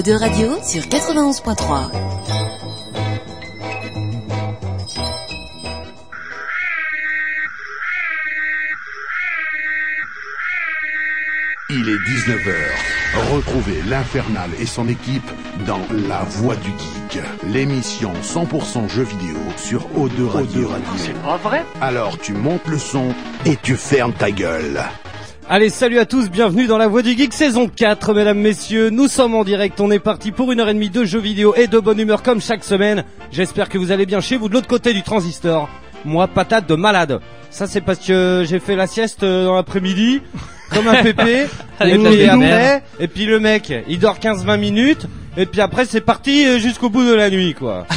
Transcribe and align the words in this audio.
À 0.00 0.02
Bordeaux, 0.02 0.12
vous 0.12 0.12
écoutez 0.12 0.14
Eau 0.14 0.18
Radio 0.18 0.62
sur 0.62 0.82
91.3. 0.82 1.90
Il 11.72 11.88
est 11.88 11.98
19h. 11.98 12.54
Retrouvez 13.32 13.82
l'Infernal 13.88 14.50
et 14.58 14.66
son 14.66 14.88
équipe 14.88 15.30
dans 15.66 15.80
La 16.08 16.22
Voix 16.22 16.56
du 16.56 16.70
Geek, 16.70 17.22
l'émission 17.46 18.12
100% 18.22 18.88
jeux 18.88 19.02
vidéo 19.02 19.36
sur 19.56 19.86
O2 19.90 20.26
Radio. 20.26 20.70
C'est 20.96 21.20
pas 21.22 21.36
vrai? 21.36 21.64
Alors 21.80 22.18
tu 22.18 22.32
montes 22.32 22.66
le 22.66 22.78
son 22.78 23.14
et 23.44 23.56
tu 23.56 23.76
fermes 23.76 24.12
ta 24.12 24.30
gueule. 24.30 24.82
Allez, 25.52 25.68
salut 25.68 25.98
à 25.98 26.06
tous, 26.06 26.30
bienvenue 26.30 26.68
dans 26.68 26.78
la 26.78 26.86
Voix 26.86 27.02
du 27.02 27.16
Geek 27.16 27.32
saison 27.32 27.66
4, 27.66 28.14
mesdames, 28.14 28.38
messieurs. 28.38 28.88
Nous 28.88 29.08
sommes 29.08 29.34
en 29.34 29.42
direct, 29.42 29.80
on 29.80 29.90
est 29.90 29.98
parti 29.98 30.30
pour 30.30 30.52
une 30.52 30.60
heure 30.60 30.68
et 30.68 30.74
demie 30.74 30.90
de 30.90 31.04
jeux 31.04 31.18
vidéo 31.18 31.56
et 31.56 31.66
de 31.66 31.80
bonne 31.80 31.98
humeur 31.98 32.22
comme 32.22 32.40
chaque 32.40 32.62
semaine. 32.62 33.02
J'espère 33.32 33.68
que 33.68 33.76
vous 33.76 33.90
allez 33.90 34.06
bien 34.06 34.20
chez 34.20 34.36
vous 34.36 34.48
de 34.48 34.54
l'autre 34.54 34.68
côté 34.68 34.92
du 34.92 35.02
transistor. 35.02 35.68
Moi, 36.04 36.28
patate 36.28 36.68
de 36.68 36.76
malade. 36.76 37.18
Ça, 37.50 37.66
c'est 37.66 37.80
parce 37.80 37.98
que 37.98 38.44
j'ai 38.48 38.60
fait 38.60 38.76
la 38.76 38.86
sieste 38.86 39.24
euh, 39.24 39.46
dans 39.46 39.56
l'après-midi, 39.56 40.22
comme 40.72 40.86
un 40.86 41.02
pépé. 41.02 41.46
et, 41.84 41.98
puis 41.98 42.26
après, 42.28 42.84
et 43.00 43.08
puis 43.08 43.26
le 43.26 43.40
mec, 43.40 43.74
il 43.88 43.98
dort 43.98 44.20
15-20 44.20 44.56
minutes, 44.56 45.06
et 45.36 45.46
puis 45.46 45.60
après, 45.60 45.84
c'est 45.84 46.00
parti 46.00 46.46
euh, 46.46 46.60
jusqu'au 46.60 46.90
bout 46.90 47.02
de 47.02 47.14
la 47.14 47.28
nuit, 47.28 47.54
quoi. 47.54 47.88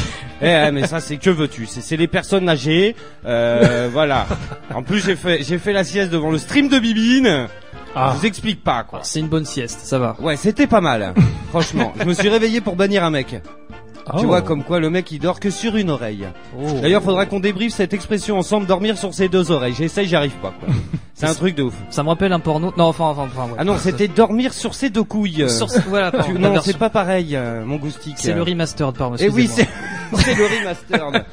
Eh, 0.42 0.46
ouais, 0.46 0.72
mais 0.72 0.86
ça, 0.86 1.00
c'est 1.00 1.16
que 1.16 1.30
veux-tu? 1.30 1.66
C'est 1.66 1.80
c'est 1.80 1.96
les 1.96 2.08
personnes 2.08 2.48
âgées, 2.48 2.96
euh, 3.26 3.88
voilà. 3.92 4.26
En 4.74 4.82
plus, 4.82 5.04
j'ai 5.04 5.16
fait, 5.16 5.42
j'ai 5.42 5.58
fait 5.58 5.72
la 5.72 5.84
sieste 5.84 6.10
devant 6.10 6.30
le 6.30 6.38
stream 6.38 6.68
de 6.68 6.78
Bibine. 6.78 7.46
Ah. 7.96 8.12
Je 8.14 8.20
vous 8.20 8.26
explique 8.26 8.62
pas, 8.64 8.82
quoi. 8.82 9.00
C'est 9.02 9.20
une 9.20 9.28
bonne 9.28 9.44
sieste, 9.44 9.80
ça 9.84 9.98
va. 9.98 10.16
Ouais, 10.20 10.36
c'était 10.36 10.66
pas 10.66 10.80
mal. 10.80 11.14
Franchement, 11.50 11.92
je 11.98 12.04
me 12.04 12.14
suis 12.14 12.28
réveillé 12.28 12.60
pour 12.60 12.74
bannir 12.74 13.04
un 13.04 13.10
mec. 13.10 13.36
Oh. 14.12 14.18
Tu 14.18 14.26
vois, 14.26 14.42
comme 14.42 14.64
quoi 14.64 14.80
le 14.80 14.90
mec 14.90 15.10
il 15.12 15.18
dort 15.18 15.40
que 15.40 15.48
sur 15.48 15.76
une 15.76 15.88
oreille. 15.90 16.26
D'ailleurs, 16.82 17.02
faudra 17.02 17.24
qu'on 17.24 17.40
débriefe 17.40 17.72
cette 17.72 17.94
expression 17.94 18.36
ensemble, 18.36 18.66
dormir 18.66 18.98
sur 18.98 19.14
ses 19.14 19.28
deux 19.28 19.50
oreilles. 19.50 19.74
J'essaye, 19.74 20.06
j'y 20.06 20.16
arrive 20.16 20.36
pas, 20.42 20.52
quoi. 20.58 20.68
C'est 21.14 21.26
un 21.26 21.34
truc 21.34 21.54
de 21.54 21.62
ouf. 21.62 21.74
Ça 21.90 22.02
me 22.02 22.08
rappelle 22.08 22.32
un 22.32 22.40
porno. 22.40 22.74
Non, 22.76 22.86
enfin, 22.86 23.04
enfin, 23.04 23.28
enfin. 23.32 23.44
ouais. 23.44 23.56
Ah 23.56 23.64
non, 23.64 23.76
c'était 23.78 24.08
dormir 24.08 24.52
sur 24.52 24.74
ses 24.74 24.90
deux 24.90 25.04
couilles. 25.04 25.48
Sur 25.48 25.68
voilà, 25.88 26.10
pardon, 26.10 26.38
non, 26.38 26.60
c'est 26.60 26.76
pas 26.76 26.90
pareil, 26.90 27.36
euh, 27.36 27.64
mon 27.64 27.76
goustique. 27.76 28.16
C'est 28.18 28.34
le 28.34 28.42
remastered, 28.42 28.96
pardon. 28.96 29.16
Et 29.16 29.28
oui, 29.28 29.44
excusez-moi. 29.44 29.68
c'est 29.72 29.93
c'est 30.16 30.34
le 30.34 30.44
remastered. 30.44 31.24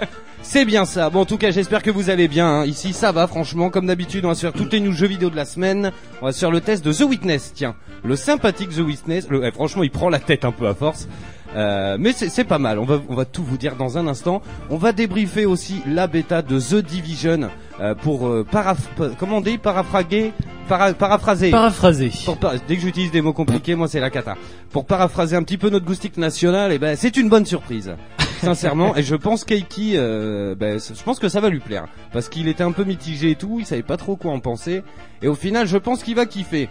C'est 0.44 0.66
bien 0.66 0.86
ça. 0.86 1.10
Bon, 1.10 1.22
en 1.22 1.26
tout 1.26 1.38
cas, 1.38 1.52
j'espère 1.52 1.84
que 1.84 1.92
vous 1.92 2.10
allez 2.10 2.28
bien. 2.28 2.48
hein. 2.48 2.66
Ici, 2.66 2.94
ça 2.94 3.12
va, 3.12 3.28
franchement. 3.28 3.70
Comme 3.70 3.86
d'habitude, 3.86 4.26
on 4.26 4.30
va 4.30 4.36
se 4.36 4.42
faire 4.42 4.54
toutes 4.54 4.74
les 4.74 4.80
news 4.80 4.92
jeux 4.92 5.08
vidéo 5.08 5.30
de 5.30 5.36
la 5.36 5.46
semaine. 5.46 5.92
On 6.22 6.26
va 6.26 6.32
se 6.32 6.40
faire 6.40 6.52
le 6.52 6.62
test 6.62 6.84
de 6.84 6.92
The 6.92 7.02
Witness. 7.02 7.54
Tiens, 7.54 7.76
le 8.04 8.16
sympathique 8.16 8.70
The 8.70 8.80
Witness. 8.80 9.28
Le, 9.30 9.44
eh, 9.46 9.52
franchement, 9.52 9.84
il 9.84 9.92
prend 9.92 10.10
la 10.10 10.20
tête 10.20 10.44
un 10.46 10.52
peu 10.52 10.68
à 10.68 10.74
force. 10.74 11.08
Euh, 11.56 11.98
mais 12.00 12.14
c'est 12.14 12.30
c'est 12.30 12.46
pas 12.46 12.60
mal. 12.60 12.80
On 12.80 12.86
va, 12.86 13.02
on 13.10 13.14
va 13.14 13.26
tout 13.26 13.44
vous 13.44 13.58
dire 13.58 13.76
dans 13.76 13.98
un 13.98 14.08
instant. 14.08 14.42
On 14.70 14.78
va 14.78 14.94
débriefer 14.94 15.46
aussi 15.46 15.82
la 15.86 16.08
bêta 16.08 16.42
de 16.42 16.58
The 16.60 16.76
Division 16.84 17.50
euh, 17.82 17.94
pour 17.94 18.28
euh, 18.30 18.46
paraph 18.50 18.88
pa- 18.96 19.10
comment 19.20 19.38
on 19.38 19.42
dit? 19.42 19.58
Paraphraguer, 19.58 20.32
para- 20.70 20.94
paraphraser. 20.94 21.52
Paraphrasé. 21.52 22.10
Pour 22.24 22.38
par- 22.38 22.54
dès 22.68 22.76
que 22.78 22.82
j'utilise 22.82 23.12
des 23.12 23.22
mots 23.22 23.34
compliqués, 23.34 23.76
moi 23.76 23.90
c'est 23.90 24.00
la 24.00 24.10
cata. 24.10 24.36
Pour 24.72 24.86
paraphraser 24.86 25.36
un 25.36 25.44
petit 25.44 25.58
peu 25.58 25.70
notre 25.70 25.86
goustique 25.86 26.16
national, 26.16 26.72
et 26.72 26.80
ben 26.80 26.96
c'est 26.96 27.18
une 27.18 27.28
bonne 27.28 27.46
surprise. 27.46 27.92
Sincèrement, 28.42 28.96
et 28.96 29.04
je 29.04 29.16
pense 29.16 29.44
Keiki, 29.44 29.94
euh, 29.96 30.56
ben, 30.56 30.80
je 30.80 31.04
pense 31.04 31.20
que 31.20 31.30
ça 31.30 31.40
va 31.40 31.50
lui 31.50 31.60
plaire, 31.60 31.88
parce 32.12 32.30
qu'il 32.30 32.48
était 32.48 32.64
un 32.64 32.72
peu 32.72 32.84
mitigé 32.84 33.32
et 33.32 33.36
tout, 33.36 33.58
il 33.60 33.66
savait 33.66 33.84
pas 33.84 33.98
trop 33.98 34.16
quoi 34.16 34.32
en 34.32 34.40
penser, 34.40 34.84
et 35.22 35.28
au 35.28 35.36
final, 35.36 35.68
je 35.68 35.78
pense 35.78 36.04
qu'il 36.04 36.16
va 36.16 36.26
kiffer. 36.26 36.70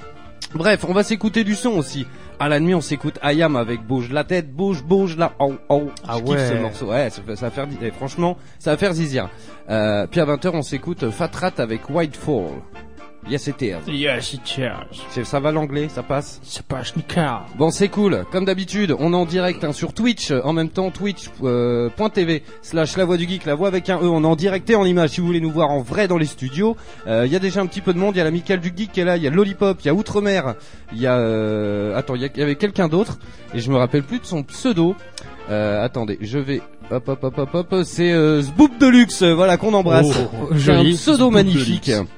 Bref, 0.55 0.85
on 0.89 0.93
va 0.93 1.05
s'écouter 1.05 1.45
du 1.45 1.55
son 1.55 1.71
aussi. 1.71 2.07
À 2.41 2.49
la 2.49 2.59
nuit, 2.59 2.75
on 2.75 2.81
s'écoute 2.81 3.19
Ayam 3.23 3.55
avec 3.55 3.87
bouge 3.87 4.11
la 4.11 4.25
tête, 4.25 4.53
bouge, 4.53 4.83
bouge 4.83 5.17
là, 5.17 5.33
oh, 5.39 5.55
oh. 5.69 5.91
Ah 6.09 6.17
Je 6.17 6.23
kiffe 6.23 6.31
ouais. 6.31 6.49
ce 6.49 6.55
morceau. 6.55 6.87
Ouais, 6.87 7.09
ça, 7.11 7.23
va 7.23 7.51
faire, 7.51 7.69
eh, 7.81 7.91
franchement, 7.91 8.37
ça 8.59 8.73
va 8.73 8.77
faire 8.77 8.93
zizir. 8.93 9.29
Euh, 9.69 10.07
puis 10.11 10.21
à 10.21 10.25
20h, 10.25 10.51
on 10.55 10.63
s'écoute 10.63 11.09
Fat 11.11 11.31
Rat 11.33 11.53
avec 11.59 11.89
Whitefall. 11.89 12.51
Yes, 13.29 13.47
it 13.49 13.61
is. 13.63 13.75
Yes, 13.93 14.33
it 14.33 14.41
is. 14.59 14.63
C'est- 15.11 15.25
Ça 15.25 15.41
va 15.41 15.53
l'anglais, 15.53 15.89
ça 15.89 16.03
passe 16.03 16.41
C'est 16.43 16.65
pas 16.65 16.81
nickel. 16.97 17.29
Bon, 17.59 17.71
c'est 17.71 17.89
cool. 17.89 18.25
Comme 18.33 18.45
d'habitude, 18.45 18.97
on 18.99 19.13
est 19.13 19.17
en 19.17 19.27
direct 19.27 19.63
hein, 19.63 19.73
sur 19.73 19.93
Twitch. 19.93 20.31
euh, 20.31 20.41
En 20.43 20.53
même 20.53 20.71
temps, 20.71 20.91
twitch.tv 20.91 22.43
slash 22.63 22.97
la 22.97 23.05
voix 23.05 23.17
du 23.17 23.29
geek, 23.29 23.45
la 23.45 23.55
voix 23.55 23.69
avec 23.69 23.89
un 23.91 23.99
E. 23.99 24.05
On 24.09 24.23
est 24.25 24.27
en 24.27 24.37
direct 24.37 24.69
et 24.71 24.75
en 24.75 24.85
image 24.85 25.11
si 25.11 25.21
vous 25.21 25.27
voulez 25.27 25.41
nous 25.41 25.51
voir 25.51 25.71
en 25.71 25.81
vrai 25.81 26.09
dans 26.09 26.19
les 26.19 26.27
studios. 26.27 26.77
Euh, 27.07 27.25
Il 27.27 27.33
y 27.33 27.37
a 27.37 27.39
déjà 27.39 27.61
un 27.61 27.67
petit 27.67 27.81
peu 27.83 27.93
de 27.93 27.99
monde. 27.99 28.15
Il 28.17 28.19
y 28.19 28.21
a 28.21 28.25
l'amical 28.25 28.59
du 28.61 28.73
geek 28.75 28.93
qui 28.93 29.01
est 29.01 29.05
là. 29.05 29.17
Il 29.17 29.23
y 29.23 29.27
a 29.27 29.31
Lollipop. 29.31 29.79
Il 29.83 29.87
y 29.87 29.91
a 29.91 29.95
Outremer. 29.95 30.41
Il 30.93 31.01
y 31.01 31.07
a... 31.07 31.17
euh, 31.19 31.97
Attends, 31.97 32.15
il 32.15 32.23
y, 32.23 32.25
a- 32.25 32.29
il 32.35 32.41
y 32.41 32.43
avait 32.43 32.57
quelqu'un 32.57 32.89
d'autre. 32.89 33.19
Et 33.55 33.61
je 33.61 33.71
me 33.71 33.77
rappelle 33.77 34.03
plus 34.03 34.19
de 34.21 34.25
son 34.27 34.43
pseudo. 34.43 34.95
Euh, 35.51 35.85
attendez, 35.85 36.17
je 36.21 36.39
vais... 36.39 36.63
Hop, 36.91 37.09
hop, 37.09 37.23
hop, 37.23 37.39
hop, 37.39 37.55
hop. 37.55 37.75
C'est 37.85 38.13
euh, 38.13 38.41
Zboop 38.43 38.79
Deluxe. 38.79 39.23
euh, 39.23 39.35
Voilà, 39.35 39.57
qu'on 39.57 39.75
embrasse. 39.75 40.07
Oh, 40.09 40.49
C'est 40.53 40.55
un 40.73 40.79
joli. 40.79 40.95
pseudo 40.95 41.19
Zboop 41.27 41.33
magnifique. 41.35 41.87
Deluxe. 41.91 42.11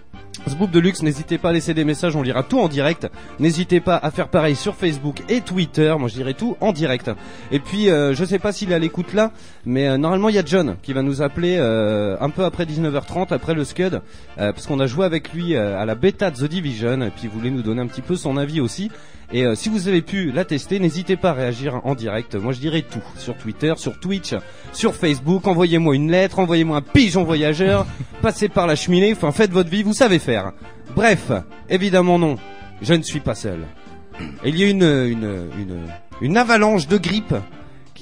Zboop 0.49 0.73
Deluxe, 0.73 1.03
n'hésitez 1.03 1.39
pas 1.39 1.51
à 1.51 1.53
laisser 1.53 1.73
des 1.73 1.85
messages, 1.85 2.17
on 2.17 2.23
lira 2.23 2.43
tout 2.43 2.59
en 2.59 2.69
direct. 2.69 3.09
N'hésitez 3.39 3.81
pas 3.81 3.97
à 3.97 4.11
faire 4.11 4.29
pareil 4.29 4.57
sur 4.57 4.75
Facebook 4.75 5.23
et 5.29 5.41
Twitter, 5.41 5.95
moi 5.99 6.09
je 6.09 6.15
dirais 6.15 6.35
tout 6.35 6.57
en 6.61 6.73
direct. 6.73 7.11
Et 7.53 7.61
puis 7.61 7.91
euh, 7.91 8.13
je 8.15 8.25
sais 8.25 8.41
pas 8.41 8.51
s'il 8.53 8.73
est 8.73 8.75
à 8.75 8.79
l'écoute 8.81 9.13
là, 9.13 9.31
mais 9.65 9.89
euh, 9.89 9.99
normalement 9.99 10.29
il 10.29 10.35
y 10.35 10.39
a 10.39 10.45
John 10.45 10.77
qui 10.83 10.93
va 10.93 11.03
nous 11.03 11.23
appeler 11.23 11.57
euh, 11.59 12.17
un 12.21 12.31
peu 12.31 12.45
après 12.45 12.65
19h30, 12.65 13.33
après 13.33 13.55
le 13.55 13.65
Scud, 13.65 14.01
euh, 14.39 14.53
parce 14.53 14.67
qu'on 14.67 14.81
a 14.81 14.87
joué 14.87 15.07
avec 15.07 15.33
lui 15.33 15.55
à 15.57 15.85
la 15.85 15.95
bêta 15.95 16.31
de 16.31 16.37
The 16.37 16.45
Division, 16.45 17.03
et 17.03 17.11
puis 17.11 17.25
il 17.25 17.31
voulait 17.31 17.51
nous 17.51 17.63
donner 17.63 17.81
un 17.81 17.87
petit 17.87 18.03
peu 18.03 18.17
son 18.17 18.37
avis 18.37 18.61
aussi. 18.61 18.91
Et 19.33 19.45
euh, 19.45 19.55
si 19.55 19.71
vous 19.71 19.89
avez 19.89 20.03
pu 20.03 20.31
la 20.31 20.45
tester, 20.45 20.79
n'hésitez 20.79 21.17
pas 21.17 21.31
à 21.31 21.33
réagir 21.33 21.81
en 21.85 21.95
direct. 21.95 22.35
Moi 22.35 22.53
je 22.53 22.61
dirais 22.61 22.83
tout 22.83 23.03
sur 23.17 23.37
Twitter, 23.37 23.73
sur 23.77 23.99
Twitch, 23.99 24.35
sur 24.73 24.95
Facebook. 24.95 25.47
Envoyez-moi 25.47 25.95
une 25.95 26.11
lettre, 26.11 26.39
envoyez-moi 26.39 26.77
un 26.77 26.83
pigeon 26.83 27.25
voyageur, 27.25 27.87
passez 28.23 28.49
par 28.49 28.67
la 28.67 28.77
cheminée, 28.77 29.13
enfin 29.13 29.33
faites 29.33 29.51
votre 29.51 29.71
vie, 29.71 29.83
vous 29.83 29.95
savez 29.95 30.19
faire. 30.19 30.53
Bref, 30.95 31.33
évidemment 31.71 32.19
non, 32.19 32.37
je 32.83 32.93
ne 32.93 33.03
suis 33.03 33.21
pas 33.21 33.35
seul. 33.35 33.61
Il 34.45 34.59
y 34.59 34.65
a 34.65 34.69
une 34.69 34.83
une 34.83 35.49
une, 35.59 35.87
une 36.21 36.37
avalanche 36.37 36.87
de 36.87 36.99
grippe. 36.99 37.35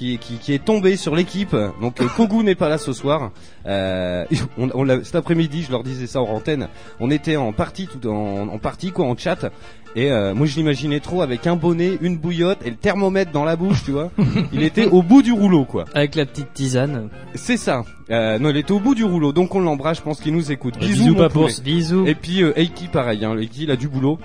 Qui, 0.01 0.17
qui, 0.17 0.37
qui 0.39 0.51
est 0.53 0.65
tombée 0.65 0.95
sur 0.95 1.15
l'équipe. 1.15 1.55
Donc 1.79 2.01
euh, 2.01 2.07
Kogu 2.17 2.37
n'est 2.43 2.55
pas 2.55 2.69
là 2.69 2.79
ce 2.79 2.91
soir. 2.91 3.29
Euh, 3.67 4.25
on, 4.57 4.67
on 4.73 4.83
l'a- 4.83 5.03
cet 5.03 5.13
après-midi, 5.15 5.61
je 5.61 5.69
leur 5.71 5.83
disais 5.83 6.07
ça 6.07 6.21
en 6.21 6.25
antenne. 6.25 6.69
On 6.99 7.11
était 7.11 7.35
en 7.35 7.51
partie, 7.53 7.85
tout 7.85 8.09
en, 8.09 8.47
en 8.47 8.57
partie 8.57 8.91
quoi, 8.91 9.05
en 9.05 9.15
chat. 9.15 9.51
Et 9.95 10.11
euh, 10.11 10.33
moi 10.33 10.47
je 10.47 10.55
l'imaginais 10.55 11.01
trop 11.01 11.21
avec 11.21 11.45
un 11.45 11.55
bonnet, 11.55 11.99
une 12.01 12.17
bouillotte 12.17 12.65
et 12.65 12.71
le 12.71 12.77
thermomètre 12.77 13.31
dans 13.31 13.43
la 13.43 13.55
bouche, 13.55 13.83
tu 13.85 13.91
vois. 13.91 14.09
Il 14.53 14.63
était 14.63 14.87
au 14.87 15.03
bout 15.03 15.21
du 15.21 15.33
rouleau 15.33 15.65
quoi. 15.65 15.85
Avec 15.93 16.15
la 16.15 16.25
petite 16.25 16.51
tisane. 16.51 17.09
C'est 17.35 17.57
ça. 17.57 17.83
Euh, 18.09 18.39
non, 18.39 18.49
il 18.49 18.57
était 18.57 18.71
au 18.71 18.79
bout 18.79 18.95
du 18.95 19.03
rouleau, 19.03 19.31
donc 19.33 19.53
on 19.53 19.59
l'embrasse. 19.59 19.97
Je 19.97 20.01
pense 20.01 20.19
qu'il 20.19 20.33
nous 20.33 20.51
écoute. 20.51 20.79
Bisous, 20.79 21.13
mon 21.13 21.29
poulet. 21.29 21.53
Bisous. 21.63 22.07
Et 22.07 22.15
puis 22.15 22.41
euh, 22.41 22.57
Eiki 22.59 22.87
pareil. 22.87 23.23
Hein, 23.23 23.37
Eiki 23.37 23.65
il 23.65 23.71
a 23.71 23.75
du 23.75 23.87
boulot. 23.87 24.17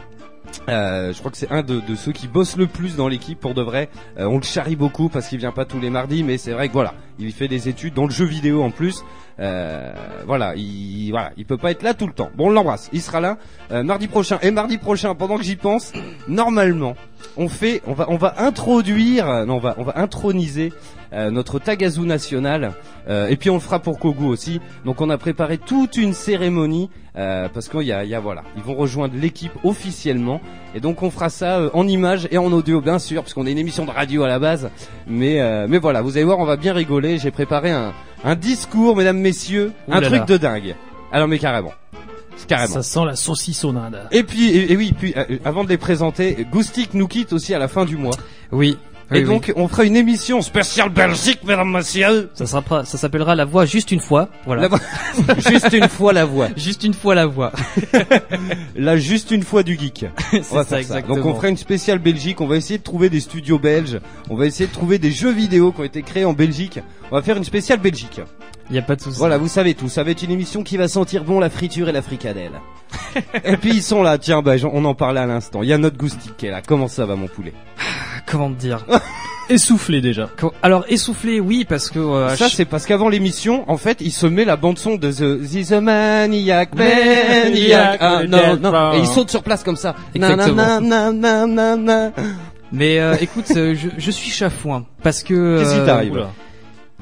Euh, 0.69 1.12
je 1.12 1.19
crois 1.19 1.31
que 1.31 1.37
c'est 1.37 1.50
un 1.50 1.62
de, 1.62 1.81
ceux 1.94 2.12
qui 2.12 2.28
bossent 2.28 2.56
le 2.56 2.66
plus 2.66 2.96
dans 2.96 3.08
l'équipe 3.08 3.38
pour 3.38 3.54
de 3.54 3.62
vrai. 3.62 3.88
Euh, 4.19 4.26
on 4.26 4.37
le 4.37 4.43
charrie 4.43 4.76
beaucoup 4.76 5.08
parce 5.08 5.28
qu'il 5.28 5.38
vient 5.38 5.52
pas 5.52 5.64
tous 5.64 5.81
les 5.81 5.90
mardis, 5.90 6.22
mais 6.22 6.38
c'est 6.38 6.52
vrai 6.52 6.69
que 6.69 6.72
voilà, 6.72 6.94
il 7.19 7.32
fait 7.32 7.48
des 7.48 7.69
études 7.69 7.94
dans 7.94 8.04
le 8.04 8.12
jeu 8.12 8.25
vidéo 8.25 8.62
en 8.62 8.70
plus. 8.70 9.04
Euh, 9.38 9.93
voilà, 10.26 10.54
il 10.56 11.10
voilà, 11.10 11.32
il 11.37 11.44
peut 11.44 11.58
pas 11.58 11.70
être 11.70 11.82
là 11.82 11.94
tout 11.94 12.06
le 12.06 12.12
temps. 12.12 12.31
Bon, 12.37 12.46
on 12.46 12.50
l'embrasse. 12.50 12.88
Il 12.93 13.02
sera 13.02 13.20
là 13.20 13.38
mardi 13.70 14.08
prochain. 14.08 14.38
Et 14.43 14.50
mardi 14.50 14.78
prochain, 14.78 15.14
pendant 15.14 15.37
que 15.37 15.44
j'y 15.44 15.56
pense, 15.56 15.93
normalement, 16.28 16.96
on 17.37 17.49
fait, 17.49 17.82
on 17.87 17.92
va, 17.92 18.06
on 18.08 18.16
va 18.16 18.34
introduire, 18.38 19.26
non, 19.46 19.56
on 19.56 19.60
va, 19.60 19.75
on 19.78 19.82
va 19.84 19.99
introniser 19.99 20.72
euh, 21.16 21.30
notre 21.30 21.58
Tagazu 21.58 22.02
national. 22.02 22.74
Euh, 23.08 23.28
et 23.28 23.36
puis 23.36 23.50
on 23.50 23.54
le 23.54 23.60
fera 23.60 23.78
pour 23.80 23.98
Kogu 23.98 24.24
aussi. 24.26 24.60
Donc 24.84 25.00
on 25.00 25.10
a 25.10 25.18
préparé 25.18 25.58
toute 25.58 25.96
une 25.96 26.12
cérémonie 26.12 26.90
euh, 27.16 27.48
parce 27.52 27.68
qu'il 27.68 27.82
y 27.82 27.92
a, 27.92 28.04
y 28.04 28.14
a 28.14 28.20
voilà, 28.20 28.42
ils 28.56 28.62
vont 28.62 28.74
rejoindre 28.74 29.14
l'équipe 29.16 29.52
officiellement. 29.64 30.40
Et 30.74 30.80
donc 30.80 31.02
on 31.02 31.10
fera 31.10 31.30
ça 31.30 31.58
euh, 31.58 31.70
en 31.72 31.88
images 31.88 32.28
et 32.30 32.38
en 32.38 32.52
audio 32.52 32.80
bien 32.80 32.98
sûr, 32.98 33.22
parce 33.22 33.32
qu'on 33.34 33.46
est 33.46 33.52
une 33.52 33.58
émission 33.58 33.84
de 33.86 33.90
radio 33.90 34.22
à 34.24 34.28
la 34.28 34.38
base. 34.38 34.70
Mais 35.06 35.40
euh, 35.40 35.66
mais 35.68 35.78
voilà, 35.78 36.02
vous 36.02 36.16
allez 36.16 36.24
voir, 36.24 36.38
on 36.38 36.44
va 36.44 36.56
bien 36.56 36.72
rigoler. 36.74 37.18
J'ai 37.18 37.30
préparé 37.30 37.70
un, 37.70 37.92
un 38.24 38.34
discours, 38.36 38.94
mesdames, 38.96 39.18
messieurs, 39.18 39.72
Ouh 39.88 39.94
un 39.94 40.00
là 40.00 40.08
truc 40.08 40.20
là. 40.20 40.26
de 40.26 40.36
dingue. 40.36 40.74
Alors 41.12 41.28
mais 41.28 41.38
carrément, 41.38 41.72
carrément. 42.48 42.74
Ça 42.74 42.82
sent 42.82 43.04
la 43.06 43.16
saucissonnade. 43.16 44.08
Et 44.10 44.22
puis 44.24 44.48
et, 44.50 44.72
et 44.72 44.76
oui, 44.76 44.92
puis 44.98 45.14
euh, 45.16 45.38
avant 45.44 45.64
de 45.64 45.68
les 45.70 45.78
présenter, 45.78 46.46
Goustic 46.50 46.92
nous 46.94 47.06
quitte 47.08 47.32
aussi 47.32 47.54
à 47.54 47.58
la 47.58 47.68
fin 47.68 47.84
du 47.84 47.96
mois. 47.96 48.16
Oui. 48.52 48.76
Et 49.12 49.18
oui. 49.20 49.24
donc 49.24 49.52
on 49.56 49.68
fera 49.68 49.84
une 49.84 49.94
émission 49.96 50.42
spéciale 50.42 50.88
Belgique, 50.88 51.40
mesdames, 51.44 51.70
messieurs. 51.70 52.28
Ça 52.34 52.46
sera 52.46 52.60
pas- 52.62 52.84
ça 52.84 52.98
s'appellera 52.98 53.34
la 53.36 53.44
voix 53.44 53.64
juste 53.64 53.92
une 53.92 54.00
fois. 54.00 54.28
Voilà. 54.46 54.62
La 54.62 54.68
voix- 54.68 54.80
juste 55.48 55.72
une 55.72 55.88
fois 55.88 56.12
la 56.12 56.24
voix. 56.24 56.48
Juste 56.56 56.82
une 56.84 56.94
fois 56.94 57.14
la 57.14 57.26
voix. 57.26 57.52
Là, 58.76 58.96
juste 58.96 59.30
une 59.30 59.42
fois 59.42 59.62
du 59.62 59.78
geek. 59.78 60.06
C'est 60.32 60.42
ça, 60.64 60.80
exactement. 60.80 61.16
Donc 61.16 61.26
on 61.26 61.34
fera 61.34 61.48
une 61.48 61.56
spéciale 61.56 61.98
Belgique. 61.98 62.40
On 62.40 62.46
va 62.46 62.56
essayer 62.56 62.78
de 62.78 62.82
trouver 62.84 63.08
des 63.10 63.20
studios 63.20 63.58
belges. 63.58 64.00
On 64.30 64.36
va 64.36 64.46
essayer 64.46 64.66
de 64.66 64.72
trouver 64.72 64.98
des 64.98 65.12
jeux 65.12 65.32
vidéo 65.32 65.72
qui 65.72 65.80
ont 65.80 65.84
été 65.84 66.02
créés 66.02 66.24
en 66.24 66.32
Belgique. 66.32 66.80
On 67.10 67.16
va 67.16 67.22
faire 67.22 67.36
une 67.36 67.44
spéciale 67.44 67.78
Belgique. 67.80 68.20
Y 68.70 68.78
a 68.78 68.82
pas 68.82 68.96
de 68.96 69.00
souci. 69.00 69.18
Voilà, 69.18 69.38
vous 69.38 69.48
savez 69.48 69.74
tout. 69.74 69.88
Ça 69.88 70.02
va 70.02 70.10
être 70.10 70.22
une 70.22 70.30
émission 70.32 70.62
qui 70.62 70.76
va 70.76 70.88
sentir 70.88 71.24
bon 71.24 71.38
la 71.40 71.50
friture 71.50 71.88
et 71.88 71.92
la 71.92 72.02
fricadelle. 72.02 72.52
et 73.44 73.56
puis 73.56 73.70
ils 73.70 73.82
sont 73.82 74.02
là. 74.02 74.18
Tiens, 74.18 74.42
bah, 74.42 74.54
on 74.72 74.84
en 74.84 74.94
parlait 74.94 75.20
à 75.20 75.26
l'instant. 75.26 75.62
Il 75.62 75.68
y 75.68 75.72
a 75.72 75.78
notre 75.78 75.96
Goustic 75.96 76.36
qui 76.36 76.46
est 76.46 76.50
là. 76.50 76.62
Comment 76.66 76.88
ça 76.88 77.06
va, 77.06 77.14
mon 77.16 77.28
poulet? 77.28 77.52
Comment 78.26 78.50
te 78.50 78.58
dire? 78.58 78.84
Essoufflé 79.48 80.00
déjà. 80.00 80.28
Alors 80.60 80.84
essoufflé, 80.88 81.38
oui, 81.38 81.64
parce 81.68 81.88
que 81.88 82.00
euh, 82.00 82.34
Ça, 82.34 82.48
je- 82.48 82.54
c'est 82.56 82.64
parce 82.64 82.84
qu'avant 82.84 83.08
l'émission, 83.08 83.64
en 83.70 83.76
fait, 83.76 83.98
il 84.00 84.10
se 84.10 84.26
met 84.26 84.44
la 84.44 84.56
bande 84.56 84.76
son 84.76 84.96
de 84.96 85.12
The, 85.12 85.40
The, 85.48 85.68
The 85.68 85.72
Maniac, 85.80 86.74
Maniac. 86.74 87.98
Ah, 88.00 88.22
non, 88.26 88.56
non. 88.56 88.94
Et 88.94 88.98
il 88.98 89.06
saute 89.06 89.30
sur 89.30 89.44
place 89.44 89.62
comme 89.62 89.76
ça. 89.76 89.94
Exactement. 90.16 90.80
Na, 90.80 91.12
na, 91.12 91.76
na. 91.76 92.12
Mais 92.72 92.98
euh, 92.98 93.14
écoute, 93.20 93.44
je, 93.54 93.88
je 93.96 94.10
suis 94.10 94.30
chafouin 94.32 94.84
parce 95.04 95.22
que 95.22 95.60
Qu'est-ce 95.60 95.74
qui 95.74 95.80
euh, 95.80 95.86
t'arrive. 95.86 96.26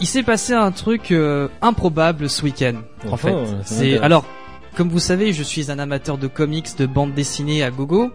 Il 0.01 0.07
s'est 0.07 0.23
passé 0.23 0.53
un 0.53 0.73
truc 0.73 1.11
euh, 1.13 1.49
improbable 1.63 2.29
ce 2.29 2.43
week-end. 2.43 2.75
En 3.11 3.17
fait, 3.17 3.35
c'est 3.65 3.99
alors 3.99 4.25
comme 4.77 4.89
vous 4.89 4.99
savez, 4.99 5.33
je 5.33 5.43
suis 5.43 5.71
un 5.71 5.79
amateur 5.79 6.19
de 6.19 6.27
comics, 6.27 6.77
de 6.77 6.87
bande 6.87 7.15
dessinée 7.15 7.63
à 7.63 7.71
gogo. 7.71 8.11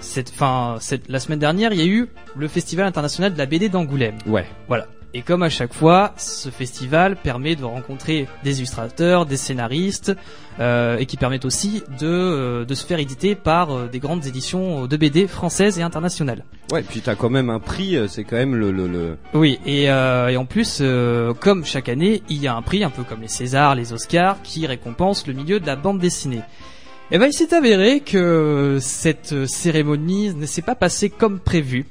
Cette, 0.00 0.30
fin, 0.30 0.76
cette, 0.80 1.08
la 1.08 1.20
semaine 1.20 1.38
dernière, 1.38 1.72
il 1.72 1.78
y 1.78 1.82
a 1.82 1.86
eu 1.86 2.08
le 2.36 2.48
Festival 2.48 2.86
international 2.86 3.32
de 3.32 3.38
la 3.38 3.46
BD 3.46 3.68
d'Angoulême. 3.68 4.18
Ouais. 4.26 4.46
Voilà. 4.66 4.86
Et 5.14 5.22
comme 5.22 5.42
à 5.42 5.48
chaque 5.48 5.72
fois, 5.72 6.12
ce 6.18 6.50
festival 6.50 7.16
permet 7.16 7.56
de 7.56 7.64
rencontrer 7.64 8.28
des 8.44 8.58
illustrateurs, 8.58 9.24
des 9.24 9.38
scénaristes, 9.38 10.14
euh, 10.60 10.98
et 10.98 11.06
qui 11.06 11.16
permettent 11.16 11.46
aussi 11.46 11.82
de, 11.98 12.06
euh, 12.06 12.64
de 12.66 12.74
se 12.74 12.84
faire 12.84 12.98
éditer 12.98 13.34
par 13.34 13.70
euh, 13.70 13.88
des 13.88 14.00
grandes 14.00 14.26
éditions 14.26 14.86
de 14.86 14.96
BD 14.98 15.26
françaises 15.26 15.78
et 15.78 15.82
internationales. 15.82 16.44
Ouais, 16.70 16.82
puis 16.82 17.00
t'as 17.00 17.14
quand 17.14 17.30
même 17.30 17.48
un 17.48 17.58
prix, 17.58 17.96
euh, 17.96 18.06
c'est 18.06 18.24
quand 18.24 18.36
même 18.36 18.54
le, 18.54 18.70
le, 18.70 18.86
le... 18.86 19.16
Oui, 19.32 19.58
et, 19.64 19.90
euh, 19.90 20.28
et 20.28 20.36
en 20.36 20.44
plus, 20.44 20.80
euh, 20.82 21.32
comme 21.32 21.64
chaque 21.64 21.88
année, 21.88 22.22
il 22.28 22.36
y 22.42 22.46
a 22.46 22.54
un 22.54 22.62
prix, 22.62 22.84
un 22.84 22.90
peu 22.90 23.02
comme 23.02 23.22
les 23.22 23.28
Césars, 23.28 23.76
les 23.76 23.94
Oscars, 23.94 24.42
qui 24.42 24.66
récompense 24.66 25.26
le 25.26 25.32
milieu 25.32 25.58
de 25.58 25.66
la 25.66 25.76
bande 25.76 26.00
dessinée. 26.00 26.42
Et 27.10 27.16
ben, 27.16 27.28
il 27.28 27.32
s'est 27.32 27.54
avéré 27.54 28.00
que 28.00 28.76
cette 28.82 29.46
cérémonie 29.46 30.34
ne 30.34 30.44
s'est 30.44 30.60
pas 30.60 30.74
passée 30.74 31.08
comme 31.08 31.38
prévu. 31.40 31.86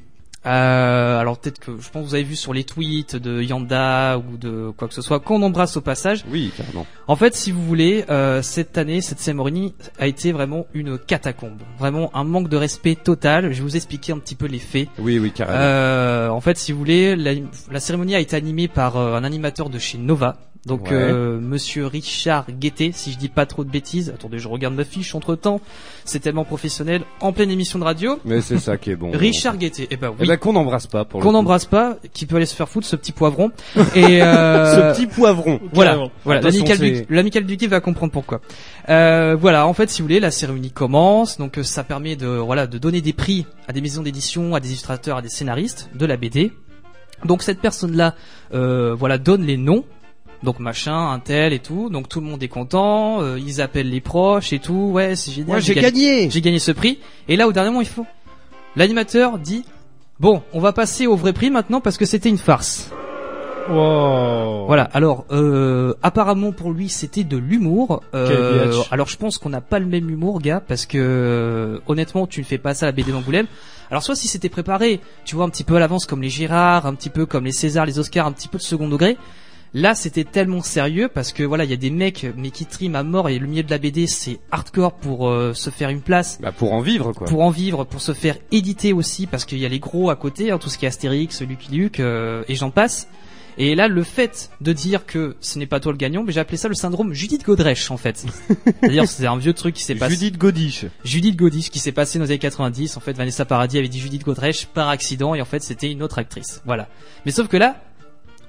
Euh, 0.48 1.20
alors 1.20 1.38
peut-être 1.38 1.60
que 1.60 1.72
je 1.80 1.90
pense 1.90 2.04
que 2.04 2.08
vous 2.10 2.16
avez 2.16 2.24
vu 2.24 2.36
sur 2.36 2.54
les 2.54 2.64
tweets 2.64 3.16
de 3.18 3.42
Yanda 3.42 4.18
ou 4.18 4.38
de 4.38 4.72
quoi 4.78 4.88
que 4.88 4.94
ce 4.94 5.02
soit 5.02 5.20
qu'on 5.20 5.42
embrasse 5.42 5.76
au 5.76 5.82
passage. 5.82 6.24
Oui, 6.32 6.52
carrément. 6.56 6.88
En 7.08 7.16
fait, 7.16 7.36
si 7.36 7.52
vous 7.52 7.64
voulez, 7.64 8.06
euh, 8.10 8.42
cette 8.42 8.78
année, 8.78 9.02
cette 9.02 9.20
cérémonie 9.20 9.74
a 10.00 10.08
été 10.08 10.32
vraiment 10.32 10.66
une 10.74 10.98
catacombe, 10.98 11.62
vraiment 11.78 12.16
un 12.16 12.24
manque 12.24 12.48
de 12.50 12.58
respect 12.58 12.96
total. 12.96 13.52
Je 13.52 13.58
vais 13.58 13.64
vous 13.64 13.76
expliquer 13.76 14.14
un 14.14 14.20
petit 14.20 14.36
peu 14.36 14.46
les 14.46 14.60
faits. 14.60 14.88
Oui, 15.00 15.20
oui, 15.20 15.32
carrément. 15.32 15.60
Euh, 15.60 16.30
en 16.30 16.42
fait, 16.42 16.58
si 16.58 16.72
vous 16.72 16.78
voulez, 16.78 17.16
la, 17.16 17.34
la 17.72 17.80
cérémonie 17.80 18.16
a 18.16 18.20
été 18.20 18.36
animée 18.36 18.68
par 18.68 18.98
euh, 18.98 19.16
un 19.16 19.24
animateur 19.24 19.70
de 19.70 19.80
chez 19.80 19.98
Nova. 19.98 20.38
Donc, 20.68 20.84
Ouais. 20.84 20.94
euh, 20.94 21.40
Monsieur 21.40 21.88
Richard 21.88 22.46
Guettet, 22.52 22.92
si 22.94 23.12
je 23.12 23.18
dis 23.18 23.30
pas 23.30 23.46
trop 23.46 23.64
de 23.64 23.70
bêtises. 23.70 24.10
Attendez, 24.14 24.38
je 24.40 24.48
regarde 24.48 24.76
ma 24.76 24.84
fiche 24.84 25.16
entre 25.16 25.36
temps. 25.36 25.62
C'est 26.06 26.20
tellement 26.20 26.44
professionnel. 26.46 27.02
En 27.22 27.32
pleine 27.34 27.50
émission 27.50 27.80
de 27.80 27.84
radio. 27.84 28.20
Mais 28.26 28.42
c'est 28.42 28.60
ça 28.60 28.78
qui 28.78 28.92
est 28.92 28.96
bon. 28.96 29.12
Richard 29.14 29.58
Guettet. 29.58 29.88
Eh 29.90 29.98
ben 29.98 30.12
Eh 30.18 30.22
oui. 30.22 30.28
ben, 30.28 30.38
qu'on 30.38 30.54
n'embrasse 30.54 30.88
pas 30.88 31.06
pour 31.06 31.20
le 31.20 31.26
Qu'on 31.26 31.32
n'embrasse 31.32 31.66
pas, 31.66 31.98
qui 32.14 32.26
peut 32.26 32.36
aller 32.36 32.46
se 32.46 32.56
faire 32.56 32.70
foutre, 32.70 32.86
ce 32.86 32.96
petit 32.96 33.12
poivron. 33.14 33.52
Et 33.96 34.22
euh, 34.22 34.94
Ce 34.94 34.98
petit 34.98 35.08
poivron. 35.08 35.60
voilà, 35.74 35.92
Carrément. 35.92 36.12
voilà. 36.26 36.42
L'amical 37.10 37.46
du, 37.46 37.68
va 37.68 37.80
comprendre 37.82 38.12
pourquoi. 38.12 38.42
Euh, 38.90 39.36
voilà, 39.40 39.68
en 39.68 39.74
fait, 39.74 39.90
si 39.90 40.02
vous 40.02 40.08
voulez, 40.08 40.20
la 40.20 40.32
cérémonie 40.32 40.72
commence, 40.72 41.38
donc 41.38 41.58
euh, 41.58 41.64
ça 41.64 41.84
permet 41.84 42.16
de 42.16 42.28
voilà 42.28 42.68
de 42.68 42.78
donner 42.78 43.02
des 43.02 43.14
prix 43.14 43.46
à 43.68 43.74
des 43.74 43.82
maisons 43.82 44.02
d'édition, 44.04 44.54
à 44.56 44.60
des 44.60 44.70
illustrateurs, 44.70 45.18
à 45.18 45.22
des 45.22 45.30
scénaristes 45.30 45.90
de 45.96 46.06
la 46.06 46.18
BD. 46.18 46.52
Donc 47.26 47.42
cette 47.42 47.60
personne-là, 47.60 48.14
euh, 48.54 48.94
voilà, 48.94 49.18
donne 49.18 49.42
les 49.44 49.58
noms. 49.58 49.84
Donc 50.44 50.60
machin, 50.60 51.12
un 51.12 51.20
tel 51.20 51.54
et 51.54 51.60
tout. 51.60 51.90
Donc 51.90 52.10
tout 52.10 52.20
le 52.20 52.28
monde 52.28 52.42
est 52.44 52.48
content. 52.48 53.22
euh, 53.22 53.40
ils 53.40 53.62
appellent 53.62 53.90
les 53.90 54.02
proches 54.02 54.54
et 54.54 54.60
tout. 54.60 54.90
Ouais, 54.92 55.16
c'est 55.16 55.32
génial. 55.32 55.48
Moi, 55.48 55.60
j'ai 55.60 55.76
gagné. 55.76 56.30
J'ai 56.30 56.42
gagné 56.42 56.60
ce 56.60 56.72
prix. 56.72 57.00
Et 57.28 57.36
là, 57.36 57.48
au 57.48 57.52
dernier 57.52 57.70
moment, 57.70 57.82
il 57.82 57.88
faut. 57.88 58.06
L'animateur 58.76 59.40
dit. 59.40 59.66
Bon, 60.20 60.42
on 60.54 60.60
va 60.60 60.74
passer 60.74 61.06
au 61.06 61.16
vrai 61.16 61.34
prix 61.34 61.52
maintenant 61.52 61.80
parce 61.80 61.98
que 61.98 62.06
c'était 62.06 62.30
une 62.30 62.40
farce. 62.40 62.92
Wow. 63.70 64.66
Voilà. 64.66 64.84
Alors, 64.94 65.26
euh, 65.32 65.94
apparemment 66.02 66.52
pour 66.52 66.72
lui, 66.72 66.90
c'était 66.90 67.24
de 67.24 67.38
l'humour. 67.38 68.02
Euh, 68.16 68.72
alors, 68.92 69.08
je 69.08 69.18
pense 69.18 69.38
qu'on 69.38 69.50
n'a 69.50 69.62
pas 69.62 69.80
le 69.80 69.86
même 69.86 70.10
humour, 70.10 70.42
gars, 70.42 70.62
parce 70.66 70.86
que 70.86 70.98
euh, 70.98 71.80
honnêtement, 71.88 72.28
tu 72.28 72.40
ne 72.40 72.46
fais 72.46 72.58
pas 72.58 72.74
ça 72.74 72.86
à 72.86 72.90
la 72.90 72.92
BD 72.94 73.12
d'Angoulême. 73.12 73.48
Alors, 73.92 74.04
soit 74.04 74.16
si 74.16 74.28
c'était 74.28 74.50
préparé, 74.50 75.02
tu 75.26 75.36
vois, 75.36 75.46
un 75.46 75.50
petit 75.50 75.64
peu 75.64 75.76
à 75.76 75.80
l'avance, 75.80 76.06
comme 76.06 76.22
les 76.22 76.30
Girard, 76.30 76.86
un 76.86 76.94
petit 76.96 77.10
peu 77.10 77.26
comme 77.26 77.46
les 77.46 77.52
Césars, 77.52 77.86
les 77.86 78.00
Oscars, 78.00 78.26
un 78.26 78.32
petit 78.32 78.48
peu 78.48 78.58
de 78.58 78.64
second 78.64 78.88
degré. 78.88 79.18
Là, 79.74 79.96
c'était 79.96 80.24
tellement 80.24 80.62
sérieux 80.62 81.10
parce 81.14 81.34
que 81.34 81.44
voilà, 81.44 81.64
il 81.66 81.70
y 81.70 81.74
a 81.74 81.78
des 81.78 81.90
mecs 81.90 82.26
mais 82.36 82.52
qui 82.52 82.66
triment 82.66 82.96
à 82.96 83.04
mort 83.04 83.30
et 83.30 83.38
le 83.38 83.48
milieu 83.48 83.64
de 83.64 83.70
la 83.70 83.78
BD, 83.78 84.08
c'est 84.08 84.40
hardcore 84.52 84.94
pour 84.94 85.28
euh, 85.28 85.54
se 85.54 85.70
faire 85.70 85.90
une 85.90 86.02
place 86.02 86.40
Bah, 86.42 86.52
pour 86.52 86.74
en 86.74 86.82
vivre, 86.82 87.12
quoi. 87.14 87.28
pour 87.28 87.42
en 87.42 87.50
vivre, 87.50 87.84
pour 87.84 88.02
se 88.02 88.14
faire 88.14 88.38
éditer 88.52 88.94
aussi, 88.94 89.28
parce 89.28 89.46
qu'il 89.46 89.60
y 89.60 89.66
a 89.66 89.70
les 89.70 89.80
gros 89.80 90.10
à 90.10 90.16
côté, 90.16 90.52
hein, 90.52 90.58
tout 90.58 90.70
ce 90.70 90.78
qui 90.78 90.86
est 90.86 90.88
Astérix, 90.88 91.42
Lucky 91.42 91.72
Luke, 91.76 92.00
euh, 92.00 92.44
et 92.48 92.56
j'en 92.56 92.70
passe. 92.72 93.08
Et 93.60 93.74
là, 93.74 93.88
le 93.88 94.04
fait 94.04 94.52
de 94.62 94.72
dire 94.72 95.08
que 95.08 95.36
ce 95.42 95.58
n'est 95.58 95.66
pas 95.66 95.80
toi 95.80 95.92
le 95.92 95.98
gagnant, 95.98 96.24
mais 96.24 96.32
j'ai 96.32 96.40
appelé 96.40 96.58
ça 96.58 96.68
le 96.68 96.76
syndrome 96.76 97.12
Judith 97.14 97.44
Godrèche, 97.44 97.90
en 97.90 97.98
fait. 97.98 98.18
C'est-à-dire, 98.82 99.08
c'est 99.08 99.26
un 99.26 99.36
vieux 99.38 99.54
truc 99.54 99.74
qui 99.74 99.84
s'est 99.84 99.96
passé. 99.96 100.14
Judith 100.14 100.38
Godiche. 100.38 100.86
Judith 101.04 101.36
Godrèche 101.36 101.72
qui 101.72 101.80
s'est 101.80 101.92
passé 101.92 102.20
dans 102.20 102.26
les 102.26 102.32
années 102.32 102.38
90. 102.40 102.98
En 102.98 103.00
fait, 103.00 103.14
Vanessa 103.14 103.46
Paradis 103.46 103.80
avait 103.80 103.88
dit 103.88 104.00
Judith 104.00 104.24
Godrèche 104.24 104.68
par 104.68 104.90
accident, 104.90 105.34
et 105.34 105.42
en 105.42 105.46
fait, 105.46 105.64
c'était 105.64 105.92
une 105.92 106.04
autre 106.04 106.20
actrice. 106.20 106.62
Voilà. 106.66 106.88
Mais 107.26 107.32
sauf 107.32 107.48
que 107.48 107.58
là, 107.58 107.82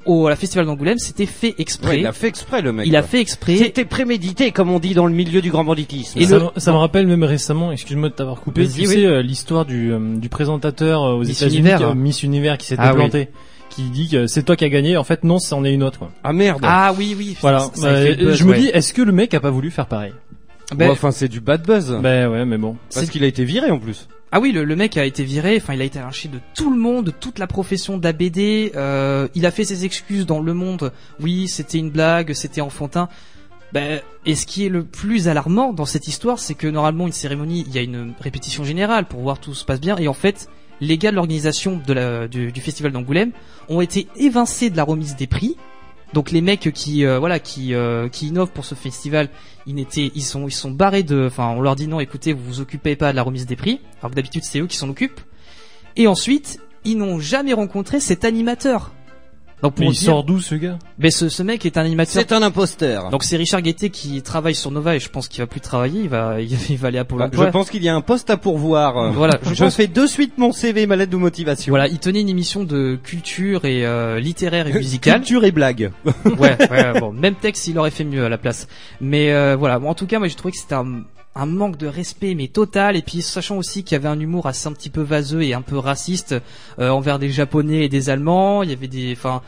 au 0.08 0.26
à 0.26 0.30
la 0.30 0.36
festival 0.36 0.66
d'Angoulême, 0.66 0.98
c'était 0.98 1.26
fait 1.26 1.54
exprès. 1.58 1.90
Ouais, 1.90 2.00
il 2.00 2.06
a 2.06 2.12
fait 2.12 2.26
exprès, 2.28 2.62
le 2.62 2.72
mec. 2.72 2.86
Il 2.86 2.96
a 2.96 3.02
fait 3.02 3.20
exprès. 3.20 3.56
C'était 3.56 3.84
prémédité, 3.84 4.50
comme 4.50 4.70
on 4.70 4.78
dit 4.80 4.94
dans 4.94 5.06
le 5.06 5.12
milieu 5.12 5.40
du 5.40 5.50
grand 5.50 5.62
banditisme. 5.64 6.18
Et 6.18 6.24
ça, 6.26 6.38
le- 6.38 6.44
me, 6.44 6.48
ça 6.56 6.72
me 6.72 6.76
rappelle 6.78 7.06
même 7.06 7.22
récemment, 7.22 7.70
excuse-moi 7.70 8.08
de 8.08 8.14
t'avoir 8.14 8.40
coupé, 8.40 8.62
Vas-y, 8.64 8.72
tu 8.72 8.80
oui. 8.80 8.86
sais 8.88 9.06
euh, 9.06 9.22
l'histoire 9.22 9.64
du, 9.66 9.92
euh, 9.92 10.16
du 10.16 10.28
présentateur 10.28 11.04
euh, 11.04 11.12
aux 11.14 11.22
États-Unis, 11.22 11.70
Miss 11.94 12.22
Univers 12.22 12.58
qui 12.58 12.66
s'était 12.66 12.82
Ah 12.84 12.90
oui. 12.92 12.96
planté, 12.96 13.28
qui 13.70 13.82
dit 13.90 14.08
que 14.08 14.26
c'est 14.26 14.42
toi 14.42 14.56
qui 14.56 14.64
as 14.64 14.68
gagné. 14.70 14.96
En 14.96 15.04
fait, 15.04 15.22
non, 15.24 15.38
c'en 15.38 15.64
est 15.64 15.72
une 15.74 15.82
autre. 15.82 15.98
Quoi. 15.98 16.10
Ah 16.24 16.32
merde. 16.32 16.60
Ah 16.62 16.92
oui, 16.98 17.14
oui. 17.16 17.36
Voilà. 17.40 17.60
Ça- 17.74 17.86
Euh, 17.88 18.14
buzz, 18.16 18.36
je 18.36 18.44
me 18.44 18.50
ouais. 18.52 18.58
dis, 18.58 18.66
est-ce 18.68 18.92
que 18.94 19.02
le 19.02 19.12
mec 19.12 19.34
a 19.34 19.40
pas 19.40 19.50
voulu 19.50 19.70
faire 19.70 19.86
pareil? 19.86 20.12
Ben, 20.74 20.86
Ouais, 20.86 20.92
enfin, 20.92 21.10
c'est 21.12 21.28
du 21.28 21.40
bad 21.40 21.66
buzz. 21.66 21.96
Ben 22.02 22.28
ouais, 22.30 22.44
mais 22.44 22.58
bon. 22.58 22.76
Parce 22.92 23.06
c'est- 23.06 23.12
qu'il 23.12 23.24
a 23.24 23.26
été 23.26 23.44
viré 23.44 23.70
en 23.70 23.78
plus. 23.78 24.06
Ah 24.30 24.40
oui, 24.40 24.52
le, 24.52 24.64
le 24.64 24.76
mec 24.76 24.98
a 24.98 25.06
été 25.06 25.24
viré, 25.24 25.56
enfin 25.56 25.72
il 25.72 25.80
a 25.80 25.84
été 25.84 25.98
lynché 25.98 26.28
de 26.28 26.38
tout 26.54 26.70
le 26.70 26.78
monde, 26.78 27.06
de 27.06 27.10
toute 27.10 27.38
la 27.38 27.46
profession 27.46 27.96
de 27.96 28.04
la 28.04 28.12
BD, 28.12 28.72
euh, 28.76 29.26
il 29.34 29.46
a 29.46 29.50
fait 29.50 29.64
ses 29.64 29.86
excuses 29.86 30.26
dans 30.26 30.40
le 30.40 30.52
monde, 30.52 30.92
oui 31.18 31.48
c'était 31.48 31.78
une 31.78 31.90
blague, 31.90 32.34
c'était 32.34 32.60
enfantin. 32.60 33.08
Ben, 33.72 34.00
et 34.26 34.34
ce 34.34 34.46
qui 34.46 34.66
est 34.66 34.70
le 34.70 34.84
plus 34.84 35.28
alarmant 35.28 35.72
dans 35.72 35.84
cette 35.84 36.08
histoire, 36.08 36.38
c'est 36.38 36.54
que 36.54 36.66
normalement 36.66 37.06
une 37.06 37.12
cérémonie, 37.12 37.64
il 37.66 37.74
y 37.74 37.78
a 37.78 37.82
une 37.82 38.14
répétition 38.20 38.64
générale 38.64 39.06
pour 39.06 39.20
voir 39.20 39.38
tout 39.38 39.54
se 39.54 39.64
passe 39.64 39.80
bien, 39.80 39.96
et 39.96 40.08
en 40.08 40.14
fait 40.14 40.48
les 40.80 40.98
gars 40.98 41.10
de 41.10 41.16
l'organisation 41.16 41.80
du, 42.30 42.52
du 42.52 42.60
festival 42.60 42.92
d'Angoulême 42.92 43.32
ont 43.70 43.80
été 43.80 44.08
évincés 44.16 44.68
de 44.68 44.76
la 44.76 44.84
remise 44.84 45.16
des 45.16 45.26
prix. 45.26 45.56
Donc 46.14 46.30
les 46.30 46.40
mecs 46.40 46.72
qui 46.72 47.04
euh, 47.04 47.18
voilà 47.18 47.38
qui 47.38 47.74
euh, 47.74 48.08
qui 48.08 48.28
innovent 48.28 48.52
pour 48.52 48.64
ce 48.64 48.74
festival, 48.74 49.28
ils 49.66 49.74
n'étaient 49.74 50.10
ils 50.14 50.22
sont 50.22 50.46
ils 50.46 50.52
sont 50.52 50.70
barrés 50.70 51.02
de 51.02 51.26
enfin 51.26 51.48
on 51.48 51.60
leur 51.60 51.76
dit 51.76 51.86
non 51.86 52.00
écoutez 52.00 52.32
vous 52.32 52.44
vous 52.44 52.60
occupez 52.60 52.96
pas 52.96 53.10
de 53.12 53.16
la 53.16 53.22
remise 53.22 53.46
des 53.46 53.56
prix 53.56 53.80
alors 54.00 54.10
que 54.10 54.16
d'habitude 54.16 54.44
c'est 54.44 54.60
eux 54.60 54.66
qui 54.66 54.76
s'en 54.76 54.88
occupent. 54.88 55.20
Et 55.96 56.06
ensuite, 56.06 56.60
ils 56.84 56.96
n'ont 56.96 57.18
jamais 57.18 57.52
rencontré 57.52 58.00
cet 58.00 58.24
animateur. 58.24 58.92
Donc 59.62 59.74
pour 59.74 59.86
Mais 59.86 59.90
il 59.90 59.98
dire, 59.98 60.06
sort 60.06 60.22
d'où 60.24 60.40
ce 60.40 60.54
gars? 60.54 60.78
Mais 61.00 61.10
ce, 61.10 61.28
ce 61.28 61.42
mec 61.42 61.66
est 61.66 61.76
un 61.76 61.80
animateur. 61.84 62.12
C'est 62.12 62.30
un 62.32 62.42
imposteur. 62.42 63.10
Donc 63.10 63.24
c'est 63.24 63.36
Richard 63.36 63.60
Guettet 63.60 63.90
qui 63.90 64.22
travaille 64.22 64.54
sur 64.54 64.70
Nova 64.70 64.94
et 64.94 65.00
je 65.00 65.08
pense 65.08 65.26
qu'il 65.26 65.42
va 65.42 65.48
plus 65.48 65.60
travailler, 65.60 66.02
il 66.02 66.08
va 66.08 66.40
il, 66.40 66.56
il 66.70 66.76
va 66.78 66.88
aller 66.88 66.98
à 66.98 67.04
Pôle 67.04 67.18
Bah, 67.18 67.24
emploi. 67.26 67.46
je 67.46 67.50
pense 67.50 67.68
qu'il 67.70 67.82
y 67.82 67.88
a 67.88 67.94
un 67.94 68.00
poste 68.00 68.30
à 68.30 68.36
pourvoir. 68.36 69.12
Voilà, 69.12 69.38
je 69.42 69.54
Je, 69.54 69.64
pense- 69.64 69.74
fais 69.74 69.88
de 69.88 70.06
suite 70.06 70.38
mon 70.38 70.52
CV, 70.52 70.86
ma 70.86 70.94
lettre 70.94 71.10
de 71.10 71.16
motivation. 71.16 71.72
Voilà, 71.72 71.88
il 71.88 71.98
tenait 71.98 72.20
une 72.20 72.28
émission 72.28 72.62
de 72.62 72.98
culture 73.02 73.64
et 73.64 73.84
euh, 73.84 74.20
littéraire 74.20 74.68
et 74.68 74.72
musicale. 74.78 75.20
Culture 75.20 75.44
et 75.44 75.50
blague. 75.50 75.90
ouais, 76.24 76.56
ouais, 76.70 77.00
bon, 77.00 77.12
même 77.12 77.34
texte, 77.34 77.66
il 77.66 77.78
aurait 77.78 77.90
fait 77.90 78.04
mieux 78.04 78.24
à 78.24 78.28
la 78.28 78.38
place. 78.38 78.68
Mais 79.00 79.32
euh, 79.32 79.56
voilà, 79.56 79.78
bon, 79.80 79.88
en 79.88 79.94
tout 79.94 80.06
cas, 80.06 80.18
moi 80.20 80.28
j'ai 80.28 80.34
trouvé 80.36 80.52
que 80.52 80.58
c'était 80.58 80.74
un, 80.76 81.02
un 81.34 81.46
manque 81.46 81.76
de 81.76 81.86
respect, 81.86 82.34
mais 82.34 82.48
total. 82.48 82.96
Et 82.96 83.02
puis 83.02 83.22
sachant 83.22 83.56
aussi 83.56 83.84
qu'il 83.84 83.92
y 83.92 83.96
avait 83.96 84.08
un 84.08 84.18
humour 84.18 84.46
assez 84.46 84.66
un 84.68 84.72
petit 84.72 84.90
peu 84.90 85.02
vaseux 85.02 85.42
et 85.42 85.54
un 85.54 85.62
peu 85.62 85.78
raciste 85.78 86.34
euh, 86.78 86.90
envers 86.90 87.18
des 87.18 87.30
Japonais 87.30 87.84
et 87.84 87.88
des 87.88 88.10
Allemands. 88.10 88.62
Il 88.62 88.70
y 88.70 88.72
avait 88.72 88.88
des, 88.88 89.12
enfin, 89.12 89.42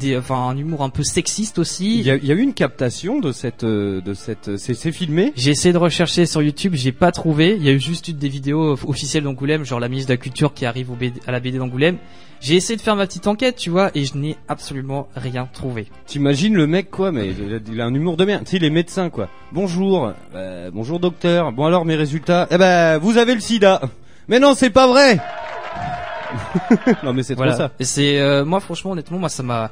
des, 0.00 0.16
enfin, 0.16 0.34
un 0.48 0.56
humour 0.56 0.82
un 0.82 0.88
peu 0.88 1.02
sexiste 1.04 1.58
aussi. 1.58 2.00
Il 2.00 2.06
y 2.06 2.10
a, 2.10 2.16
il 2.16 2.24
y 2.26 2.32
a 2.32 2.34
eu 2.34 2.40
une 2.40 2.54
captation 2.54 3.20
de 3.20 3.30
cette, 3.30 3.62
euh, 3.64 4.00
de 4.00 4.14
cette, 4.14 4.56
c'est, 4.56 4.74
c'est 4.74 4.90
filmé. 4.92 5.32
J'ai 5.36 5.50
essayé 5.52 5.72
de 5.72 5.78
rechercher 5.78 6.26
sur 6.26 6.42
YouTube, 6.42 6.72
j'ai 6.74 6.90
pas 6.92 7.12
trouvé. 7.12 7.54
Il 7.56 7.62
y 7.64 7.68
a 7.68 7.72
eu 7.72 7.78
juste 7.80 8.10
des 8.10 8.28
vidéos 8.28 8.72
officielles 8.88 9.22
d'Angoulême, 9.24 9.64
genre 9.64 9.78
la 9.78 9.88
ministre 9.88 10.08
de 10.08 10.14
la 10.14 10.18
Culture 10.18 10.52
qui 10.54 10.66
arrive 10.66 10.90
au 10.90 10.94
BD 10.96 11.20
à 11.26 11.32
la 11.32 11.38
BD 11.40 11.58
d'Angoulême. 11.58 11.98
J'ai 12.40 12.56
essayé 12.56 12.76
de 12.78 12.80
faire 12.80 12.96
ma 12.96 13.06
petite 13.06 13.26
enquête, 13.26 13.56
tu 13.56 13.68
vois, 13.68 13.90
et 13.94 14.06
je 14.06 14.16
n'ai 14.16 14.36
absolument 14.48 15.08
rien 15.14 15.46
trouvé. 15.52 15.88
T'imagines 16.06 16.54
le 16.54 16.66
mec 16.66 16.90
quoi, 16.90 17.12
mais 17.12 17.28
il 17.28 17.54
a, 17.54 17.58
il 17.70 17.80
a 17.82 17.84
un 17.84 17.94
humour 17.94 18.16
de 18.16 18.24
merde. 18.24 18.44
Tu 18.44 18.52
sais 18.52 18.58
les 18.58 18.70
médecins 18.70 19.10
quoi. 19.10 19.28
Bonjour, 19.52 20.12
euh, 20.34 20.70
bonjour 20.72 20.98
docteur. 21.00 21.52
Bon 21.52 21.66
alors 21.66 21.84
mes 21.84 21.96
résultats? 21.96 22.48
Eh 22.50 22.56
ben 22.56 22.96
vous 22.98 23.18
avez 23.18 23.34
le 23.34 23.40
SIDA. 23.40 23.82
Mais 24.28 24.38
non 24.40 24.54
c'est 24.54 24.70
pas 24.70 24.86
vrai. 24.88 25.20
non 27.02 27.12
mais 27.12 27.22
c'est 27.22 27.34
trop 27.34 27.44
Voilà. 27.44 27.56
ça. 27.58 27.72
C'est 27.80 28.18
euh, 28.20 28.44
moi 28.44 28.60
franchement 28.60 28.92
honnêtement 28.92 29.18
moi 29.18 29.28
ça 29.28 29.42
m'a 29.42 29.70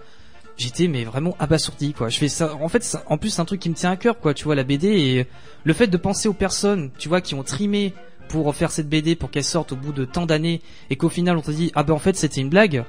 j'étais 0.59 0.89
mais 0.89 1.05
vraiment 1.05 1.35
abasourdi 1.39 1.93
quoi. 1.95 2.09
Je 2.11 2.19
fais 2.19 2.29
ça 2.29 2.55
en 2.61 2.69
fait 2.69 2.83
ça- 2.85 3.03
en 3.07 3.17
plus 3.17 3.31
c'est 3.31 3.41
un 3.41 3.45
truc 3.47 3.61
qui 3.61 3.71
me 3.71 3.75
tient 3.75 3.91
à 3.93 3.97
cœur 3.97 4.19
quoi, 4.19 4.35
tu 4.35 4.45
vois 4.45 4.55
la 4.55 4.65
BD 4.65 4.89
et 4.89 5.27
le 5.65 5.73
fait 5.73 5.87
de 5.87 5.97
penser 5.97 6.29
aux 6.29 6.33
personnes, 6.35 6.91
tu 6.99 7.09
vois 7.09 7.21
qui 7.21 7.35
ont 7.35 7.43
trimé 7.43 7.95
pour 8.29 8.55
faire 8.55 8.71
cette 8.71 8.89
BD 8.89 9.15
pour 9.17 9.31
qu'elle 9.31 9.45
sorte 9.45 9.73
au 9.73 9.77
bout 9.77 9.93
de 9.93 10.05
tant 10.05 10.27
d'années 10.27 10.61
et 10.91 10.97
qu'au 10.97 11.09
final 11.09 11.37
on 11.39 11.41
te 11.41 11.51
dit 11.51 11.73
ah 11.75 11.83
ben 11.83 11.95
en 11.95 11.99
fait 11.99 12.15
c'était 12.17 12.41
une 12.43 12.51
blague 12.51 12.85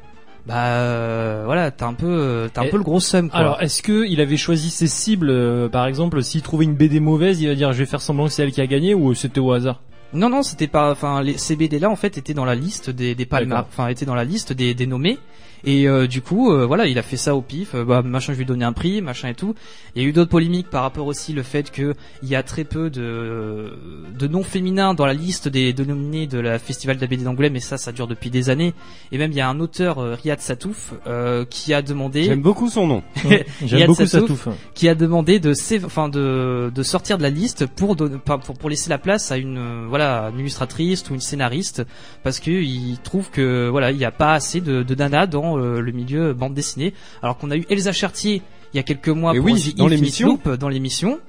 bah 0.45 0.55
euh, 0.67 1.43
voilà 1.45 1.69
t'as 1.71 1.85
un 1.87 1.93
peu 1.93 2.07
euh, 2.07 2.47
t'as 2.51 2.61
un 2.61 2.65
Et- 2.65 2.69
peu 2.69 2.77
le 2.77 2.83
gros 2.83 2.99
seum 2.99 3.29
quoi. 3.29 3.39
Alors, 3.39 3.61
est-ce 3.61 3.81
que 3.83 4.05
il 4.07 4.19
avait 4.21 4.37
choisi 4.37 4.69
ses 4.69 4.87
cibles 4.87 5.29
euh, 5.29 5.67
Par 5.69 5.85
exemple, 5.85 6.23
s'il 6.23 6.41
trouvait 6.41 6.65
une 6.65 6.75
BD 6.75 6.99
mauvaise, 6.99 7.39
il 7.41 7.47
va 7.49 7.55
dire 7.55 7.71
je 7.73 7.77
vais 7.79 7.85
faire 7.85 8.01
semblant 8.01 8.25
que 8.25 8.31
c'est 8.31 8.43
elle 8.43 8.51
qui 8.51 8.61
a 8.61 8.67
gagné 8.67 8.93
ou 8.95 9.13
c'était 9.13 9.39
au 9.41 9.51
hasard? 9.51 9.81
Non 10.11 10.29
non 10.29 10.41
c'était 10.41 10.67
pas 10.67 10.91
enfin 10.91 11.21
les 11.21 11.37
ces 11.37 11.55
BD 11.55 11.77
là 11.77 11.89
en 11.89 11.95
fait 11.95 12.17
étaient 12.17 12.33
dans 12.33 12.45
la 12.45 12.55
liste 12.55 12.89
des 12.89 13.13
des 13.15 13.27
enfin 13.31 13.89
étaient 13.89 14.05
dans 14.07 14.15
la 14.15 14.23
liste 14.23 14.53
des 14.53 14.73
des 14.73 14.87
nommés 14.87 15.19
et 15.63 15.87
euh, 15.87 16.07
du 16.07 16.21
coup 16.21 16.51
euh, 16.51 16.65
voilà 16.65 16.87
il 16.87 16.97
a 16.97 17.01
fait 17.01 17.17
ça 17.17 17.35
au 17.35 17.41
pif 17.41 17.75
euh, 17.75 17.83
bah 17.83 18.01
machin 18.01 18.33
je 18.33 18.37
lui 18.37 18.45
donner 18.45 18.65
un 18.65 18.73
prix 18.73 19.01
machin 19.01 19.29
et 19.29 19.33
tout 19.33 19.55
il 19.95 20.01
y 20.01 20.05
a 20.05 20.07
eu 20.07 20.11
d'autres 20.11 20.29
polémiques 20.29 20.69
par 20.69 20.83
rapport 20.83 21.07
aussi 21.07 21.33
le 21.33 21.43
fait 21.43 21.71
que 21.71 21.95
il 22.23 22.29
y 22.29 22.35
a 22.35 22.43
très 22.43 22.63
peu 22.63 22.89
de 22.89 23.73
de 24.17 24.27
noms 24.27 24.43
féminins 24.43 24.93
dans 24.93 25.05
la 25.05 25.13
liste 25.13 25.47
des 25.47 25.73
de 25.73 25.83
nominés 25.83 26.27
de 26.27 26.39
la 26.39 26.59
festival 26.59 26.95
de 26.95 27.01
la 27.01 27.07
BD 27.07 27.23
d'Angoulême 27.23 27.53
mais 27.53 27.59
ça 27.59 27.77
ça 27.77 27.91
dure 27.91 28.07
depuis 28.07 28.29
des 28.29 28.49
années 28.49 28.73
et 29.11 29.17
même 29.17 29.31
il 29.31 29.37
y 29.37 29.41
a 29.41 29.49
un 29.49 29.59
auteur 29.59 29.99
euh, 29.99 30.15
Riyad 30.15 30.39
Satouf 30.39 30.93
euh, 31.07 31.45
qui 31.49 31.73
a 31.73 31.81
demandé 31.81 32.23
J'aime 32.23 32.41
beaucoup 32.41 32.69
son 32.69 32.87
nom. 32.87 33.03
Riyad 33.15 33.45
J'aime 33.65 33.87
beaucoup 33.87 34.05
sa 34.05 34.19
Satouf, 34.19 34.45
touffe. 34.45 34.55
qui 34.73 34.87
a 34.87 34.95
demandé 34.95 35.39
de 35.39 35.53
enfin 35.85 36.09
de 36.09 36.71
de 36.73 36.83
sortir 36.83 37.17
de 37.17 37.23
la 37.23 37.29
liste 37.29 37.65
pour 37.65 37.95
donner 37.95 38.17
pour 38.17 38.39
pour 38.39 38.69
laisser 38.69 38.89
la 38.89 38.97
place 38.97 39.31
à 39.31 39.37
une 39.37 39.57
euh, 39.57 39.85
voilà 39.87 40.29
une 40.33 40.39
illustratrice 40.39 41.09
ou 41.09 41.13
une 41.13 41.21
scénariste 41.21 41.83
parce 42.23 42.39
que 42.39 42.51
il 42.51 42.97
trouve 43.03 43.29
que 43.29 43.69
voilà 43.69 43.91
il 43.91 43.97
n'y 43.97 44.05
a 44.05 44.11
pas 44.11 44.33
assez 44.33 44.61
de 44.61 44.83
de 44.83 44.95
nanas 44.95 45.27
dans 45.27 45.48
euh, 45.57 45.81
le 45.81 45.91
milieu 45.91 46.33
bande 46.33 46.53
dessinée 46.53 46.93
alors 47.21 47.37
qu'on 47.37 47.51
a 47.51 47.57
eu 47.57 47.65
Elsa 47.69 47.91
Chartier 47.91 48.41
il 48.73 48.77
y 48.77 48.79
a 48.79 48.83
quelques 48.83 49.09
mois 49.09 49.33
Et 49.33 49.37
pour 49.37 49.45
oui, 49.45 49.73
The 49.73 49.77
dans 49.77 49.87
l'émission. 49.87 50.27
Loop, 50.29 50.49
dans 50.49 50.69
l'émission 50.69 51.19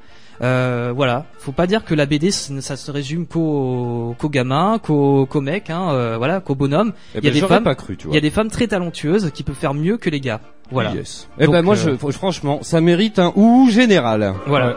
euh, 0.42 0.92
voilà, 0.96 1.26
faut 1.38 1.52
pas 1.52 1.66
dire 1.66 1.84
que 1.84 1.94
la 1.94 2.06
BD 2.06 2.30
ça 2.30 2.76
se 2.76 2.90
résume 2.90 3.26
qu'aux 3.26 4.14
qu'aux 4.18 4.30
gamins, 4.30 4.78
qu'aux 4.78 5.26
qu'aux 5.26 5.42
mecs, 5.42 5.68
hein, 5.68 5.90
euh, 5.90 6.16
voilà, 6.16 6.40
qu'aux 6.40 6.54
bonhommes. 6.54 6.94
Eh 7.14 7.18
Il 7.18 7.24
y 7.24 7.28
a 7.28 7.30
ben, 7.30 7.40
des 7.40 7.46
femmes- 7.46 7.64
pas 7.64 7.74
cru, 7.74 7.98
tu 7.98 8.08
Il 8.08 8.14
y 8.14 8.16
a 8.16 8.22
des 8.22 8.30
femmes 8.30 8.48
très 8.48 8.66
talentueuses 8.66 9.32
qui 9.34 9.42
peuvent 9.42 9.54
faire 9.54 9.74
mieux 9.74 9.98
que 9.98 10.08
les 10.08 10.20
gars. 10.20 10.40
Voilà. 10.70 10.94
Yes. 10.94 11.28
Eh 11.38 11.44
Donc, 11.44 11.52
ben 11.52 11.62
moi, 11.62 11.74
euh, 11.74 11.96
je, 12.00 12.10
franchement, 12.10 12.60
ça 12.62 12.80
mérite 12.80 13.18
un 13.18 13.32
ou 13.36 13.68
général. 13.68 14.32
Voilà. 14.46 14.76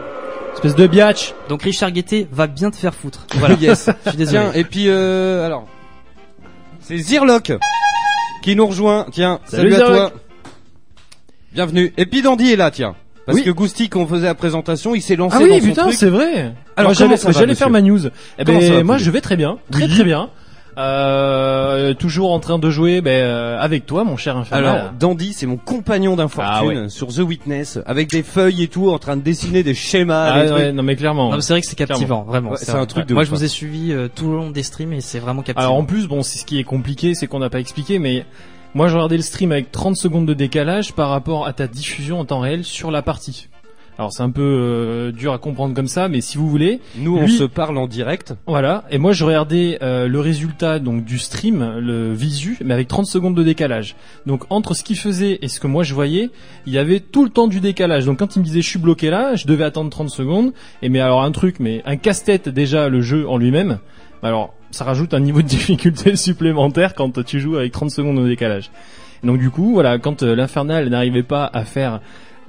Espèce 0.52 0.74
de 0.74 0.86
biatch. 0.86 1.34
Donc 1.48 1.62
Richard 1.62 1.92
Guettet 1.92 2.28
va 2.30 2.46
bien 2.46 2.70
te 2.70 2.76
faire 2.76 2.94
foutre. 2.94 3.26
Voilà. 3.36 3.54
yes. 3.60 3.88
Je 4.04 4.10
suis 4.10 4.18
désolé. 4.18 4.40
Tiens, 4.40 4.52
et 4.52 4.64
puis 4.64 4.88
euh, 4.88 5.46
alors, 5.46 5.66
c'est 6.80 6.98
Zirlock 6.98 7.52
qui 8.44 8.54
nous 8.56 8.66
rejoint. 8.66 9.06
Tiens, 9.10 9.40
salut, 9.46 9.72
Salut, 9.72 9.82
à 9.82 9.86
toi. 9.86 10.12
Bienvenue. 11.54 11.92
Et 11.96 12.04
puis 12.04 12.20
Dandy 12.20 12.52
est 12.52 12.56
là, 12.56 12.70
tiens. 12.70 12.94
Parce 13.24 13.38
Oui. 13.38 13.44
que 13.44 13.50
Gousty, 13.50 13.88
qu'on 13.88 14.06
faisait 14.06 14.26
la 14.26 14.34
présentation, 14.34 14.94
il 14.94 15.00
s'est 15.00 15.16
lancé 15.16 15.36
Ah 15.38 15.40
dans 15.40 15.46
oui, 15.46 15.60
son 15.62 15.66
putain, 15.68 15.82
truc. 15.84 15.94
c'est 15.94 16.10
vrai. 16.10 16.52
Alors, 16.76 16.92
j'allais 16.92 17.54
faire 17.54 17.70
ma 17.70 17.80
news. 17.80 18.00
Eh 18.38 18.44
ben 18.44 18.84
moi 18.84 18.98
je 18.98 19.10
vais 19.10 19.22
très 19.22 19.36
bien, 19.36 19.58
très 19.70 19.84
Oui. 19.84 19.88
très 19.94 20.04
bien. 20.04 20.28
Euh, 20.76 21.94
toujours 21.94 22.32
en 22.32 22.40
train 22.40 22.58
de 22.58 22.70
jouer 22.70 23.00
ben, 23.00 23.10
euh, 23.10 23.58
avec 23.58 23.86
toi, 23.86 24.04
mon 24.04 24.16
cher 24.16 24.36
infernal. 24.36 24.64
Alors, 24.64 24.92
Dandy, 24.98 25.32
c'est 25.32 25.46
mon 25.46 25.56
compagnon 25.56 26.16
d'infortune 26.16 26.52
Ah 26.52 26.64
ouais. 26.64 26.88
sur 26.88 27.08
The 27.08 27.18
Witness, 27.18 27.78
avec 27.86 28.10
des 28.10 28.22
feuilles 28.22 28.62
et 28.62 28.68
tout, 28.68 28.90
en 28.90 28.98
train 28.98 29.16
de 29.16 29.22
dessiner 29.22 29.62
des 29.62 29.74
schémas. 29.74 30.32
Ah 30.32 30.44
des 30.44 30.52
ouais, 30.52 30.72
non 30.72 30.82
mais 30.82 30.96
clairement. 30.96 31.30
Non, 31.30 31.36
mais 31.36 31.42
c'est 31.42 31.52
vrai 31.52 31.60
que 31.60 31.66
c'est 31.66 31.76
captivant, 31.76 32.22
vraiment. 32.22 32.50
Ouais, 32.50 32.56
c'est 32.58 32.72
un 32.72 32.86
truc 32.86 33.06
de 33.06 33.14
Moi, 33.14 33.22
ouf, 33.22 33.28
je 33.28 33.34
vous 33.34 33.42
hein. 33.42 33.46
ai 33.46 33.48
suivi 33.48 33.92
euh, 33.92 34.08
tout 34.12 34.30
le 34.30 34.36
long 34.36 34.50
des 34.50 34.62
streams 34.62 34.92
et 34.92 35.00
c'est 35.00 35.18
vraiment 35.18 35.42
captivant. 35.42 35.66
Alors 35.68 35.78
en 35.78 35.84
plus, 35.84 36.08
bon, 36.08 36.22
c'est 36.22 36.38
ce 36.38 36.44
qui 36.44 36.58
est 36.58 36.64
compliqué, 36.64 37.14
c'est 37.14 37.26
qu'on 37.26 37.38
n'a 37.38 37.50
pas 37.50 37.60
expliqué, 37.60 37.98
mais 37.98 38.24
moi 38.74 38.88
j'ai 38.88 38.94
regardé 38.94 39.16
le 39.16 39.22
stream 39.22 39.52
avec 39.52 39.70
30 39.70 39.96
secondes 39.96 40.26
de 40.26 40.34
décalage 40.34 40.92
par 40.92 41.10
rapport 41.10 41.46
à 41.46 41.52
ta 41.52 41.66
diffusion 41.66 42.18
en 42.20 42.24
temps 42.24 42.40
réel 42.40 42.64
sur 42.64 42.90
la 42.90 43.02
partie. 43.02 43.48
Alors 43.96 44.12
c'est 44.12 44.22
un 44.24 44.30
peu 44.30 44.42
euh, 44.42 45.12
dur 45.12 45.32
à 45.32 45.38
comprendre 45.38 45.72
comme 45.74 45.86
ça, 45.86 46.08
mais 46.08 46.20
si 46.20 46.36
vous 46.36 46.48
voulez, 46.48 46.80
Nous, 46.96 47.16
on 47.16 47.28
se 47.28 47.44
parle 47.44 47.78
en 47.78 47.86
direct. 47.86 48.34
voilà. 48.46 48.84
Et 48.90 48.98
moi 48.98 49.12
je 49.12 49.24
regardais 49.24 49.78
euh, 49.82 50.08
le 50.08 50.18
résultat 50.20 50.80
donc 50.80 51.04
du 51.04 51.18
stream, 51.18 51.78
le 51.78 52.12
visu, 52.12 52.58
mais 52.64 52.74
avec 52.74 52.88
30 52.88 53.06
secondes 53.06 53.36
de 53.36 53.42
décalage. 53.44 53.94
Donc 54.26 54.44
entre 54.50 54.74
ce 54.74 54.82
qu'il 54.82 54.98
faisait 54.98 55.38
et 55.42 55.48
ce 55.48 55.60
que 55.60 55.68
moi 55.68 55.84
je 55.84 55.94
voyais, 55.94 56.30
il 56.66 56.72
y 56.72 56.78
avait 56.78 56.98
tout 56.98 57.22
le 57.24 57.30
temps 57.30 57.46
du 57.46 57.60
décalage. 57.60 58.04
Donc 58.04 58.18
quand 58.18 58.34
il 58.34 58.40
me 58.40 58.44
disait 58.44 58.62
je 58.62 58.68
suis 58.68 58.80
bloqué 58.80 59.10
là, 59.10 59.36
je 59.36 59.46
devais 59.46 59.64
attendre 59.64 59.90
30 59.90 60.10
secondes. 60.10 60.52
Et 60.82 60.88
mais 60.88 60.98
alors 61.00 61.22
un 61.22 61.30
truc, 61.30 61.60
mais 61.60 61.82
un 61.86 61.96
casse-tête 61.96 62.48
déjà 62.48 62.88
le 62.88 63.00
jeu 63.00 63.28
en 63.28 63.36
lui-même. 63.36 63.78
Alors 64.24 64.54
ça 64.72 64.84
rajoute 64.84 65.14
un 65.14 65.20
niveau 65.20 65.40
de 65.40 65.46
difficulté 65.48 66.16
supplémentaire 66.16 66.94
quand 66.94 67.24
tu 67.24 67.38
joues 67.38 67.56
avec 67.56 67.70
30 67.70 67.90
secondes 67.92 68.20
de 68.20 68.26
décalage. 68.26 68.70
Donc 69.22 69.38
du 69.38 69.50
coup, 69.50 69.72
voilà, 69.72 69.98
quand 69.98 70.22
euh, 70.22 70.34
l'infernal 70.34 70.88
n'arrivait 70.88 71.22
pas 71.22 71.48
à 71.52 71.64
faire 71.64 72.00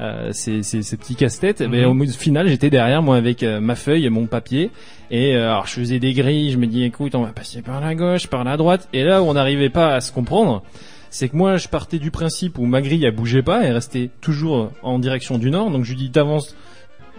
euh, 0.01 0.29
ces, 0.33 0.61
ces, 0.63 0.81
ces 0.81 0.97
petits 0.97 1.15
casse-têtes, 1.15 1.61
eh 1.61 1.67
ben, 1.67 1.87
Mhm. 1.87 2.01
au 2.01 2.05
final, 2.07 2.47
j'étais 2.47 2.69
derrière 2.69 3.01
moi 3.01 3.15
avec 3.17 3.43
euh, 3.43 3.59
ma 3.59 3.75
feuille 3.75 4.05
et 4.05 4.09
mon 4.09 4.25
papier. 4.25 4.71
Et 5.11 5.35
euh, 5.35 5.51
alors 5.51 5.67
je 5.67 5.73
faisais 5.73 5.99
des 5.99 6.13
grilles, 6.13 6.51
je 6.51 6.57
me 6.57 6.67
dis 6.67 6.83
écoute, 6.83 7.15
on 7.15 7.21
va 7.23 7.31
passer 7.31 7.61
par 7.61 7.79
la 7.81 7.95
gauche, 7.95 8.27
par 8.27 8.43
la 8.43 8.57
droite. 8.57 8.89
Et 8.93 9.03
là 9.03 9.21
où 9.21 9.25
on 9.25 9.33
n'arrivait 9.33 9.69
pas 9.69 9.95
à 9.95 10.01
se 10.01 10.11
comprendre, 10.11 10.63
c'est 11.09 11.29
que 11.29 11.35
moi 11.37 11.57
je 11.57 11.67
partais 11.69 11.99
du 11.99 12.11
principe 12.11 12.57
où 12.57 12.65
ma 12.65 12.81
grille 12.81 13.05
elle 13.05 13.15
bougeait 13.15 13.43
pas, 13.43 13.63
elle 13.63 13.73
restait 13.73 14.09
toujours 14.19 14.71
en 14.83 14.99
direction 14.99 15.37
du 15.37 15.49
nord. 15.51 15.71
Donc 15.71 15.83
je 15.85 15.91
lui 15.91 15.97
dis 15.97 16.11
t'avances 16.11 16.55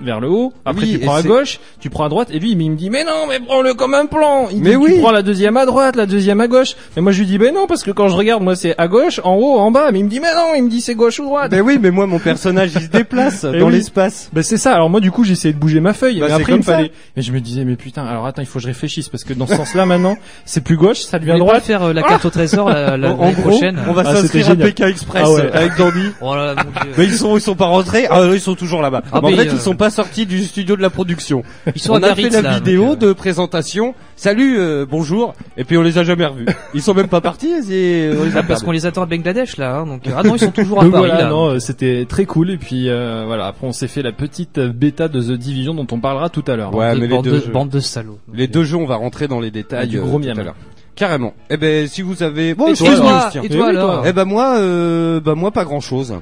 vers 0.01 0.21
le 0.21 0.29
haut, 0.29 0.53
après 0.65 0.85
Oui, 0.85 0.93
tu 0.93 0.99
prends 1.01 1.15
à 1.17 1.23
gauche, 1.23 1.59
tu 1.81 1.91
prends 1.91 2.05
à 2.05 2.09
droite, 2.09 2.29
et 2.31 2.39
lui 2.39 2.51
il 2.53 2.57
me 2.71 2.77
dit 2.77 2.91
mais 2.91 3.05
non 3.05 3.27
mais 3.29 3.41
prends-le 3.41 3.75
comme 3.75 3.95
un 3.95 4.07
plan. 4.07 4.49
Il 4.51 4.63
Mais 4.63 4.71
dit, 4.71 4.77
oui. 4.77 4.95
Tu 4.95 5.01
prends 5.01 5.11
la 5.11 5.23
deuxième 5.23 5.57
à 5.57 5.67
droite, 5.67 5.97
la 5.97 6.07
deuxième 6.07 6.41
à 6.41 6.49
gauche. 6.49 6.75
Mais 6.97 7.03
moi 7.03 7.13
je 7.13 7.21
lui 7.21 7.27
dis 7.27 7.39
mais 7.39 7.53
non 7.53 7.67
parce 7.67 7.83
que 7.83 7.91
quand 7.91 8.09
je 8.09 8.17
regarde 8.17 8.43
moi 8.43 8.57
c'est 8.57 8.75
à 8.79 8.89
gauche, 8.89 9.21
en 9.25 9.35
haut, 9.37 9.59
en 9.59 9.71
bas. 9.71 9.91
Mais 9.93 10.01
il 10.01 10.05
me 10.05 10.11
dit 10.11 10.21
mais 10.21 10.35
non, 10.35 10.55
il 10.57 10.65
me 10.65 10.69
dit 10.69 10.81
c'est 10.81 10.95
gauche 10.95 11.19
ou 11.21 11.25
droite. 11.25 11.51
Ben 11.51 11.61
oui, 11.63 11.79
mais 11.81 11.91
moi, 11.91 12.07
mon 12.07 12.19
personnage, 12.19 12.73
il 12.75 12.83
se 12.83 12.89
déplace 12.89 13.45
dans 13.45 13.53
oui. 13.67 13.73
l'espace. 13.73 14.31
Ben 14.33 14.43
c'est 14.43 14.57
ça. 14.59 14.75
Alors 14.75 14.91
moi 14.91 15.01
du 15.01 15.11
coup 15.11 15.25
j'essayais 15.25 15.55
de 15.55 15.59
bouger 15.59 15.81
ma 15.81 15.93
feuille. 15.95 16.21
Bah, 16.21 16.27
mais 16.29 16.35
après 16.35 16.53
il 16.53 16.59
me 16.59 16.63
fallait. 16.63 16.93
Mais 17.17 17.23
je 17.23 17.33
me 17.33 17.41
disais 17.41 17.65
mais 17.65 17.77
putain. 17.77 18.05
Alors 18.05 18.27
attends 18.27 18.43
il 18.43 18.47
faut 18.47 18.59
que 18.59 18.63
je 18.63 18.69
réfléchisse 18.69 19.09
parce 19.09 19.25
que 19.25 19.33
dans 19.33 19.47
ce 19.47 19.57
sens-là 19.57 19.87
maintenant 19.87 20.17
c'est 20.45 20.63
plus 20.63 20.77
gauche, 20.77 21.01
ça 21.01 21.19
devient 21.19 21.37
droite. 21.39 21.63
faire 21.65 21.83
euh, 21.83 21.93
la 21.93 22.03
carte 22.03 22.25
au 22.25 22.31
trésor 22.31 22.69
la, 22.69 22.97
la, 22.97 23.11
en 23.13 23.13
en 23.19 23.21
l'année 23.23 23.33
gros, 23.35 23.51
prochaine 23.51 23.79
on 23.89 23.93
va 23.93 24.03
Ah, 24.07 24.17
s'inscrire 24.17 24.51
à. 24.51 24.57
PK 24.57 24.81
Express 24.83 25.23
Ah 25.25 25.31
ouais. 25.33 25.51
avec 25.53 25.77
Dandy. 25.77 26.11
Oh 26.21 26.35
là 26.35 26.55
là. 26.55 26.63
Mais 26.99 27.05
ils 27.05 27.13
sont, 27.15 27.37
ils 27.37 27.41
sont 27.41 27.55
pas 27.55 27.67
rentrés. 27.67 28.07
Ah, 28.11 28.23
ils 28.33 28.41
sont 28.41 28.55
toujours 28.55 28.83
là-bas. 28.83 29.03
Mais 29.13 29.19
en 29.19 29.23
mais, 29.23 29.37
fait, 29.37 29.49
euh, 29.49 29.53
ils 29.53 29.61
sont 29.61 29.75
pas 29.77 29.86
sortis 29.91 30.27
du 30.27 30.43
studio 30.45 30.77
de 30.77 30.83
la 30.83 30.91
production. 30.91 31.43
Ils 31.75 31.81
sont 31.81 31.93
on 31.93 32.03
à 32.03 32.09
a 32.11 32.15
fait 32.15 32.29
la 32.31 32.43
là, 32.43 32.55
vidéo 32.55 32.95
donc, 32.95 33.03
euh, 33.03 33.07
de 33.09 33.13
présentation. 33.13 33.95
Salut, 34.17 34.57
euh, 34.59 34.87
bonjour. 34.89 35.35
Et 35.57 35.65
puis 35.65 35.77
on 35.77 35.83
les 35.83 35.99
a 35.99 36.05
jamais 36.05 36.25
revus. 36.27 36.47
Ils 36.75 36.83
sont 36.83 36.95
même 36.95 37.09
pas 37.09 37.21
partis. 37.21 37.53
Et 37.71 38.11
on 38.19 38.25
les 38.25 38.37
a 38.37 38.41
Ah, 38.41 38.43
parce 38.43 38.63
qu'on 38.63 38.71
les 38.73 38.87
attend 38.87 39.03
à 39.03 39.07
Bangladesh 39.07 39.57
là, 39.57 39.77
hein, 39.79 39.87
donc 39.87 40.03
ah 40.15 40.23
non 40.23 40.35
ils 40.37 40.41
sont 40.41 40.51
toujours 40.51 40.81
à 40.81 40.85
Donc 40.85 40.93
Paris 40.93 41.09
voilà, 41.09 41.25
là. 41.25 41.31
non, 41.31 41.47
euh, 41.51 41.59
c'était 41.59 42.07
très 42.09 42.25
cool 42.27 42.51
et 42.51 42.57
puis 42.59 42.89
euh, 42.89 43.25
voilà. 43.27 43.47
Après 43.47 43.67
on 43.67 43.73
s'est 43.73 43.89
fait 43.89 44.03
la 44.03 44.13
petite 44.13 44.59
euh, 44.59 44.73
bêta 44.73 45.09
de 45.09 45.21
The 45.21 45.33
Division 45.39 45.75
dont 45.75 45.87
on 45.93 46.01
parlera 46.01 46.29
tout 46.31 46.45
à 46.47 46.57
l'heure. 46.57 46.75
Ouais, 46.75 46.93
Bande 46.93 47.01
les 47.01 47.09
bande 47.09 47.25
deux 47.25 47.31
de, 47.33 47.41
jeux. 47.41 47.53
bande 47.53 47.69
de 47.71 47.81
salauds. 47.81 48.19
Les 48.33 48.49
deux 48.49 48.65
jeux, 48.65 48.77
on 48.77 48.87
va 48.87 48.97
rentrer 48.97 49.29
dans 49.29 49.41
les 49.41 49.51
détails 49.51 49.89
du 49.89 49.99
euh, 49.99 50.03
gros 50.03 50.19
tout 50.21 50.29
à 50.29 50.35
l'heure. 50.35 50.55
Carrément. 50.95 51.35
Eh 51.51 51.59
ben, 51.59 51.87
si 51.87 52.01
vous 52.01 52.23
avez, 52.23 52.55
bon, 52.55 52.69
Et 52.69 52.75
je 52.75 52.83
toi, 52.85 52.91
une 52.95 52.97
toi, 53.01 53.31
et 53.45 53.49
toi, 53.51 53.67
Eh 53.73 53.77
alors 53.77 54.05
Eh 54.07 54.13
ben 54.15 54.25
moi, 54.25 54.57
euh, 54.57 55.21
bah 55.21 55.35
moi 55.35 55.51
pas 55.51 55.65
grand 55.65 55.81
chose. 55.81 56.15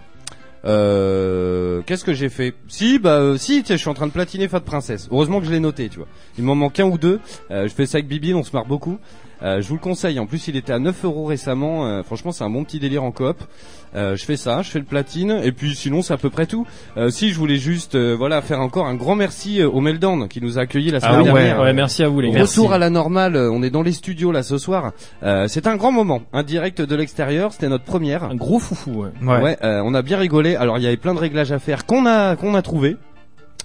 Euh, 0.66 1.82
qu'est-ce 1.86 2.04
que 2.04 2.14
j'ai 2.14 2.28
fait 2.28 2.54
Si, 2.68 2.98
bah 2.98 3.18
euh, 3.18 3.36
si, 3.36 3.62
tiens, 3.62 3.76
je 3.76 3.80
suis 3.80 3.90
en 3.90 3.94
train 3.94 4.06
de 4.06 4.12
platiner 4.12 4.48
Fat 4.48 4.60
Princesse. 4.60 5.08
Heureusement 5.10 5.40
que 5.40 5.46
je 5.46 5.50
l'ai 5.50 5.60
noté, 5.60 5.88
tu 5.88 5.98
vois. 5.98 6.08
Il 6.38 6.44
m'en 6.44 6.54
manque 6.54 6.80
un 6.80 6.84
ou 6.84 6.98
deux. 6.98 7.20
Euh, 7.50 7.68
je 7.68 7.74
fais 7.74 7.86
ça 7.86 7.98
avec 7.98 8.08
Bibi, 8.08 8.34
on 8.34 8.42
se 8.42 8.52
marre 8.52 8.66
beaucoup. 8.66 8.98
Euh, 9.44 9.60
je 9.60 9.68
vous 9.68 9.74
le 9.74 9.80
conseille. 9.80 10.18
En 10.18 10.26
plus, 10.26 10.48
il 10.48 10.56
était 10.56 10.72
à 10.72 10.78
9 10.78 11.04
euros 11.04 11.26
récemment. 11.26 11.86
Euh, 11.86 12.02
franchement, 12.02 12.32
c'est 12.32 12.44
un 12.44 12.50
bon 12.50 12.64
petit 12.64 12.78
délire 12.80 13.04
en 13.04 13.12
coop. 13.12 13.36
Euh, 13.94 14.16
je 14.16 14.24
fais 14.24 14.36
ça, 14.36 14.62
je 14.62 14.70
fais 14.70 14.80
le 14.80 14.84
platine, 14.84 15.38
et 15.44 15.52
puis 15.52 15.76
sinon, 15.76 16.02
c'est 16.02 16.12
à 16.12 16.16
peu 16.16 16.28
près 16.28 16.46
tout. 16.46 16.66
Euh, 16.96 17.10
si, 17.10 17.30
je 17.30 17.38
voulais 17.38 17.58
juste, 17.58 17.94
euh, 17.94 18.16
voilà, 18.18 18.42
faire 18.42 18.60
encore 18.60 18.86
un 18.86 18.96
grand 18.96 19.14
merci 19.14 19.62
au 19.62 19.80
Meltdown 19.80 20.26
qui 20.26 20.40
nous 20.40 20.58
a 20.58 20.62
accueillis 20.62 20.90
la 20.90 20.98
semaine 20.98 21.14
Ah 21.16 21.22
ouais, 21.22 21.32
dernière. 21.44 21.60
ouais, 21.60 21.72
merci 21.72 22.02
à 22.02 22.08
vous 22.08 22.20
les 22.20 22.30
gars. 22.32 22.42
Retour 22.42 22.72
à 22.72 22.78
la 22.78 22.90
normale, 22.90 23.36
euh, 23.36 23.52
on 23.52 23.62
est 23.62 23.70
dans 23.70 23.82
les 23.82 23.92
studios 23.92 24.32
là 24.32 24.42
ce 24.42 24.58
soir. 24.58 24.92
Euh, 25.22 25.46
c'est 25.46 25.68
un 25.68 25.76
grand 25.76 25.92
moment, 25.92 26.22
un 26.32 26.42
direct 26.42 26.82
de 26.82 26.96
l'extérieur, 26.96 27.52
c'était 27.52 27.68
notre 27.68 27.84
première. 27.84 28.24
Un 28.24 28.34
gros 28.34 28.58
foufou. 28.58 29.04
Ouais. 29.22 29.42
Ouais. 29.42 29.56
euh, 29.62 29.80
on 29.84 29.94
a 29.94 30.02
bien 30.02 30.18
rigolé. 30.18 30.56
Alors 30.56 30.78
il 30.78 30.82
y 30.82 30.88
avait 30.88 30.96
plein 30.96 31.14
de 31.14 31.20
réglages 31.20 31.52
à 31.52 31.60
faire 31.60 31.86
qu'on 31.86 32.04
a 32.06 32.34
qu'on 32.34 32.56
a 32.56 32.62
trouvé. 32.62 32.96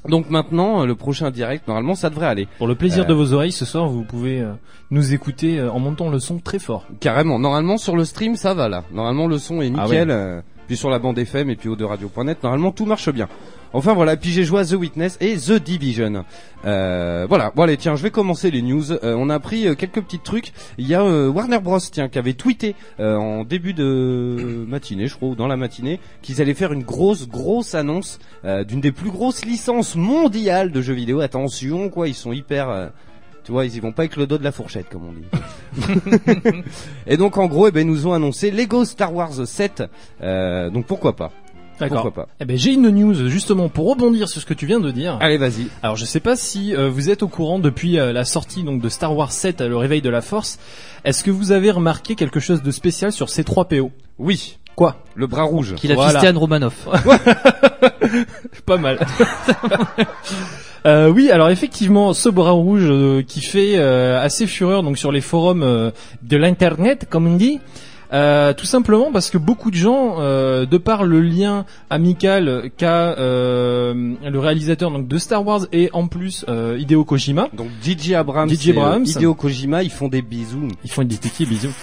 Donc 0.08 0.30
maintenant, 0.30 0.82
euh, 0.82 0.86
le 0.86 0.96
prochain 0.96 1.30
direct, 1.30 1.68
normalement, 1.68 1.94
ça 1.96 2.10
devrait 2.10 2.28
aller. 2.28 2.48
Pour 2.58 2.68
le 2.68 2.76
plaisir 2.76 3.04
Euh. 3.04 3.08
de 3.08 3.14
vos 3.14 3.34
oreilles, 3.34 3.52
ce 3.52 3.66
soir 3.66 3.88
vous 3.90 4.04
pouvez 4.04 4.40
euh, 4.42 4.54
nous 4.92 5.14
écouter 5.14 5.60
euh, 5.60 5.70
en 5.72 5.80
montant 5.80 6.10
le 6.10 6.20
son 6.20 6.40
très 6.40 6.60
fort. 6.60 6.86
Carrément. 7.02 7.38
Normalement 7.38 7.78
sur 7.78 7.96
le 7.98 8.06
stream, 8.06 8.36
ça 8.36 8.54
va 8.54 8.70
là. 8.70 8.84
Normalement 8.94 9.28
le 9.28 9.38
son 9.38 9.62
est 9.62 9.72
Ah 9.78 9.84
nickel. 9.84 10.10
euh, 10.10 10.42
puis 10.68 10.78
sur 10.78 10.90
la 10.90 11.00
bande 11.00 11.18
FM 11.20 11.50
et 11.50 11.56
puis 11.56 11.68
au 11.68 11.76
de 11.76 11.84
radio.net, 11.84 12.42
normalement 12.44 12.72
tout 12.72 12.86
marche 12.86 13.10
bien. 13.10 13.28
Enfin 13.72 13.94
voilà, 13.94 14.18
puis 14.18 14.32
j'ai 14.32 14.44
joué 14.44 14.62
à 14.62 14.66
The 14.66 14.74
Witness 14.74 15.18
et 15.22 15.38
The 15.38 15.54
Division. 15.54 16.26
Euh, 16.66 17.28
voilà, 17.30 17.52
bon 17.56 17.64
allez 17.64 17.78
tiens, 17.78 17.96
je 17.96 18.02
vais 18.02 18.10
commencer 18.10 18.50
les 18.50 18.64
news. 18.64 18.92
Euh, 18.92 19.16
on 19.16 19.30
a 19.30 19.36
appris 19.36 19.68
euh, 19.68 19.76
quelques 19.76 20.02
petits 20.02 20.20
trucs. 20.20 20.54
Il 20.80 20.88
y 20.88 20.96
a 20.96 21.04
euh, 21.04 21.30
Warner 21.30 21.60
Bros 21.60 21.80
tiens 21.80 22.10
qui 22.10 22.18
avait 22.18 22.34
tweeté 22.34 22.76
euh, 23.00 23.16
en 23.16 23.44
début 23.44 23.74
de 23.74 24.66
matinée, 24.68 25.08
je 25.08 25.16
crois, 25.16 25.30
ou 25.30 25.36
dans 25.36 25.48
la 25.48 25.56
matinée, 25.56 26.00
qu'ils 26.24 26.42
allaient 26.42 26.56
faire 26.56 26.74
une 26.74 26.84
grosse 26.84 27.28
grosse 27.28 27.76
annonce 27.76 28.18
euh, 28.44 28.64
d'une 28.64 28.82
des 28.82 28.92
plus 28.92 29.12
grosses 29.12 29.46
licences 29.46 29.96
mondiales 29.96 30.72
de 30.72 30.82
jeux 30.82 30.96
vidéo. 30.96 31.20
Attention 31.20 31.90
quoi, 31.90 32.08
ils 32.08 32.16
sont 32.16 32.34
hyper 32.34 32.70
euh, 32.70 32.88
tu 33.44 33.54
vois, 33.54 33.66
ils 33.66 33.76
y 33.76 33.80
vont 33.80 33.92
pas 33.92 34.04
avec 34.04 34.16
le 34.16 34.28
dos 34.28 34.38
de 34.38 34.44
la 34.44 34.52
fourchette, 34.52 34.90
comme 34.90 35.08
on 35.08 35.14
dit. 35.14 36.64
et 37.08 37.18
donc, 37.18 37.38
en 37.38 37.48
gros, 37.48 37.68
eh 37.68 37.72
ben, 37.72 37.80
ils 37.80 37.92
nous 37.92 38.06
ont 38.06 38.14
annoncé 38.14 38.52
Lego 38.52 38.86
Star 38.86 39.12
Wars 39.12 39.48
7. 39.48 39.84
Euh, 40.22 40.70
donc, 40.70 40.86
pourquoi 40.86 41.16
pas 41.16 41.32
D'accord. 41.80 42.04
Pourquoi 42.04 42.26
pas 42.26 42.30
Eh 42.40 42.46
ben 42.46 42.58
j'ai 42.58 42.74
une 42.74 42.90
news 42.90 43.30
justement 43.30 43.70
pour 43.70 43.90
rebondir 43.90 44.28
sur 44.28 44.42
ce 44.42 44.46
que 44.46 44.54
tu 44.54 44.66
viens 44.66 44.80
de 44.80 44.92
dire. 44.92 45.18
Allez, 45.22 45.38
vas-y. 45.38 45.68
Alors 45.82 45.96
je 45.96 46.06
sais 46.06 46.20
pas 46.20 46.36
si 46.36 46.76
euh, 46.76 46.90
vous 46.90 47.10
êtes 47.10 47.24
au 47.24 47.28
courant 47.28 47.60
depuis 47.60 47.98
euh, 48.00 48.12
la 48.14 48.26
sortie 48.26 48.64
donc 48.64 48.82
de 48.82 48.90
Star 48.90 49.16
Wars 49.16 49.32
7 49.32 49.62
le 49.62 49.78
réveil 49.78 50.02
de 50.02 50.10
la 50.10 50.22
force. 50.22 50.60
Est-ce 51.06 51.24
que 51.24 51.32
vous 51.32 51.52
avez 51.52 51.72
remarqué 51.72 52.16
quelque 52.16 52.40
chose 52.40 52.62
de 52.62 52.72
spécial 52.72 53.12
sur 53.12 53.30
ces 53.30 53.44
3 53.44 53.66
PO 53.66 53.92
Oui, 54.18 54.58
Quoi? 54.76 54.96
Le 55.14 55.28
bras 55.28 55.44
rouge. 55.44 55.76
Qu'il 55.76 55.92
a 55.92 55.96
Voilà. 55.96 56.12
fisté 56.12 56.28
Anne 56.28 56.38
Romanoff. 56.38 56.88
Pas 58.66 58.78
mal. 58.78 59.00
Euh, 60.86 61.10
oui, 61.10 61.30
alors 61.30 61.50
effectivement, 61.50 62.14
ce 62.14 62.30
bras 62.30 62.52
rouge 62.52 62.86
euh, 62.86 63.22
qui 63.22 63.42
fait 63.42 63.74
euh, 63.76 64.18
assez 64.22 64.48
fureur 64.48 64.82
donc 64.82 64.98
sur 64.98 65.12
les 65.12 65.20
forums 65.20 65.62
euh, 65.62 65.92
de 66.24 66.38
l'internet, 66.38 67.06
comme 67.10 67.28
on 67.28 67.36
dit. 67.36 67.60
Euh, 68.12 68.54
tout 68.54 68.66
simplement 68.66 69.12
parce 69.12 69.30
que 69.30 69.38
beaucoup 69.38 69.70
de 69.70 69.76
gens, 69.76 70.16
euh, 70.20 70.66
de 70.66 70.78
par 70.78 71.04
le 71.04 71.22
lien 71.22 71.66
amical 71.92 72.72
qu'a 72.76 73.16
euh, 73.20 74.16
le 74.28 74.40
réalisateur 74.40 74.90
donc 74.90 75.08
de 75.08 75.18
Star 75.20 75.46
Wars 75.46 75.68
et 75.72 75.90
en 75.94 76.08
plus 76.08 76.44
euh, 76.50 76.78
Hideo 76.80 77.04
Kojima, 77.04 77.50
Donc 77.54 77.68
DJ 77.84 78.14
Abrams, 78.14 78.50
DJ 78.50 78.70
et, 78.70 78.72
euh, 78.78 78.82
Abrams. 78.82 79.06
Hideo 79.06 79.36
Kojima, 79.36 79.84
ils 79.84 79.92
font 79.92 80.08
des 80.08 80.22
bisous. 80.24 80.68
ils 80.84 80.90
font 80.90 81.04
des 81.04 81.18
petits 81.18 81.46
bisous. 81.46 81.74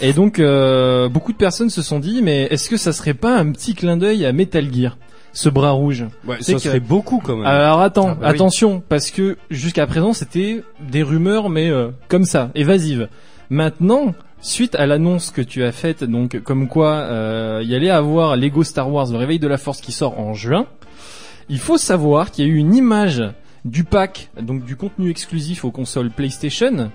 Et 0.00 0.12
donc 0.12 0.38
euh, 0.38 1.08
beaucoup 1.08 1.32
de 1.32 1.36
personnes 1.36 1.70
se 1.70 1.82
sont 1.82 1.98
dit, 1.98 2.22
mais 2.22 2.42
est-ce 2.50 2.68
que 2.70 2.76
ça 2.76 2.92
serait 2.92 3.14
pas 3.14 3.36
un 3.36 3.50
petit 3.50 3.74
clin 3.74 3.96
d'œil 3.96 4.24
à 4.24 4.32
Metal 4.32 4.72
Gear, 4.72 4.96
ce 5.32 5.48
bras 5.48 5.70
rouge? 5.72 6.04
Ouais, 6.26 6.36
ça 6.42 6.52
que- 6.54 6.58
serait 6.60 6.80
beaucoup 6.80 7.18
quand 7.24 7.36
même. 7.36 7.46
Alors 7.46 7.80
attends, 7.80 8.10
Ah 8.10 8.14
bah 8.14 8.18
oui. 8.28 8.34
attention, 8.34 8.82
parce 8.88 9.10
que 9.10 9.36
jusqu'à 9.50 9.86
présent 9.88 10.12
c'était 10.12 10.62
des 10.80 11.02
rumeurs, 11.02 11.48
mais 11.48 11.70
euh, 11.70 11.88
comme 12.08 12.24
ça, 12.24 12.50
évasives. 12.54 13.08
Maintenant, 13.50 14.14
suite 14.42 14.74
à 14.74 14.86
l'annonce 14.86 15.30
que 15.30 15.40
tu 15.40 15.62
as 15.62 15.72
faite, 15.72 16.04
donc 16.04 16.40
comme 16.40 16.68
quoi 16.68 16.94
euh, 16.94 17.60
il 17.62 17.70
y 17.70 17.74
allait 17.74 17.90
avoir 17.90 18.36
Lego 18.36 18.64
Star 18.64 18.90
Wars, 18.92 19.06
le 19.10 19.16
réveil 19.16 19.38
de 19.38 19.46
la 19.46 19.56
Force 19.56 19.80
qui 19.80 19.92
sort 19.92 20.18
en 20.18 20.34
juin, 20.34 20.66
il 21.48 21.58
faut 21.58 21.78
savoir 21.78 22.30
qu'il 22.30 22.44
y 22.44 22.48
a 22.48 22.50
eu 22.50 22.56
une 22.56 22.74
image 22.74 23.22
du 23.64 23.84
pack, 23.84 24.30
donc 24.40 24.64
du 24.64 24.76
contenu 24.76 25.10
exclusif 25.10 25.64
aux 25.64 25.70
consoles 25.70 26.10
PlayStation. 26.10 26.90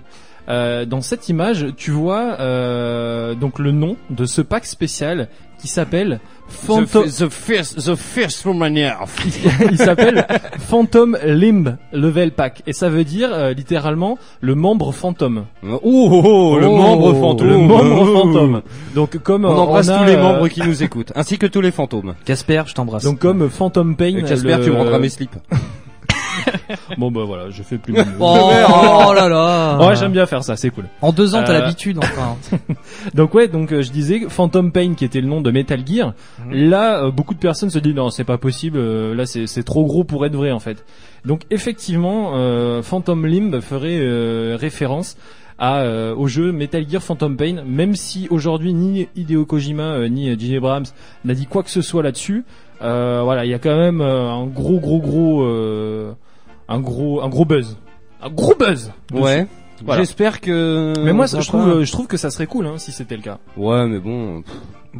Euh, 0.48 0.86
dans 0.86 1.02
cette 1.02 1.28
image, 1.28 1.66
tu 1.76 1.90
vois 1.90 2.36
euh, 2.40 3.34
donc 3.34 3.58
le 3.58 3.70
nom 3.70 3.96
de 4.10 4.24
ce 4.24 4.40
pack 4.40 4.64
spécial 4.64 5.28
qui 5.58 5.68
s'appelle 5.68 6.20
Phantom. 6.48 7.04
The, 7.04 7.26
the 7.26 7.28
first, 7.28 7.76
the 7.84 7.94
first 7.94 8.44
Romania. 8.44 8.98
il 9.70 9.76
s'appelle 9.76 10.26
Phantom 10.58 11.16
Limb 11.24 11.76
Level 11.92 12.30
Pack 12.32 12.62
et 12.66 12.72
ça 12.72 12.88
veut 12.88 13.04
dire 13.04 13.28
euh, 13.32 13.52
littéralement 13.52 14.18
le 14.40 14.54
membre 14.54 14.92
fantôme. 14.92 15.44
Oh, 15.62 15.78
oh, 15.82 16.22
oh, 16.24 16.58
le 16.58 16.66
Oh, 16.66 16.76
membre 16.76 17.14
fantôme. 17.14 17.48
Le 17.48 17.58
membre 17.58 18.00
Oh. 18.00 18.22
fantôme. 18.22 18.62
Donc 18.94 19.18
comme 19.18 19.44
On 19.44 19.50
euh, 19.50 19.56
embrasse 19.56 19.88
a, 19.90 19.98
tous 19.98 20.04
les 20.04 20.14
euh, 20.14 20.22
membres 20.22 20.48
qui 20.48 20.62
nous 20.62 20.82
écoutent, 20.82 21.12
ainsi 21.14 21.36
que 21.38 21.46
tous 21.46 21.60
les 21.60 21.70
fantômes. 21.72 22.14
Casper, 22.24 22.62
je 22.66 22.74
t'embrasse. 22.74 23.04
Donc 23.04 23.18
comme 23.18 23.50
Phantom 23.50 23.94
Pain. 23.96 24.22
Casper, 24.26 24.56
le- 24.56 24.64
tu 24.64 24.70
me 24.70 24.76
rendras 24.76 24.98
mes 24.98 25.08
slips. 25.10 25.36
Bon 26.98 27.10
bah 27.10 27.22
voilà, 27.26 27.50
je 27.50 27.62
fais 27.62 27.78
plus. 27.78 27.92
mon- 27.94 28.02
Oh, 28.20 28.50
oh 29.08 29.12
là 29.14 29.28
là. 29.28 29.78
Ouais, 29.88 29.96
j'aime 29.96 30.12
bien 30.12 30.26
faire 30.26 30.42
ça, 30.44 30.56
c'est 30.56 30.70
cool. 30.70 30.84
En 31.02 31.12
deux 31.12 31.34
ans, 31.34 31.42
t'as 31.44 31.54
Euh, 31.54 31.60
l'habitude, 31.60 31.98
enfin. 31.98 32.36
Donc 33.14 33.34
ouais, 33.34 33.48
donc 33.48 33.72
euh, 33.72 33.82
je 33.82 33.90
disais 33.90 34.20
Phantom 34.28 34.72
Pain 34.72 34.94
qui 34.94 35.04
était 35.04 35.20
le 35.20 35.28
nom 35.28 35.40
de 35.40 35.50
Metal 35.50 35.80
Gear. 35.86 36.14
Mhm. 36.44 36.68
Là, 36.70 37.04
euh, 37.04 37.10
beaucoup 37.10 37.34
de 37.34 37.38
personnes 37.38 37.70
se 37.70 37.78
disent 37.78 37.94
non, 37.94 38.10
c'est 38.10 38.24
pas 38.24 38.38
possible. 38.38 38.78
là, 39.12 39.26
c'est 39.26 39.46
c'est 39.46 39.62
trop 39.62 39.84
gros 39.86 40.04
pour 40.04 40.24
être 40.26 40.34
vrai 40.36 40.50
en 40.50 40.60
fait. 40.60 40.84
Donc 41.24 41.42
effectivement, 41.50 42.32
Phantom 42.82 43.26
Limb 43.26 43.60
ferait 43.60 44.56
référence 44.56 45.16
à 45.60 45.80
euh, 45.80 46.14
au 46.14 46.28
jeu 46.28 46.52
Metal 46.52 46.88
Gear 46.88 47.02
Phantom 47.02 47.36
Pain, 47.36 47.62
même 47.66 47.96
si 47.96 48.28
aujourd'hui 48.30 48.72
ni 48.74 49.08
Hideo 49.16 49.44
Kojima 49.44 49.82
euh, 49.94 50.08
ni 50.08 50.26
J.J. 50.38 50.56
Abrams 50.58 50.84
n'a 51.24 51.34
dit 51.34 51.46
quoi 51.46 51.64
que 51.64 51.70
ce 51.70 51.82
soit 51.82 52.02
là-dessus. 52.04 52.44
Euh, 52.80 53.22
voilà, 53.24 53.44
il 53.44 53.50
y 53.50 53.54
a 53.54 53.58
quand 53.58 53.76
même 53.76 54.00
un 54.00 54.46
gros, 54.46 54.78
gros, 54.78 55.00
gros, 55.00 55.42
euh, 55.42 56.12
un 56.68 56.80
gros, 56.80 57.22
un 57.22 57.28
gros 57.28 57.44
buzz, 57.44 57.76
un 58.22 58.30
gros 58.30 58.54
buzz. 58.54 58.92
dessus. 59.10 59.22
Ouais. 59.22 59.46
Voilà. 59.84 60.02
J'espère 60.02 60.40
que. 60.40 60.92
Mais 61.04 61.12
moi, 61.12 61.26
je 61.26 61.36
trouve, 61.46 61.68
euh, 61.68 61.84
je 61.84 61.92
trouve 61.92 62.08
que 62.08 62.16
ça 62.16 62.30
serait 62.30 62.48
cool 62.48 62.66
hein, 62.66 62.78
si 62.78 62.90
c'était 62.90 63.16
le 63.16 63.22
cas. 63.22 63.38
Ouais, 63.56 63.86
mais 63.86 64.00
bon. 64.00 64.42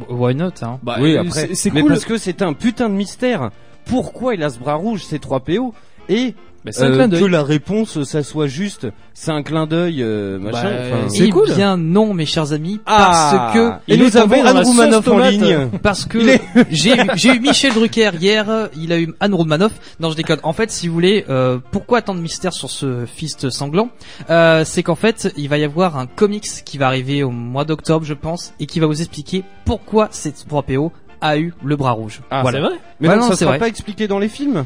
Why 0.09 0.35
not, 0.35 0.51
hein? 0.61 0.79
Bah, 0.83 0.97
oui, 1.01 1.15
euh, 1.17 1.21
après. 1.21 1.47
c'est- 1.47 1.55
c'est 1.55 1.73
mais 1.73 1.81
cool. 1.81 1.89
parce 1.89 2.05
que 2.05 2.17
c'est 2.17 2.41
un 2.41 2.53
putain 2.53 2.87
de 2.89 2.93
mystère. 2.93 3.49
Pourquoi 3.85 4.35
il 4.35 4.43
a 4.43 4.49
ce 4.49 4.57
bras 4.59 4.75
rouge, 4.75 5.03
ces 5.03 5.19
3 5.19 5.41
PO 5.41 5.73
Et 6.07 6.33
Bah, 6.65 6.71
c'est 6.73 6.83
un 6.83 6.91
euh, 6.91 6.95
clin 6.95 7.09
que 7.09 7.15
d'œil. 7.15 7.29
la 7.31 7.43
réponse, 7.43 8.03
ça 8.03 8.21
soit 8.21 8.47
juste, 8.47 8.87
c'est 9.13 9.31
un 9.31 9.43
clin 9.43 9.65
d'œil, 9.65 10.03
euh, 10.03 10.37
machin. 10.39 10.63
Bah, 10.63 10.69
enfin. 10.81 11.07
c'est 11.09 11.25
Eh 11.27 11.29
cool. 11.29 11.53
bien 11.55 11.77
non, 11.77 12.13
mes 12.13 12.25
chers 12.25 12.51
amis, 12.51 12.81
Ah, 12.85 12.97
parce 13.09 13.53
que 13.53 13.69
et 13.87 13.95
il 13.95 13.99
nous 14.01 14.07
est 14.07 14.11
tombé 14.21 14.35
avons 14.39 14.43
la 14.43 14.49
Anne 14.51 14.65
Roumanoff 14.65 15.07
en 15.07 15.11
tomate. 15.11 15.31
ligne. 15.31 15.69
parce 15.81 16.05
que 16.05 16.17
Il 16.17 16.29
est- 16.29 16.41
j'ai 16.69 16.95
eu, 16.95 17.07
j'ai 17.15 17.29
eu 17.35 17.39
Michel 17.39 17.73
Drucker 17.73 18.11
hier, 18.19 18.69
il 18.77 18.91
a 18.91 18.99
eu 18.99 19.13
Anne 19.21 19.33
Romanoff. 19.35 19.71
Non, 20.01 20.09
je 20.11 20.15
déconne. 20.17 20.39
En 20.43 20.51
fait, 20.53 20.69
si 20.69 20.87
vous 20.89 20.93
voulez, 20.93 21.23
euh, 21.29 21.59
pourquoi 21.71 22.01
tant 22.01 22.13
de 22.13 22.19
mystère 22.19 22.51
sur 22.53 22.69
ce 22.69 23.05
fist 23.05 23.49
sanglant 23.49 23.89
euh, 24.29 24.63
C'est 24.65 24.83
qu'en 24.83 24.95
fait, 24.95 25.31
il 25.37 25.47
va 25.47 25.57
y 25.57 25.63
avoir 25.63 25.97
un 25.97 26.07
comics 26.07 26.45
qui 26.65 26.77
va 26.77 26.87
arriver 26.87 27.23
au 27.23 27.31
mois 27.31 27.63
d'octobre, 27.63 28.05
je 28.05 28.13
pense, 28.13 28.53
et 28.59 28.65
qui 28.65 28.79
va 28.81 28.87
vous 28.87 28.99
expliquer 29.01 29.43
pourquoi 29.65 30.09
cette 30.11 30.45
3PO 30.49 30.91
a 31.21 31.37
eu 31.37 31.53
le 31.63 31.75
bras 31.75 31.91
rouge. 31.91 32.21
Ah, 32.31 32.43
C'est 32.45 32.59
vrai 32.59 32.69
Mais 32.99 33.07
Ouais, 33.07 33.13
donc, 33.15 33.23
non, 33.23 33.29
ça 33.29 33.33
c'est 33.35 33.39
sera 33.39 33.51
vrai. 33.51 33.59
pas 33.59 33.67
expliqué 33.67 34.07
dans 34.07 34.19
les 34.19 34.29
films 34.29 34.65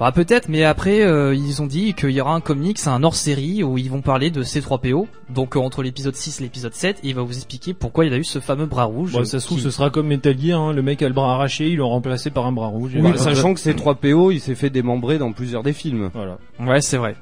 Bah 0.00 0.12
peut-être, 0.12 0.48
mais 0.48 0.64
après 0.64 1.02
euh, 1.02 1.34
ils 1.34 1.60
ont 1.60 1.66
dit 1.66 1.92
qu'il 1.92 2.10
y 2.10 2.20
aura 2.22 2.34
un 2.34 2.40
comics, 2.40 2.78
un 2.86 3.02
hors-série 3.04 3.62
où 3.62 3.76
ils 3.78 3.90
vont 3.90 4.00
parler 4.00 4.30
de 4.30 4.42
ces 4.42 4.60
3PO. 4.62 5.06
Donc 5.28 5.56
euh, 5.56 5.60
entre 5.60 5.82
l'épisode 5.82 6.16
6 6.16 6.40
et 6.40 6.44
l'épisode 6.44 6.72
7, 6.74 7.00
et 7.04 7.08
il 7.10 7.14
va 7.14 7.20
vous 7.22 7.36
expliquer 7.36 7.74
pourquoi 7.74 8.06
il 8.06 8.12
a 8.14 8.16
eu 8.16 8.24
ce 8.24 8.38
fameux 8.40 8.64
bras 8.66 8.84
rouge. 8.84 9.12
Bon, 9.12 9.24
ça 9.24 9.38
se 9.40 9.46
trouve, 9.46 9.58
qui- 9.58 9.64
ce 9.64 9.70
sera 9.70 9.90
comme 9.90 10.06
Metal 10.06 10.36
Gear, 10.40 10.58
hein, 10.60 10.72
le 10.72 10.80
mec 10.82 11.02
a 11.02 11.06
le 11.08 11.14
bras 11.14 11.34
arraché, 11.34 11.68
ils 11.68 11.76
l'ont 11.76 11.90
remplacé 11.90 12.30
par 12.30 12.46
un 12.46 12.52
bras 12.52 12.68
rouge. 12.68 12.92
et 12.94 12.98
Oui, 12.98 13.02
voilà. 13.12 13.18
sachant 13.18 13.52
que 13.54 13.60
ces 13.60 13.76
3 13.76 13.96
PO, 13.96 14.30
il 14.30 14.40
s'est 14.40 14.54
fait 14.54 14.70
démembrer 14.70 15.18
dans 15.18 15.32
plusieurs 15.32 15.62
des 15.62 15.74
films. 15.74 16.10
Voilà. 16.14 16.38
Ouais, 16.60 16.80
c'est 16.80 16.96
vrai. 16.96 17.14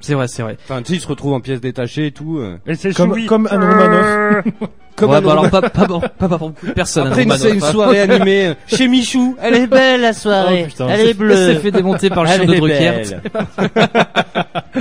C'est 0.00 0.14
vrai, 0.14 0.28
c'est 0.28 0.42
vrai. 0.42 0.56
Enfin, 0.64 0.80
tu 0.82 0.88
sais, 0.88 0.94
il 0.94 1.00
se 1.00 1.06
retrouve 1.08 1.34
en 1.34 1.40
pièces 1.40 1.60
détachées 1.60 2.06
et 2.06 2.12
tout. 2.12 2.38
euh. 2.38 2.58
Comme, 2.96 3.26
comme 3.26 3.46
Anne 3.50 3.62
Romanoff. 3.64 4.44
Comme 4.96 5.10
ouais, 5.12 5.16
un 5.16 5.20
bah 5.22 5.32
alors 5.32 5.48
pas, 5.48 5.62
pas, 5.62 5.86
pour- 5.86 6.00
pas, 6.02 6.08
pas 6.28 6.36
pour 6.36 6.50
beaucoup 6.50 6.66
de 6.66 6.72
personnes. 6.72 7.06
Après 7.06 7.22
Anne 7.22 7.28
une, 7.30 7.36
c'est 7.38 7.44
une 7.48 7.54
Romanoff. 7.54 7.70
soirée 7.72 8.00
animée 8.10 8.46
euh, 8.48 8.54
chez 8.66 8.86
Michou. 8.86 9.34
Elle 9.40 9.54
est 9.54 9.66
belle 9.66 10.02
la 10.02 10.12
soirée. 10.12 10.64
Oh, 10.64 10.68
putain. 10.68 10.88
Elle 10.90 11.00
est 11.00 11.10
Elle 11.10 11.16
bleue. 11.16 11.36
s'est 11.36 11.54
fait 11.54 11.70
démonter 11.70 12.10
par 12.10 12.24
le 12.24 12.28
chien 12.28 12.38
Elle 12.42 12.46
de 12.48 12.52
est 12.54 12.58
Drucker. 12.58 13.20
belle. 13.22 13.22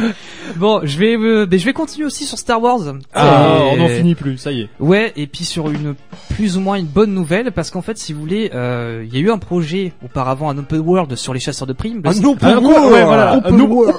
Bon, 0.56 0.82
je 0.84 0.98
vais, 0.98 1.16
euh, 1.16 1.46
ben, 1.46 1.60
je 1.60 1.66
vais 1.66 1.74
continuer 1.74 2.06
aussi 2.06 2.26
sur 2.26 2.38
Star 2.38 2.62
Wars. 2.62 2.80
Ah, 3.14 3.60
Et- 3.60 3.74
on 3.74 3.78
n'en 3.78 3.88
finit 3.88 4.16
plus, 4.16 4.38
ça 4.38 4.52
y 4.52 4.62
est. 4.62 4.70
Ouais, 4.80 5.14
et 5.16 5.28
puis 5.28 5.46
sur 5.46 5.70
une 5.70 5.96
plus 6.36 6.58
ou 6.58 6.60
moins 6.62 6.76
une 6.78 6.86
bonne 6.88 7.14
nouvelle, 7.14 7.52
parce 7.52 7.70
qu'en 7.72 7.82
fait, 7.82 7.98
si 7.98 8.14
vous 8.14 8.20
voulez, 8.20 8.52
euh, 8.54 9.04
il 9.06 9.14
y 9.14 9.18
a 9.18 9.20
eu 9.22 9.32
un 9.32 9.38
projet 9.38 9.94
auparavant, 10.04 10.50
un 10.50 10.58
open 10.58 10.80
world 10.80 11.16
sur 11.16 11.34
les 11.34 11.40
chasseurs 11.40 11.68
de 11.68 11.74
primes. 11.74 12.02
Un 12.06 12.24
open 12.24 12.58
world. 12.58 12.92
ouais, 12.92 13.04
voilà. 13.04 13.38
Open 13.38 13.62
world. 13.62 13.96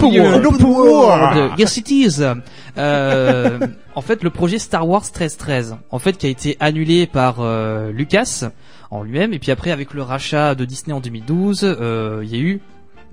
open 0.46 0.64
world. 0.64 1.52
Yes 1.58 1.76
It 1.76 1.90
Is. 1.90 2.20
Euh, 2.78 3.58
en 3.94 4.00
fait, 4.02 4.22
le 4.22 4.30
projet 4.30 4.58
Star 4.58 4.88
Wars 4.88 5.02
1313, 5.02 5.76
en 5.90 5.98
fait, 5.98 6.16
qui 6.16 6.26
a 6.26 6.30
été 6.30 6.56
annulé 6.60 7.06
par 7.06 7.36
Lucas 7.92 8.50
en 8.90 9.02
lui-même, 9.02 9.32
et 9.32 9.38
puis 9.38 9.52
après, 9.52 9.70
avec 9.70 9.94
le 9.94 10.02
rachat 10.02 10.54
de 10.56 10.64
Disney 10.64 10.92
en 10.94 11.00
2012, 11.00 11.60
euh, 11.62 12.22
il 12.24 12.34
y 12.34 12.36
a 12.36 12.42
eu 12.42 12.60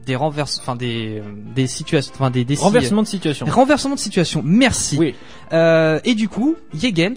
des 0.05 0.15
renverses, 0.15 0.59
enfin 0.59 0.75
des 0.75 1.21
des 1.55 1.67
situations, 1.67 2.13
enfin 2.15 2.29
des 2.29 2.45
des 2.45 2.55
Renversement 2.55 3.01
de 3.01 3.07
situation. 3.07 3.45
renversement 3.45 3.95
de 3.95 3.99
situation. 3.99 4.41
Merci. 4.45 4.97
Oui. 4.97 5.15
Euh, 5.53 5.99
et 6.03 6.15
du 6.15 6.29
coup, 6.29 6.55
EA 6.81 6.91
Games 6.91 7.15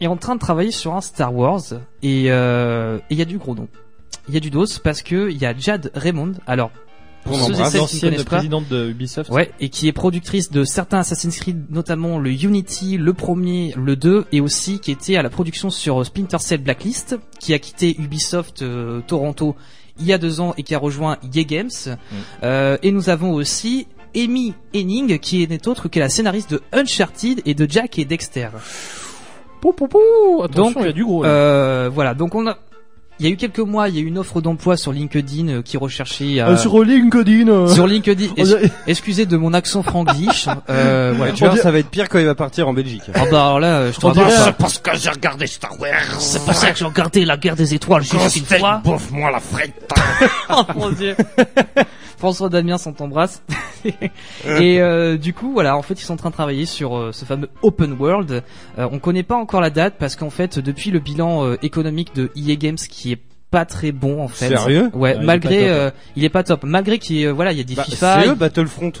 est 0.00 0.06
en 0.06 0.16
train 0.16 0.34
de 0.34 0.40
travailler 0.40 0.70
sur 0.70 0.94
un 0.94 1.00
Star 1.00 1.34
Wars 1.34 1.62
et 2.02 2.30
euh, 2.30 2.98
et 3.10 3.14
il 3.14 3.18
y 3.18 3.22
a 3.22 3.26
du 3.26 3.38
gros 3.38 3.54
nom. 3.54 3.68
Il 4.28 4.34
y 4.34 4.36
a 4.36 4.40
du 4.40 4.50
dos 4.50 4.66
parce 4.82 5.02
que 5.02 5.30
il 5.30 5.36
y 5.36 5.46
a 5.46 5.54
Jade 5.56 5.90
Raymond. 5.94 6.32
Alors, 6.46 6.70
pour 7.24 7.36
On 7.36 7.46
ceux 7.46 7.52
et 7.52 7.56
embrasse 7.56 7.72
celles 7.72 8.12
qui 8.12 8.18
ne 8.18 8.22
pas, 8.22 8.36
présidente 8.36 8.68
de 8.68 8.90
Ubisoft. 8.90 9.30
Ouais, 9.30 9.50
et 9.58 9.70
qui 9.70 9.88
est 9.88 9.92
productrice 9.92 10.50
de 10.50 10.64
certains 10.64 10.98
Assassin's 10.98 11.38
Creed, 11.38 11.64
notamment 11.70 12.18
le 12.18 12.30
Unity, 12.30 12.98
le 12.98 13.14
premier, 13.14 13.72
le 13.76 13.96
2, 13.96 14.26
et 14.32 14.40
aussi 14.40 14.78
qui 14.78 14.90
était 14.90 15.16
à 15.16 15.22
la 15.22 15.30
production 15.30 15.70
sur 15.70 16.04
Splinter 16.04 16.38
Cell 16.38 16.62
Blacklist, 16.62 17.16
qui 17.40 17.54
a 17.54 17.58
quitté 17.58 17.96
Ubisoft 17.98 18.62
euh, 18.62 19.00
Toronto 19.06 19.56
il 19.98 20.06
y 20.06 20.12
a 20.12 20.18
deux 20.18 20.40
ans 20.40 20.54
et 20.56 20.62
qui 20.62 20.74
a 20.74 20.78
rejoint 20.78 21.18
EA 21.34 21.44
Games. 21.44 21.70
Euh, 22.42 22.76
et 22.82 22.90
nous 22.90 23.10
avons 23.10 23.32
aussi 23.32 23.86
Amy 24.16 24.54
Henning, 24.74 25.18
qui 25.18 25.46
n'est 25.48 25.66
autre 25.68 25.88
que 25.88 25.98
la 25.98 26.08
scénariste 26.08 26.50
de 26.50 26.62
Uncharted 26.72 27.42
et 27.44 27.54
de 27.54 27.70
Jack 27.70 27.98
et 27.98 28.04
Dexter. 28.04 28.48
Pou, 29.60 29.72
pou, 29.72 29.88
pou. 29.88 29.98
Attention, 30.42 30.64
Donc, 30.64 30.74
il 30.80 30.86
y 30.86 30.88
a 30.88 30.92
du 30.92 31.04
gros. 31.04 31.22
là. 31.22 31.28
Euh, 31.28 31.90
voilà, 31.92 32.14
donc 32.14 32.34
on 32.34 32.46
a... 32.46 32.58
Il 33.20 33.26
y 33.26 33.28
a 33.28 33.32
eu 33.32 33.36
quelques 33.36 33.60
mois, 33.60 33.88
il 33.88 33.94
y 33.94 33.98
a 33.98 34.00
eu 34.00 34.06
une 34.06 34.18
offre 34.18 34.40
d'emploi 34.40 34.76
sur 34.76 34.90
LinkedIn 34.92 35.48
euh, 35.48 35.62
qui 35.62 35.76
recherchait... 35.76 36.40
euh, 36.40 36.48
Euh, 36.48 36.56
sur 36.56 36.82
LinkedIn. 36.82 37.46
euh, 37.48 37.68
sur 37.68 37.86
LinkedIn, 37.86 38.34
es- 38.36 38.70
excusez 38.88 39.24
de 39.24 39.36
mon 39.36 39.52
accent 39.54 39.84
franglish. 39.84 40.48
Euh, 40.68 41.14
voilà. 41.16 41.32
Tu 41.32 41.44
vois, 41.44 41.56
ça 41.56 41.70
va 41.70 41.78
être 41.78 41.90
pire 41.90 42.08
quand 42.08 42.18
il 42.18 42.26
va 42.26 42.34
partir 42.34 42.66
en 42.68 42.72
Belgique. 42.72 43.02
Ah 43.14 43.20
bah 43.30 43.42
alors 43.46 43.60
là, 43.60 43.76
euh, 43.78 43.92
je 43.92 44.00
te 44.00 44.12
dirait 44.12 44.26
pas. 44.34 44.48
un- 44.48 44.52
parce 44.52 44.78
que 44.78 44.90
j'ai 44.96 45.10
regardé 45.10 45.46
Star 45.46 45.78
Wars. 45.80 46.20
C'est 46.20 46.44
pour 46.44 46.54
ça 46.54 46.72
que 46.72 46.78
j'ai 46.78 46.84
regardé 46.84 47.24
la 47.24 47.36
guerre 47.36 47.54
des 47.56 47.72
étoiles 47.74 48.02
juste 48.02 48.36
une 48.36 48.44
fois. 48.58 48.80
bouffe-moi 48.84 49.30
la 49.30 49.40
frette. 49.40 49.92
oh 50.50 50.62
mon 50.74 50.90
dieu. 50.90 51.14
François 52.24 52.48
Damien, 52.48 52.76
on 52.86 52.92
t'embrasse. 52.92 53.42
et 53.84 54.80
euh, 54.80 55.18
du 55.18 55.34
coup, 55.34 55.52
voilà, 55.52 55.76
en 55.76 55.82
fait, 55.82 55.92
ils 56.00 56.04
sont 56.04 56.14
en 56.14 56.16
train 56.16 56.30
de 56.30 56.34
travailler 56.34 56.64
sur 56.64 56.96
euh, 56.96 57.12
ce 57.12 57.26
fameux 57.26 57.50
open 57.60 57.92
world. 57.98 58.42
Euh, 58.78 58.88
on 58.90 58.98
connaît 58.98 59.22
pas 59.22 59.34
encore 59.36 59.60
la 59.60 59.68
date 59.68 59.96
parce 59.98 60.16
qu'en 60.16 60.30
fait, 60.30 60.58
depuis 60.58 60.90
le 60.90 61.00
bilan 61.00 61.44
euh, 61.44 61.56
économique 61.60 62.14
de 62.14 62.30
EA 62.34 62.56
Games 62.56 62.76
qui 62.76 63.12
est 63.12 63.18
pas 63.50 63.66
très 63.66 63.92
bon 63.92 64.22
en 64.22 64.28
fait. 64.28 64.48
Sérieux? 64.48 64.88
Ouais, 64.94 65.16
il 65.16 65.22
est 65.22 65.26
malgré 65.26 65.68
euh, 65.68 65.90
il 66.16 66.24
est 66.24 66.30
pas 66.30 66.42
top. 66.44 66.64
Malgré 66.64 66.98
qu'il 66.98 67.26
euh, 67.26 67.32
voilà, 67.34 67.52
il 67.52 67.58
y 67.58 67.60
a 67.60 67.64
des 67.64 67.74
Bah, 67.74 67.84
FIFA. 67.84 68.22
c'est 68.22 68.28
eux 68.30 68.34
Battlefront. 68.34 68.92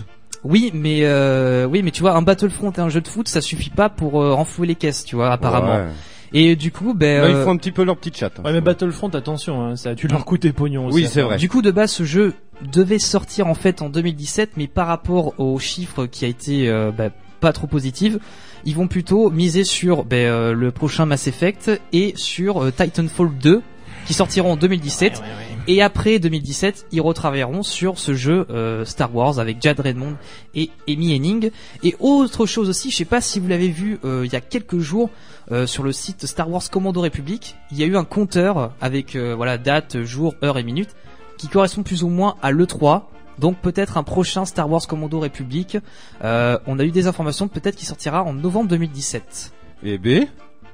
Oui, 0.44 0.70
mais 0.74 0.98
euh, 1.04 1.64
oui, 1.64 1.82
mais 1.82 1.92
tu 1.92 2.02
vois, 2.02 2.12
un 2.14 2.20
Battlefront 2.20 2.70
et 2.72 2.80
un 2.80 2.90
jeu 2.90 3.00
de 3.00 3.08
foot, 3.08 3.26
ça 3.26 3.40
suffit 3.40 3.70
pas 3.70 3.88
pour 3.88 4.20
euh, 4.22 4.34
renflouer 4.34 4.66
les 4.66 4.74
caisses, 4.74 5.02
tu 5.06 5.16
vois, 5.16 5.32
apparemment. 5.32 5.76
Ouais. 5.76 5.86
Et 6.36 6.56
du 6.56 6.72
coup, 6.72 6.94
ben 6.94 7.22
Là, 7.22 7.28
ils 7.28 7.36
euh, 7.36 7.44
font 7.44 7.52
un 7.52 7.56
petit 7.56 7.70
peu 7.70 7.84
leur 7.84 7.96
petite 7.96 8.16
chatte. 8.16 8.40
Ouais, 8.44 8.52
mais 8.52 8.60
Battlefront, 8.60 9.08
attention, 9.08 9.62
hein, 9.62 9.76
ça 9.76 9.90
a 9.90 9.94
dû 9.94 10.08
leur 10.08 10.24
coûter 10.24 10.52
pognon 10.52 10.86
aussi. 10.86 10.96
Oui, 10.96 11.02
c'est 11.04 11.14
faire. 11.14 11.26
vrai. 11.26 11.36
Du 11.36 11.48
coup, 11.48 11.62
de 11.62 11.70
base, 11.70 11.92
ce 11.92 12.02
jeu 12.02 12.34
devait 12.72 12.98
sortir 12.98 13.46
en 13.46 13.54
fait 13.54 13.82
en 13.82 13.88
2017, 13.88 14.50
mais 14.56 14.66
par 14.66 14.88
rapport 14.88 15.38
aux 15.38 15.58
chiffres 15.60 16.06
qui 16.06 16.24
a 16.24 16.28
été 16.28 16.68
euh, 16.68 16.90
bah, 16.90 17.10
pas 17.40 17.52
trop 17.52 17.68
positif, 17.68 18.16
ils 18.64 18.74
vont 18.74 18.88
plutôt 18.88 19.30
miser 19.30 19.64
sur 19.64 20.04
bah, 20.04 20.16
euh, 20.16 20.52
le 20.52 20.70
prochain 20.72 21.06
Mass 21.06 21.26
Effect 21.28 21.70
et 21.92 22.14
sur 22.16 22.64
euh, 22.64 22.70
Titanfall 22.70 23.30
2 23.40 23.62
qui 24.06 24.14
sortiront 24.14 24.52
en 24.52 24.56
2017. 24.56 25.12
Ouais, 25.12 25.18
ouais, 25.18 25.24
ouais. 25.24 25.53
Et 25.66 25.80
après 25.80 26.18
2017, 26.18 26.86
ils 26.92 27.00
retravailleront 27.00 27.62
sur 27.62 27.98
ce 27.98 28.14
jeu 28.14 28.46
euh, 28.50 28.84
Star 28.84 29.14
Wars 29.14 29.38
avec 29.38 29.62
Jad 29.62 29.80
Redmond 29.80 30.14
et 30.54 30.70
Amy 30.86 31.14
Henning. 31.16 31.50
Et 31.82 31.96
autre 32.00 32.44
chose 32.44 32.68
aussi, 32.68 32.90
je 32.90 32.96
sais 32.96 33.06
pas 33.06 33.22
si 33.22 33.40
vous 33.40 33.48
l'avez 33.48 33.68
vu 33.68 33.98
euh, 34.04 34.26
il 34.26 34.32
y 34.32 34.36
a 34.36 34.42
quelques 34.42 34.78
jours 34.78 35.08
euh, 35.52 35.66
sur 35.66 35.82
le 35.82 35.92
site 35.92 36.26
Star 36.26 36.50
Wars 36.50 36.70
Commando 36.70 37.00
République, 37.00 37.56
il 37.70 37.78
y 37.78 37.82
a 37.82 37.86
eu 37.86 37.96
un 37.96 38.04
compteur 38.04 38.72
avec 38.80 39.16
euh, 39.16 39.34
voilà 39.34 39.58
date, 39.58 40.02
jour, 40.02 40.34
heure 40.42 40.58
et 40.58 40.62
minute 40.62 40.94
qui 41.36 41.48
correspond 41.48 41.82
plus 41.82 42.02
ou 42.02 42.08
moins 42.08 42.36
à 42.42 42.52
l'E3. 42.52 43.02
Donc 43.38 43.58
peut-être 43.58 43.98
un 43.98 44.04
prochain 44.04 44.44
Star 44.44 44.70
Wars 44.70 44.86
Commando 44.86 45.18
République. 45.18 45.76
Euh, 46.22 46.58
on 46.66 46.78
a 46.78 46.84
eu 46.84 46.90
des 46.90 47.06
informations 47.06 47.48
peut-être 47.48 47.76
qu'il 47.76 47.86
sortira 47.86 48.22
en 48.22 48.32
novembre 48.32 48.68
2017. 48.68 49.52
Et 49.82 49.98
B. 49.98 50.26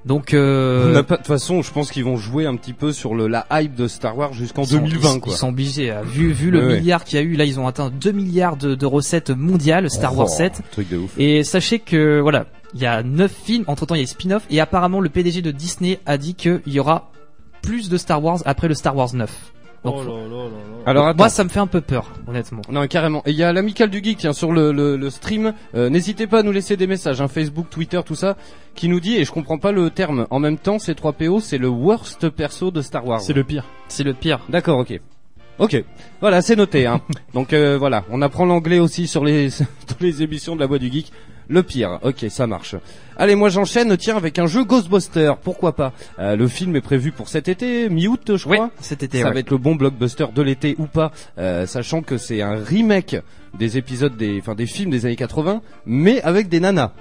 Donc 0.06 0.30
On 0.32 0.36
euh, 0.36 0.94
de 0.94 1.00
toute 1.02 1.26
façon, 1.26 1.60
je 1.60 1.70
pense 1.72 1.90
qu'ils 1.90 2.04
vont 2.04 2.16
jouer 2.16 2.46
un 2.46 2.56
petit 2.56 2.72
peu 2.72 2.90
sur 2.92 3.14
le 3.14 3.28
la 3.28 3.46
hype 3.52 3.74
de 3.74 3.86
Star 3.86 4.16
Wars 4.16 4.32
jusqu'en 4.32 4.62
Ils 4.62 4.68
sont- 4.68 4.78
2020 4.78 5.14
ils, 5.16 5.20
quoi. 5.20 5.32
Ils 5.34 5.36
sont 5.36 5.48
obligés. 5.48 5.90
euh, 5.90 6.00
Vu, 6.02 6.32
vu 6.32 6.50
le 6.50 6.58
Ouais, 6.60 6.66
ouais. 6.66 6.80
milliard 6.80 7.04
qu'il 7.04 7.18
y 7.18 7.22
a 7.22 7.24
eu, 7.24 7.34
là, 7.36 7.44
ils 7.44 7.60
ont 7.60 7.66
atteint 7.66 7.90
2 7.90 8.12
milliards 8.12 8.56
de, 8.56 8.74
de 8.74 8.86
recettes 8.86 9.28
mondiales, 9.30 9.90
Star 9.90 10.16
Wars 10.16 10.28
Oh, 10.30 10.34
7. 10.36 10.62
Truc 10.72 10.88
de 10.88 10.96
ouf. 10.96 11.12
Et 11.18 11.44
sachez 11.44 11.80
que, 11.80 12.18
voilà, 12.20 12.46
il 12.74 12.80
y 12.80 12.86
a 12.86 13.02
9 13.02 13.30
films, 13.44 13.64
entre 13.66 13.84
temps 13.84 13.94
il 13.94 13.98
y 13.98 14.00
a 14.00 14.04
les 14.04 14.06
spin-off, 14.06 14.44
et 14.48 14.58
apparemment 14.60 15.00
le 15.00 15.10
PDG 15.10 15.42
de 15.42 15.50
Disney 15.50 15.98
a 16.06 16.16
dit 16.16 16.34
qu'il 16.34 16.62
y 16.66 16.80
aura 16.80 17.10
plus 17.60 17.90
de 17.90 17.98
Star 17.98 18.24
Wars 18.24 18.38
après 18.46 18.68
le 18.68 18.74
Star 18.74 18.96
Wars 18.96 19.12
9. 19.12 19.30
Donc, 19.84 19.94
Oh 19.98 20.02
là 20.04 20.12
là 20.14 20.28
là 20.28 20.44
là. 20.44 20.50
Alors 20.86 21.06
attends. 21.08 21.16
moi, 21.16 21.28
ça 21.30 21.42
me 21.42 21.48
fait 21.48 21.58
un 21.60 21.66
peu 21.66 21.80
peur, 21.80 22.12
honnêtement. 22.26 22.60
Non, 22.70 22.86
carrément. 22.86 23.22
Et 23.24 23.30
il 23.30 23.36
y 23.36 23.42
a 23.42 23.52
l'amical 23.52 23.88
du 23.88 24.02
geek, 24.04 24.18
tiens, 24.18 24.32
sur 24.34 24.52
le, 24.52 24.72
le, 24.72 24.96
le 24.96 25.10
stream. 25.10 25.54
Euh, 25.74 25.88
N'hésitez 25.88 26.26
pas 26.26 26.40
à 26.40 26.42
nous 26.42 26.52
laisser 26.52 26.76
des 26.76 26.86
messages, 26.86 27.20
hein, 27.22 27.28
Facebook, 27.28 27.70
Twitter, 27.70 28.00
tout 28.04 28.14
ça, 28.14 28.36
qui 28.74 28.88
nous 28.88 29.00
dit, 29.00 29.16
et 29.16 29.24
je 29.24 29.32
comprends 29.32 29.58
pas 29.58 29.72
le 29.72 29.88
terme, 29.90 30.26
en 30.30 30.38
même 30.38 30.58
temps, 30.58 30.78
ces 30.78 30.94
3 30.94 31.14
PO, 31.14 31.40
c'est 31.40 31.56
le 31.58 31.68
worst 31.68 32.28
perso 32.28 32.70
de 32.70 32.82
Star 32.82 33.06
Wars. 33.06 33.20
C'est 33.22 33.32
le 33.32 33.42
pire. 33.44 33.64
C'est 33.88 34.04
le 34.04 34.12
pire. 34.12 34.40
D'accord, 34.50 34.78
ok. 34.80 35.00
Ok, 35.58 35.82
voilà, 36.20 36.40
c'est 36.40 36.56
noté. 36.56 36.86
Hein. 36.86 37.00
Donc 37.34 37.52
euh, 37.52 37.76
voilà, 37.78 38.04
on 38.10 38.22
apprend 38.22 38.46
l'anglais 38.46 38.78
aussi 38.78 39.06
sur 39.06 39.24
les 39.24 39.50
sur 39.50 39.66
les 40.00 40.22
émissions 40.22 40.54
de 40.56 40.60
la 40.60 40.66
Voix 40.66 40.78
du 40.78 40.90
Geek. 40.90 41.12
Le 41.52 41.64
pire, 41.64 41.98
ok, 42.02 42.26
ça 42.28 42.46
marche. 42.46 42.76
Allez, 43.16 43.34
moi 43.34 43.48
j'enchaîne, 43.48 43.96
tiens, 43.96 44.16
avec 44.16 44.38
un 44.38 44.46
jeu 44.46 44.62
Ghostbuster, 44.62 45.32
pourquoi 45.42 45.74
pas? 45.74 45.92
Euh, 46.20 46.36
le 46.36 46.46
film 46.46 46.76
est 46.76 46.80
prévu 46.80 47.10
pour 47.10 47.28
cet 47.28 47.48
été, 47.48 47.88
mi-août, 47.88 48.36
je 48.36 48.48
Oui, 48.48 48.56
crois. 48.56 48.70
cet 48.80 49.02
été, 49.02 49.18
ça 49.20 49.26
ouais. 49.26 49.34
va 49.34 49.40
être 49.40 49.50
le 49.50 49.58
bon 49.58 49.74
blockbuster 49.74 50.26
de 50.32 50.42
l'été 50.42 50.76
ou 50.78 50.86
pas, 50.86 51.10
euh, 51.38 51.66
sachant 51.66 52.02
que 52.02 52.18
c'est 52.18 52.40
un 52.40 52.54
remake 52.54 53.16
des 53.58 53.76
épisodes 53.78 54.16
des, 54.16 54.38
enfin 54.38 54.54
des 54.54 54.66
films 54.66 54.90
des 54.92 55.06
années 55.06 55.16
80, 55.16 55.60
mais 55.86 56.22
avec 56.22 56.48
des 56.48 56.60
nanas. 56.60 56.92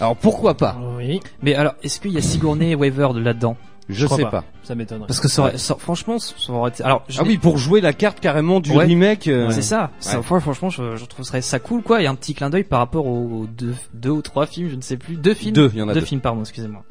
Alors 0.00 0.16
pourquoi 0.16 0.54
pas? 0.56 0.78
Oui. 0.96 1.20
Mais 1.42 1.54
alors, 1.54 1.74
est-ce 1.82 2.00
qu'il 2.00 2.12
y 2.12 2.18
a 2.18 2.22
Sigourney 2.22 2.70
et 2.70 2.74
Weaver 2.74 3.08
de 3.14 3.20
là-dedans? 3.20 3.56
Je 3.88 4.06
sais 4.06 4.22
pas. 4.22 4.30
pas. 4.30 4.44
Ça 4.62 4.74
m'étonnerait. 4.74 5.06
Parce 5.06 5.20
que 5.20 5.28
ça 5.28 5.42
aurait, 5.42 5.58
ça- 5.58 5.76
franchement, 5.78 6.18
ça 6.18 6.52
aurait 6.52 6.70
été... 6.70 6.82
Alors, 6.82 7.04
je 7.08 7.20
Ah 7.20 7.24
oui, 7.26 7.36
pour 7.36 7.58
jouer 7.58 7.80
la 7.82 7.92
carte 7.92 8.18
carrément 8.20 8.60
du 8.60 8.70
Ouais. 8.72 8.84
remake. 8.86 9.28
euh, 9.28 9.50
C'est 9.50 9.60
ça. 9.62 9.90
ça 10.00 10.18
Ouais. 10.20 10.40
franchement, 10.40 10.70
je, 10.70 10.96
je 10.96 11.04
trouverais 11.04 11.42
ça 11.42 11.58
cool, 11.58 11.82
quoi. 11.82 12.00
Il 12.00 12.04
y 12.04 12.06
a 12.06 12.10
un 12.10 12.14
petit 12.14 12.34
clin 12.34 12.48
d'œil 12.50 12.64
par 12.64 12.78
rapport 12.78 13.06
aux 13.06 13.46
deux, 13.46 13.74
deux 13.92 14.10
ou 14.10 14.22
trois 14.22 14.46
films, 14.46 14.70
je 14.70 14.76
ne 14.76 14.80
sais 14.80 14.96
plus. 14.96 15.16
Deux 15.16 15.34
films. 15.34 15.52
Deux, 15.54 15.70
il 15.74 15.78
y 15.78 15.82
en 15.82 15.88
a 15.88 15.94
deux 15.94 16.00
deux. 16.00 16.06
films, 16.06 16.20
pardon, 16.20 16.40
excusez-moi. 16.40 16.82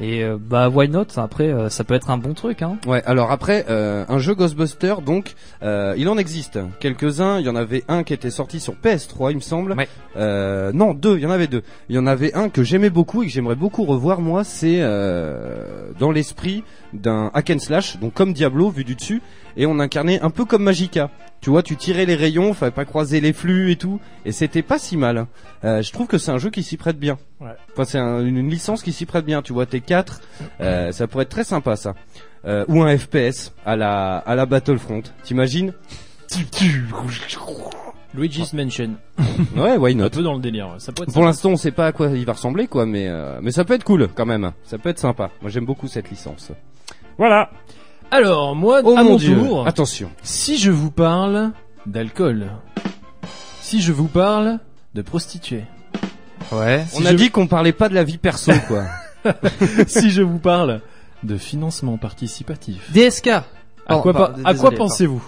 Et 0.00 0.24
euh, 0.24 0.38
bah 0.40 0.70
why 0.70 0.88
not? 0.88 1.06
Après, 1.16 1.48
euh, 1.48 1.68
ça 1.68 1.84
peut 1.84 1.92
être 1.94 2.10
un 2.10 2.16
bon 2.16 2.32
truc, 2.32 2.62
hein. 2.62 2.78
Ouais, 2.86 3.02
alors 3.04 3.30
après, 3.30 3.66
euh, 3.68 4.04
un 4.08 4.18
jeu 4.18 4.34
Ghostbuster, 4.34 4.94
donc, 5.04 5.34
euh, 5.62 5.94
il 5.98 6.08
en 6.08 6.16
existe 6.16 6.58
quelques-uns. 6.80 7.38
Il 7.38 7.44
y 7.44 7.50
en 7.50 7.56
avait 7.56 7.84
un 7.86 8.02
qui 8.02 8.14
était 8.14 8.30
sorti 8.30 8.60
sur 8.60 8.74
PS3, 8.74 9.32
il 9.32 9.36
me 9.36 9.40
semble. 9.40 9.74
Ouais. 9.74 9.88
Euh, 10.16 10.72
non, 10.72 10.94
deux, 10.94 11.18
il 11.18 11.22
y 11.22 11.26
en 11.26 11.30
avait 11.30 11.48
deux. 11.48 11.62
Il 11.90 11.96
y 11.96 11.98
en 11.98 12.06
avait 12.06 12.32
un 12.34 12.48
que 12.48 12.62
j'aimais 12.62 12.88
beaucoup 12.88 13.22
et 13.22 13.26
que 13.26 13.32
j'aimerais 13.32 13.56
beaucoup 13.56 13.84
revoir, 13.84 14.22
moi, 14.22 14.42
c'est 14.42 14.78
euh, 14.80 15.90
dans 15.98 16.10
l'esprit 16.10 16.64
d'un 16.94 17.30
hack 17.34 17.50
and 17.50 17.58
slash, 17.58 17.98
donc 17.98 18.14
comme 18.14 18.32
Diablo, 18.32 18.70
vu 18.70 18.84
du 18.84 18.94
dessus, 18.94 19.20
et 19.56 19.66
on 19.66 19.78
incarnait 19.78 20.20
un 20.20 20.30
peu 20.30 20.46
comme 20.46 20.62
Magica. 20.62 21.10
Tu 21.40 21.48
vois, 21.48 21.62
tu 21.62 21.76
tirais 21.76 22.04
les 22.04 22.16
rayons, 22.16 22.52
fallait 22.52 22.70
pas 22.70 22.84
croiser 22.84 23.20
les 23.22 23.32
flux 23.32 23.70
et 23.70 23.76
tout, 23.76 23.98
et 24.26 24.32
c'était 24.32 24.60
pas 24.62 24.78
si 24.78 24.98
mal. 24.98 25.26
Euh, 25.64 25.80
je 25.80 25.90
trouve 25.90 26.06
que 26.06 26.18
c'est 26.18 26.30
un 26.30 26.36
jeu 26.38 26.50
qui 26.50 26.62
s'y 26.62 26.76
prête 26.76 26.98
bien. 26.98 27.18
Ouais. 27.40 27.52
Enfin, 27.72 27.84
c'est 27.84 27.98
un- 27.98 28.20
une, 28.20 28.36
une 28.36 28.50
licence 28.50 28.82
qui 28.82 28.92
s'y 28.92 29.06
prête 29.06 29.24
bien. 29.24 29.40
Tu 29.40 29.52
vois, 29.54 29.64
t'es 29.64 29.80
4 29.80 30.20
euh, 30.60 30.92
ça 30.92 31.06
pourrait 31.06 31.22
être 31.22 31.30
très 31.30 31.44
sympa 31.44 31.76
ça. 31.76 31.94
Euh, 32.44 32.64
ou 32.68 32.82
un 32.82 32.96
FPS 32.96 33.52
à 33.64 33.76
la 33.76 34.16
à 34.18 34.34
la 34.34 34.44
Battlefront. 34.46 35.02
T'imagines 35.22 35.72
Luigi's 38.14 38.52
Mansion. 38.52 38.96
Ouais, 39.56 39.76
why 39.76 39.92
Un 39.92 39.96
not 39.96 40.10
peu 40.10 40.22
dans 40.22 40.34
le 40.34 40.40
délire. 40.40 40.74
Ça 40.78 40.92
peut 40.92 41.04
être 41.04 41.12
Pour 41.12 41.24
l'instant, 41.24 41.50
on 41.50 41.56
sait 41.56 41.70
pas 41.70 41.86
à 41.86 41.92
quoi 41.92 42.08
il 42.08 42.24
va 42.24 42.32
ressembler 42.32 42.66
quoi, 42.66 42.84
mais 42.86 43.06
euh, 43.08 43.38
mais 43.42 43.52
ça 43.52 43.64
peut 43.64 43.74
être 43.74 43.84
cool 43.84 44.08
quand 44.14 44.26
même. 44.26 44.52
Ça 44.64 44.78
peut 44.78 44.88
être 44.88 44.98
sympa. 44.98 45.30
Moi, 45.42 45.50
j'aime 45.50 45.64
beaucoup 45.64 45.86
cette 45.88 46.10
licence. 46.10 46.50
Voilà. 47.18 47.50
Alors, 48.10 48.56
moi, 48.56 48.80
Oh 48.84 48.96
à 48.96 49.02
mon 49.04 49.10
mon 49.10 49.16
dieu. 49.16 49.36
tour, 49.36 49.66
Attention. 49.66 50.10
si 50.22 50.58
je 50.58 50.70
vous 50.70 50.90
parle 50.90 51.52
d'alcool, 51.86 52.48
si 53.60 53.80
je 53.80 53.92
vous 53.92 54.08
parle 54.08 54.58
de 54.94 55.02
prostituées, 55.02 55.64
Ouais. 56.52 56.84
on 56.96 57.04
a 57.06 57.12
je- 57.12 57.16
dit 57.16 57.30
qu'on 57.30 57.46
parlait 57.46 57.72
pas 57.72 57.88
de 57.88 57.94
la 57.94 58.02
vie 58.04 58.18
perso 58.18 58.50
quoi. 58.66 58.84
si 59.86 60.10
je 60.10 60.22
vous 60.22 60.38
parle 60.38 60.80
de 61.22 61.36
financement 61.36 61.96
participatif, 61.98 62.90
DSK. 62.92 63.28
à 63.28 63.44
Oh, 63.90 64.00
quoi, 64.00 64.34
à 64.44 64.54
quoi 64.54 64.70
pensez-vous? 64.72 65.22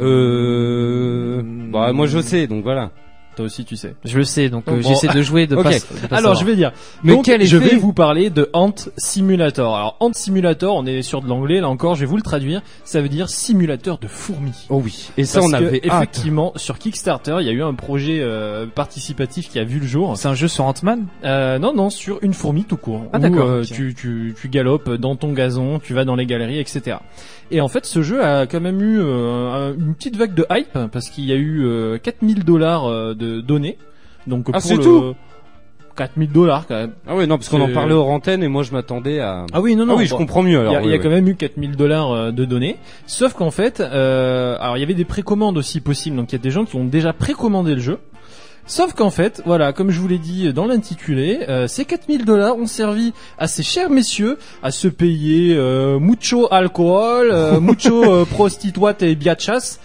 Euh... 0.00 1.42
Bah 1.72 1.92
moi 1.92 2.06
je 2.06 2.20
sais 2.20 2.46
donc 2.46 2.62
voilà. 2.64 2.90
Toi 3.36 3.46
aussi, 3.46 3.64
tu 3.64 3.76
sais. 3.76 3.94
Je 4.04 4.16
le 4.16 4.24
sais, 4.24 4.48
donc 4.48 4.68
euh, 4.68 4.80
Bon. 4.80 4.88
j'essaie 4.88 5.08
de 5.08 5.20
jouer, 5.22 5.46
de 5.46 5.56
Ok. 5.56 5.64
pas. 5.64 5.70
de 5.72 6.06
pas 6.08 6.16
Alors, 6.16 6.34
je 6.36 6.44
vais 6.44 6.54
dire. 6.56 6.72
Mais 7.02 7.12
Donc, 7.14 7.24
quel 7.24 7.44
je 7.44 7.56
effet 7.56 7.70
vais 7.70 7.76
vous 7.76 7.92
parler 7.92 8.30
de 8.30 8.48
Ant 8.52 8.72
Simulator. 8.96 9.74
Alors, 9.76 9.96
Ant 10.00 10.12
Simulator, 10.12 10.76
on 10.76 10.86
est 10.86 11.02
sur 11.02 11.20
de 11.22 11.28
l'anglais, 11.28 11.60
là 11.60 11.68
encore, 11.68 11.94
je 11.94 12.00
vais 12.00 12.06
vous 12.06 12.16
le 12.16 12.22
traduire. 12.22 12.62
Ça 12.84 13.00
veut 13.00 13.08
dire 13.08 13.28
simulateur 13.28 13.98
de 13.98 14.06
fourmis. 14.06 14.66
Oh 14.68 14.80
oui. 14.84 15.10
Et 15.16 15.24
ça 15.24 15.40
Parce 15.40 15.46
on 15.48 15.50
que, 15.50 15.56
avait 15.64 15.80
hâte. 15.88 16.02
effectivement 16.02 16.52
sur 16.56 16.78
Kickstarter, 16.78 17.36
il 17.40 17.46
y 17.46 17.50
a 17.50 17.52
eu 17.52 17.62
un 17.62 17.74
projet 17.74 18.18
euh, 18.20 18.66
participatif 18.66 19.48
qui 19.48 19.58
a 19.58 19.64
vu 19.64 19.80
le 19.80 19.86
jour. 19.86 20.16
C'est 20.16 20.28
un 20.28 20.34
jeu 20.34 20.48
sur 20.48 20.64
Ant-Man? 20.64 21.06
Euh, 21.24 21.58
non, 21.58 21.74
non, 21.74 21.90
sur 21.90 22.18
une 22.22 22.34
fourmi 22.34 22.64
tout 22.64 22.76
court. 22.76 23.04
Ah, 23.12 23.18
d'accord, 23.18 23.48
euh, 23.48 23.60
ok. 23.62 23.66
tu, 23.66 23.94
tu, 23.94 24.34
tu 24.40 24.48
galopes 24.48 24.90
dans 24.94 25.16
ton 25.16 25.32
gazon, 25.32 25.78
tu 25.80 25.94
vas 25.94 26.04
dans 26.04 26.14
les 26.16 26.26
galeries, 26.26 26.58
etc. 26.60 26.98
Et 27.50 27.60
en 27.60 27.68
fait, 27.68 27.84
ce 27.86 28.02
jeu 28.02 28.22
a 28.24 28.46
quand 28.46 28.60
même 28.60 28.80
eu 28.80 28.98
euh, 29.00 29.50
un- 29.50 29.74
une 29.74 29.94
petite 29.94 30.16
vague 30.16 30.34
de 30.34 30.46
hype 30.50 30.78
parce 30.92 31.10
qu'il 31.10 31.24
y 31.24 31.32
a 31.32 31.36
eu 31.36 31.64
euh, 31.64 31.98
4000 31.98 32.44
dollars 32.44 32.86
euh, 32.86 33.14
de 33.14 33.40
donnés. 33.40 33.78
Donc 34.26 34.46
Ah, 34.48 34.52
pour 34.52 34.62
c'est 34.62 34.76
le 34.76 34.82
tout 34.82 35.14
4000 35.96 36.32
dollars 36.32 36.66
quand 36.66 36.74
même. 36.74 36.92
Ah 37.06 37.14
ouais 37.14 37.26
non 37.28 37.36
parce 37.36 37.48
qu'on 37.48 37.60
en 37.60 37.68
parlait 37.72 37.92
hors 37.94 38.08
antenne 38.10 38.42
et 38.42 38.48
moi 38.48 38.62
je 38.64 38.72
m'attendais 38.72 39.20
à. 39.20 39.46
Ah 39.52 39.60
oui, 39.60 39.76
non, 39.76 39.86
non. 39.86 39.94
ah 39.94 39.96
oui 39.98 40.06
je 40.06 40.10
bon. 40.10 40.16
comprends 40.16 40.42
mieux 40.42 40.50
Il 40.52 40.54
y 40.54 40.58
alors. 40.58 40.76
a, 40.76 40.80
il 40.80 40.84
y 40.86 40.88
oui, 40.88 40.94
a 40.94 40.96
oui. 40.96 41.02
quand 41.02 41.10
même 41.10 41.28
eu 41.28 41.36
4000 41.36 41.76
dollars 41.76 42.10
euh, 42.10 42.30
de 42.32 42.44
données. 42.44 42.76
Sauf 43.06 43.34
qu'en 43.34 43.52
fait, 43.52 43.80
euh, 43.80 44.56
alors 44.58 44.76
il 44.76 44.80
y 44.80 44.82
avait 44.82 44.94
des 44.94 45.04
précommandes 45.04 45.56
aussi 45.56 45.80
possibles. 45.80 46.16
Donc 46.16 46.32
il 46.32 46.36
y 46.36 46.40
a 46.40 46.42
des 46.42 46.50
gens 46.50 46.64
qui 46.64 46.74
ont 46.76 46.84
déjà 46.84 47.12
précommandé 47.12 47.74
le 47.76 47.80
jeu. 47.80 47.98
Sauf 48.66 48.94
qu'en 48.94 49.10
fait, 49.10 49.42
voilà, 49.44 49.72
comme 49.74 49.90
je 49.90 50.00
vous 50.00 50.08
l'ai 50.08 50.18
dit 50.18 50.50
dans 50.54 50.64
l'intitulé, 50.66 51.40
euh, 51.48 51.66
ces 51.66 51.84
4000 51.84 52.24
dollars 52.24 52.56
ont 52.56 52.66
servi 52.66 53.12
à 53.38 53.46
ces 53.46 53.62
chers 53.62 53.90
messieurs 53.90 54.38
à 54.62 54.70
se 54.70 54.88
payer 54.88 55.54
euh, 55.54 55.98
mucho 55.98 56.48
alcool, 56.50 57.28
euh, 57.30 57.60
mucho 57.60 58.02
euh, 58.04 58.24
prostituate 58.24 59.02
et 59.02 59.14
biachas. 59.16 59.78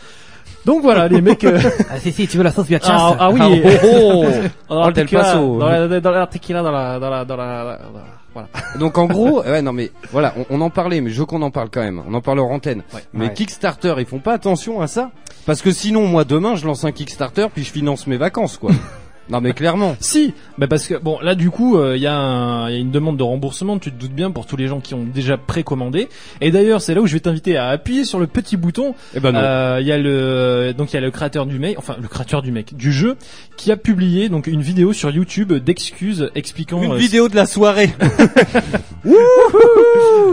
Donc 0.65 0.81
voilà, 0.81 1.07
les 1.09 1.19
mecs. 1.21 1.43
euh, 1.43 1.59
Ah 1.91 1.99
si 1.99 2.11
si, 2.13 2.27
tu 2.27 2.37
veux 2.37 2.43
la 2.43 2.51
sauce 2.51 2.67
bien 2.67 2.79
ah, 2.83 3.15
ah 3.19 3.29
oui. 3.31 3.39
Ah, 3.41 3.69
oh, 3.83 4.23
oh. 4.69 4.73
dans 4.75 4.85
la 4.87 4.91
tequila, 4.93 5.33
dans 5.33 5.57
la, 5.67 5.99
dans 5.99 6.11
la 6.11 6.27
tequila, 6.27 6.61
dans 6.63 6.71
la, 6.71 6.99
dans 6.99 7.09
la, 7.09 7.25
dans 7.25 7.35
la, 7.37 7.63
dans 7.63 7.69
la- 7.99 8.18
voilà. 8.33 8.47
Donc 8.79 8.97
en 8.97 9.05
gros, 9.05 9.41
ouais 9.43 9.61
non 9.61 9.73
mais 9.73 9.91
voilà, 10.11 10.33
on, 10.37 10.45
on 10.57 10.61
en 10.61 10.69
parlait, 10.69 11.01
mais 11.01 11.09
je 11.09 11.19
veux 11.19 11.25
qu'on 11.25 11.41
en 11.41 11.51
parle 11.51 11.69
quand 11.71 11.81
même. 11.81 12.01
On 12.07 12.13
en 12.13 12.21
parle 12.21 12.39
hors 12.39 12.51
antenne. 12.51 12.83
Mais 13.13 13.27
Ouais. 13.27 13.33
Kickstarter, 13.33 13.95
ils 13.99 14.05
font 14.05 14.19
pas 14.19 14.33
attention 14.33 14.81
à 14.81 14.87
ça 14.87 15.11
parce 15.45 15.61
que 15.61 15.71
sinon 15.71 16.07
moi 16.07 16.23
demain 16.25 16.55
je 16.55 16.65
lance 16.65 16.83
un 16.85 16.91
Kickstarter 16.91 17.47
puis 17.53 17.63
je 17.63 17.71
finance 17.71 18.07
mes 18.07 18.17
vacances 18.17 18.57
quoi. 18.57 18.71
Non 19.29 19.41
mais 19.41 19.53
clairement. 19.53 19.95
Si, 20.01 20.33
bah 20.57 20.67
parce 20.67 20.87
que 20.87 20.95
bon 20.95 21.19
là 21.21 21.35
du 21.35 21.49
coup 21.51 21.79
il 21.93 22.01
y, 22.01 22.07
a 22.07 22.15
un- 22.15 22.69
y 22.69 22.75
a 22.75 22.77
une 22.77 22.91
demande 22.91 23.17
de 23.17 23.23
remboursement, 23.23 23.77
tu 23.79 23.91
te 23.91 23.99
doutes 23.99 24.13
bien 24.13 24.31
pour 24.31 24.45
tous 24.45 24.55
les 24.57 24.67
gens 24.67 24.79
qui 24.79 24.93
ont 24.95 25.03
déjà 25.03 25.37
précommandé. 25.37 26.09
Et 26.41 26.51
d'ailleurs 26.51 26.81
c'est 26.81 26.93
là 26.95 27.01
où 27.01 27.07
je 27.07 27.13
vais 27.13 27.19
t'inviter 27.19 27.57
à 27.57 27.67
appuyer 27.67 28.05
sur 28.05 28.19
le 28.19 28.27
petit 28.27 28.57
bouton. 28.57 28.95
Eh 29.15 29.19
ben 29.19 29.31
non. 29.31 29.39
Euh, 29.39 29.77
Il 29.81 29.87
y 29.87 29.91
a 29.91 29.97
le 29.97 30.73
donc 30.77 30.91
il 30.91 30.95
y 30.95 30.97
a 30.97 31.01
le 31.01 31.11
créateur 31.11 31.45
du 31.45 31.59
mec, 31.59 31.77
enfin 31.77 31.95
le 32.01 32.07
créateur 32.07 32.41
du 32.41 32.51
mec 32.51 32.75
du 32.75 32.91
jeu 32.91 33.17
qui 33.57 33.71
a 33.71 33.77
publié 33.77 34.29
donc 34.29 34.47
une 34.47 34.61
vidéo 34.61 34.93
sur 34.93 35.09
YouTube 35.11 35.53
d'excuses 35.53 36.31
expliquant 36.35 36.81
Une 36.81 36.93
euh, 36.93 36.97
vidéo 36.97 37.29
de 37.29 37.35
la 37.35 37.45
soirée. 37.45 37.93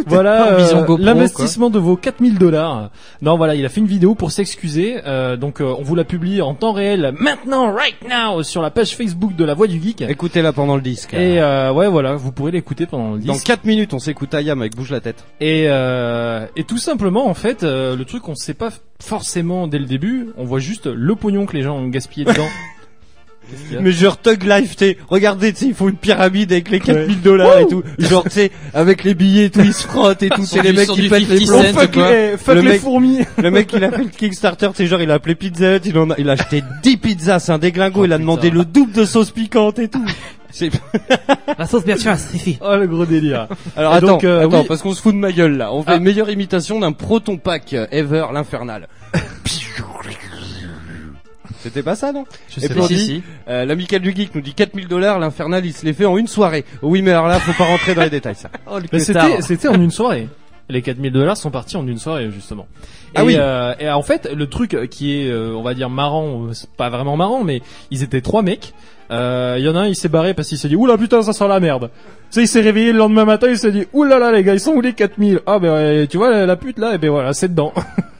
voilà 0.06 0.52
euh, 0.52 0.96
l'investissement 0.98 1.70
de 1.70 1.78
vos 1.78 1.96
4000 1.96 2.38
dollars. 2.38 2.90
Non 3.22 3.36
voilà, 3.36 3.54
il 3.54 3.64
a 3.64 3.68
fait 3.68 3.80
une 3.80 3.86
vidéo 3.86 4.14
pour 4.14 4.30
s'excuser. 4.32 4.98
Euh, 5.06 5.36
donc 5.36 5.60
euh, 5.60 5.74
on 5.78 5.82
vous 5.82 5.94
la 5.94 6.04
publie 6.04 6.40
en 6.42 6.54
temps 6.54 6.72
réel 6.72 7.14
maintenant 7.18 7.72
right 7.72 7.96
now 8.08 8.42
sur 8.42 8.62
la 8.62 8.70
page 8.70 8.85
Facebook 8.94 9.34
de 9.34 9.44
la 9.44 9.54
Voix 9.54 9.66
du 9.66 9.80
Geek. 9.82 10.02
Écoutez-la 10.02 10.52
pendant 10.52 10.76
le 10.76 10.82
disque. 10.82 11.14
Et 11.14 11.40
euh, 11.40 11.72
ouais 11.72 11.88
voilà, 11.88 12.16
vous 12.16 12.32
pourrez 12.32 12.52
l'écouter 12.52 12.86
pendant 12.86 13.14
le 13.14 13.20
Dans 13.20 13.32
disque. 13.32 13.46
4 13.46 13.64
minutes, 13.64 13.94
on 13.94 13.98
s'écoute 13.98 14.34
Ayam 14.34 14.60
avec 14.60 14.76
bouge 14.76 14.90
la 14.90 15.00
tête. 15.00 15.24
Et, 15.40 15.66
euh, 15.68 16.46
et 16.56 16.64
tout 16.64 16.78
simplement, 16.78 17.26
en 17.26 17.34
fait, 17.34 17.62
euh, 17.62 17.96
le 17.96 18.04
truc, 18.04 18.28
on 18.28 18.34
sait 18.34 18.54
pas 18.54 18.70
forcément 19.00 19.66
dès 19.66 19.78
le 19.78 19.86
début. 19.86 20.28
On 20.36 20.44
voit 20.44 20.58
juste 20.58 20.86
le 20.86 21.14
pognon 21.14 21.46
que 21.46 21.56
les 21.56 21.62
gens 21.62 21.76
ont 21.76 21.88
gaspillé 21.88 22.24
dedans. 22.24 22.48
Mais 23.80 23.92
genre 23.92 24.20
Tug 24.20 24.42
Life, 24.44 24.76
tu 24.76 24.84
sais, 24.86 24.98
regardez, 25.08 25.52
tu 25.52 25.58
sais, 25.60 25.66
il 25.66 25.74
faut 25.74 25.88
une 25.88 25.96
pyramide 25.96 26.52
avec 26.52 26.68
les 26.70 26.80
4000 26.80 27.20
dollars 27.22 27.58
et 27.58 27.66
tout. 27.66 27.82
Genre, 27.98 28.24
tu 28.24 28.30
sais, 28.30 28.50
avec 28.74 29.04
les 29.04 29.14
billets 29.14 29.44
et 29.46 29.50
tout, 29.50 29.60
ils 29.60 29.72
se 29.74 29.86
frottent 29.86 30.22
et 30.22 30.28
tout. 30.30 30.44
C'est 30.44 30.62
les 30.62 30.72
mecs 30.72 30.88
qui 30.88 31.08
pètent 31.08 31.28
les 31.28 31.46
50 31.46 31.72
plombs. 31.72 31.80
Fuck 31.80 31.96
les, 31.96 32.36
fuck 32.36 32.54
le 32.56 32.60
les 32.62 32.68
mec 32.70 32.80
fourmis. 32.80 33.20
Le 33.42 33.50
mec, 33.50 33.72
il 33.72 33.84
a 33.84 33.90
fait 33.90 34.02
le 34.04 34.08
Kickstarter, 34.08 34.68
tu 34.70 34.76
sais, 34.76 34.86
genre, 34.86 35.00
il 35.00 35.10
a 35.10 35.14
appelé 35.14 35.34
Pizza 35.34 35.76
Hut, 35.76 35.80
il 35.84 35.96
en 35.98 36.10
a, 36.10 36.14
il 36.18 36.28
a 36.28 36.32
acheté 36.32 36.62
10 36.82 36.96
pizzas, 36.96 37.38
c'est 37.40 37.52
un 37.52 37.58
déglingo, 37.58 38.00
Oh, 38.00 38.04
il 38.04 38.12
a 38.12 38.16
putain. 38.16 38.20
demandé 38.20 38.50
le 38.50 38.64
double 38.64 38.92
de 38.92 39.04
sauce 39.04 39.30
piquante 39.30 39.78
et 39.78 39.88
tout. 39.88 40.04
La 41.58 41.66
sauce 41.66 41.84
bien 41.84 41.96
sûr, 41.98 42.16
suffit. 42.18 42.56
Oh 42.62 42.76
le 42.76 42.86
gros 42.86 43.04
délire. 43.04 43.46
alors 43.76 43.92
Et 43.92 43.96
attends, 43.98 44.06
donc, 44.06 44.24
euh, 44.24 44.46
attends, 44.46 44.60
oui. 44.60 44.64
parce 44.66 44.80
qu'on 44.80 44.94
se 44.94 45.02
fout 45.02 45.14
de 45.14 45.18
ma 45.18 45.30
gueule, 45.30 45.56
là. 45.58 45.72
On 45.72 45.82
fait 45.82 45.90
Ah. 45.92 45.96
une 45.96 46.04
meilleure 46.04 46.30
imitation 46.30 46.80
d'un 46.80 46.92
proton 46.92 47.36
pack 47.36 47.74
euh, 47.74 47.86
ever, 47.90 48.24
l'infernal. 48.32 48.88
C'était 51.66 51.82
pas 51.82 51.96
ça, 51.96 52.12
non? 52.12 52.24
Je 52.48 52.58
Et 52.58 52.60
sais 52.62 52.68
puis 52.68 52.78
pas. 52.78 52.84
on 52.84 52.88
Si, 52.88 52.94
dit, 52.94 53.04
si. 53.04 53.22
euh, 53.48 53.64
l'amical 53.64 54.00
du 54.00 54.14
geek 54.14 54.34
nous 54.34 54.40
dit 54.40 54.54
4000 54.54 54.88
dollars, 54.88 55.18
l'infernal, 55.18 55.64
il 55.66 55.72
se 55.72 55.84
les 55.84 55.92
fait 55.92 56.04
en 56.06 56.16
une 56.16 56.26
soirée. 56.28 56.64
Oui, 56.82 57.02
mais 57.02 57.10
alors 57.10 57.28
là, 57.28 57.38
faut 57.40 57.52
pas 57.52 57.64
rentrer 57.68 57.94
dans 57.94 58.02
les 58.02 58.10
détails, 58.10 58.34
ça. 58.36 58.50
Oh, 58.70 58.78
le 58.78 58.84
Mais 58.92 58.98
c'était, 59.00 59.40
c'était 59.42 59.68
en 59.68 59.74
une 59.80 59.90
soirée. 59.90 60.28
Les 60.68 60.82
4000 60.82 61.12
dollars 61.12 61.36
sont 61.36 61.50
partis 61.52 61.76
en 61.76 61.86
une 61.86 61.98
soirée 61.98 62.28
justement. 62.32 62.66
Ah 63.14 63.22
et, 63.22 63.26
oui. 63.26 63.36
euh, 63.38 63.72
et 63.78 63.88
en 63.88 64.02
fait, 64.02 64.28
le 64.34 64.48
truc 64.48 64.76
qui 64.90 65.20
est, 65.20 65.28
euh, 65.30 65.54
on 65.56 65.62
va 65.62 65.74
dire 65.74 65.88
marrant, 65.90 66.46
euh, 66.46 66.52
c'est 66.54 66.68
pas 66.70 66.88
vraiment 66.90 67.16
marrant, 67.16 67.44
mais 67.44 67.62
ils 67.92 68.02
étaient 68.02 68.20
trois 68.20 68.42
mecs. 68.42 68.74
Euh, 69.12 69.54
Il 69.60 69.64
y 69.64 69.68
en 69.68 69.76
a 69.76 69.80
un, 69.82 69.86
il 69.86 69.94
s'est 69.94 70.08
barré 70.08 70.34
parce 70.34 70.48
qu'il 70.48 70.58
s'est 70.58 70.66
dit 70.68 70.74
oula 70.74 70.98
putain 70.98 71.22
ça 71.22 71.32
sent 71.32 71.46
la 71.46 71.60
merde. 71.60 71.90
Tu 71.94 72.00
sais, 72.30 72.42
il 72.42 72.48
s'est 72.48 72.60
réveillé 72.62 72.90
le 72.92 72.98
lendemain 72.98 73.24
matin, 73.24 73.46
il 73.48 73.56
s'est 73.56 73.70
dit 73.70 73.86
oulala 73.92 74.32
les 74.32 74.42
gars, 74.42 74.54
ils 74.54 74.60
sont 74.60 74.72
où 74.72 74.80
les 74.80 74.92
4000 74.92 75.40
Ah 75.46 75.60
ben 75.60 75.72
ouais, 75.72 76.06
tu 76.08 76.16
vois 76.16 76.30
la, 76.30 76.46
la 76.46 76.56
pute 76.56 76.78
là, 76.80 76.94
et 76.94 76.98
ben 76.98 77.10
voilà, 77.10 77.32
c'est 77.32 77.48
dedans. 77.48 77.72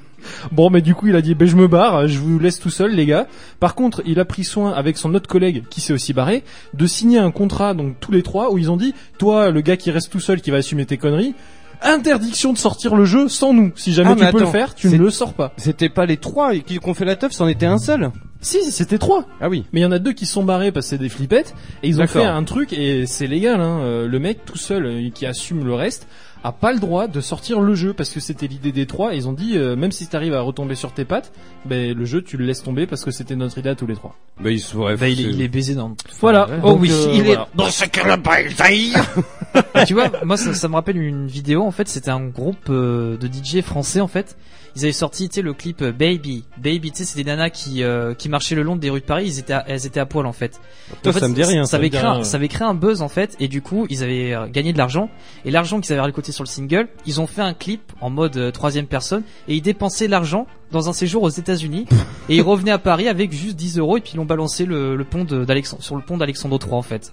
Bon, 0.53 0.71
mais 0.71 0.81
du 0.83 0.95
coup, 0.95 1.07
il 1.09 1.17
a 1.17 1.23
dit, 1.23 1.35
ben 1.35 1.47
je 1.49 1.57
me 1.57 1.69
barre, 1.69 2.07
je 2.09 2.19
vous 2.19 2.39
laisse 2.39 2.59
tout 2.59 2.71
seul, 2.71 2.93
les 2.95 3.07
gars. 3.07 3.27
Par 3.61 3.75
contre, 3.75 4.03
il 4.07 4.21
a 4.21 4.25
pris 4.25 4.45
soin 4.45 4.73
avec 4.73 4.97
son 4.97 5.15
autre 5.15 5.29
collègue 5.29 5.65
qui 5.71 5.81
s'est 5.81 5.93
aussi 5.93 6.13
barré 6.13 6.45
de 6.75 6.87
signer 6.87 7.19
un 7.19 7.31
contrat, 7.31 7.75
donc 7.75 7.97
tous 8.01 8.13
les 8.13 8.23
trois, 8.23 8.53
où 8.53 8.59
ils 8.59 8.71
ont 8.71 8.77
dit, 8.77 8.95
toi, 9.19 9.51
le 9.51 9.61
gars 9.61 9.77
qui 9.77 9.91
reste 9.91 10.11
tout 10.11 10.21
seul, 10.21 10.41
qui 10.41 10.51
va 10.51 10.59
assumer 10.59 10.87
tes 10.87 10.97
conneries, 10.97 11.35
interdiction 11.83 12.53
de 12.53 12.59
sortir 12.59 12.95
le 12.97 13.05
jeu 13.05 13.29
sans 13.29 13.53
nous. 13.53 13.73
Si 13.77 13.93
jamais 13.93 14.11
Ah, 14.13 14.17
tu 14.17 14.25
mais 14.25 14.33
peux 14.33 14.39
le 14.39 14.43
attends, 14.45 14.53
faire, 14.53 14.75
tu 14.75 14.89
c'est- 14.89 14.97
ne 14.99 15.03
le 15.03 15.11
sors 15.11 15.35
pas. 15.35 15.53
C'était 15.57 15.89
pas 15.89 16.07
les 16.07 16.17
trois 16.17 16.55
qui 16.55 16.79
ont 16.83 16.95
fait 16.95 17.05
la 17.05 17.17
teuf, 17.17 17.33
c'en 17.33 17.47
était 17.49 17.67
un 17.67 17.79
seul. 17.79 18.11
Si, 18.41 18.71
c'était 18.71 18.99
trois. 18.99 19.25
Ah 19.41 19.49
oui. 19.49 19.65
Mais 19.73 19.81
il 19.81 19.83
y 19.83 19.87
en 19.87 19.93
a 19.93 19.99
deux 19.99 20.13
qui 20.13 20.27
se 20.27 20.33
sont 20.35 20.45
barrés 20.45 20.71
parce 20.71 20.87
que 20.87 20.91
c'est 20.91 20.99
des 20.99 21.09
flippettes 21.09 21.55
et 21.83 21.89
ils 21.89 21.97
ont 21.97 22.05
D'accord. 22.05 22.23
fait 22.23 22.29
un 22.29 22.45
truc 22.45 22.73
et 22.73 23.07
c'est 23.07 23.27
légal. 23.27 23.61
Hein, 23.61 23.79
euh, 23.81 24.07
le 24.09 24.19
mec 24.19 24.45
tout 24.45 24.59
seul 24.59 24.87
euh, 24.87 25.09
qui 25.13 25.27
assume 25.27 25.65
le 25.65 25.75
reste 25.75 26.07
a 26.45 26.53
pas 26.53 26.73
le 26.73 26.79
droit 26.79 27.09
de 27.09 27.21
sortir 27.21 27.61
le 27.61 27.75
jeu 27.75 27.93
parce 27.93 28.11
que 28.11 28.21
c'était 28.21 28.47
l'idée 28.47 28.73
des 28.73 28.87
trois. 28.87 29.15
Et 29.15 29.17
ils 29.17 29.29
ont 29.29 29.33
dit 29.33 29.57
euh, 29.59 29.75
même 29.77 29.91
si 29.93 30.07
t'arrives 30.07 30.35
à 30.35 30.41
retomber 30.41 30.75
sur 30.75 30.93
tes 30.93 31.05
pattes, 31.05 31.33
ben 31.65 31.97
le 31.97 32.05
jeu 32.05 32.23
tu 32.23 32.37
le 32.37 32.45
laisses 32.45 32.63
tomber 32.63 32.87
parce 32.87 33.05
que 33.05 33.11
c'était 33.11 33.35
notre 33.37 33.59
idée 33.59 33.71
à 33.71 33.75
tous 33.75 33.87
les 33.87 33.95
trois. 33.95 34.15
Bah, 34.41 34.51
il 34.51 34.61
se, 34.61 34.77
ouais, 34.77 34.97
Bah, 34.97 35.09
il, 35.09 35.21
est, 35.21 35.25
c'est- 35.25 35.31
il 35.31 35.43
est 35.43 35.49
baisé 35.49 35.75
dans. 35.75 35.97
Voilà. 36.21 36.47
Ouais. 36.49 36.57
Donc, 36.57 36.65
Oh 36.65 36.79
oui, 36.81 36.91
euh, 36.93 37.11
il 37.15 37.21
est- 37.21 37.25
voilà. 37.25 37.49
Dans 37.55 37.71
ce 37.71 37.85
cas-là, 37.87 38.17
pas 38.19 38.37
tu 39.87 39.95
vois, 39.95 40.11
moi 40.25 40.37
ça, 40.37 40.55
ça 40.55 40.69
me 40.69 40.75
rappelle 40.75 40.99
une 40.99 41.27
vidéo. 41.27 41.63
En 41.63 41.71
fait, 41.71 41.89
c'était 41.89 42.11
un 42.11 42.27
groupe 42.27 42.69
euh, 42.71 43.17
de 43.17 43.27
DJ 43.27 43.63
français. 43.63 44.01
En 44.01 44.09
fait, 44.09 44.37
ils 44.77 44.83
avaient 44.85 44.93
sorti, 44.93 45.29
tu 45.29 45.37
sais, 45.37 45.43
le 45.43 45.55
clip 45.55 45.81
euh, 45.81 45.91
Baby. 45.91 46.45
Baby, 46.59 46.93
tu 46.93 46.99
sais, 46.99 47.05
c'est 47.07 47.17
des 47.17 47.25
nanas 47.25 47.49
qui 47.51 47.83
euh, 47.83 48.13
qui 48.15 48.29
marchaient 48.29 48.55
le 48.55 48.63
long 48.63 48.77
des 48.77 48.91
rues 48.91 49.01
de 49.01 49.05
Paris. 49.07 49.25
Ils 49.27 49.39
étaient, 49.39 49.55
à- 49.55 49.65
elles 49.67 49.87
étaient 49.87 49.99
à 50.01 50.07
poil 50.07 50.27
en 50.27 50.33
fait. 50.33 50.61
Toi, 51.03 51.11
En 51.11 51.15
fait, 51.15 51.21
ça 51.21 51.29
me 51.29 51.35
dit 51.35 51.43
rien. 51.43 51.65
Ça, 51.65 51.79
avait 51.79 51.89
créé, 51.89 52.03
un, 52.03 52.13
rien, 52.15 52.25
ça 52.25 52.37
avait 52.37 52.49
créé 52.49 52.67
un 52.69 52.75
buzz 52.75 53.01
en 53.01 53.09
fait, 53.09 53.35
et 53.41 53.49
du 53.49 53.63
coup, 53.63 53.87
ils 53.89 54.03
avaient 54.05 54.35
euh, 54.35 54.47
gagné 54.49 54.73
de 54.75 54.79
l'argent. 54.79 55.09
Et 55.47 55.51
l'argent 55.51 55.81
qu'ils 55.81 55.93
avaient 55.95 56.03
récolté 56.03 56.31
sur 56.31 56.45
le 56.45 56.49
single, 56.49 56.89
ils 57.07 57.21
ont 57.21 57.27
fait 57.27 57.41
un 57.41 57.55
clip 57.55 57.91
en 58.03 58.11
mode 58.11 58.37
euh, 58.37 58.51
troisième 58.51 58.87
personne, 58.87 59.23
et 59.49 59.55
ils 59.57 59.63
dépensaient 59.63 60.09
l'argent 60.09 60.47
dans 60.73 60.89
un 60.91 60.93
séjour 60.93 61.23
aux 61.23 61.31
États-Unis. 61.31 61.87
et 62.29 62.37
ils 62.37 62.43
revenaient 62.43 62.71
à 62.71 62.79
Paris 62.79 63.09
avec 63.09 63.33
juste 63.33 63.57
10 63.57 63.79
euros, 63.79 63.97
et 63.97 64.01
puis 64.03 64.13
ils 64.15 64.17
l'ont 64.19 64.27
balancé 64.27 64.67
le, 64.67 64.95
le 64.95 65.05
pont 65.05 65.25
d'Alexandre 65.25 65.83
sur 65.83 65.97
le 65.97 66.03
pont 66.03 66.19
d'Alexandre 66.19 66.59
III 66.63 66.75
en 66.75 66.83
fait. 66.83 67.13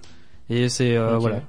Et 0.50 0.68
c'est 0.68 0.98
voilà. 1.18 1.40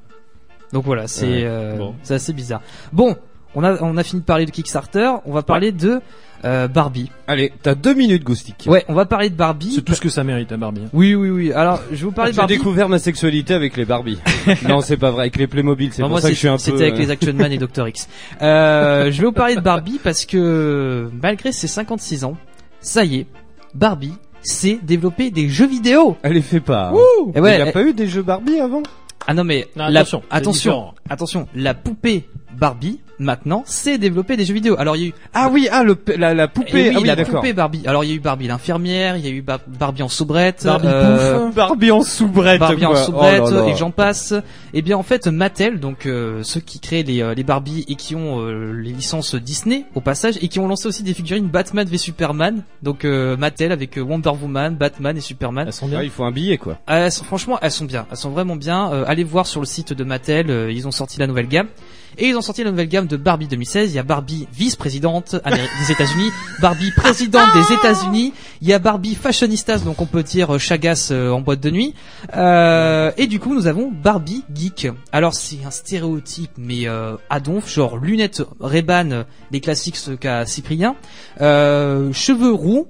Donc 0.71 0.85
voilà, 0.85 1.07
c'est 1.07 1.45
bon. 1.77 1.93
c'est 2.03 2.13
assez 2.15 2.31
bizarre. 2.33 2.61
Bon, 2.93 3.17
on 3.55 3.63
a 3.63 3.81
on 3.81 3.97
a 3.97 4.03
fini 4.03 4.21
de 4.21 4.25
parler 4.25 4.45
de 4.45 4.51
Kickstarter, 4.51 5.09
on 5.25 5.33
va 5.33 5.41
parler 5.41 5.71
de 5.71 6.01
euh, 6.43 6.67
Barbie. 6.67 7.09
Allez, 7.27 7.51
t'as 7.63 7.73
deux 7.73 7.93
minutes, 7.95 8.23
Goustic. 8.23 8.65
Ouais, 8.67 8.85
on 8.87 8.93
va 8.93 9.05
parler 9.05 9.29
de 9.31 9.35
Barbie. 9.35 9.71
C'est 9.75 9.81
tout 9.81 9.95
ce 9.95 10.01
que 10.01 10.09
ça 10.09 10.23
mérite 10.23 10.51
à 10.51 10.57
Barbie. 10.57 10.81
hein. 10.85 10.89
Oui, 10.93 11.15
oui, 11.15 11.29
oui. 11.29 11.51
Alors, 11.53 11.79
je 11.89 11.95
vais 11.95 12.03
vous 12.03 12.11
parler 12.11 12.31
de 12.31 12.35
J'ai 12.35 12.41
Barbie. 12.41 12.57
découvert 12.57 12.87
ma 12.89 12.99
sexualité 12.99 13.53
avec 13.55 13.75
les 13.77 13.85
Barbies. 13.85 14.19
non, 14.69 14.81
c'est 14.81 14.97
pas 14.97 15.09
vrai, 15.09 15.21
avec 15.21 15.37
les 15.37 15.47
Playmobil, 15.47 15.91
c'est 15.91 16.03
pour 16.03 16.09
moi, 16.11 16.21
ça 16.21 16.27
que 16.29 16.35
je 16.35 16.39
c'est- 16.39 16.39
suis 16.41 16.47
un 16.49 16.53
peu... 16.53 16.59
C'était 16.59 16.83
avec 16.83 16.95
euh, 16.95 16.97
les 16.99 17.09
Action 17.11 17.33
Man 17.33 17.51
et 17.51 17.57
Dr 17.59 17.87
X. 17.87 18.07
Euh, 18.43 19.09
je 19.11 19.19
vais 19.21 19.25
vous 19.27 19.31
parler 19.33 19.55
de 19.55 19.61
Barbie 19.61 19.99
parce 20.03 20.25
que 20.25 21.09
malgré 21.23 21.51
ses 21.51 21.67
56 21.67 22.25
ans, 22.25 22.37
ça 22.79 23.03
y 23.05 23.15
est, 23.21 23.27
Barbie 23.73 24.13
sait 24.43 24.77
développer 24.83 25.31
des 25.31 25.49
jeux 25.49 25.67
vidéo. 25.67 26.15
Elle 26.21 26.33
les 26.33 26.41
fait 26.43 26.59
pas. 26.59 26.89
hein. 26.89 26.93
Et 27.33 27.39
ouais, 27.39 27.55
il 27.55 27.59
y 27.59 27.61
a 27.61 27.65
elle- 27.67 27.73
pas 27.73 27.81
eu 27.81 27.93
des 27.93 28.07
jeux 28.07 28.21
Barbie 28.21 28.59
avant? 28.59 28.83
Ah 29.25 29.33
non 29.33 29.43
mais 29.43 29.67
Non, 29.75 29.87
la- 29.87 30.01
attention, 30.01 30.21
c'est 30.29 31.11
attention, 31.11 31.47
la 31.55 31.73
poupée 31.73 32.27
Barbie 32.57 32.99
maintenant 33.17 33.63
sait 33.65 33.97
développer 33.97 34.35
des 34.35 34.43
jeux 34.43 34.53
vidéo. 34.53 34.75
Alors 34.77 34.97
il 34.97 35.01
y 35.03 35.05
a 35.05 35.07
eu 35.09 35.13
Ah 35.33 35.49
oui, 35.51 35.69
ah 35.71 35.83
le, 35.83 35.97
la, 36.17 36.33
la 36.33 36.47
poupée, 36.49 36.69
eh 36.73 36.89
oui, 36.89 36.93
ah 36.95 36.99
oui, 37.01 37.07
la 37.07 37.15
poupée 37.25 37.53
Barbie. 37.53 37.81
Alors 37.85 38.03
il 38.03 38.09
y 38.09 38.13
a 38.13 38.15
eu 38.15 38.19
Barbie 38.19 38.47
l'infirmière, 38.47 39.15
il 39.15 39.25
y 39.25 39.27
a 39.27 39.31
eu 39.31 39.41
Bar- 39.41 39.59
Barbie 39.67 40.03
en 40.03 40.09
soubrette, 40.09 40.63
Barbie 40.65 40.87
euh, 40.89 41.45
pouf. 41.47 41.55
Barbie 41.55 41.91
en 41.91 42.01
soubrette. 42.01 42.59
Barbie 42.59 42.85
en 42.85 42.95
soubrette 42.95 43.41
Oh 43.45 43.49
là 43.51 43.61
là. 43.61 43.67
et 43.69 43.75
j'en 43.75 43.91
passe. 43.91 44.33
Et 44.73 44.81
bien 44.81 44.97
en 44.97 45.03
fait 45.03 45.27
Mattel, 45.27 45.79
donc 45.79 46.05
euh, 46.05 46.43
ceux 46.43 46.59
qui 46.59 46.79
créent 46.81 47.03
les, 47.03 47.21
euh, 47.21 47.33
les 47.33 47.43
Barbie 47.43 47.85
et 47.87 47.95
qui 47.95 48.15
ont 48.15 48.41
euh, 48.41 48.73
les 48.73 48.91
licences 48.91 49.35
Disney 49.35 49.85
au 49.95 50.01
passage 50.01 50.35
et 50.41 50.47
qui 50.49 50.59
ont 50.59 50.67
lancé 50.67 50.87
aussi 50.87 51.03
des 51.03 51.13
figurines 51.13 51.47
Batman 51.47 51.87
v 51.87 51.97
Superman. 51.97 52.63
Donc 52.83 53.05
euh, 53.05 53.37
Mattel 53.37 53.71
avec 53.71 53.97
euh, 53.97 54.01
Wonder 54.01 54.31
Woman, 54.41 54.75
Batman 54.75 55.15
et 55.15 55.21
Superman. 55.21 55.67
Elles 55.67 55.73
sont 55.73 55.87
bien. 55.87 55.99
Ah, 55.99 56.03
il 56.03 56.09
faut 56.09 56.25
un 56.25 56.31
billet 56.31 56.57
quoi. 56.57 56.79
Elles 56.87 57.11
sont- 57.13 57.23
franchement, 57.23 57.57
elles 57.61 57.71
sont 57.71 57.85
bien. 57.85 58.05
Elles 58.11 58.17
sont 58.17 58.31
vraiment 58.31 58.57
bien. 58.57 58.91
Euh, 58.91 59.05
allez 59.07 59.23
voir 59.23 59.47
sur 59.47 59.61
le 59.61 59.65
site 59.65 59.93
de 59.93 60.03
Mattel. 60.03 60.49
euh, 60.49 60.69
ils 60.71 60.85
ont 60.85 60.91
sorti 60.91 61.17
la 61.19 61.27
nouvelle 61.27 61.47
gamme. 61.47 61.67
Et 62.17 62.27
ils 62.29 62.35
ont 62.35 62.41
sorti 62.41 62.63
la 62.63 62.71
nouvelle 62.71 62.87
gamme 62.87 63.07
de 63.07 63.17
Barbie 63.17 63.47
2016. 63.47 63.91
Il 63.91 63.95
y 63.95 63.99
a 63.99 64.03
Barbie 64.03 64.47
vice-présidente 64.53 65.35
des 65.35 65.91
États-Unis, 65.91 66.29
Barbie 66.61 66.91
présidente 66.95 67.49
des 67.53 67.73
États-Unis. 67.73 68.33
Il 68.61 68.67
y 68.67 68.73
a 68.73 68.79
Barbie 68.79 69.15
fashionistas, 69.15 69.79
donc 69.79 70.01
on 70.01 70.05
peut 70.05 70.23
dire 70.23 70.55
euh, 70.55 70.57
chagasse 70.57 71.09
euh, 71.11 71.31
en 71.31 71.41
boîte 71.41 71.59
de 71.59 71.69
nuit. 71.69 71.93
Euh, 72.35 73.11
et 73.17 73.27
du 73.27 73.39
coup, 73.39 73.53
nous 73.53 73.67
avons 73.67 73.91
Barbie 73.91 74.43
geek. 74.53 74.87
Alors 75.11 75.33
c'est 75.33 75.63
un 75.65 75.71
stéréotype, 75.71 76.51
mais 76.57 76.87
euh, 76.87 77.15
à 77.29 77.39
donf, 77.39 77.69
genre 77.71 77.97
lunettes 77.97 78.43
Ray-Ban, 78.59 79.11
euh, 79.11 79.23
les 79.51 79.59
classiques 79.59 79.97
ce 79.97 80.11
qu'a 80.11 80.45
Cyprien, 80.45 80.95
euh, 81.41 82.11
cheveux 82.13 82.53
roux, 82.53 82.87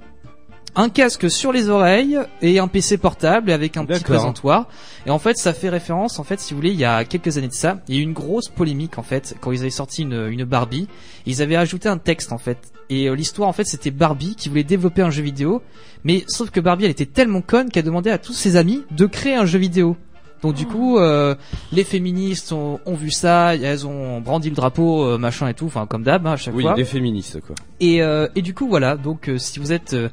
un 0.76 0.90
casque 0.90 1.30
sur 1.30 1.52
les 1.52 1.70
oreilles 1.70 2.18
et 2.42 2.60
un 2.60 2.68
PC 2.68 2.98
portable 2.98 3.52
avec 3.52 3.78
un 3.78 3.86
petit 3.86 4.04
présentoir. 4.04 4.68
Et 5.06 5.10
en 5.10 5.20
fait, 5.20 5.38
ça 5.38 5.54
fait 5.54 5.70
référence, 5.70 6.20
en 6.20 6.24
fait, 6.24 6.40
si 6.40 6.54
vous 6.54 6.60
voulez, 6.60 6.72
il 6.72 6.80
y 6.80 6.86
a 6.86 7.04
quelques 7.06 7.38
années 7.38 7.48
de 7.48 7.54
ça, 7.54 7.80
il 7.88 7.96
y 7.96 7.98
a 7.98 8.02
eu 8.02 8.04
une 8.04 8.14
grosse 8.14 8.50
polémique, 8.50 8.98
en 8.98 9.04
fait, 9.04 9.36
quand 9.42 9.52
ils 9.52 9.62
avaient 9.62 9.70
sorti 9.70 10.02
une, 10.02 10.28
une 10.30 10.44
Barbie. 10.44 10.88
Ils 11.26 11.42
avaient 11.42 11.56
ajouté 11.56 11.88
un 11.90 11.98
texte, 11.98 12.32
en 12.32 12.38
fait. 12.38 12.58
Et 12.90 13.08
euh, 13.08 13.14
l'histoire, 13.16 13.48
en 13.48 13.54
fait, 13.54 13.66
c'était 13.66 13.92
Barbie 13.92 14.36
qui 14.36 14.50
voulait 14.50 14.64
développer 14.64 15.02
un 15.02 15.10
jeu 15.10 15.24
vidéo. 15.24 15.62
Mais 16.04 16.24
sauf 16.28 16.50
que 16.52 16.60
Barbie, 16.60 16.86
elle 16.86 16.92
était 16.92 17.06
tellement 17.06 17.42
conne 17.42 17.70
qu'elle 17.72 17.86
demandait 17.86 18.12
à 18.12 18.18
tous 18.18 18.34
ses 18.34 18.56
amis 18.58 18.84
de 18.92 19.06
créer 19.06 19.36
un 19.36 19.46
jeu 19.46 19.60
vidéo. 19.60 19.96
Donc 20.42 20.54
du 20.54 20.68
coup, 20.68 21.00
euh, 21.00 21.34
les 21.72 21.84
féministes 21.84 22.52
ont, 22.52 22.80
ont 22.86 22.94
vu 22.94 23.10
ça, 23.10 23.56
elles 23.56 23.88
ont 23.88 24.20
brandi 24.22 24.50
le 24.50 24.56
drapeau, 24.56 25.04
euh, 25.04 25.18
machin 25.18 25.48
et 25.48 25.56
tout, 25.56 25.66
enfin 25.66 25.88
comme 25.88 26.04
d'hab 26.04 26.28
hein, 26.28 26.34
à 26.34 26.36
chaque 26.36 26.54
Oui, 26.54 26.62
fois. 26.62 26.76
des 26.76 26.84
féministes 26.86 27.40
quoi. 27.42 27.56
Et, 27.80 28.04
euh, 28.04 28.28
et 28.36 28.44
du 28.44 28.54
coup 28.54 28.68
voilà, 28.68 28.96
donc 28.96 29.28
euh, 29.28 29.40
si 29.40 29.58
vous 29.58 29.72
êtes 29.72 29.94
euh, 29.94 30.10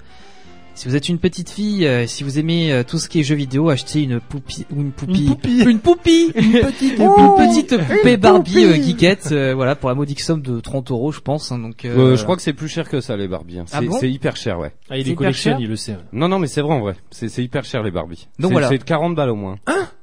Si 0.74 0.88
vous 0.88 0.96
êtes 0.96 1.08
une 1.08 1.18
petite 1.18 1.50
fille, 1.50 1.86
euh, 1.86 2.06
si 2.06 2.24
vous 2.24 2.38
aimez 2.38 2.72
euh, 2.72 2.82
tout 2.82 2.98
ce 2.98 3.08
qui 3.08 3.20
est 3.20 3.22
jeux 3.22 3.34
vidéo, 3.34 3.68
achetez 3.68 4.02
une 4.02 4.20
poupie 4.20 4.66
ou 4.74 4.80
une 4.80 4.90
poupie, 4.90 5.26
Une 5.26 5.36
poupie. 5.36 5.60
une 5.64 5.78
poupie, 5.78 6.32
une 6.34 6.52
petite, 6.60 6.98
une 6.98 7.36
petite 7.36 7.76
poupée 7.78 8.16
Barbie 8.16 8.64
euh, 8.64 8.74
geekette, 8.82 9.28
euh, 9.32 9.54
voilà 9.54 9.76
pour 9.76 9.90
la 9.90 9.94
modique 9.94 10.20
somme 10.20 10.40
de 10.40 10.60
30 10.60 10.90
euros, 10.90 11.12
je 11.12 11.20
pense. 11.20 11.52
hein, 11.52 11.58
donc, 11.58 11.84
euh, 11.84 12.12
Euh, 12.12 12.16
je 12.16 12.24
crois 12.24 12.36
que 12.36 12.42
c'est 12.42 12.54
plus 12.54 12.68
cher 12.68 12.88
que 12.88 13.00
ça 13.02 13.16
les 13.16 13.28
Barbies. 13.28 13.58
hein. 13.60 13.64
Ah 13.70 13.78
C'est 13.80 13.86
bon 13.86 13.98
c'est 14.00 14.10
hyper 14.10 14.34
cher, 14.36 14.58
ouais. 14.58 14.72
Ah, 14.90 14.96
il 14.96 15.02
hyper 15.06 15.16
collectionne, 15.16 15.58
il 15.60 15.68
le 15.68 15.76
sait. 15.76 15.96
Non, 16.12 16.28
non, 16.28 16.38
mais 16.38 16.46
c'est 16.46 16.62
vrai 16.62 16.74
en 16.74 16.80
vrai. 16.80 16.96
C'est 17.10 17.28
c'est 17.28 17.44
hyper 17.44 17.64
cher 17.64 17.82
les 17.82 17.90
Barbies. 17.90 18.26
Donc 18.38 18.48
C'est- 18.48 18.52
voilà. 18.52 18.68
C'est 18.68 18.82
40 18.82 19.14
balles 19.14 19.30
au 19.30 19.36
moins. 19.36 19.56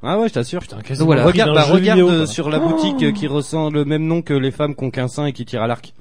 ah 0.03 0.17
ouais, 0.19 0.29
je 0.29 0.33
t'assure. 0.33 0.61
Putain, 0.61 0.81
quasiment 0.81 1.07
voilà. 1.07 1.25
Regarde, 1.25 1.53
bah, 1.55 1.63
regarde 1.63 1.99
vidéo, 1.99 2.09
euh, 2.21 2.25
sur 2.27 2.49
la 2.49 2.59
boutique 2.59 3.01
euh, 3.03 3.11
qui 3.11 3.25
ressent 3.27 3.69
le 3.71 3.85
même 3.85 4.05
nom 4.05 4.21
que 4.21 4.33
les 4.35 4.51
femmes 4.51 4.75
qui 4.75 4.83
ont 4.85 4.91
qu'un 4.91 5.07
sein 5.07 5.25
et 5.25 5.33
qui 5.33 5.45
tirent 5.45 5.63
à 5.63 5.67
l'arc. 5.67 5.93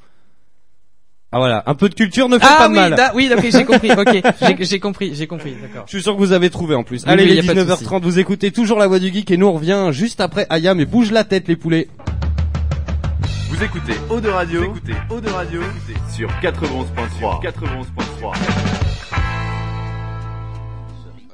Ah 1.30 1.38
voilà, 1.38 1.62
un 1.66 1.74
peu 1.74 1.90
de 1.90 1.94
culture 1.94 2.26
ne 2.30 2.38
fait 2.38 2.46
Ah 2.48 2.56
pas 2.56 2.68
de 2.68 2.72
oui, 2.72 2.78
mal. 2.78 2.94
da- 2.94 3.12
oui, 3.14 3.30
ok, 3.30 3.46
j'ai 3.52 3.64
compris, 3.66 3.90
ok, 3.92 4.22
j'ai- 4.60 4.80
compris, 4.80 5.10
j'ai 5.14 5.26
compris, 5.26 5.54
d'accord. 5.60 5.82
Je 5.86 5.90
suis 5.90 6.02
sûr 6.02 6.14
que 6.14 6.18
vous 6.18 6.32
avez 6.32 6.48
trouvé 6.48 6.74
en 6.74 6.84
plus. 6.84 7.02
Oui, 7.04 7.10
Allez, 7.12 7.24
oui, 7.24 7.36
de 7.36 7.42
19h30, 7.52 8.00
vous 8.02 8.18
écoutez 8.18 8.50
toujours 8.50 8.78
la 8.78 8.86
voix 8.86 8.98
du 8.98 9.12
geek 9.12 9.30
et 9.30 9.36
nous 9.36 9.46
on 9.46 9.52
revient 9.52 9.88
juste 9.90 10.22
après 10.22 10.46
Ayam 10.48 10.80
et 10.80 10.86
bouge 10.86 11.10
la 11.12 11.24
tête 11.24 11.46
les 11.46 11.56
poulets. 11.56 11.88
Vous 13.50 13.62
écoutez 13.62 13.92
Eau 14.08 14.20
de 14.20 14.28
Radio, 14.30 14.60
vous 14.60 14.66
écoutez 14.78 14.94
Eau 15.10 15.20
de 15.20 15.28
Radio 15.28 15.60
sur 16.16 16.30
91.3. 16.40 17.42
91.3. 17.42 18.34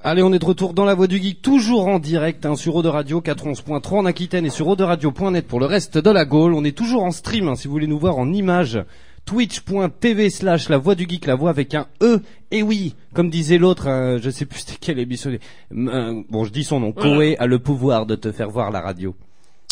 Allez, 0.02 0.22
on 0.24 0.32
est 0.32 0.38
de 0.40 0.44
retour 0.44 0.74
dans 0.74 0.84
la 0.84 0.94
voix 0.94 1.06
du 1.06 1.18
geek, 1.18 1.40
toujours 1.40 1.86
en 1.86 2.00
direct 2.00 2.44
hein, 2.46 2.56
sur 2.56 2.74
Eau 2.74 2.82
de 2.82 2.88
Radio 2.88 3.20
411.3 3.20 3.94
en 3.94 4.06
Aquitaine 4.06 4.44
et 4.44 4.50
sur 4.50 4.66
Radio.net 4.76 5.46
pour 5.46 5.60
le 5.60 5.66
reste 5.66 5.98
de 5.98 6.10
la 6.10 6.24
Gaule. 6.24 6.52
On 6.54 6.64
est 6.64 6.76
toujours 6.76 7.04
en 7.04 7.12
stream 7.12 7.46
hein, 7.48 7.54
si 7.54 7.68
vous 7.68 7.72
voulez 7.74 7.86
nous 7.86 7.98
voir 8.00 8.18
en 8.18 8.32
image. 8.32 8.80
Twitch.tv 9.24 10.30
slash 10.30 10.68
la 10.68 10.78
voix 10.78 10.94
du 10.94 11.06
geek, 11.08 11.26
la 11.26 11.34
voix 11.34 11.50
avec 11.50 11.74
un 11.74 11.86
E. 12.02 12.20
Et 12.50 12.62
oui, 12.62 12.94
comme 13.14 13.30
disait 13.30 13.58
l'autre, 13.58 13.88
hein, 13.88 14.18
je 14.20 14.30
sais 14.30 14.44
plus 14.44 14.60
c'était 14.60 14.76
quelle 14.78 14.98
émission. 14.98 15.30
euh, 15.72 16.22
bon, 16.28 16.44
je 16.44 16.50
dis 16.52 16.64
son 16.64 16.80
nom. 16.80 16.92
Koé 16.92 17.36
a 17.38 17.46
le 17.46 17.58
pouvoir 17.58 18.06
de 18.06 18.16
te 18.16 18.32
faire 18.32 18.50
voir 18.50 18.70
la 18.70 18.80
radio. 18.80 19.14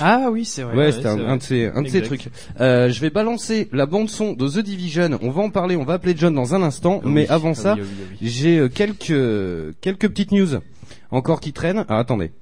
Ah 0.01 0.29
oui, 0.33 0.45
c'est 0.45 0.63
vrai. 0.63 0.75
Ouais, 0.75 0.85
ouais, 0.87 0.93
c'était 0.93 1.09
un, 1.09 1.37
de 1.37 1.43
ces, 1.43 1.67
un 1.67 1.83
de 1.83 1.89
ces 1.89 1.99
Exact. 1.99 2.07
trucs. 2.07 2.29
Euh, 2.61 2.89
je 2.89 3.01
vais 3.01 3.11
balancer 3.11 3.69
la 3.73 3.87
bande 3.87 4.09
son 4.09 4.33
de 4.33 4.49
The 4.49 4.59
Division. 4.59 5.19
On 5.21 5.31
va 5.31 5.43
en 5.43 5.51
parler. 5.51 5.77
On 5.77 5.85
va 5.85 5.95
appeler 5.95 6.15
John 6.17 6.35
dans 6.35 6.55
un 6.55 6.63
instant. 6.63 7.03
Ah 7.05 7.09
mais 7.09 7.29
avant 7.29 7.51
ah 7.51 7.55
ça, 7.55 7.75
oui, 7.75 7.83
ah 7.83 8.15
j'ai 8.23 8.59
euh, 8.59 8.69
quelques 8.69 9.79
quelques 9.81 10.09
petites 10.09 10.33
news 10.33 10.49
encore 11.11 11.41
qui 11.41 11.53
traînent. 11.53 11.85
Ah, 11.89 11.99
attendez. 11.99 12.33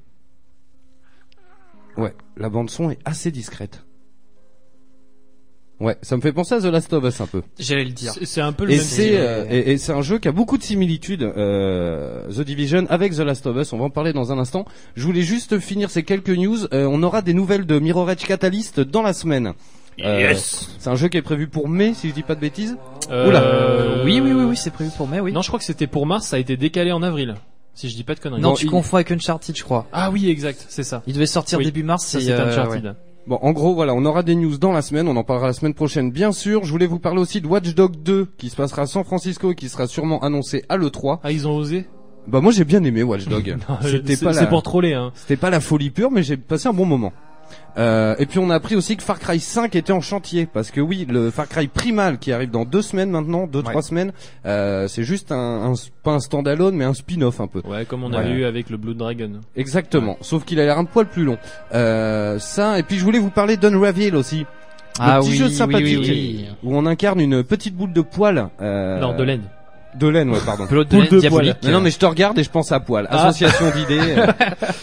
Ouais, 1.96 2.14
la 2.36 2.48
bande 2.48 2.70
son 2.70 2.90
est 2.90 2.98
assez 3.04 3.30
discrète. 3.30 3.84
Ouais, 5.80 5.96
ça 6.02 6.14
me 6.16 6.20
fait 6.20 6.32
penser 6.32 6.54
à 6.54 6.60
The 6.60 6.64
Last 6.66 6.92
of 6.92 7.02
Us 7.04 7.20
un 7.22 7.26
peu. 7.26 7.42
J'allais 7.58 7.84
le 7.84 7.90
dire. 7.92 8.12
C'est- 8.22 8.40
un 8.42 8.52
peu 8.52 8.64
le 8.66 8.72
Et 8.72 8.76
même 8.76 8.84
c'est 8.84 9.16
euh, 9.16 9.46
et, 9.50 9.72
et 9.72 9.78
c'est 9.78 9.92
un 9.92 10.02
jeu 10.02 10.18
qui 10.18 10.28
a 10.28 10.32
beaucoup 10.32 10.58
de 10.58 10.62
similitudes, 10.62 11.22
euh, 11.22 12.28
The 12.28 12.42
Division 12.42 12.84
avec 12.90 13.14
The 13.14 13.20
Last 13.20 13.46
of 13.46 13.56
Us. 13.56 13.72
On 13.72 13.78
va 13.78 13.84
en 13.84 13.90
parler 13.90 14.12
dans 14.12 14.30
un 14.30 14.38
instant. 14.38 14.66
Je 14.94 15.04
voulais 15.06 15.22
juste 15.22 15.58
finir 15.58 15.90
ces 15.90 16.02
quelques 16.02 16.28
news. 16.30 16.66
Euh, 16.74 16.86
on 16.90 17.02
aura 17.02 17.22
des 17.22 17.32
nouvelles 17.34 17.64
de 17.66 17.78
Mirror 17.78 18.10
Edge 18.10 18.24
Catalyst 18.26 18.80
dans 18.80 19.02
la 19.02 19.12
semaine. 19.14 19.54
Euh, 20.02 20.20
Yes. 20.20 20.68
C'est 20.78 20.88
un 20.90 20.96
jeu 20.96 21.08
qui 21.08 21.16
est 21.16 21.22
prévu 21.22 21.46
pour 21.48 21.68
mai, 21.68 21.92
si 21.94 22.08
je 22.10 22.14
dis 22.14 22.22
pas 22.22 22.34
de 22.34 22.40
bêtises. 22.40 22.76
Euh, 23.10 23.28
Oula. 23.28 23.42
Euh, 23.42 24.04
oui, 24.04 24.20
oui, 24.22 24.32
oui, 24.32 24.44
oui, 24.44 24.56
c'est 24.56 24.70
prévu 24.70 24.90
pour 24.96 25.08
mai, 25.08 25.20
oui. 25.20 25.32
Non, 25.32 25.42
je 25.42 25.48
crois 25.48 25.58
que 25.58 25.64
c'était 25.64 25.86
pour 25.86 26.06
mars, 26.06 26.26
ça 26.26 26.36
a 26.36 26.38
été 26.38 26.56
décalé 26.56 26.92
en 26.92 27.02
avril. 27.02 27.34
Si 27.74 27.88
je 27.88 27.96
dis 27.96 28.04
pas 28.04 28.14
de 28.14 28.20
conneries. 28.20 28.40
Non, 28.42 28.54
tu 28.54 28.66
il- 28.66 28.70
confonds 28.70 28.96
avec 28.96 29.10
Uncharted, 29.10 29.56
je 29.56 29.62
crois. 29.62 29.86
Ah 29.92 30.10
oui, 30.10 30.28
exact, 30.28 30.66
c'est 30.68 30.82
ça. 30.82 31.02
Il 31.06 31.14
devait 31.14 31.26
sortir 31.26 31.58
Oui. 31.58 31.64
début 31.64 31.82
mars. 31.82 32.04
Ça 32.04 32.20
c'est 32.20 32.30
euh, 32.30 32.48
Uncharted. 32.50 32.84
ouais. 32.84 32.92
Bon, 33.26 33.38
en 33.42 33.52
gros, 33.52 33.74
voilà, 33.74 33.94
on 33.94 34.04
aura 34.04 34.22
des 34.22 34.34
news 34.34 34.56
dans 34.58 34.72
la 34.72 34.82
semaine. 34.82 35.06
On 35.06 35.16
en 35.16 35.24
parlera 35.24 35.48
la 35.48 35.52
semaine 35.52 35.74
prochaine, 35.74 36.10
bien 36.10 36.32
sûr. 36.32 36.64
Je 36.64 36.70
voulais 36.70 36.86
vous 36.86 36.98
parler 36.98 37.20
aussi 37.20 37.40
de 37.40 37.46
Watch 37.46 37.74
Dogs 37.74 37.96
2, 38.02 38.28
qui 38.38 38.48
se 38.48 38.56
passera 38.56 38.82
à 38.82 38.86
San 38.86 39.04
Francisco 39.04 39.52
et 39.52 39.54
qui 39.54 39.68
sera 39.68 39.86
sûrement 39.86 40.20
annoncé 40.20 40.64
à 40.68 40.76
l'E3. 40.76 41.20
Ah, 41.22 41.30
ils 41.30 41.46
ont 41.46 41.54
osé 41.56 41.86
Bah, 42.26 42.40
moi, 42.40 42.50
j'ai 42.50 42.64
bien 42.64 42.82
aimé 42.82 43.02
Watch. 43.02 43.24
C'était 43.82 44.16
C'est 44.16 44.24
pas 44.24 44.32
c'est 44.32 44.40
la... 44.42 44.46
pour 44.46 44.62
troller, 44.62 44.94
hein. 44.94 45.12
C'était 45.14 45.36
pas 45.36 45.50
la 45.50 45.60
folie 45.60 45.90
pure, 45.90 46.10
mais 46.10 46.22
j'ai 46.22 46.36
passé 46.36 46.68
un 46.68 46.72
bon 46.72 46.86
moment. 46.86 47.12
Euh, 47.78 48.14
et 48.18 48.26
puis 48.26 48.38
on 48.38 48.50
a 48.50 48.54
appris 48.56 48.74
aussi 48.76 48.96
que 48.96 49.02
Far 49.02 49.18
Cry 49.18 49.38
5 49.40 49.74
était 49.76 49.92
en 49.92 50.00
chantier 50.00 50.46
parce 50.46 50.70
que 50.70 50.80
oui, 50.80 51.06
le 51.08 51.30
Far 51.30 51.48
Cry 51.48 51.68
Primal 51.68 52.18
qui 52.18 52.32
arrive 52.32 52.50
dans 52.50 52.64
deux 52.64 52.82
semaines 52.82 53.10
maintenant, 53.10 53.46
deux 53.46 53.62
trois 53.62 53.82
semaines, 53.82 54.12
euh, 54.46 54.88
c'est 54.88 55.04
juste 55.04 55.30
un, 55.32 55.72
un 55.72 55.74
pas 56.02 56.12
un 56.12 56.20
standalone 56.20 56.74
mais 56.74 56.84
un 56.84 56.94
spin-off 56.94 57.40
un 57.40 57.46
peu. 57.46 57.62
Ouais, 57.64 57.84
comme 57.84 58.04
on 58.04 58.10
Ouais. 58.10 58.16
avait 58.18 58.30
eu 58.32 58.44
avec 58.44 58.70
le 58.70 58.76
Blood 58.76 58.96
Dragon. 58.96 59.32
Exactement. 59.56 60.16
Sauf 60.20 60.44
qu'il 60.44 60.58
a 60.60 60.64
l'air 60.64 60.78
un 60.78 60.84
poil 60.84 61.06
plus 61.06 61.24
long. 61.24 61.38
Euh, 61.74 62.38
ça 62.38 62.78
et 62.78 62.82
puis 62.82 62.98
je 62.98 63.04
voulais 63.04 63.18
vous 63.20 63.30
parler 63.30 63.56
d'Unravel 63.56 64.16
aussi. 64.16 64.46
Ah 64.98 65.16
le 65.16 65.20
petit 65.22 65.30
oui, 65.30 65.36
jeu 65.36 65.46
oui, 65.46 65.52
sympathique 65.54 65.98
oui, 66.00 66.08
oui. 66.10 66.48
où 66.64 66.76
on 66.76 66.84
incarne 66.86 67.20
une 67.20 67.42
petite 67.44 67.74
boule 67.76 67.92
de 67.92 68.00
poil. 68.02 68.48
Euh, 68.60 68.98
Non, 68.98 69.16
de 69.16 69.22
laine. 69.22 69.42
De 69.98 70.06
laine, 70.08 70.30
ouais, 70.30 70.38
pardon. 70.46 70.66
Pelote 70.66 70.88
de 70.88 70.94
Boule 70.96 71.02
laine 71.04 71.12
de 71.14 71.18
diabolique. 71.20 71.56
Mais 71.64 71.72
non, 71.72 71.80
mais 71.80 71.90
je 71.90 71.98
te 71.98 72.06
regarde 72.06 72.38
et 72.38 72.44
je 72.44 72.50
pense 72.50 72.70
à 72.72 72.80
poil. 72.80 73.08
Ah. 73.10 73.26
Association 73.28 73.66
d'idées. 73.74 74.00
euh, 74.18 74.26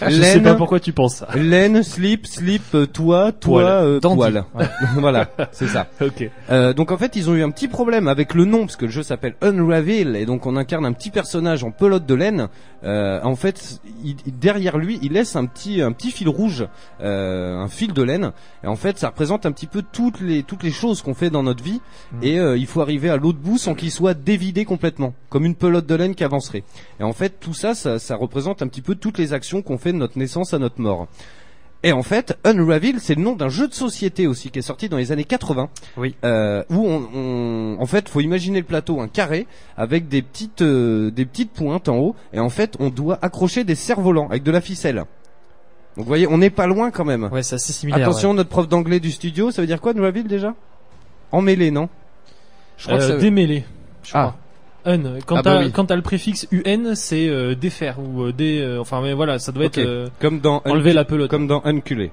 Je 0.10 0.22
sais 0.22 0.42
pas 0.42 0.56
pourquoi 0.56 0.80
tu 0.80 0.92
penses 0.94 1.16
ça. 1.16 1.28
Laine, 1.36 1.82
slip, 1.84 2.28
slip, 2.28 2.64
euh, 2.76 2.86
toi, 2.86 3.32
toi, 3.32 3.62
Poil. 3.62 3.66
euh, 3.66 4.00
Dandy. 4.00 4.16
poil. 4.18 4.44
voilà, 4.98 5.30
c'est 5.52 5.68
ça. 5.68 5.88
Ok. 6.02 6.30
Euh, 6.50 6.74
donc 6.74 6.92
en 6.92 6.98
fait, 6.98 7.16
ils 7.16 7.30
ont 7.30 7.36
eu 7.36 7.44
un 7.44 7.52
petit 7.52 7.68
problème 7.68 8.08
avec 8.08 8.34
le 8.34 8.46
nom 8.46 8.62
parce 8.66 8.76
que 8.76 8.86
le 8.86 8.92
jeu 8.92 9.04
s'appelle 9.04 9.36
Unravel 9.42 10.16
et 10.16 10.26
donc 10.26 10.46
on 10.46 10.56
incarne 10.58 10.86
un 10.86 10.94
petit 10.94 11.10
personnage 11.10 11.64
en 11.64 11.72
pelote 11.72 12.06
de 12.06 12.16
laine. 12.16 12.48
Euh, 12.84 13.20
en 13.24 13.36
fait, 13.36 13.80
il- 14.04 14.16
derrière 14.40 14.78
lui, 14.78 15.00
il 15.02 15.14
laisse 15.14 15.36
un 15.36 15.46
petit 15.46 15.82
un 15.82 15.92
petit 15.92 16.12
fil 16.12 16.30
rouge, 16.30 16.68
euh, 17.02 17.56
un 17.58 17.68
fil 17.68 17.94
de 17.94 18.04
laine. 18.04 18.32
Et 18.64 18.68
en 18.68 18.76
fait, 18.76 18.98
ça 18.98 19.08
représente 19.08 19.46
un 19.46 19.52
petit 19.52 19.68
peu 19.68 19.82
toutes 19.92 20.22
les 20.22 20.44
toutes 20.44 20.64
les 20.64 20.72
choses 20.72 21.02
qu'on 21.02 21.14
fait 21.14 21.30
dans 21.30 21.44
notre 21.44 21.64
vie. 21.64 21.82
Et 22.22 22.40
euh, 22.40 22.58
il 22.58 22.68
faut 22.68 22.82
arriver 22.82 23.10
à 23.10 23.18
l'autre 23.18 23.40
bout 23.40 23.58
sans 23.58 23.74
qu'il 23.74 23.92
soit 23.92 24.14
dévidé 24.14 24.66
complètement, 24.66 24.97
comme 25.30 25.46
une 25.46 25.56
pelote 25.56 25.86
de 25.86 25.96
laine 25.96 26.16
qui 26.16 26.24
avancerait. 26.24 26.64
Et 27.00 27.04
en 27.04 27.14
fait, 27.14 27.40
tout 27.40 27.54
ça, 27.54 27.74
ça, 27.76 28.00
ça 28.00 28.16
représente 28.16 28.62
un 28.62 28.68
petit 28.68 28.82
peu 28.82 28.96
toutes 28.96 29.18
les 29.18 29.34
actions 29.34 29.62
qu'on 29.62 29.78
fait 29.78 29.92
de 29.94 29.98
notre 29.98 30.18
naissance 30.18 30.54
à 30.54 30.60
notre 30.60 30.80
mort. 30.82 31.08
Et 31.84 31.92
en 31.94 32.02
fait, 32.02 32.36
Unravel, 32.44 33.00
c'est 33.00 33.14
le 33.14 33.22
nom 33.22 33.36
d'un 33.36 33.50
jeu 33.50 33.68
de 33.68 33.74
société 33.74 34.26
aussi 34.26 34.50
qui 34.50 34.58
est 34.60 34.64
sorti 34.64 34.90
dans 34.90 34.98
les 34.98 35.12
années 35.12 35.24
80. 35.26 35.70
Oui. 35.98 36.16
Euh, 36.26 36.64
où 36.72 36.88
on, 36.88 37.08
on- 37.14 37.78
en 37.80 37.86
fait, 37.86 38.10
faut 38.10 38.20
imaginer 38.20 38.60
le 38.62 38.66
plateau 38.66 39.00
un 39.00 39.08
carré 39.08 39.46
avec 39.78 40.08
des 40.08 40.24
petites 40.24 40.64
euh, 40.64 41.12
des 41.12 41.26
petites 41.26 41.52
pointes 41.52 41.88
en 41.88 41.98
haut 41.98 42.16
et 42.34 42.40
en 42.40 42.50
fait, 42.50 42.76
on 42.80 42.90
doit 42.90 43.20
accrocher 43.22 43.64
des 43.64 43.76
cerfs-volants 43.76 44.28
avec 44.28 44.42
de 44.42 44.50
la 44.52 44.60
ficelle. 44.60 44.96
Donc 44.96 45.06
vous 45.98 46.04
voyez, 46.06 46.28
on 46.28 46.40
n'est 46.40 46.50
pas 46.50 46.66
loin 46.66 46.90
quand 46.90 47.06
même. 47.06 47.26
Ouais, 47.32 47.44
c'est 47.44 47.56
assez 47.56 47.74
similaire. 47.74 48.02
Attention, 48.08 48.34
notre 48.34 48.50
prof 48.50 48.68
d'anglais 48.68 49.00
du 49.00 49.12
studio, 49.12 49.52
ça 49.52 49.62
veut 49.62 49.68
dire 49.68 49.80
quoi 49.80 49.94
Unravel 49.96 50.28
déjà? 50.28 50.56
Emmêlé, 51.32 51.70
non? 51.70 51.90
Je 52.78 52.86
crois 52.88 52.98
Euh, 52.98 53.08
que 53.08 53.14
ça... 53.14 53.18
Démêlé. 53.18 53.66
je 54.04 54.12
Ah. 54.16 54.34
crois. 54.34 54.38
Un. 54.88 55.20
Quand 55.26 55.36
Ah 55.36 55.42
bah 55.42 55.44
t'as 55.44 55.64
oui. 55.66 55.72
quand 55.74 55.86
t'as 55.86 55.96
le 55.98 56.02
préfixe 56.02 56.48
UN, 56.52 56.96
c'est 56.96 57.28
euh, 57.28 57.54
défaire 57.56 57.98
ou 58.00 58.24
euh, 58.24 58.32
dé. 58.32 58.62
euh, 58.62 58.80
enfin, 58.80 59.02
mais 59.02 59.14
voilà, 59.14 59.38
ça 59.38 59.52
doit 59.52 59.66
être 59.66 59.78
euh, 59.80 60.08
comme 60.20 60.40
dans 60.40 60.62
enlever 60.66 60.94
la 60.94 61.04
pelote. 61.04 61.30
comme 61.30 61.46
dans 61.46 61.62
Unculé. 61.66 62.12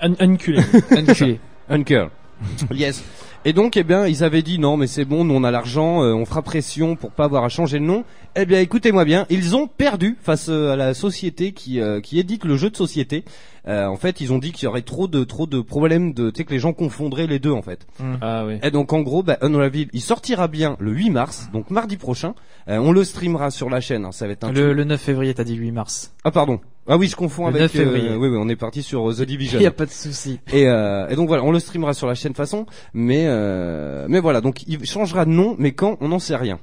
Un, 0.00 0.12
unculé. 0.18 0.60
Enculé. 0.90 1.38
Uncle. 1.70 2.08
yes. 2.74 3.02
Et 3.44 3.52
donc, 3.52 3.76
eh 3.76 3.84
bien, 3.84 4.06
ils 4.06 4.24
avaient 4.24 4.42
dit 4.42 4.58
non, 4.58 4.76
mais 4.76 4.86
c'est 4.88 5.04
bon, 5.04 5.24
nous 5.24 5.34
on 5.34 5.44
a 5.44 5.50
l'argent, 5.50 6.02
euh, 6.02 6.12
on 6.12 6.24
fera 6.24 6.42
pression 6.42 6.96
pour 6.96 7.12
pas 7.12 7.24
avoir 7.24 7.44
à 7.44 7.48
changer 7.48 7.78
le 7.78 7.84
nom. 7.86 8.04
Eh 8.36 8.44
bien, 8.46 8.60
écoutez-moi 8.60 9.04
bien, 9.04 9.26
ils 9.30 9.54
ont 9.56 9.68
perdu 9.68 10.16
face 10.20 10.48
euh, 10.48 10.72
à 10.72 10.76
la 10.76 10.92
société 10.92 11.52
qui 11.52 11.80
euh, 11.80 12.00
qui 12.00 12.18
édite 12.18 12.44
le 12.44 12.56
jeu 12.56 12.68
de 12.70 12.76
société. 12.76 13.24
Euh, 13.66 13.86
en 13.86 13.96
fait, 13.96 14.20
ils 14.20 14.32
ont 14.32 14.38
dit 14.38 14.52
qu'il 14.52 14.64
y 14.64 14.66
aurait 14.66 14.82
trop 14.82 15.08
de 15.08 15.24
trop 15.24 15.46
de 15.46 15.60
problèmes 15.60 16.14
de, 16.14 16.30
tu 16.30 16.38
sais, 16.38 16.44
que 16.44 16.52
les 16.52 16.58
gens 16.58 16.72
confondraient 16.72 17.26
les 17.26 17.38
deux 17.38 17.52
en 17.52 17.62
fait. 17.62 17.86
ah 18.20 18.44
ouais. 18.44 18.60
Et 18.62 18.70
donc 18.70 18.92
en 18.92 19.00
gros, 19.02 19.22
bah, 19.22 19.38
Unravel, 19.40 19.88
il 19.92 20.00
sortira 20.00 20.48
bien 20.48 20.76
le 20.80 20.90
8 20.92 21.10
mars, 21.10 21.48
donc 21.52 21.70
mardi 21.70 21.96
prochain. 21.96 22.34
Euh, 22.68 22.78
on 22.78 22.92
le 22.92 23.04
streamera 23.04 23.50
sur 23.50 23.70
la 23.70 23.80
chaîne. 23.80 24.04
hein, 24.04 24.12
ça 24.12 24.26
va 24.26 24.32
être 24.32 24.44
un 24.44 24.52
Le, 24.52 24.72
le 24.72 24.84
9 24.84 25.00
février, 25.00 25.32
t'as 25.34 25.44
dit 25.44 25.54
8 25.54 25.70
mars. 25.70 26.12
Ah 26.24 26.30
pardon. 26.30 26.60
Ah 26.88 26.96
oui, 26.96 27.06
je 27.06 27.16
confonds 27.16 27.44
Le 27.44 27.48
avec. 27.50 27.62
9 27.62 27.70
février. 27.70 28.16
oui, 28.16 28.28
oui, 28.28 28.38
on 28.40 28.48
est 28.48 28.56
parti 28.56 28.82
sur 28.82 29.10
euh, 29.10 29.14
The 29.14 29.22
Division. 29.22 29.58
Il 29.60 29.62
y 29.62 29.66
a 29.66 29.70
pas 29.70 29.84
de 29.84 29.90
souci. 29.90 30.40
Et, 30.52 30.66
euh, 30.66 31.06
et 31.08 31.16
donc 31.16 31.28
voilà, 31.28 31.44
on 31.44 31.52
le 31.52 31.60
streamera 31.60 31.92
sur 31.92 32.06
la 32.06 32.14
chaîne 32.14 32.34
façon, 32.34 32.64
mais 32.94 33.26
euh, 33.26 34.06
mais 34.08 34.20
voilà, 34.20 34.40
donc 34.40 34.66
il 34.66 34.84
changera 34.86 35.26
de 35.26 35.30
nom, 35.30 35.54
mais 35.58 35.72
quand 35.72 35.98
on 36.00 36.08
n'en 36.08 36.18
sait 36.18 36.36
rien. 36.36 36.58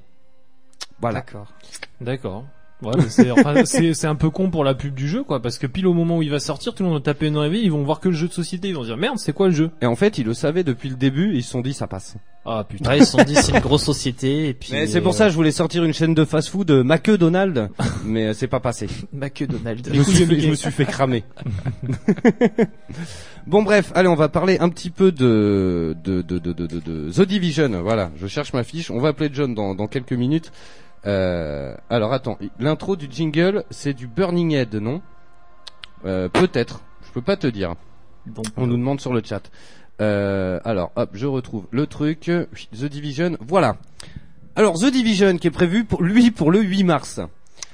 Voilà. 1.00 1.20
D'accord. 1.20 1.54
D'accord. 2.02 2.46
Ouais, 2.82 2.92
c'est 3.08 3.32
enfin, 3.32 3.64
c'est 3.64 3.94
c'est 3.94 4.08
un 4.08 4.16
peu 4.16 4.30
con 4.30 4.50
pour 4.50 4.64
la 4.64 4.74
pub 4.74 4.94
du 4.94 5.08
jeu 5.08 5.24
quoi 5.24 5.42
parce 5.42 5.58
que 5.58 5.66
pile 5.66 5.88
au 5.88 5.94
moment 5.94 6.18
où 6.18 6.22
il 6.22 6.30
va 6.30 6.40
sortir 6.40 6.74
tout 6.74 6.84
le 6.84 6.90
monde 6.90 6.98
va 6.98 7.04
taper 7.04 7.28
une 7.28 7.38
rêve 7.38 7.56
ils 7.56 7.72
vont 7.72 7.84
voir 7.84 8.02
que 8.02 8.10
le 8.10 8.16
jeu 8.16 8.28
de 8.28 8.34
société 8.34 8.68
ils 8.68 8.76
vont 8.76 8.84
dire 8.84 8.98
merde 8.98 9.18
c'est 9.18 9.34
quoi 9.34 9.48
le 9.48 9.54
jeu? 9.54 9.72
Et 9.82 9.86
en 9.86 9.96
fait, 9.96 10.18
ils 10.18 10.26
le 10.26 10.34
savaient 10.34 10.64
depuis 10.64 10.90
le 10.90 10.96
début, 10.96 11.36
ils 11.36 11.44
se 11.44 11.52
sont 11.52 11.62
dit 11.62 11.74
ça 11.74 11.88
passe. 11.88 12.16
ah 12.46 12.66
putain 12.68 12.92
Ouais, 12.92 12.98
ils 13.00 13.06
se 13.06 13.12
sont 13.12 13.24
dit 13.24 13.36
c'est 13.36 13.54
une 13.54 13.60
grosse 13.60 13.84
société 13.84 14.50
et 14.50 14.54
puis. 14.54 14.70
Mais 14.72 14.88
c'est 14.88 15.02
pour 15.02 15.14
ça, 15.14 15.30
je 15.30 15.36
voulais 15.36 15.52
sortir 15.52 15.84
une 15.84 15.94
chaîne 15.94 16.14
de 16.14 16.26
fast-food 16.26 16.70
euh, 16.72 17.18
Donald, 17.18 17.70
mais 18.06 18.28
euh, 18.28 18.34
c'est 18.34 18.48
pas 18.48 18.60
passé. 18.60 18.88
Donald. 19.14 19.90
Je 19.92 19.98
me, 19.98 20.04
suis 20.04 20.26
fait, 20.26 20.40
je 20.40 20.50
me 20.50 20.56
suis 20.56 20.72
fait 20.72 20.86
cramer. 20.86 21.24
bon 23.48 23.64
bref, 23.64 23.92
allez, 23.96 24.08
on 24.08 24.16
va 24.16 24.30
parler 24.30 24.58
un 24.60 24.70
petit 24.70 24.90
peu 24.90 25.12
de 25.12 25.96
de 26.04 26.22
de 26.22 26.40
de 26.40 26.54
de, 26.54 26.68
de, 26.68 26.80
de 26.80 27.12
The 27.12 27.22
Division. 27.28 27.70
Voilà, 27.82 28.12
je 28.18 28.28
cherche 28.28 28.54
ma 28.54 28.64
fiche. 28.64 28.92
On 28.92 29.00
va 29.00 29.10
appeler 29.10 29.30
John 29.32 29.54
dans 29.54 29.76
dans 29.76 29.88
quelques 29.88 30.14
minutes. 30.14 30.52
Euh, 31.06 31.76
alors 31.90 32.14
attends, 32.14 32.38
l'intro 32.60 32.96
du 32.96 33.08
jingle, 33.10 33.64
c'est 33.70 33.94
du 33.94 34.08
Burning 34.08 34.54
Head, 34.54 34.76
non? 34.76 35.02
Euh, 36.06 36.30
Peut-être. 36.30 36.82
Je 37.04 37.12
peux 37.12 37.22
pas 37.22 37.38
te 37.38 37.48
dire. 37.48 37.76
On 38.58 38.68
nous 38.68 38.78
demande 38.78 39.00
sur 39.00 39.14
le 39.14 39.22
chat. 39.24 39.52
Euh, 40.02 40.60
alors, 40.66 40.92
hop, 40.96 41.12
je 41.14 41.28
retrouve 41.28 41.66
le 41.72 41.88
truc. 41.88 42.32
The 42.74 42.86
Division, 42.86 43.38
voilà. 43.40 43.78
Alors 44.56 44.80
The 44.80 44.92
Division 44.92 45.38
qui 45.38 45.48
est 45.48 45.52
prévu 45.52 45.86
pour 45.86 46.02
lui 46.02 46.32
pour 46.32 46.52
le 46.52 46.62
8 46.62 46.84
mars. 46.84 47.20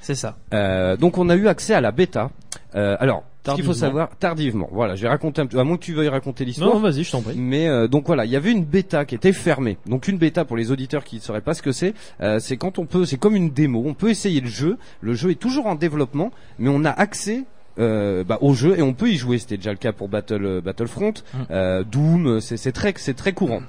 C'est 0.00 0.14
ça. 0.14 0.36
Euh, 0.52 0.96
donc 0.96 1.16
on 1.16 1.28
a 1.28 1.36
eu 1.36 1.48
accès 1.48 1.74
à 1.74 1.80
la 1.80 1.92
bêta. 1.92 2.30
Euh, 2.74 2.96
alors, 2.98 3.24
ce 3.44 3.54
qu'il 3.54 3.64
faut 3.64 3.72
Tardivement. 3.72 3.74
savoir 3.74 4.16
tardivement. 4.18 4.68
Voilà, 4.70 4.94
je 4.94 5.02
vais 5.02 5.08
raconter 5.08 5.40
un 5.42 5.46
peu 5.46 5.58
à 5.58 5.64
moins 5.64 5.76
que 5.76 5.82
tu 5.82 5.92
veuilles 5.94 6.08
raconter 6.08 6.44
l'histoire. 6.44 6.72
Non, 6.74 6.80
vas-y, 6.80 7.02
je 7.02 7.10
t'en 7.10 7.22
prie. 7.22 7.34
Mais 7.36 7.66
euh, 7.68 7.88
donc 7.88 8.06
voilà, 8.06 8.24
il 8.24 8.30
y 8.30 8.36
avait 8.36 8.52
une 8.52 8.64
bêta 8.64 9.04
qui 9.04 9.14
était 9.16 9.32
fermée. 9.32 9.78
Donc 9.86 10.06
une 10.06 10.16
bêta 10.18 10.44
pour 10.44 10.56
les 10.56 10.70
auditeurs 10.70 11.02
qui 11.02 11.16
ne 11.16 11.20
sauraient 11.20 11.40
pas 11.40 11.54
ce 11.54 11.62
que 11.62 11.72
c'est, 11.72 11.94
euh, 12.20 12.38
c'est 12.38 12.56
quand 12.56 12.78
on 12.78 12.86
peut, 12.86 13.04
c'est 13.04 13.16
comme 13.16 13.34
une 13.34 13.50
démo. 13.50 13.82
On 13.84 13.94
peut 13.94 14.10
essayer 14.10 14.40
le 14.40 14.48
jeu. 14.48 14.78
Le 15.00 15.14
jeu 15.14 15.30
est 15.32 15.40
toujours 15.40 15.66
en 15.66 15.74
développement, 15.74 16.30
mais 16.58 16.70
on 16.72 16.84
a 16.84 16.90
accès. 16.90 17.44
Euh, 17.78 18.22
bah, 18.22 18.36
au 18.42 18.52
jeu 18.52 18.78
et 18.78 18.82
on 18.82 18.92
peut 18.92 19.08
y 19.08 19.16
jouer. 19.16 19.38
C'était 19.38 19.56
déjà 19.56 19.70
le 19.70 19.78
cas 19.78 19.92
pour 19.92 20.06
Battle 20.10 20.44
euh, 20.44 20.60
Battlefront, 20.60 21.14
euh, 21.50 21.82
Doom. 21.84 22.38
C'est 22.38 22.58
c'est 22.58 22.70
très 22.72 22.92
c'est 22.96 23.14
très 23.14 23.32
courant. 23.32 23.62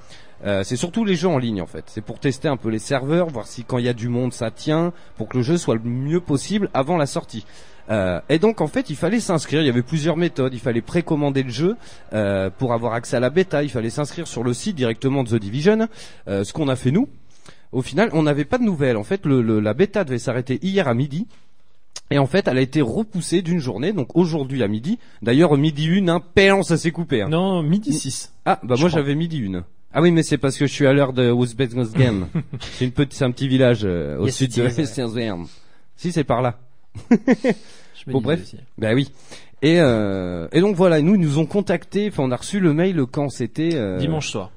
Euh, 0.45 0.61
c'est 0.65 0.75
surtout 0.75 1.05
les 1.05 1.15
jeux 1.15 1.29
en 1.29 1.37
ligne 1.37 1.61
en 1.61 1.67
fait. 1.67 1.85
C'est 1.87 2.01
pour 2.01 2.19
tester 2.19 2.49
un 2.49 2.57
peu 2.57 2.67
les 2.67 2.79
serveurs, 2.79 3.27
voir 3.29 3.47
si 3.47 3.63
quand 3.63 3.77
il 3.77 3.85
y 3.85 3.89
a 3.89 3.93
du 3.93 4.09
monde 4.09 4.33
ça 4.33 4.51
tient, 4.51 4.91
pour 5.15 5.29
que 5.29 5.37
le 5.37 5.43
jeu 5.43 5.55
soit 5.57 5.75
le 5.75 5.81
mieux 5.85 6.19
possible 6.19 6.69
avant 6.73 6.97
la 6.97 7.05
sortie. 7.05 7.45
Euh, 7.89 8.19
et 8.29 8.39
donc 8.39 8.61
en 8.61 8.67
fait 8.67 8.89
il 8.89 8.95
fallait 8.95 9.19
s'inscrire. 9.19 9.61
Il 9.61 9.65
y 9.65 9.69
avait 9.69 9.81
plusieurs 9.81 10.17
méthodes. 10.17 10.53
Il 10.53 10.59
fallait 10.59 10.81
précommander 10.81 11.43
le 11.43 11.49
jeu 11.49 11.75
euh, 12.13 12.49
pour 12.49 12.73
avoir 12.73 12.93
accès 12.93 13.17
à 13.17 13.19
la 13.19 13.29
bêta. 13.29 13.63
Il 13.63 13.69
fallait 13.69 13.89
s'inscrire 13.89 14.27
sur 14.27 14.43
le 14.43 14.53
site 14.53 14.75
directement 14.75 15.23
de 15.23 15.29
The 15.29 15.35
Division. 15.41 15.87
Euh, 16.27 16.43
ce 16.43 16.53
qu'on 16.53 16.67
a 16.69 16.75
fait 16.75 16.91
nous. 16.91 17.07
Au 17.71 17.81
final, 17.81 18.09
on 18.13 18.23
n'avait 18.23 18.45
pas 18.45 18.57
de 18.59 18.63
nouvelles. 18.63 18.97
En 18.97 19.03
fait, 19.03 19.25
le, 19.25 19.41
le- 19.41 19.59
la 19.59 19.73
bêta 19.73 20.03
devait 20.03 20.19
s'arrêter 20.19 20.59
hier 20.61 20.87
à 20.87 20.93
midi. 20.93 21.27
Et 22.11 22.19
en 22.19 22.27
fait, 22.27 22.47
elle 22.47 22.57
a 22.57 22.61
été 22.61 22.81
repoussée 22.81 23.41
d'une 23.41 23.57
journée, 23.59 23.93
donc 23.93 24.15
aujourd'hui 24.15 24.61
à 24.61 24.67
midi. 24.67 24.99
D'ailleurs, 25.23 25.57
midi 25.57 25.85
une, 25.85 26.09
un 26.09 26.19
péant, 26.19 26.61
ça 26.61 26.77
s'est 26.77 26.91
coupé. 26.91 27.23
Hein. 27.23 27.29
Non, 27.29 27.63
midi 27.63 27.91
6. 27.93 28.31
Ah, 28.45 28.59
bah 28.61 28.75
moi 28.79 28.89
j'avais 28.89 29.15
midi 29.15 29.37
une. 29.39 29.63
Ah 29.93 30.01
oui, 30.01 30.11
mais 30.11 30.21
c'est 30.21 30.37
parce 30.37 30.57
que 30.57 30.67
je 30.67 30.71
suis 30.73 30.85
à 30.85 30.93
l'heure 30.93 31.13
de 31.13 31.31
Uzbekistan. 31.33 32.27
c'est 32.73 32.85
une 32.85 32.91
petite, 32.91 33.13
c'est 33.13 33.25
un 33.25 33.31
petit 33.31 33.47
village 33.47 33.81
euh, 33.83 34.17
au 34.19 34.25
Yes, 34.25 34.35
sud 34.35 34.49
de 34.51 34.53
is, 34.55 34.61
ouais. 34.61 34.67
Uzbekistan. 34.67 35.45
Si 35.95 36.11
c'est 36.11 36.23
par 36.23 36.41
là. 36.43 36.59
Je 37.11 37.53
Bon, 38.11 38.21
bref. 38.21 38.41
aussi. 38.41 38.57
Bah 38.77 38.93
oui. 38.93 39.11
Et 39.61 39.79
euh, 39.79 40.47
et 40.51 40.59
donc 40.59 40.75
voilà, 40.75 41.01
nous 41.01 41.15
ils 41.15 41.21
nous 41.21 41.39
ont 41.39 41.45
contacté. 41.45 42.09
Enfin, 42.09 42.23
on 42.23 42.31
a 42.31 42.35
reçu 42.35 42.59
le 42.59 42.73
mail 42.73 43.01
quand 43.09 43.29
c'était 43.29 43.75
euh, 43.75 43.97
Dimanche 43.97 44.29
soir. 44.29 44.51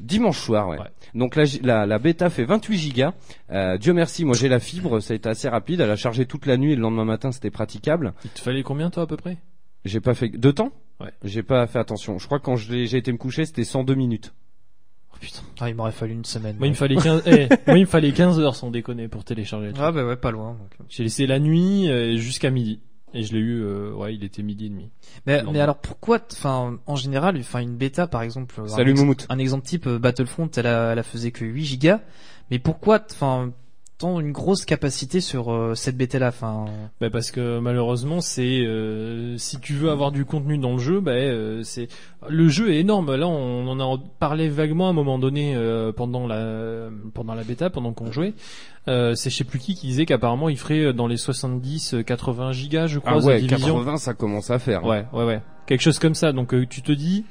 Dimanche 0.00 0.38
soir, 0.40 0.68
ouais. 0.68 0.78
Ouais. 0.78 0.86
Donc 1.14 1.34
la, 1.36 1.44
la, 1.62 1.86
la 1.86 1.98
bêta 1.98 2.30
fait 2.30 2.44
28 2.44 2.78
gigas. 2.78 3.12
Euh, 3.50 3.78
Dieu 3.78 3.92
merci, 3.92 4.24
moi 4.24 4.36
j'ai 4.36 4.48
la 4.48 4.60
fibre, 4.60 5.00
ça 5.00 5.12
a 5.12 5.16
été 5.16 5.28
assez 5.28 5.48
rapide. 5.48 5.80
Elle 5.80 5.90
a 5.90 5.96
chargé 5.96 6.26
toute 6.26 6.46
la 6.46 6.56
nuit 6.56 6.72
et 6.72 6.76
le 6.76 6.82
lendemain 6.82 7.04
matin 7.04 7.32
c'était 7.32 7.50
praticable. 7.50 8.12
Il 8.24 8.30
te 8.30 8.40
fallait 8.40 8.62
combien 8.62 8.90
toi 8.90 9.04
à 9.04 9.06
peu 9.06 9.16
près? 9.16 9.38
J'ai 9.84 10.00
pas 10.00 10.14
fait 10.14 10.28
deux 10.28 10.52
temps? 10.52 10.70
Ouais. 11.00 11.10
J'ai 11.24 11.42
pas 11.42 11.66
fait 11.66 11.78
attention. 11.78 12.18
Je 12.18 12.26
crois 12.26 12.38
que 12.38 12.44
quand 12.44 12.56
j'ai 12.56 12.84
été 12.96 13.10
me 13.12 13.18
coucher, 13.18 13.44
c'était 13.44 13.64
102 13.64 13.94
minutes. 13.94 14.32
Putain. 15.24 15.42
Ah, 15.60 15.68
il 15.68 15.74
m'aurait 15.74 15.92
fallu 15.92 16.12
une 16.12 16.24
semaine. 16.24 16.56
Moi 16.58 16.66
il 16.66 16.70
me 16.70 16.76
fallait 16.76 16.96
15 16.96 17.22
eh, 17.26 17.48
moi 17.66 17.76
il 17.78 17.82
me 17.82 17.86
fallait 17.86 18.12
15 18.12 18.38
heures 18.40 18.56
sans 18.56 18.70
déconner 18.70 19.08
pour 19.08 19.24
télécharger 19.24 19.66
le 19.68 19.72
truc. 19.72 19.84
Ah 19.86 19.92
bah 19.92 20.04
ouais, 20.04 20.16
pas 20.16 20.30
loin. 20.30 20.50
donc. 20.52 20.86
J'ai 20.88 21.02
laissé 21.04 21.26
la 21.26 21.38
nuit 21.38 21.88
euh, 21.90 22.16
jusqu'à 22.16 22.50
midi 22.50 22.80
et 23.16 23.22
je 23.22 23.32
l'ai 23.32 23.38
eu 23.38 23.62
euh, 23.62 23.92
ouais, 23.92 24.14
il 24.14 24.24
était 24.24 24.42
midi 24.42 24.66
et 24.66 24.68
demi. 24.70 24.90
Mais, 25.26 25.40
alors 25.60 25.76
pourquoi, 25.78 26.18
t- 26.18 26.34
enfin, 26.36 26.78
en 26.86 26.96
général, 26.96 27.36
enfin 27.38 27.60
une 27.60 27.76
bêta 27.76 28.06
par 28.08 28.22
exemple. 28.22 28.54
un 28.60 28.66
Salut 28.68 28.90
ex- 28.90 29.00
Moumout. 29.00 29.26
Un 29.28 29.38
exemple 29.38 29.64
type 29.66 29.86
euh, 29.86 29.98
Battlefront, 29.98 30.50
elle 30.56 30.66
a, 30.66 30.92
elle 30.92 30.98
a 30.98 31.02
faisait 31.04 31.30
que 31.30 31.44
8 31.44 31.64
gigas. 31.64 32.00
Mais 32.50 32.58
pourquoi, 32.58 32.98
t- 32.98 33.14
enfin, 33.14 33.52
tant 33.98 34.18
une 34.20 34.32
grosse 34.32 34.64
capacité 34.64 35.20
sur 35.20 35.52
euh, 35.52 35.74
cette 35.74 35.96
bêta 35.96 36.18
là, 36.18 36.28
enfin. 36.28 36.64
Bah 37.00 37.10
parce 37.10 37.30
que 37.30 37.58
malheureusement 37.60 38.20
c'est 38.20 38.60
euh, 38.66 39.36
si 39.38 39.60
tu 39.60 39.74
veux 39.74 39.90
avoir 39.90 40.10
du 40.12 40.24
contenu 40.24 40.58
dans 40.58 40.72
le 40.72 40.78
jeu 40.78 41.00
bah 41.00 41.12
euh, 41.12 41.62
c'est 41.62 41.88
le 42.28 42.48
jeu 42.48 42.72
est 42.72 42.80
énorme 42.80 43.14
là 43.14 43.26
on 43.28 43.68
en 43.68 43.78
a 43.94 43.98
parlé 44.18 44.48
vaguement 44.48 44.86
à 44.88 44.90
un 44.90 44.94
moment 44.94 45.18
donné 45.18 45.54
euh, 45.54 45.92
pendant 45.92 46.26
la 46.26 46.88
pendant 47.14 47.34
la 47.34 47.44
bêta 47.44 47.70
pendant 47.70 47.92
qu'on 47.92 48.10
jouait 48.10 48.34
euh, 48.88 49.14
c'est 49.14 49.30
je 49.30 49.36
sais 49.36 49.44
plus 49.44 49.58
qui 49.60 49.74
qui 49.74 49.86
disait 49.86 50.06
qu'apparemment 50.06 50.48
il 50.48 50.58
ferait 50.58 50.92
dans 50.92 51.06
les 51.06 51.16
70 51.16 51.96
80 52.04 52.52
gigas 52.52 52.86
je 52.88 52.98
crois 52.98 53.12
Ah 53.22 53.24
ouais, 53.24 53.40
Division 53.40 53.76
80 53.78 53.96
ça 53.98 54.14
commence 54.14 54.50
à 54.50 54.58
faire. 54.58 54.84
hein. 54.84 54.88
ouais 54.88 55.04
ouais 55.12 55.24
ouais 55.24 55.40
quelque 55.66 55.82
chose 55.82 55.98
comme 55.98 56.14
ça 56.14 56.32
donc 56.32 56.52
euh, 56.52 56.66
tu 56.68 56.82
te 56.82 56.92
dis 56.92 57.24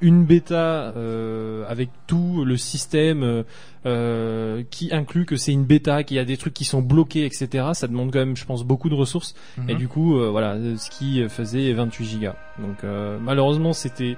une 0.00 0.24
bêta 0.24 0.92
euh, 0.96 1.64
avec 1.68 1.90
tout 2.06 2.44
le 2.44 2.56
système 2.56 3.44
euh, 3.86 4.62
qui 4.70 4.92
inclut 4.92 5.26
que 5.26 5.36
c'est 5.36 5.52
une 5.52 5.64
bêta, 5.64 6.04
qu'il 6.04 6.16
y 6.16 6.20
a 6.20 6.24
des 6.24 6.36
trucs 6.36 6.54
qui 6.54 6.64
sont 6.64 6.82
bloqués, 6.82 7.24
etc. 7.24 7.68
Ça 7.74 7.86
demande 7.86 8.12
quand 8.12 8.18
même, 8.18 8.36
je 8.36 8.44
pense, 8.44 8.64
beaucoup 8.64 8.88
de 8.88 8.94
ressources. 8.94 9.34
Et 9.68 9.72
Mhm. 9.74 9.78
du 9.78 9.88
coup, 9.88 10.18
euh, 10.18 10.28
voilà, 10.30 10.56
ce 10.76 10.90
qui 10.90 11.22
faisait 11.28 11.72
28 11.72 12.04
gigas. 12.06 12.34
Donc 12.58 12.84
euh, 12.84 13.18
malheureusement, 13.20 13.72
c'était 13.72 14.16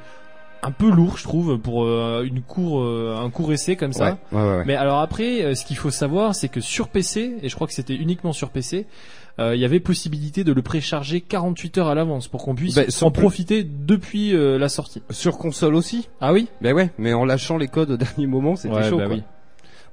un 0.65 0.71
peu 0.71 0.89
lourd, 0.91 1.19
je 1.19 1.25
trouve, 1.25 1.59
pour 1.59 1.83
une 2.23 2.41
cour, 2.41 2.85
un 2.87 3.31
court 3.31 3.53
essai 3.53 3.75
comme 3.75 3.93
ça. 3.93 4.17
Ouais, 4.31 4.41
ouais, 4.41 4.57
ouais. 4.59 4.63
Mais 4.65 4.77
alors 4.77 5.01
après, 5.01 5.57
ce 5.57 5.65
qu'il 5.65 5.77
faut 5.77 5.91
savoir, 5.91 6.37
c'est 6.37 6.47
que 6.49 6.61
sur 6.61 6.87
PC, 6.87 7.39
et 7.43 7.49
je 7.49 7.55
crois 7.57 7.67
que 7.67 7.73
c'était 7.73 7.97
uniquement 7.97 8.33
sur 8.33 8.51
PC, 8.51 8.87
euh, 9.39 9.55
il 9.55 9.61
y 9.61 9.65
avait 9.65 9.81
possibilité 9.81 10.45
de 10.45 10.53
le 10.53 10.63
précharger 10.63 11.21
48 11.21 11.79
heures 11.79 11.89
à 11.89 11.95
l'avance 11.95 12.29
pour 12.29 12.43
qu'on 12.45 12.55
puisse 12.55 12.79
sans 12.91 13.07
en 13.07 13.11
plus- 13.11 13.21
profiter 13.23 13.65
depuis 13.65 14.35
euh, 14.35 14.59
la 14.59 14.69
sortie. 14.69 15.03
Sur 15.11 15.39
console 15.39 15.75
aussi 15.75 16.09
Ah 16.21 16.33
oui? 16.33 16.49
Ben 16.61 16.75
ouais, 16.75 16.91
mais 16.99 17.13
en 17.15 17.25
lâchant 17.25 17.57
les 17.57 17.69
codes 17.69 17.91
au 17.93 17.97
dernier 17.99 18.27
moment, 18.27 18.57
c'était 18.57 18.75
Ouais, 18.75 18.89
chaud. 18.89 18.99
bah 18.99 19.07
quoi. 19.07 19.15
oui. 19.17 19.23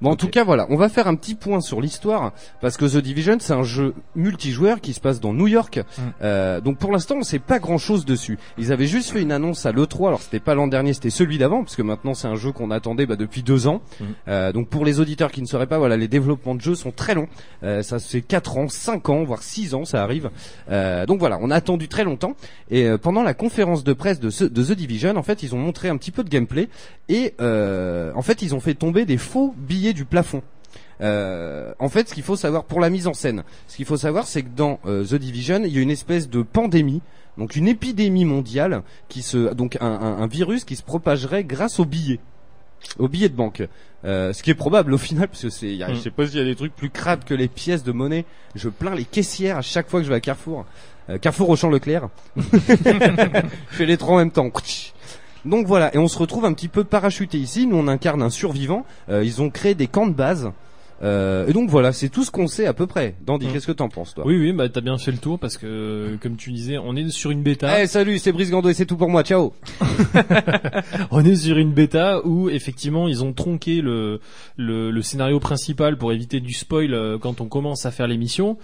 Bon, 0.00 0.10
en 0.10 0.16
tout 0.16 0.28
cas, 0.28 0.44
voilà, 0.44 0.66
on 0.70 0.76
va 0.76 0.88
faire 0.88 1.06
un 1.06 1.14
petit 1.14 1.34
point 1.34 1.60
sur 1.60 1.80
l'histoire 1.80 2.32
parce 2.60 2.76
que 2.76 2.84
The 2.84 3.02
Division, 3.02 3.36
c'est 3.40 3.52
un 3.52 3.62
jeu 3.62 3.94
multijoueur 4.16 4.80
qui 4.80 4.92
se 4.92 5.00
passe 5.00 5.20
dans 5.20 5.32
New 5.32 5.46
York. 5.46 5.78
Mm. 5.78 6.02
Euh, 6.22 6.60
donc 6.60 6.78
pour 6.78 6.90
l'instant, 6.92 7.16
on 7.18 7.22
sait 7.22 7.38
pas 7.38 7.58
grand-chose 7.58 8.04
dessus. 8.04 8.38
Ils 8.58 8.72
avaient 8.72 8.86
juste 8.86 9.10
fait 9.10 9.20
une 9.20 9.32
annonce 9.32 9.66
à 9.66 9.72
l'E3. 9.72 10.08
Alors 10.08 10.22
c'était 10.22 10.40
pas 10.40 10.54
l'an 10.54 10.68
dernier, 10.68 10.94
c'était 10.94 11.10
celui 11.10 11.38
d'avant, 11.38 11.62
parce 11.62 11.76
que 11.76 11.82
maintenant 11.82 12.14
c'est 12.14 12.28
un 12.28 12.36
jeu 12.36 12.52
qu'on 12.52 12.70
attendait 12.70 13.06
bah, 13.06 13.16
depuis 13.16 13.42
deux 13.42 13.66
ans. 13.66 13.82
Mm. 14.00 14.04
Euh, 14.28 14.52
donc 14.52 14.68
pour 14.68 14.84
les 14.84 15.00
auditeurs 15.00 15.30
qui 15.30 15.42
ne 15.42 15.46
sauraient 15.46 15.66
pas, 15.66 15.78
voilà, 15.78 15.96
les 15.96 16.08
développements 16.08 16.54
de 16.54 16.60
jeux 16.60 16.74
sont 16.74 16.92
très 16.92 17.14
longs. 17.14 17.28
Euh, 17.62 17.82
ça 17.82 17.98
c'est 17.98 18.22
4 18.22 18.56
ans, 18.56 18.68
5 18.68 19.08
ans, 19.08 19.24
voire 19.24 19.42
6 19.42 19.74
ans, 19.74 19.84
ça 19.84 20.02
arrive. 20.02 20.30
Euh, 20.70 21.06
donc 21.06 21.18
voilà, 21.18 21.38
on 21.40 21.50
a 21.50 21.56
attendu 21.56 21.88
très 21.88 22.04
longtemps. 22.04 22.34
Et 22.70 22.86
euh, 22.86 22.98
pendant 22.98 23.22
la 23.22 23.34
conférence 23.34 23.84
de 23.84 23.92
presse 23.92 24.20
de, 24.20 24.30
ce, 24.30 24.44
de 24.44 24.62
The 24.62 24.72
Division, 24.72 25.16
en 25.16 25.22
fait, 25.22 25.42
ils 25.42 25.54
ont 25.54 25.58
montré 25.58 25.88
un 25.88 25.96
petit 25.96 26.10
peu 26.10 26.24
de 26.24 26.28
gameplay 26.28 26.68
et 27.08 27.34
euh, 27.40 28.12
en 28.14 28.22
fait, 28.22 28.42
ils 28.42 28.54
ont 28.54 28.60
fait 28.60 28.74
tomber 28.74 29.04
des 29.04 29.16
faux 29.16 29.54
billets 29.56 29.89
du 29.92 30.04
plafond. 30.04 30.42
Euh, 31.00 31.72
en 31.78 31.88
fait, 31.88 32.08
ce 32.08 32.14
qu'il 32.14 32.22
faut 32.22 32.36
savoir 32.36 32.64
pour 32.64 32.80
la 32.80 32.90
mise 32.90 33.06
en 33.06 33.14
scène, 33.14 33.42
ce 33.68 33.76
qu'il 33.76 33.86
faut 33.86 33.96
savoir, 33.96 34.26
c'est 34.26 34.42
que 34.42 34.48
dans 34.54 34.78
euh, 34.86 35.04
The 35.04 35.14
Division, 35.14 35.62
il 35.64 35.72
y 35.74 35.78
a 35.78 35.80
une 35.80 35.90
espèce 35.90 36.28
de 36.28 36.42
pandémie, 36.42 37.00
donc 37.38 37.56
une 37.56 37.68
épidémie 37.68 38.24
mondiale, 38.26 38.82
qui 39.08 39.22
se, 39.22 39.54
donc 39.54 39.78
un, 39.80 39.86
un- 39.86 40.18
un 40.22 40.26
virus 40.26 40.64
qui 40.64 40.76
se 40.76 40.82
propagerait 40.82 41.44
grâce 41.44 41.80
aux 41.80 41.86
billets, 41.86 42.20
aux 42.98 43.08
billets 43.08 43.30
de 43.30 43.34
banque. 43.36 43.62
Euh, 44.04 44.32
ce 44.32 44.42
qui 44.42 44.50
est 44.50 44.54
probable 44.54 44.92
au 44.94 44.98
final, 44.98 45.28
parce 45.28 45.42
que 45.42 45.50
c'est, 45.50 45.76
Mm. 45.76 45.94
je 45.94 46.00
sais 46.00 46.10
pas 46.10 46.26
s'il 46.26 46.36
y 46.38 46.42
a 46.42 46.44
des 46.44 46.56
trucs 46.56 46.74
plus 46.76 46.90
crades 46.90 47.24
que 47.24 47.34
les 47.34 47.48
pièces 47.48 47.82
de 47.82 47.92
monnaie. 47.92 48.24
Je 48.54 48.68
plains 48.68 48.94
les 48.94 49.04
caissières 49.04 49.56
à 49.58 49.62
chaque 49.62 49.88
fois 49.88 50.00
que 50.00 50.04
je 50.04 50.10
vais 50.10 50.16
à 50.16 50.20
Carrefour, 50.20 50.66
Euh, 51.08 51.18
Carrefour 51.18 51.48
au 51.48 51.56
Champ 51.56 51.70
Leclerc. 51.70 52.08
je 52.36 52.42
fais 53.70 53.86
les 53.86 53.96
trois 53.96 54.14
en 54.14 54.18
même 54.18 54.30
temps. 54.30 54.48
Donc 55.44 55.66
voilà, 55.66 55.94
et 55.94 55.98
on 55.98 56.08
se 56.08 56.18
retrouve 56.18 56.44
un 56.44 56.52
petit 56.52 56.68
peu 56.68 56.84
parachuté 56.84 57.38
ici. 57.38 57.66
Nous, 57.66 57.76
on 57.76 57.88
incarne 57.88 58.22
un 58.22 58.30
survivant. 58.30 58.84
Euh, 59.08 59.24
ils 59.24 59.40
ont 59.40 59.50
créé 59.50 59.74
des 59.74 59.86
camps 59.86 60.06
de 60.06 60.12
base. 60.12 60.50
Euh, 61.02 61.46
et 61.48 61.54
donc 61.54 61.70
voilà, 61.70 61.94
c'est 61.94 62.10
tout 62.10 62.24
ce 62.24 62.30
qu'on 62.30 62.46
sait 62.46 62.66
à 62.66 62.74
peu 62.74 62.86
près. 62.86 63.14
Dandy, 63.24 63.46
Mm. 63.46 63.52
qu'est-ce 63.54 63.66
que 63.66 63.72
t'en 63.72 63.88
penses, 63.88 64.12
toi? 64.14 64.24
Oui, 64.26 64.36
oui, 64.38 64.52
bah 64.52 64.68
t'as 64.68 64.82
bien 64.82 64.98
fait 64.98 65.10
le 65.12 65.16
tour 65.16 65.38
parce 65.38 65.56
que, 65.56 66.18
comme 66.22 66.36
tu 66.36 66.52
disais, 66.52 66.76
on 66.76 66.94
est 66.94 67.08
sur 67.08 67.30
une 67.30 67.42
bêta. 67.42 67.82
Eh, 67.82 67.86
salut, 67.86 68.18
c'est 68.18 68.32
Brice 68.32 68.50
Gando 68.50 68.68
et 68.68 68.74
c'est 68.74 68.84
tout 68.84 68.98
pour 68.98 69.08
moi. 69.08 69.22
Ciao. 69.22 69.54
On 71.10 71.24
est 71.24 71.36
sur 71.36 71.56
une 71.56 71.72
bêta 71.72 72.20
où 72.26 72.48
effectivement 72.50 73.08
ils 73.08 73.24
ont 73.24 73.32
tronqué 73.32 73.80
le, 73.80 74.20
le, 74.56 74.90
le 74.90 75.02
scénario 75.02 75.40
principal 75.40 75.96
pour 75.96 76.12
éviter 76.12 76.40
du 76.40 76.52
spoil 76.52 76.92
euh, 76.94 77.18
quand 77.18 77.40
on 77.40 77.46
commence 77.46 77.86
à 77.86 77.90
faire 77.90 78.06
l'émission. 78.06 78.58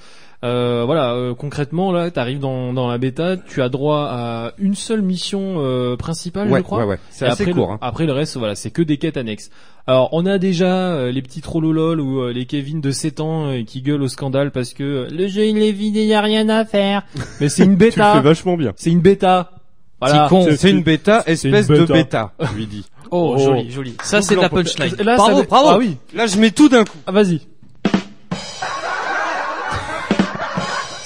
Euh, 0.44 0.82
voilà, 0.84 1.12
euh, 1.14 1.34
concrètement 1.34 1.92
là, 1.92 2.10
t'arrives 2.10 2.38
dans, 2.40 2.72
dans 2.72 2.88
la 2.88 2.98
bêta, 2.98 3.36
tu 3.38 3.62
as 3.62 3.68
droit 3.68 4.06
à 4.10 4.52
une 4.58 4.74
seule 4.74 5.00
mission 5.02 5.54
euh, 5.58 5.96
principale, 5.96 6.48
ouais, 6.50 6.58
je 6.58 6.64
crois. 6.64 6.80
ouais, 6.80 6.84
ouais. 6.84 6.98
C'est 7.10 7.24
assez 7.24 7.42
après, 7.44 7.52
court. 7.54 7.68
Le, 7.68 7.74
hein. 7.74 7.78
après 7.80 8.04
le 8.06 8.12
reste, 8.12 8.36
voilà, 8.36 8.54
c'est 8.54 8.70
que 8.70 8.82
des 8.82 8.98
quêtes 8.98 9.16
annexes. 9.16 9.50
Alors, 9.86 10.10
on 10.12 10.26
a 10.26 10.38
déjà 10.38 10.66
euh, 10.92 11.10
les 11.10 11.22
petits 11.22 11.40
trollolol 11.40 12.00
ou 12.00 12.20
euh, 12.20 12.32
les 12.32 12.44
Kevin 12.44 12.80
de 12.80 12.90
7 12.90 13.20
ans 13.20 13.46
euh, 13.46 13.62
qui 13.64 13.80
gueulent 13.82 14.02
au 14.02 14.08
scandale 14.08 14.50
parce 14.50 14.74
que 14.74 14.82
euh, 14.84 15.08
le 15.10 15.26
jeu 15.28 15.46
il 15.46 15.58
est 15.62 15.72
vide 15.72 15.96
et 15.96 16.04
y 16.04 16.14
a 16.14 16.20
rien 16.20 16.48
à 16.48 16.64
faire. 16.64 17.02
Mais 17.40 17.48
c'est 17.48 17.64
une 17.64 17.78
Tu 17.78 17.84
le 17.84 17.90
fais 17.92 18.00
bêta. 18.00 18.20
vachement 18.20 18.56
bien. 18.56 18.72
C'est 18.76 18.90
une 18.90 19.00
bêta. 19.00 19.52
Voilà. 20.00 20.28
C'est- 20.58 20.70
une 20.70 20.82
bêta, 20.82 21.22
espèce 21.26 21.68
une 21.68 21.76
de 21.78 21.92
bêta. 21.92 22.32
bêta, 22.38 22.52
lui 22.54 22.66
dit. 22.66 22.84
Oh, 23.12 23.34
Oh. 23.36 23.38
joli, 23.38 23.70
joli. 23.70 23.94
Ça 24.02 24.20
c'est 24.20 24.34
de 24.34 24.40
la 24.40 24.48
punchline. 24.48 24.92
Là, 24.98 25.14
bravo, 25.16 25.44
bravo. 25.44 25.68
Ah 25.70 25.78
oui. 25.78 25.96
Là, 26.12 26.26
je 26.26 26.36
mets 26.38 26.50
tout 26.50 26.68
d'un 26.68 26.82
coup. 26.84 26.98
Ah, 27.06 27.12
vas-y. 27.12 27.40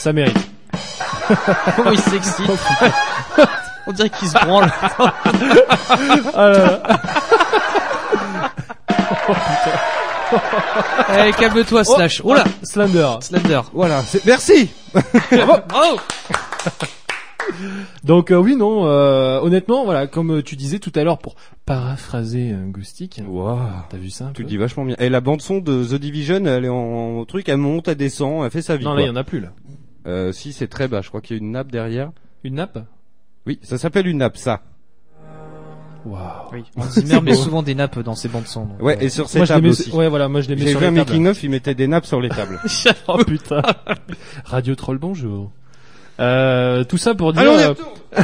Ça 0.01 0.15
mérite. 0.15 0.35
Comment 1.77 1.91
il 1.91 1.99
s'excite. 1.99 2.51
On 3.87 3.93
dirait 3.93 4.09
qu'il 4.09 4.29
se 4.29 4.33
branle. 4.47 4.73
Ah 6.35 6.49
là 6.49 6.59
là. 6.59 6.83
Allez, 11.09 11.33
calme-toi, 11.33 11.85
Slash. 11.85 12.23
Oh 12.25 12.33
là, 12.33 12.45
Slender. 12.63 13.09
Slender. 13.21 13.61
Voilà, 13.75 14.01
c'est... 14.03 14.25
merci. 14.25 14.71
Bravo, 14.95 15.57
bravo. 15.69 16.01
Donc 18.05 18.31
euh, 18.31 18.37
oui, 18.37 18.57
non, 18.57 18.87
euh, 18.87 19.39
honnêtement, 19.41 19.85
voilà, 19.85 20.07
comme 20.07 20.39
euh, 20.39 20.43
tu 20.43 20.57
disais 20.57 20.79
tout 20.79 20.93
à 20.95 21.05
l'heure, 21.05 21.19
pour 21.19 21.35
paraphraser 21.67 22.53
euh, 22.53 22.67
Ghostick, 22.69 23.21
Waouh. 23.27 23.59
t'as 23.91 23.97
vu 23.97 24.09
ça 24.11 24.27
un 24.27 24.29
Tu 24.29 24.35
peu 24.35 24.43
le 24.45 24.49
dis 24.49 24.57
vachement 24.57 24.85
bien. 24.85 24.97
Et 24.99 25.09
la 25.09 25.21
bande 25.21 25.43
son 25.43 25.59
de 25.59 25.85
The 25.85 25.95
Division, 26.01 26.45
elle 26.47 26.65
est 26.65 26.69
en, 26.69 27.19
en 27.21 27.25
truc, 27.25 27.49
elle 27.49 27.59
monte, 27.59 27.89
elle 27.89 27.97
descend, 27.97 28.45
elle 28.45 28.51
fait 28.51 28.63
sa 28.63 28.77
vie. 28.77 28.85
Non, 28.85 28.93
là, 28.93 28.97
quoi. 28.97 29.03
il 29.05 29.09
y 29.09 29.11
en 29.11 29.17
a 29.17 29.25
plus, 29.25 29.41
là. 29.41 29.49
Euh, 30.07 30.33
si, 30.33 30.53
c'est 30.53 30.69
très 30.69 30.89
bas. 30.89 31.03
Je 31.03 31.09
crois 31.09 31.21
qu'il 31.21 31.37
y 31.37 31.41
a 31.41 31.43
une 31.43 31.53
nappe 31.53 31.71
derrière. 31.71 32.11
Une 32.45 32.55
nappe? 32.55 32.79
Oui, 33.47 33.59
ça 33.63 33.79
s'appelle 33.79 34.07
une 34.07 34.19
nappe, 34.19 34.37
ça. 34.37 34.61
Waouh. 36.07 36.21
Oui. 36.53 36.65
Hans 36.77 36.85
Zimmer 36.85 37.21
met 37.21 37.35
souvent 37.35 37.63
des 37.63 37.75
nappes 37.75 37.99
dans 37.99 38.15
ses 38.15 38.29
bandes 38.29 38.47
son. 38.47 38.65
donc, 38.65 38.83
Ouais, 38.83 38.97
euh, 38.97 39.01
et 39.05 39.09
sur 39.11 39.29
ces 39.29 39.39
Moi, 39.39 39.45
je 39.45 39.53
les 39.53 39.57
tables 39.57 39.67
mets, 39.67 39.71
aussi. 39.73 39.91
ouais, 39.93 40.09
voilà, 40.09 40.29
moi, 40.29 40.41
je 40.41 40.49
les 40.49 40.57
mets 40.57 40.63
J'ai 40.63 40.71
sur 40.71 40.81
vu 40.81 40.87
un 40.87 40.91
les 40.93 40.97
tables. 40.99 41.11
making 41.11 41.27
of, 41.29 41.43
ils 41.43 41.51
mettaient 41.51 41.75
des 41.75 41.87
nappes 41.89 42.07
sur 42.07 42.21
les 42.23 42.31
tables. 42.31 42.59
oh 43.09 43.19
putain. 43.25 43.61
Radio 44.45 44.75
Troll, 44.75 44.97
bonjour. 44.99 45.51
Euh, 46.19 46.85
tout 46.85 46.97
ça 46.99 47.15
pour 47.15 47.33
dire. 47.35 47.43
Allons, 47.43 47.59
euh, 47.59 47.75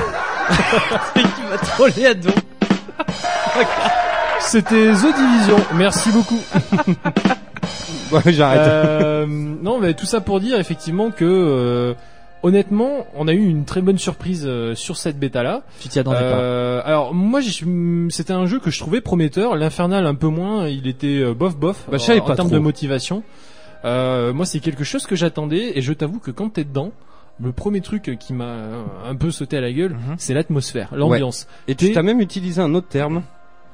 Il 1.17 1.23
va 1.51 1.59
troller 1.59 2.07
à 2.07 2.15
dos. 2.15 2.31
C'était 4.41 4.93
The 4.93 5.15
Division. 5.17 5.57
Merci 5.75 6.11
beaucoup. 6.13 6.41
Ouais, 8.13 8.33
j'arrête. 8.33 8.61
Euh, 8.61 9.27
non, 9.27 9.79
mais 9.79 9.95
tout 9.95 10.07
ça 10.07 10.21
pour 10.21 10.41
dire 10.41 10.59
effectivement 10.61 11.11
que 11.11 11.25
euh, 11.25 11.95
honnêtement, 12.43 13.07
on 13.17 13.27
a 13.29 13.33
eu 13.33 13.45
une 13.45 13.65
très 13.65 13.81
bonne 13.83 13.99
surprise 13.99 14.45
euh, 14.47 14.75
sur 14.75 14.97
cette 14.97 15.19
bêta 15.19 15.43
là. 15.43 15.63
Tu 15.81 15.89
t'y 15.89 15.99
attendais 15.99 16.19
Euh, 16.21 16.81
alors 16.85 17.13
moi, 17.15 17.41
c'était 18.11 18.33
un 18.33 18.47
jeu 18.47 18.59
que 18.61 18.71
je 18.71 18.79
trouvais 18.79 19.01
prometteur. 19.01 19.57
L'infernal 19.57 20.07
un 20.07 20.15
peu 20.15 20.29
moins. 20.29 20.69
Il 20.69 20.87
était 20.87 21.21
euh, 21.21 21.35
bof 21.35 21.57
bof 21.57 21.87
Bah, 21.91 21.99
je 21.99 22.03
savais 22.05 22.21
en 22.21 22.25
pas 22.25 22.37
termes 22.37 22.49
trop. 22.49 22.57
de 22.57 22.63
motivation. 22.63 23.23
Euh, 23.85 24.33
moi, 24.33 24.47
c'est 24.47 24.61
quelque 24.61 24.85
chose 24.85 25.07
que 25.07 25.17
j'attendais 25.17 25.73
et 25.79 25.83
je 25.83 25.93
t'avoue 25.93 26.19
que 26.19 26.31
quand 26.31 26.51
t'es 26.51 26.65
dedans. 26.65 26.93
Le 27.39 27.53
premier 27.53 27.83
truc 27.83 28.17
qui 28.19 28.33
m'a 28.33 28.45
euh, 28.45 28.83
un 29.07 29.15
peu 29.15 29.31
sauté 29.31 29.59
à 29.59 29.61
la 29.61 29.71
gueule, 29.71 29.93
Mhm. 29.93 30.15
c'est 30.17 30.33
l'atmosphère, 30.33 30.89
l'ambiance, 30.95 31.47
Et 31.69 31.75
tu 31.75 31.89
t'es- 31.89 31.93
t'as 31.93 32.01
même 32.03 32.23
utilisé 32.23 32.63
un 32.63 32.75
autre 32.75 32.89
terme, 32.89 33.25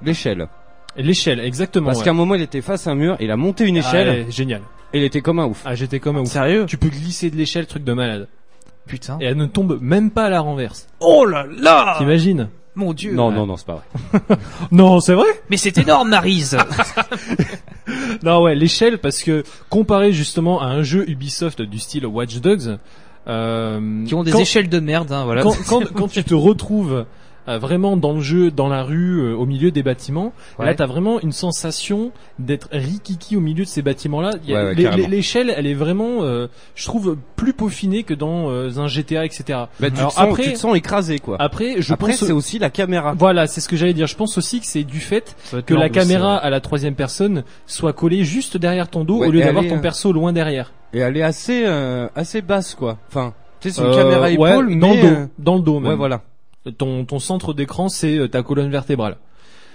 l'échelle. 0.05 0.49
L'échelle, 0.97 1.41
exactement. 1.41 1.87
Parce 1.87 1.99
ouais. 1.99 2.05
qu'à 2.05 2.11
un 2.11 2.15
moment, 2.15 2.35
il 2.35 2.43
était 2.43 2.61
face 2.61 2.87
à 2.87 2.91
un 2.91 2.95
mur, 2.95 3.17
il 3.21 3.31
a 3.31 3.37
monté 3.37 3.65
une 3.67 3.77
échelle, 3.77 4.09
Ah, 4.09 4.13
ouais, 4.13 4.27
génial. 4.31 4.61
et 4.93 4.99
il 4.99 5.05
était 5.05 5.21
comme 5.23 5.39
un 5.39 5.47
ouf. 5.47 5.63
Ah, 5.65 5.75
j'étais 5.75 6.01
comme 6.01 6.17
un 6.17 6.21
ouf. 6.21 6.29
Sérieux 6.29 6.67
Tu 6.67 6.77
peux 6.77 6.89
glisser 6.89 7.31
de 7.31 7.37
l'échelle, 7.37 7.67
truc 7.67 7.85
de 7.85 7.93
malade. 7.93 8.29
Putain. 8.87 9.17
Et 9.21 9.25
elle 9.25 9.37
ne 9.37 9.47
tombe 9.47 9.79
même 9.81 10.11
pas 10.11 10.25
à 10.25 10.31
la 10.31 10.41
renverse. 10.41 10.87
Oh 11.01 11.25
là 11.25 11.47
là 11.59 11.95
T'imagines 11.99 12.49
Mon 12.75 12.93
dieu. 12.93 13.13
Non, 13.13 13.31
non, 13.31 13.47
non, 13.47 13.57
c'est 13.57 13.67
pas 13.67 13.83
vrai. 14.13 14.37
Non, 14.73 15.01
c'est 15.01 15.15
vrai 15.15 15.29
Mais 15.51 15.57
c'est 15.57 15.79
énorme, 15.79 16.09
Marise. 16.11 16.59
Non, 18.23 18.43
ouais, 18.43 18.55
l'échelle, 18.55 18.99
parce 18.99 19.23
que 19.23 19.43
comparé 19.69 20.13
justement 20.13 20.61
à 20.61 20.67
un 20.67 20.83
jeu 20.83 21.09
Ubisoft 21.09 21.63
du 21.63 21.79
style 21.79 22.07
Watch 22.07 22.37
Dogs, 22.37 22.79
euh, 23.29 24.05
Qui 24.07 24.15
ont 24.15 24.23
des 24.23 24.31
quand, 24.33 24.39
échelles 24.41 24.69
de 24.69 24.81
merde, 24.81 25.13
hein, 25.13 25.25
voilà. 25.25 25.43
Quand, 25.43 25.57
quand, 25.67 25.93
quand 25.93 26.09
tu 26.09 26.23
te 26.25 26.35
retrouves 26.35 27.05
euh, 27.49 27.59
vraiment 27.59 27.97
dans 27.97 28.13
le 28.13 28.21
jeu, 28.21 28.51
dans 28.51 28.69
la 28.69 28.83
rue, 28.83 29.21
euh, 29.21 29.35
au 29.35 29.47
milieu 29.47 29.71
des 29.71 29.83
bâtiments, 29.83 30.33
Ouais. 30.59 30.67
là 30.67 30.75
t'as 30.75 30.87
vraiment 30.87 31.21
une 31.21 31.33
sensation 31.33 32.13
d'être 32.39 32.69
rikiki 32.73 33.37
au 33.37 33.41
milieu 33.41 33.65
de 33.65 33.69
ces 33.69 33.83
bâtiments-là. 33.83 34.31
Il 34.45 34.51
y 34.51 34.57
a- 34.57 34.65
Ouais, 34.73 34.75
ouais, 34.87 35.07
L'échelle, 35.09 35.53
elle 35.57 35.67
est 35.67 35.75
vraiment, 35.75 36.23
euh, 36.23 36.47
je 36.75 36.85
trouve, 36.87 37.17
plus 37.37 37.53
peaufinée 37.53 38.03
que 38.05 38.15
dans 38.15 38.51
euh, 38.51 38.71
un 38.79 38.87
GTA, 38.89 39.25
etc. 39.25 39.45
Bah, 39.81 39.91
tu, 39.91 39.99
Alors 39.99 40.11
te 40.11 40.15
sens, 40.15 40.19
après- 40.31 40.43
tu 40.45 40.53
te 40.53 40.59
sens 40.59 40.77
écrasé, 40.77 41.19
quoi. 41.19 41.37
Après, 41.41 41.77
je 41.83 41.93
Après, 41.93 42.13
pense 42.13 42.21
c'est 42.25 42.33
aussi 42.33 42.59
la 42.59 42.71
caméra. 42.71 43.15
Voilà, 43.19 43.47
c'est 43.47 43.61
ce 43.61 43.69
que 43.69 43.77
j'allais 43.77 43.95
dire. 43.95 44.07
Je 44.07 44.17
pense 44.17 44.39
aussi 44.39 44.61
que 44.61 44.67
c'est 44.67 44.85
du 44.85 45.01
fait 45.01 45.37
que 45.67 45.75
la 45.75 45.89
caméra 45.89 46.37
à 46.37 46.51
la 46.51 46.61
troisième 46.61 46.95
personne 46.95 47.45
soit 47.67 47.93
collée 47.93 48.25
juste 48.25 48.57
derrière 48.57 48.89
ton 48.89 49.05
dos 49.05 49.25
au 49.25 49.31
lieu 49.31 49.41
d'avoir 49.41 49.67
ton 49.67 49.77
euh, 49.79 49.81
perso 49.81 50.13
loin 50.13 50.33
derrière. 50.33 50.73
Et 50.95 50.99
elle 50.99 51.17
est 51.17 51.23
assez, 51.23 51.63
euh, 51.67 52.09
assez 52.15 52.43
basse, 52.43 52.75
quoi. 52.75 52.99
Enfin, 53.09 53.33
tu 53.61 53.71
sais, 53.71 53.81
c'est 53.81 53.87
une 53.87 53.95
caméra 53.95 54.31
épaule, 54.31 54.79
dans 54.79 54.89
mais, 54.95 55.03
le 55.03 55.09
dos, 55.09 55.17
dans 55.39 55.55
le 55.57 55.63
dos 55.63 55.81
même. 55.81 55.91
Ouais, 55.91 55.97
voilà. 55.97 56.21
Ton 56.79 57.05
ton 57.05 57.19
centre 57.19 57.55
d'écran 57.55 57.89
c'est 57.89 58.19
euh, 58.19 58.29
ta 58.29 58.43
colonne 58.43 58.71
vertébrale. 58.71 59.17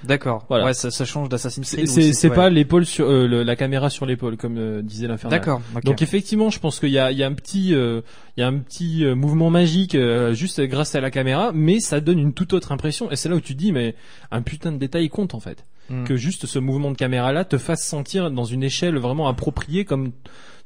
D'accord. 0.04 0.46
Voilà. 0.48 0.66
Ouais, 0.66 0.74
ça, 0.76 0.92
ça 0.92 1.06
change 1.06 1.28
d'Assassin's 1.28 1.68
C'est 1.68 1.78
Creed. 1.78 1.90
c'est 1.90 2.14
c'est 2.14 2.30
ouais. 2.30 2.36
pas 2.36 2.50
l'épaule 2.52 2.86
sur 2.86 3.08
euh, 3.10 3.28
le- 3.28 3.42
la 3.42 3.56
caméra 3.56 3.90
sur 3.90 4.06
l'épaule 4.06 4.38
comme 4.38 4.58
euh, 4.60 4.82
disait 4.84 5.08
l'infernal. 5.08 5.40
D'accord. 5.40 5.60
Donc 5.84 6.04
effectivement, 6.04 6.52
je 6.52 6.60
pense 6.60 6.80
qu'il 6.80 6.90
y 6.92 7.00
a, 7.00 7.12
il 7.12 7.18
y 7.18 7.24
a 7.24 7.28
un 7.28 7.34
petit, 7.34 7.74
euh, 7.74 8.02
il 8.38 8.42
y 8.42 8.44
a 8.44 8.48
un 8.48 8.58
petit 8.60 9.04
euh, 9.04 9.16
mouvement 9.16 9.50
magique 9.50 9.96
euh, 9.96 10.36
juste 10.36 10.62
grâce 10.62 10.94
à 10.94 11.02
la 11.02 11.10
caméra, 11.10 11.52
mais 11.52 11.80
ça 11.80 12.00
donne 12.00 12.20
une 12.20 12.34
toute 12.34 12.54
autre 12.54 12.72
impression. 12.72 13.10
Et 13.10 13.16
c'est 13.16 13.28
là 13.28 13.36
où 13.36 13.42
tu 13.42 13.54
te 13.56 13.60
dis, 13.60 13.72
mais 13.72 13.96
un 14.30 14.44
putain 14.44 14.72
de 14.72 14.78
détail 14.78 15.10
compte 15.10 15.34
en 15.34 15.40
fait. 15.40 15.66
Hmm. 15.90 16.04
Que 16.04 16.16
juste 16.16 16.46
ce 16.46 16.60
mouvement 16.60 16.92
de 16.92 16.98
caméra 16.98 17.34
là 17.34 17.44
te 17.44 17.58
fasse 17.58 17.84
sentir 17.84 18.30
dans 18.30 18.46
une 18.46 18.62
échelle 18.64 18.98
vraiment 19.00 19.28
appropriée, 19.28 19.84
comme 19.84 20.12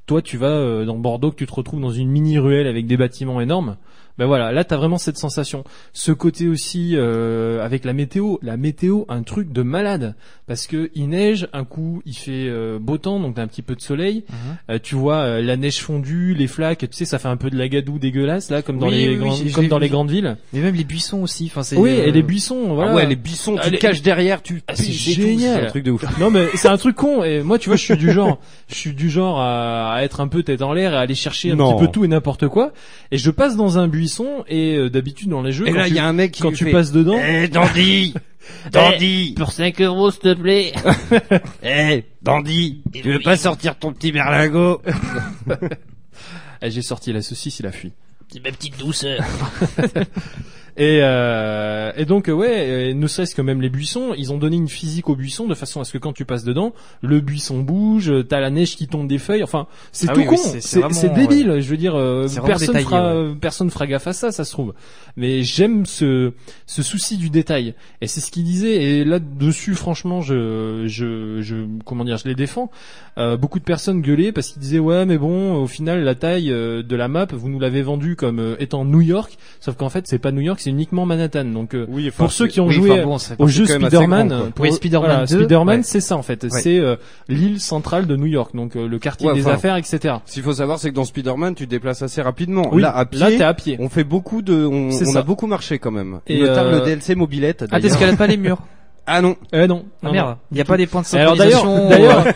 toi 0.08 0.22
tu 0.22 0.36
vas 0.36 0.48
euh, 0.48 0.84
dans 0.84 0.98
Bordeaux, 0.98 1.32
que 1.32 1.38
tu 1.38 1.46
te 1.48 1.54
retrouves 1.54 1.80
dans 1.80 1.92
une 1.92 2.10
mini 2.10 2.38
ruelle 2.38 2.68
avec 2.68 2.86
des 2.86 2.98
bâtiments 2.98 3.40
énormes. 3.40 3.78
Ben 4.22 4.28
voilà, 4.28 4.52
là 4.52 4.64
t'as 4.64 4.78
vraiment 4.78 5.00
cette 5.00 5.18
sensation. 5.18 5.64
Ce 5.94 6.12
côté 6.12 6.48
aussi 6.48 6.92
euh, 6.94 7.66
avec 7.66 7.86
la 7.86 7.94
météo, 7.94 8.36
la 8.44 8.56
météo, 8.56 9.06
un 9.10 9.24
truc 9.24 9.52
de 9.52 9.64
malade 9.64 10.14
parce 10.46 10.68
que 10.68 10.92
il 10.94 11.10
neige, 11.10 11.48
un 11.54 11.64
coup 11.64 12.04
il 12.06 12.14
fait 12.16 12.46
euh, 12.48 12.78
beau 12.80 13.00
temps, 13.00 13.20
donc 13.20 13.34
t'as 13.34 13.42
un 13.42 13.48
petit 13.48 13.64
peu 13.64 13.74
de 13.74 13.82
soleil. 13.82 14.24
Mhm. 14.30 14.36
Euh, 14.70 14.80
tu 14.84 14.94
vois 14.94 15.16
euh, 15.22 15.42
la 15.42 15.58
neige 15.58 15.80
fondue, 15.82 16.36
les 16.36 16.46
flaques, 16.46 16.82
tu 16.82 16.88
sais, 16.92 17.06
ça 17.06 17.18
fait 17.18 17.30
un 17.30 17.38
peu 17.38 17.50
de 17.50 17.58
la 17.58 17.68
gadoue 17.68 17.98
dégueulasse 17.98 18.52
là, 18.52 18.62
comme 18.62 18.78
dans 18.78 18.90
Oui, 18.90 18.94
les 18.98 19.10
oui, 19.10 19.16
grandes, 19.18 19.52
comme 19.54 19.68
dans 19.70 19.80
les 19.80 19.90
grandes 19.90 20.12
villes. 20.12 20.38
Mais 20.54 20.60
même 20.60 20.76
les 20.76 20.84
buissons 20.84 21.24
aussi. 21.24 21.46
Enfin, 21.48 21.64
c'est. 21.64 21.78
Oui, 21.78 21.90
euh, 21.90 22.06
et 22.06 22.12
les 22.12 22.22
buissons, 22.22 22.76
voilà. 22.76 22.92
Ah 22.92 22.96
ouais, 22.98 23.06
les 23.08 23.16
buissons, 23.16 23.56
tu 23.56 23.62
Ah, 23.64 23.70
les- 23.72 23.78
te 23.78 23.82
caches 23.82 24.04
derrière, 24.04 24.44
tu 24.44 24.62
Ah, 24.68 24.76
c'est 24.76 24.92
génial. 24.92 25.62
C'est 25.62 25.66
un 25.66 25.70
truc 25.70 25.84
de 25.84 25.90
ouf. 25.90 26.20
Non 26.20 26.30
mais 26.30 26.46
c'est 26.54 26.68
un 26.68 26.78
truc 26.78 26.96
con 26.96 27.24
et 27.24 27.42
moi 27.42 27.58
tu 27.58 27.70
vois 27.70 27.76
je 27.76 27.84
suis 27.86 27.98
du 27.98 28.12
genre 28.14 28.40
je 28.70 28.76
suis 28.76 28.94
du 28.94 29.10
genre 29.10 29.40
à, 29.40 29.94
à 29.94 30.04
être 30.04 30.20
un 30.22 30.28
peu 30.28 30.44
tête 30.44 30.62
en 30.62 30.74
l'air 30.74 30.94
et 30.94 30.98
à 30.98 31.00
aller 31.00 31.16
chercher 31.16 31.52
un 31.52 31.56
Non. 31.56 31.74
petit 31.74 31.86
peu 31.88 31.92
tout 31.92 32.06
et 32.06 32.08
n'importe 32.08 32.48
quoi 32.50 32.72
et 33.12 33.18
je 33.18 33.32
passe 33.32 33.56
dans 33.56 33.80
un 33.80 33.88
buisson 33.88 34.11
et 34.48 34.76
euh, 34.76 34.90
d'habitude 34.90 35.30
dans 35.30 35.42
les 35.42 35.52
jeux 35.52 35.68
Et 35.68 35.72
quand 35.72 35.78
là, 35.78 35.88
tu, 35.88 35.96
y 35.96 36.00
a 36.00 36.06
un 36.06 36.14
mec 36.14 36.32
qui 36.32 36.42
quand 36.42 36.50
lui 36.50 36.58
tu 36.58 36.66
fait, 36.66 36.72
passes 36.72 36.92
dedans 36.92 37.20
Eh, 37.24 37.48
Dandy 37.48 38.14
Dandy 38.72 39.34
Pour 39.38 39.52
5 39.52 39.82
euros, 39.82 40.12
s'il 40.12 40.22
te 40.22 40.34
plaît. 40.34 40.74
Eh, 41.64 42.04
Dandy 42.22 42.82
Tu 42.94 43.12
veux 43.12 43.20
pas 43.20 43.38
sortir 43.38 43.78
ton 43.78 43.94
petit 43.94 44.12
berlingot 44.12 44.82
eh, 46.62 46.72
j'ai 46.72 46.82
sorti 46.82 47.14
la 47.14 47.22
saucisse 47.22 47.60
il 47.60 47.66
a 47.66 47.72
fui. 47.72 47.92
C'est 48.30 48.44
ma 48.44 48.52
petite 48.52 48.78
douceur. 48.80 49.22
Et, 50.78 51.00
euh, 51.02 51.92
et 51.98 52.06
donc 52.06 52.28
ouais, 52.28 52.94
ne 52.94 53.08
serait-ce 53.08 53.36
que 53.36 53.42
même 53.42 53.62
les 53.62 53.70
buissons, 53.70 54.14
ils 54.18 54.32
ont 54.32 54.38
donné 54.38 54.56
une 54.56 54.70
physique 54.70 55.10
aux 55.10 55.16
buissons 55.16 55.48
de 55.48 55.54
façon 55.56 55.82
à 55.82 55.84
ce 55.84 55.92
que 55.94 55.98
quand 55.98 56.14
tu 56.14 56.26
passes 56.26 56.44
dedans, 56.44 56.74
le 57.02 57.20
buisson 57.20 57.60
bouge, 57.60 58.12
t'as 58.30 58.40
la 58.40 58.50
neige 58.50 58.76
qui 58.76 58.88
tombe 58.88 59.08
des 59.08 59.18
feuilles. 59.18 59.44
Enfin, 59.44 59.68
c'est 59.92 60.08
Ah 60.10 60.14
tout 60.14 60.22
oui, 60.22 60.26
con, 60.28 60.36
oui, 60.36 60.60
c'est- 60.62 61.10
débile. 61.14 61.60
Je 61.60 61.70
veux 61.70 61.78
dire, 61.78 61.96
euh, 61.96 62.28
personne 62.46 62.68
détaillé, 62.68 62.86
fera, 62.86 63.16
ouais. 63.16 63.36
personne 63.40 63.70
fera 63.70 63.88
gaffe 63.88 64.08
à 64.08 64.14
ça, 64.14 64.32
ça 64.32 64.46
se 64.46 64.52
trouve. 64.52 64.74
Mais 65.18 65.44
j'aime 65.44 65.86
ce 65.86 66.32
ce 66.66 66.82
souci 66.84 67.18
du 67.18 67.30
détail. 67.30 67.74
Et 68.02 68.08
c'est 68.08 68.22
ce 68.22 68.32
qu'il 68.32 68.44
disait. 68.44 68.82
Et 68.82 69.04
là 69.04 69.20
dessus, 69.20 69.76
franchement, 69.76 70.22
je 70.22 70.86
je 70.88 71.42
je 71.42 71.56
comment 71.86 72.06
dire, 72.06 72.18
je 72.18 72.28
les 72.28 72.36
défends. 72.36 72.72
Euh, 73.18 73.36
beaucoup 73.36 73.60
de 73.60 73.66
personnes 73.66 74.02
gueulaient 74.02 74.32
parce 74.32 74.48
qu'ils 74.50 74.62
disaient 74.62 74.80
ouais, 74.80 75.06
mais 75.06 75.18
bon, 75.18 75.56
au 75.56 75.68
final, 75.68 76.04
la 76.04 76.16
taille 76.16 76.50
euh, 76.52 76.82
de 76.82 76.96
la 76.96 77.10
map, 77.10 77.28
vous 77.32 77.50
nous 77.50 77.60
l'avez 77.60 77.82
vendue 77.82 78.16
comme 78.16 78.40
euh, 78.40 78.56
étant 78.60 78.86
New 78.86 79.02
York, 79.02 79.38
sauf 79.60 79.76
qu'en 79.76 79.90
fait, 79.90 80.08
c'est 80.08 80.18
pas 80.20 80.32
New 80.32 80.40
York, 80.42 80.61
c'est 80.62 80.70
uniquement 80.70 81.06
Manhattan. 81.06 81.46
Donc 81.46 81.74
euh, 81.76 81.86
Oui, 81.90 82.08
enfin, 82.08 82.24
pour 82.26 82.32
ceux 82.32 82.48
qui 82.48 82.60
ont 82.60 82.68
oui, 82.68 82.74
joué 82.74 82.92
enfin, 82.92 83.04
bon, 83.04 83.18
c'est- 83.18 83.36
au 83.40 83.48
jeu 83.48 83.66
Spider-Man, 83.66 84.52
pour- 84.56 84.64
Oui, 84.66 84.72
Spider-Man 84.72 85.06
voilà, 85.10 85.26
2, 85.26 85.38
Spider-Man, 85.40 85.78
ouais. 85.80 85.84
c'est 85.84 86.00
ça 86.02 86.16
en 86.16 86.22
fait. 86.22 86.44
Ouais. 86.44 86.50
C'est 86.50 86.80
euh, 86.80 86.96
l'île 87.28 87.60
centrale 87.60 88.08
de 88.08 88.16
New 88.16 88.28
York, 88.28 88.56
donc 88.56 88.76
euh, 88.76 88.88
le 88.88 89.00
quartier 89.00 89.28
Ouais, 89.28 89.34
des 89.34 89.42
enfin, 89.46 89.56
affaires, 89.56 89.76
etc. 89.76 90.16
Ce 90.26 90.34
qu'il 90.34 90.44
faut 90.44 90.54
savoir, 90.54 90.80
c'est 90.80 90.90
que 90.90 90.96
dans 90.96 91.06
Spider-Man, 91.06 91.56
tu 91.56 91.66
te 91.66 91.70
déplaces 91.72 92.02
assez 92.02 92.22
rapidement. 92.22 92.70
Oui, 92.72 92.82
là, 92.82 92.96
à 92.96 93.06
pied, 93.06 93.20
là 93.20 93.28
t'es 93.30 93.44
à 93.44 93.54
pied. 93.54 93.78
on 93.80 93.90
fait 93.90 94.04
beaucoup 94.04 94.42
de, 94.42 94.66
on, 94.66 94.92
C'est 94.92 95.08
on 95.08 95.12
ça. 95.14 95.20
a 95.20 95.24
beaucoup 95.24 95.48
marché 95.48 95.80
quand 95.80 95.92
même. 95.92 96.20
Et 96.28 96.40
notamment 96.40 96.70
euh, 96.70 96.80
le 96.80 96.86
DLC 96.86 97.16
mobilette. 97.16 97.66
Ah, 97.72 97.80
t'escalades 97.82 98.18
pas 98.18 98.28
les 98.28 98.38
murs. 98.38 98.60
Ah 99.08 99.22
non. 99.22 99.36
Eh 99.52 99.68
non, 99.68 99.86
Ah 100.04 100.08
non, 100.08 100.12
merde. 100.12 100.38
Il 100.52 100.58
y 100.58 100.62
a 100.62 100.66
pas 100.66 100.78
des 100.78 100.86
points 100.88 101.02
de 101.02 101.16
Et 101.16 101.20
Alors 101.20 101.36
d'ailleurs, 101.36 101.62
synchronisation. 101.66 102.32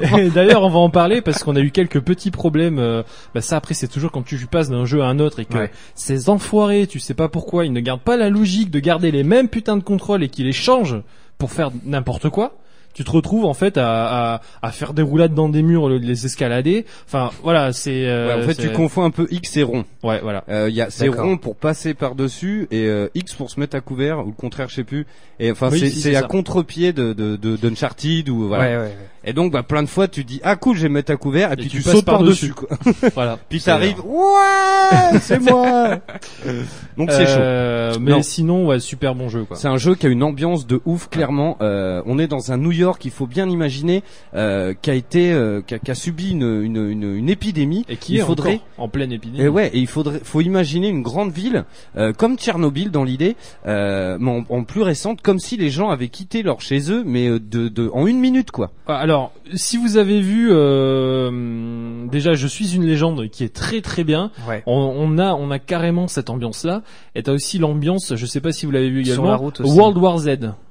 d'ailleurs, 0.34 0.62
on 0.62 0.68
va 0.70 0.78
en 0.78 0.90
parler 0.90 1.20
parce 1.22 1.42
qu'on 1.42 1.56
a 1.56 1.60
eu 1.60 1.70
quelques 1.70 2.00
petits 2.00 2.30
problèmes. 2.30 2.78
euh, 2.78 3.02
bah 3.34 3.40
ça 3.40 3.56
après, 3.56 3.74
c'est 3.74 3.88
toujours 3.88 4.12
quand 4.12 4.22
tu 4.22 4.36
passes 4.46 4.68
d'un 4.70 4.84
jeu 4.84 5.02
à 5.02 5.06
un 5.06 5.18
autre 5.18 5.40
et 5.40 5.44
que 5.46 5.56
Ouais. 5.58 5.70
ces 5.94 6.28
enfoirés, 6.30 6.86
tu 6.86 7.00
sais 7.00 7.14
pas 7.14 7.28
pourquoi, 7.28 7.64
ils 7.66 7.72
ne 7.72 7.80
gardent 7.80 8.00
pas 8.02 8.16
la 8.16 8.28
logique 8.30 8.70
de 8.70 8.78
garder 8.80 9.10
les 9.10 9.24
mêmes 9.24 9.48
putains 9.48 9.76
de 9.76 9.82
contrôles 9.82 10.22
et 10.22 10.28
qu'ils 10.28 10.46
les 10.46 10.52
changent 10.52 11.00
pour 11.38 11.50
faire 11.52 11.70
n'importe 11.84 12.28
quoi. 12.28 12.54
Tu 12.92 13.04
te 13.04 13.10
retrouves 13.12 13.44
en 13.44 13.54
fait 13.54 13.78
à, 13.78 14.34
à, 14.34 14.40
à 14.62 14.70
faire 14.72 14.92
des 14.94 15.02
roulades 15.02 15.32
dans 15.32 15.48
des 15.48 15.62
murs, 15.62 15.84
au 15.84 15.88
lieu 15.88 16.00
de 16.00 16.06
les 16.06 16.26
escalader. 16.26 16.84
Enfin, 17.06 17.30
voilà, 17.42 17.72
c'est. 17.72 18.06
euh, 18.06 18.36
Ouais, 18.36 18.42
en 18.44 18.46
fait, 18.46 18.54
tu 18.56 18.70
confonds 18.72 19.04
un 19.04 19.10
peu 19.10 19.26
X 19.30 19.56
et 19.56 19.62
rond. 19.62 19.84
Ouais, 20.02 20.18
voilà. 20.22 20.42
Euh, 20.48 20.66
il 20.68 20.74
y 20.74 20.80
a 20.82 20.90
c'est 20.90 21.08
rond 21.08 21.36
pour 21.36 21.54
passer 21.56 21.94
par 21.94 22.14
dessus 22.16 22.66
et 22.70 22.86
euh, 22.86 23.08
X 23.14 23.34
pour 23.34 23.48
se 23.50 23.60
mettre 23.60 23.76
à 23.76 23.80
couvert 23.80 24.18
ou 24.20 24.26
le 24.26 24.32
contraire, 24.32 24.68
je 24.68 24.74
sais 24.74 24.84
plus. 24.84 25.06
Et 25.38 25.50
enfin, 25.52 25.68
Oui, 25.70 25.78
c'est 25.78 25.88
si, 25.90 26.16
à 26.16 26.22
contre-pied 26.22 26.92
de 26.92 27.12
de 27.12 27.36
de 27.36 27.56
d'Uncharted 27.56 28.28
ou 28.28 28.48
voilà. 28.48 28.64
Ouais, 28.64 28.76
ouais, 28.76 28.82
ouais. 28.84 28.96
Et 29.22 29.34
donc, 29.34 29.52
bah, 29.52 29.62
plein 29.62 29.82
de 29.82 29.88
fois, 29.88 30.08
tu 30.08 30.24
dis 30.24 30.40
ah 30.42 30.56
cool, 30.56 30.76
je 30.76 30.82
vais 30.82 30.88
me 30.88 30.94
mettre 30.94 31.12
à 31.12 31.16
couvert 31.16 31.52
et, 31.52 31.56
puis 31.56 31.68
tu 31.68 31.76
tu, 31.78 31.82
passes 31.82 31.92
sautes 31.94 32.04
par 32.06 32.16
par-dessus. 32.16 32.48
dessus. 32.48 32.54
Quoi. 32.54 32.68
voilà. 33.14 33.38
Puis 33.50 33.60
t'arrives, 33.60 34.00
ouais, 34.04 35.18
c'est 35.20 35.38
moi. 35.50 35.98
donc 36.96 37.10
c'est 37.10 37.26
chaud. 37.26 38.00
Mais 38.00 38.10
Non. 38.12 38.22
sinon, 38.22 38.66
ouais, 38.66 38.80
super 38.80 39.14
bon 39.14 39.28
jeu 39.28 39.44
quoi. 39.44 39.56
C'est 39.56 39.68
un 39.68 39.76
jeu 39.76 39.94
qui 39.94 40.06
a 40.06 40.10
une 40.10 40.22
ambiance 40.22 40.66
de 40.66 40.80
ouf, 40.86 41.08
clairement. 41.08 41.56
Euh, 41.60 42.02
on 42.06 42.18
est 42.18 42.26
dans 42.28 42.52
un 42.52 42.56
New 42.56 42.72
York, 42.80 43.04
il 43.04 43.10
faut 43.10 43.26
bien 43.26 43.48
imaginer, 43.48 44.02
euh, 44.34 44.74
qui 44.80 44.90
a 44.90 44.94
été, 44.94 45.32
euh, 45.32 45.62
qui, 45.62 45.74
a, 45.74 45.78
qui 45.78 45.90
a 45.90 45.94
subi 45.94 46.30
une, 46.30 46.62
une, 46.62 46.76
une, 46.90 47.14
une 47.16 47.28
épidémie. 47.30 47.84
Et 47.88 47.96
qui 47.96 48.14
il 48.14 48.18
est 48.18 48.22
faudrait 48.22 48.60
en 48.78 48.88
pleine 48.88 49.12
épidémie. 49.12 49.42
et 49.44 49.48
ouais, 49.48 49.68
et 49.68 49.78
il 49.78 49.86
faudrait, 49.86 50.20
faut 50.24 50.40
imaginer 50.40 50.88
une 50.88 51.02
grande 51.02 51.30
ville 51.32 51.64
euh, 51.96 52.12
comme 52.12 52.36
Tchernobyl 52.36 52.90
dans 52.90 53.04
l'idée, 53.04 53.36
euh, 53.66 54.16
mais 54.20 54.30
en, 54.30 54.44
en 54.56 54.64
plus 54.64 54.82
récente, 54.82 55.22
comme 55.22 55.38
si 55.38 55.56
les 55.56 55.70
gens 55.70 55.90
avaient 55.90 56.08
quitté 56.08 56.42
leur 56.42 56.60
chez 56.60 56.90
eux, 56.90 57.02
mais 57.06 57.28
de, 57.28 57.68
de 57.68 57.90
en 57.92 58.06
une 58.06 58.18
minute 58.18 58.50
quoi. 58.50 58.70
Ah, 58.86 58.96
Alors, 58.96 59.32
si 59.54 59.76
vous 59.76 59.96
avez 59.96 60.20
vu, 60.20 60.48
déjà, 62.08 62.34
je 62.34 62.46
suis 62.46 62.74
une 62.74 62.84
légende 62.84 63.28
qui 63.30 63.44
est 63.44 63.54
très 63.54 63.80
très 63.80 64.04
bien. 64.04 64.30
Ouais. 64.48 64.62
On, 64.66 64.74
on 64.96 65.18
a, 65.18 65.34
on 65.34 65.50
a 65.50 65.58
carrément 65.58 66.08
cette 66.08 66.30
ambiance-là. 66.30 66.82
Et 67.14 67.22
t'as 67.22 67.32
aussi 67.32 67.58
l'ambiance, 67.58 68.14
je 68.16 68.26
sais 68.26 68.40
pas 68.40 68.52
si 68.52 68.66
vous 68.66 68.72
l'avez 68.72 68.90
vu 68.90 69.04
Sur 69.04 69.14
également, 69.14 69.30
la 69.30 69.36
route 69.36 69.60
aussi. 69.60 69.72
World 69.78 69.96
War 69.98 70.18
Z. 70.18 70.28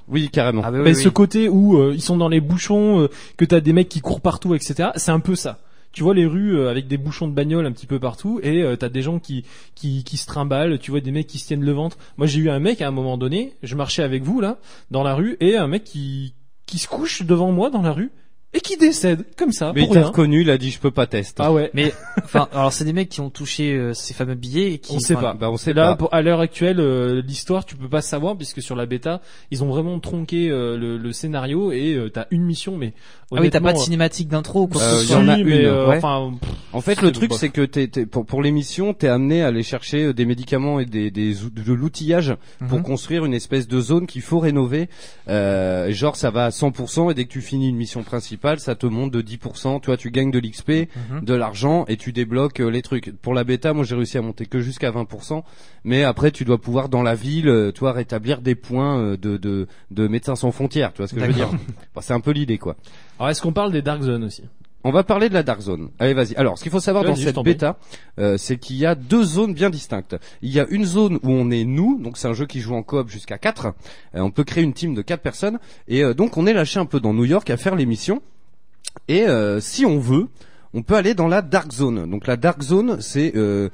Oui, 0.10 0.30
carrément. 0.30 0.62
Ah 0.66 0.72
bah 0.72 0.78
oui, 0.80 0.84
Mais 0.84 0.95
oui. 0.95 1.03
ce 1.03 1.10
côté 1.10 1.49
où 1.49 1.78
euh, 1.78 1.93
ils 1.93 2.01
sont 2.01 2.18
dans 2.18 2.30
les 2.30 2.41
bouchons, 2.41 3.01
euh, 3.01 3.07
que 3.38 3.45
t'as 3.45 3.60
des 3.60 3.74
mecs 3.74 3.89
qui 3.89 4.01
courent 4.01 4.22
partout, 4.22 4.55
etc. 4.55 4.89
C'est 4.95 5.12
un 5.12 5.20
peu 5.20 5.36
ça. 5.36 5.60
Tu 5.91 6.03
vois 6.03 6.14
les 6.14 6.26
rues 6.26 6.57
euh, 6.57 6.70
avec 6.70 6.88
des 6.88 6.97
bouchons 6.97 7.28
de 7.28 7.34
bagnole 7.34 7.66
un 7.66 7.72
petit 7.72 7.88
peu 7.88 7.99
partout 7.99 8.39
et 8.43 8.62
euh, 8.62 8.76
t'as 8.76 8.89
des 8.89 9.01
gens 9.01 9.20
qui, 9.20 9.43
qui 9.74 10.03
qui 10.03 10.18
se 10.18 10.28
trimballent. 10.28 10.78
Tu 10.80 10.91
vois 10.91 10.99
des 10.99 11.12
mecs 11.12 11.28
qui 11.28 11.39
se 11.39 11.47
tiennent 11.47 11.66
le 11.66 11.72
ventre. 11.72 11.97
Moi 12.18 12.28
j'ai 12.28 12.39
eu 12.39 12.49
un 12.49 12.60
mec 12.60 12.82
à 12.82 12.88
un 12.88 12.91
moment 12.91 13.18
donné, 13.18 13.53
je 13.64 13.76
marchais 13.76 14.03
avec 14.03 14.24
vous 14.24 14.39
là 14.39 14.60
dans 14.91 15.01
la 15.03 15.16
rue 15.16 15.36
et 15.39 15.57
un 15.57 15.68
mec 15.68 15.84
qui 15.84 16.36
qui 16.68 16.78
se 16.78 16.88
couche 16.88 17.24
devant 17.24 17.51
moi 17.51 17.72
dans 17.72 17.82
la 17.82 17.91
rue 17.91 18.12
et 18.54 18.62
qui 18.62 18.78
décède 18.78 19.26
comme 19.38 19.52
ça 19.52 19.72
mais 19.76 19.82
il 19.82 19.86
pour 19.86 19.93
t'a 19.93 20.00
rien. 20.00 20.08
reconnu, 20.10 20.41
il 20.41 20.50
a 20.50 20.58
dit 20.58 20.72
je 20.72 20.80
peux 20.80 20.89
pas 20.89 21.06
tester. 21.06 21.43
Ah 21.45 21.52
ouais. 21.54 21.70
Mais 21.76 21.93
enfin, 22.24 22.47
alors 22.52 22.74
c'est 22.74 22.84
des 22.84 22.93
mecs 22.93 23.10
qui 23.10 23.22
ont 23.22 23.30
touché 23.30 23.74
euh, 23.76 23.93
ces 23.93 24.14
fameux 24.16 24.34
billets 24.34 24.74
et 24.74 24.78
qui. 24.80 24.95
On 24.95 25.00
sait 25.00 25.14
enfin, 25.16 25.32
pas. 25.32 25.34
Bah 25.36 25.50
on 25.52 25.58
sait 25.58 25.74
Là, 25.74 25.89
pas. 25.89 25.95
pour- 25.97 26.14
à 26.14 26.22
l'heure 26.24 26.39
actuelle, 26.39 26.80
euh, 26.80 27.22
l'histoire, 27.26 27.64
tu 27.66 27.76
peux 27.76 27.88
pas 27.89 28.02
savoir 28.02 28.36
puisque 28.36 28.62
sur 28.62 28.76
la 28.76 28.86
bêta, 28.88 29.22
ils 29.52 29.64
ont 29.64 29.70
vraiment 29.70 30.00
tronqué 30.00 30.50
euh, 30.50 30.78
le, 30.78 30.97
le 30.97 31.12
scénario 31.14 31.72
et 31.72 31.93
euh, 31.93 32.10
t'as 32.10 32.26
une 32.32 32.43
mission, 32.43 32.76
mais 32.76 32.93
Ah 33.32 33.36
oui, 33.39 33.50
t'as 33.52 33.60
pas 33.60 33.60
de 33.60 33.66
honnêtement, 33.66 33.84
cinématique 33.84 34.28
d'intro 34.30 34.64
ou 34.64 34.68
quoi 34.68 34.82
Euh, 34.82 34.91
que 34.93 34.97
ce 34.97 35.02
il 35.04 35.06
y 35.06 35.08
soit. 35.10 35.18
en 35.18 35.28
a 35.28 35.38
une, 35.38 35.47
mais, 35.47 35.66
euh, 35.66 35.88
ouais. 35.88 35.97
enfin, 35.97 36.34
pff, 36.41 36.50
En 36.74 36.82
fait, 36.82 37.02
le 37.04 37.12
truc, 37.12 37.30
bof. 37.30 37.39
c'est 37.39 37.50
que 37.50 37.62
t'es, 37.62 37.88
t'es- 37.88 38.08
pour, 38.08 38.26
pour 38.26 38.41
l'émission, 38.41 38.93
t'es 38.95 39.08
amené 39.10 39.43
à 39.43 39.47
aller 39.47 39.62
chercher 39.64 40.06
euh, 40.06 40.14
des 40.14 40.26
médicaments 40.26 40.80
et 40.80 40.86
des, 40.86 41.12
des 41.12 41.43
ou- 41.43 41.52
de 41.52 41.72
l'outillage 41.74 42.36
pour 42.68 42.80
Mhm. 42.80 42.84
construire 42.84 43.26
une 43.26 43.36
espèce 43.36 43.68
de 43.68 43.80
zone 43.80 44.08
qu'il 44.08 44.24
faut 44.24 44.39
rénover. 44.39 44.89
Euh, 45.28 45.91
genre, 45.91 46.16
ça 46.16 46.32
va 46.32 46.45
à 46.45 46.50
100% 46.50 47.12
et 47.12 47.14
dès 47.14 47.26
que 47.26 47.30
tu 47.32 47.41
finis 47.41 47.70
une 47.70 47.76
mission 47.78 48.02
principale, 48.40 48.60
ça 48.60 48.76
te 48.76 48.86
monte 48.86 49.12
de 49.12 49.22
10%. 49.22 49.80
Tu 49.82 49.88
vois, 49.88 49.98
tu 49.98 50.12
gagnes 50.12 50.32
de 50.32 50.40
l'XP, 50.40 50.88
Mhm. 51.12 51.22
de 51.24 51.34
l'argent 51.34 51.86
et 51.88 51.98
tu 51.98 52.12
débloques 52.14 52.60
euh, 52.62 52.70
les 52.70 52.82
trucs. 52.82 53.12
Pour 53.22 53.34
la 53.34 53.44
bêta, 53.44 53.74
moi, 53.74 53.84
j'ai 53.84 53.96
réussi 53.96 54.18
à 54.18 54.22
monter 54.22 54.46
que 54.46 54.60
jusqu'à 54.62 54.92
20%. 54.92 55.44
Mais 55.84 56.04
après, 56.04 56.32
tu 56.32 56.46
dois 56.46 56.60
pouvoir 56.60 56.90
dans 56.90 57.04
la 57.04 57.16
ville, 57.16 57.50
euh, 57.50 57.72
tu 57.72 57.80
vois, 57.82 57.92
rétablir 57.92 58.42
des 58.42 58.56
points 58.56 58.98
euh, 59.00 59.18
de, 59.18 59.38
de, 59.38 59.68
de 59.92 60.08
médecins 60.08 60.36
sans 60.36 60.52
frontières. 60.52 60.94
Tu 60.94 60.98
vois 60.98 61.08
ce 61.08 61.14
que 61.16 61.22
je 61.22 61.26
veux 61.26 61.34
dire? 61.34 61.50
Enfin, 61.50 62.02
C'est 62.02 62.14
un 62.14 62.20
peu 62.22 62.32
l'idée, 62.32 62.58
quoi. 62.58 62.76
Alors, 63.20 63.30
est-ce 63.30 63.42
qu'on 63.42 63.54
parle 63.54 63.72
des 63.72 63.82
Dark 63.82 64.02
Zones 64.02 64.24
aussi? 64.24 64.44
On 64.86 64.91
va 64.91 65.03
parler 65.03 65.27
de 65.27 65.34
la 65.34 65.43
Dark 65.43 65.59
Zone. 65.59 65.89
Allez, 65.99 66.13
vas-y. 66.13 66.36
Alors, 66.38 66.57
ce 66.57 66.63
qu'il 66.63 66.71
faut 66.71 66.80
savoir 66.80 67.03
dans 67.03 67.15
cette 67.25 67.36
bêta, 67.43 67.77
euh, 68.17 68.38
c'est 68.38 68.57
qu'il 68.57 68.77
y 68.77 68.86
a 68.86 68.95
deux 68.95 69.23
zones 69.23 69.53
bien 69.53 69.69
distinctes. 69.69 70.15
Il 70.41 70.51
y 70.51 70.59
a 70.59 70.65
une 70.69 70.86
zone 70.86 71.15
où 71.21 71.32
on 71.32 71.51
est 71.51 71.65
nous, 71.65 71.99
donc 72.01 72.17
c'est 72.17 72.30
un 72.30 72.34
jeu 72.34 72.45
qui 72.45 72.61
joue 72.61 72.75
en 72.75 72.84
coop 72.84 73.09
jusqu'à 73.09 73.38
4. 73.38 73.65
Euh, 74.15 74.19
on 74.21 74.32
peut 74.32 74.45
créer 74.45 74.63
une 74.63 74.73
team 74.73 74.93
de 74.95 75.01
quatre 75.01 75.21
personnes. 75.21 75.59
Et 75.89 76.03
euh, 76.03 76.13
donc, 76.13 76.38
on 76.38 76.45
est 76.47 76.53
lâché 76.53 76.80
un 76.80 76.86
peu 76.86 77.01
dans 77.01 77.13
New 77.13 77.25
York 77.25 77.49
à 77.49 77.57
faire 77.57 77.75
les 77.75 77.86
missions. 77.86 78.21
Et 79.09 79.23
euh, 79.27 79.59
si 79.59 79.86
on 79.86 79.99
veut, 79.99 80.27
on 80.73 80.82
peut 80.82 80.95
aller 80.95 81.13
dans 81.13 81.27
la 81.27 81.41
Dark 81.41 81.71
Zone. 81.73 82.09
Donc, 82.09 82.25
la 82.25 82.38
Dark 82.38 82.61
Zone, 82.61 83.01
c'est... 83.01 83.34
euh, 83.36 83.69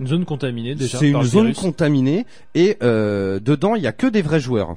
Une 0.00 0.06
zone 0.06 0.24
contaminée 0.24 0.74
déjà. 0.74 0.98
c'est 0.98 1.08
une 1.08 1.22
zone 1.22 1.52
contaminée 1.54 2.24
et 2.54 2.76
euh, 2.82 3.40
dedans 3.40 3.74
il 3.76 3.82
y 3.82 3.86
a 3.86 3.92
que 3.92 4.06
des 4.06 4.20
vrais 4.22 4.40
joueurs, 4.40 4.76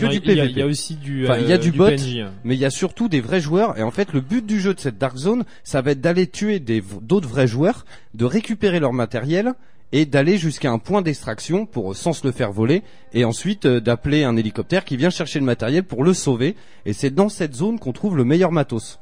que 0.00 0.06
Non, 0.06 0.10
du 0.10 0.16
il 0.18 0.26
y 0.26 0.30
a- 0.32 0.34
PVP. 0.42 0.50
Il 0.52 0.58
y 0.58 0.62
a 0.62 0.66
aussi 0.66 0.94
du. 0.96 1.24
Enfin, 1.24 1.38
il 1.38 1.48
y 1.48 1.52
a 1.52 1.56
euh, 1.56 1.58
du 1.58 1.70
bot. 1.72 1.86
PNJ, 1.86 2.18
hein. 2.18 2.32
mais 2.44 2.54
il 2.56 2.60
y 2.60 2.64
a 2.64 2.70
surtout 2.70 3.08
des 3.08 3.20
vrais 3.20 3.40
joueurs 3.40 3.78
et 3.78 3.82
en 3.82 3.90
fait 3.90 4.12
le 4.12 4.20
but 4.20 4.44
du 4.44 4.60
jeu 4.60 4.74
de 4.74 4.80
cette 4.80 4.98
Dark 4.98 5.16
Zone 5.16 5.44
ça 5.64 5.82
va 5.82 5.92
être 5.92 6.00
d'aller 6.00 6.26
tuer 6.26 6.58
d'autres 6.60 7.28
vrais 7.28 7.46
joueurs 7.46 7.84
de 8.14 8.24
récupérer 8.24 8.80
leur 8.80 8.92
matériel 8.92 9.52
et 9.92 10.06
d'aller 10.06 10.38
jusqu'à 10.38 10.70
un 10.70 10.78
point 10.78 11.02
d'extraction 11.02 11.66
pour 11.66 11.90
euh, 11.90 11.94
sans 11.94 12.12
se 12.12 12.26
le 12.26 12.32
faire 12.32 12.52
voler 12.52 12.82
et 13.12 13.24
ensuite 13.24 13.66
euh, 13.66 13.80
d'appeler 13.80 14.22
un 14.24 14.36
hélicoptère 14.36 14.84
qui 14.84 14.96
vient 14.96 15.10
chercher 15.10 15.38
le 15.40 15.44
matériel 15.44 15.82
pour 15.84 16.04
le 16.04 16.14
sauver 16.14 16.54
et 16.86 16.92
c'est 16.92 17.10
dans 17.10 17.28
cette 17.28 17.54
zone 17.54 17.78
qu'on 17.78 17.92
trouve 17.92 18.16
le 18.16 18.24
meilleur 18.24 18.52
matos. 18.52 18.98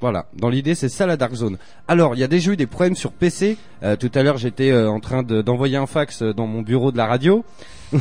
Voilà, 0.00 0.26
dans 0.36 0.48
l'idée 0.48 0.74
c'est 0.76 0.88
ça 0.88 1.06
la 1.06 1.16
Dark 1.16 1.34
Zone. 1.34 1.58
Alors 1.88 2.14
il 2.14 2.20
y 2.20 2.24
a 2.24 2.28
déjà 2.28 2.52
eu 2.52 2.56
des 2.56 2.66
problèmes 2.68 2.94
sur 2.94 3.10
PC. 3.10 3.56
Euh, 3.82 3.96
tout 3.96 4.10
à 4.14 4.22
l'heure 4.22 4.36
j'étais 4.38 4.70
euh, 4.70 4.88
en 4.88 5.00
train 5.00 5.22
de- 5.24 5.42
d'envoyer 5.42 5.76
un 5.76 5.86
fax 5.86 6.22
euh, 6.22 6.32
dans 6.32 6.46
mon 6.46 6.62
bureau 6.62 6.92
de 6.92 6.96
la 6.96 7.06
radio. 7.06 7.44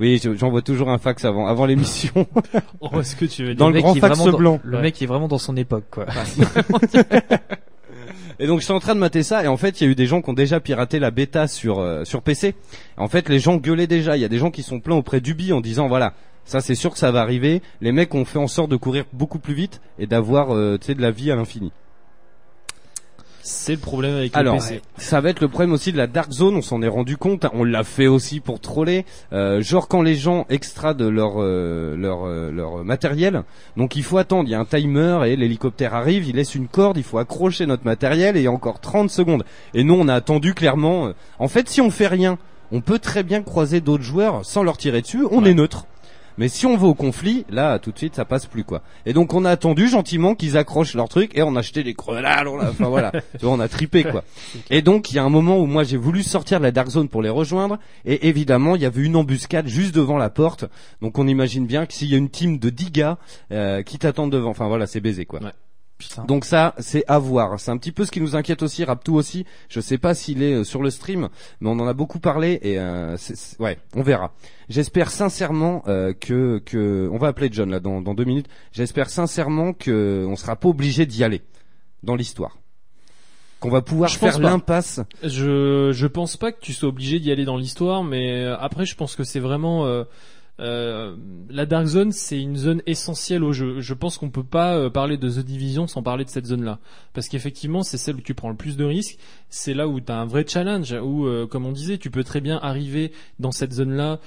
oui, 0.00 0.20
je- 0.22 0.34
j'envoie 0.36 0.62
toujours 0.62 0.90
un 0.90 0.98
fax 0.98 1.24
avant 1.24 1.46
avant 1.46 1.66
l'émission. 1.66 2.26
Oh, 2.80 3.00
est-ce 3.00 3.16
que 3.16 3.24
tu 3.24 3.42
veux 3.42 3.48
dire 3.54 3.56
Dans 3.56 3.68
le 3.68 3.74
mec 3.74 3.82
grand 3.84 3.94
fax 3.96 4.18
dans- 4.18 4.36
blanc. 4.38 4.60
Le 4.64 4.76
Ouais. 4.76 4.82
mec 4.82 4.94
qui 4.94 5.04
est 5.04 5.06
vraiment 5.06 5.28
dans 5.28 5.38
son 5.38 5.56
époque, 5.56 5.84
quoi. 5.90 6.06
Et 8.38 8.46
donc 8.46 8.60
je 8.60 8.64
suis 8.64 8.72
en 8.72 8.80
train 8.80 8.94
de 8.94 9.00
mater 9.00 9.22
ça 9.22 9.44
et 9.44 9.46
en 9.46 9.56
fait 9.56 9.80
il 9.80 9.84
y 9.84 9.86
a 9.88 9.90
eu 9.90 9.94
des 9.94 10.06
gens 10.06 10.20
qui 10.22 10.30
ont 10.30 10.34
déjà 10.34 10.58
piraté 10.58 10.98
la 10.98 11.10
bêta 11.10 11.46
sur 11.46 11.78
euh, 11.78 12.04
sur 12.04 12.22
PC. 12.22 12.54
En 12.96 13.06
fait 13.08 13.28
les 13.28 13.38
gens 13.38 13.56
gueulaient 13.56 13.86
déjà. 13.86 14.16
Il 14.16 14.20
y 14.20 14.24
a 14.24 14.28
des 14.28 14.38
gens 14.38 14.50
qui 14.50 14.62
sont 14.62 14.80
pleins 14.80 14.96
auprès 14.96 15.20
d'Ubi 15.20 15.52
en 15.52 15.60
disant 15.60 15.86
voilà 15.86 16.14
ça 16.44 16.60
c'est 16.60 16.74
sûr 16.74 16.90
que 16.92 16.98
ça 16.98 17.10
va 17.12 17.20
arriver. 17.20 17.62
Les 17.80 17.92
mecs 17.92 18.14
ont 18.14 18.24
fait 18.24 18.38
en 18.38 18.48
sorte 18.48 18.70
de 18.70 18.76
courir 18.76 19.04
beaucoup 19.12 19.38
plus 19.38 19.54
vite 19.54 19.80
et 19.98 20.06
d'avoir 20.06 20.54
euh, 20.54 20.76
tu 20.80 20.86
sais 20.88 20.94
de 20.94 21.02
la 21.02 21.10
vie 21.10 21.30
à 21.30 21.36
l'infini. 21.36 21.72
C'est 23.44 23.72
le 23.72 23.78
problème 23.80 24.14
avec 24.14 24.36
Alors, 24.36 24.54
le 24.54 24.60
PC. 24.60 24.82
ça 24.98 25.20
va 25.20 25.28
être 25.30 25.40
le 25.40 25.48
problème 25.48 25.72
aussi 25.72 25.90
de 25.90 25.96
la 25.96 26.06
dark 26.06 26.30
zone. 26.30 26.54
On 26.54 26.62
s'en 26.62 26.80
est 26.80 26.86
rendu 26.88 27.16
compte. 27.16 27.44
On 27.52 27.64
l'a 27.64 27.82
fait 27.82 28.06
aussi 28.06 28.38
pour 28.38 28.60
troller. 28.60 29.04
Euh, 29.32 29.60
genre 29.60 29.88
quand 29.88 30.00
les 30.00 30.14
gens 30.14 30.46
extradent 30.48 31.02
leur 31.02 31.42
euh, 31.42 31.96
leur 31.96 32.24
euh, 32.24 32.52
leur 32.52 32.84
matériel, 32.84 33.42
donc 33.76 33.96
il 33.96 34.04
faut 34.04 34.18
attendre. 34.18 34.48
Il 34.48 34.52
y 34.52 34.54
a 34.54 34.60
un 34.60 34.64
timer 34.64 35.22
et 35.26 35.34
l'hélicoptère 35.34 35.92
arrive. 35.92 36.28
Il 36.28 36.36
laisse 36.36 36.54
une 36.54 36.68
corde. 36.68 36.98
Il 36.98 37.02
faut 37.02 37.18
accrocher 37.18 37.66
notre 37.66 37.84
matériel 37.84 38.36
et 38.36 38.40
il 38.42 38.44
y 38.44 38.46
a 38.46 38.52
encore 38.52 38.78
30 38.78 39.10
secondes. 39.10 39.42
Et 39.74 39.82
nous, 39.82 39.94
on 39.94 40.06
a 40.06 40.14
attendu 40.14 40.54
clairement. 40.54 41.08
euh, 41.08 41.12
En 41.40 41.48
fait, 41.48 41.68
si 41.68 41.80
on 41.80 41.90
fait 41.90 42.06
rien, 42.06 42.38
on 42.70 42.80
peut 42.80 43.00
très 43.00 43.24
bien 43.24 43.42
croiser 43.42 43.80
d'autres 43.80 44.04
joueurs 44.04 44.44
sans 44.44 44.62
leur 44.62 44.76
tirer 44.76 45.02
dessus. 45.02 45.24
On 45.32 45.42
Ouais. 45.42 45.50
est 45.50 45.54
neutre. 45.54 45.86
Mais 46.38 46.48
si 46.48 46.66
on 46.66 46.76
va 46.76 46.86
au 46.86 46.94
conflit, 46.94 47.44
là, 47.50 47.78
tout 47.78 47.92
de 47.92 47.98
suite, 47.98 48.14
ça 48.14 48.24
passe 48.24 48.46
plus, 48.46 48.64
quoi. 48.64 48.82
Et 49.06 49.12
donc, 49.12 49.34
on 49.34 49.44
a 49.44 49.50
attendu 49.50 49.88
gentiment 49.88 50.34
qu'ils 50.34 50.56
accrochent 50.56 50.94
leur 50.94 51.08
truc 51.08 51.36
et 51.36 51.42
on 51.42 51.56
a 51.56 51.60
acheté 51.60 51.82
des 51.82 51.94
grenades, 51.94 52.46
on 52.46 52.58
a, 52.58 52.70
enfin 52.70 52.88
voilà. 52.88 53.12
Tu 53.38 53.44
vois, 53.44 53.54
on 53.54 53.60
a 53.60 53.68
tripé, 53.68 54.04
quoi. 54.04 54.24
Et 54.70 54.82
donc, 54.82 55.10
il 55.10 55.16
y 55.16 55.18
a 55.18 55.24
un 55.24 55.30
moment 55.30 55.58
où 55.58 55.66
moi, 55.66 55.84
j'ai 55.84 55.96
voulu 55.96 56.22
sortir 56.22 56.58
de 56.58 56.64
la 56.64 56.70
Dark 56.70 56.88
Zone 56.88 57.08
pour 57.08 57.22
les 57.22 57.30
rejoindre. 57.30 57.78
Et 58.04 58.28
évidemment, 58.28 58.76
il 58.76 58.82
y 58.82 58.86
avait 58.86 59.02
une 59.02 59.16
embuscade 59.16 59.66
juste 59.66 59.94
devant 59.94 60.18
la 60.18 60.30
porte. 60.30 60.64
Donc, 61.00 61.18
on 61.18 61.26
imagine 61.26 61.66
bien 61.66 61.86
que 61.86 61.92
s'il 61.92 62.08
y 62.08 62.14
a 62.14 62.18
une 62.18 62.30
team 62.30 62.58
de 62.58 62.70
10 62.70 62.90
gars, 62.90 63.18
euh, 63.50 63.82
qui 63.82 63.98
t'attendent 63.98 64.32
devant, 64.32 64.50
enfin 64.50 64.68
voilà, 64.68 64.86
c'est 64.86 65.00
baisé, 65.00 65.24
quoi. 65.24 65.40
Ouais. 65.42 65.52
Putain. 66.08 66.24
Donc 66.24 66.44
ça, 66.44 66.74
c'est 66.78 67.04
à 67.08 67.18
voir. 67.18 67.58
C'est 67.60 67.70
un 67.70 67.76
petit 67.76 67.92
peu 67.92 68.04
ce 68.04 68.10
qui 68.10 68.20
nous 68.20 68.34
inquiète 68.36 68.62
aussi, 68.62 68.84
Raptou 68.84 69.14
aussi. 69.14 69.44
Je 69.68 69.80
sais 69.80 69.98
pas 69.98 70.14
s'il 70.14 70.42
est 70.42 70.54
euh, 70.54 70.64
sur 70.64 70.82
le 70.82 70.90
stream, 70.90 71.28
mais 71.60 71.68
on 71.70 71.78
en 71.78 71.86
a 71.86 71.92
beaucoup 71.94 72.18
parlé 72.18 72.58
et 72.62 72.78
euh, 72.78 73.16
c'est- 73.16 73.58
ouais, 73.60 73.78
on 73.94 74.02
verra. 74.02 74.32
J'espère 74.68 75.10
sincèrement 75.10 75.82
euh, 75.88 76.12
que 76.12 76.58
que 76.64 77.08
on 77.12 77.18
va 77.18 77.28
appeler 77.28 77.48
John 77.52 77.70
là 77.70 77.80
dans, 77.80 78.00
dans 78.00 78.14
deux 78.14 78.24
minutes. 78.24 78.46
J'espère 78.72 79.10
sincèrement 79.10 79.72
que 79.72 80.26
on 80.28 80.36
sera 80.36 80.56
pas 80.56 80.68
obligé 80.68 81.06
d'y 81.06 81.22
aller 81.24 81.42
dans 82.02 82.14
l'histoire. 82.16 82.58
Qu'on 83.60 83.70
va 83.70 83.80
pouvoir 83.82 84.08
Je 84.10 84.18
faire 84.18 84.32
pas. 84.40 84.50
l'impasse. 84.50 85.00
Je 85.22 85.90
je 85.92 86.06
pense 86.08 86.36
pas 86.36 86.50
que 86.50 86.58
tu 86.60 86.72
sois 86.72 86.88
obligé 86.88 87.20
d'y 87.20 87.30
aller 87.30 87.44
dans 87.44 87.56
l'histoire, 87.56 88.02
mais 88.02 88.42
euh, 88.42 88.56
après 88.58 88.84
je 88.86 88.96
pense 88.96 89.14
que 89.14 89.22
c'est 89.22 89.38
vraiment 89.38 89.86
euh, 89.86 90.02
euh, 90.60 91.16
la 91.48 91.66
Dark 91.66 91.86
Zone, 91.86 92.12
c'est 92.12 92.40
une 92.40 92.56
zone 92.56 92.82
essentielle 92.86 93.42
au 93.42 93.52
jeu. 93.52 93.80
Je 93.80 93.94
pense 93.94 94.18
qu'on 94.18 94.30
peut 94.30 94.44
pas 94.44 94.76
euh, 94.76 94.90
parler 94.90 95.16
de 95.16 95.28
The 95.28 95.44
Division 95.44 95.86
sans 95.86 96.02
parler 96.02 96.24
de 96.24 96.30
cette 96.30 96.46
zone-là, 96.46 96.78
parce 97.14 97.28
qu'effectivement 97.28 97.82
c'est 97.82 97.96
celle 97.96 98.16
où 98.16 98.20
tu 98.20 98.34
prends 98.34 98.50
le 98.50 98.56
plus 98.56 98.76
de 98.76 98.84
risques. 98.84 99.18
C'est 99.48 99.74
là 99.74 99.88
où 99.88 100.00
tu 100.00 100.12
as 100.12 100.16
un 100.16 100.26
vrai 100.26 100.44
challenge, 100.46 100.92
où 100.92 101.26
euh, 101.26 101.46
comme 101.46 101.66
on 101.66 101.72
disait, 101.72 101.98
tu 101.98 102.10
peux 102.10 102.24
très 102.24 102.40
bien 102.40 102.58
arriver 102.62 103.12
dans 103.38 103.52
cette 103.52 103.72
zone-là, 103.72 104.20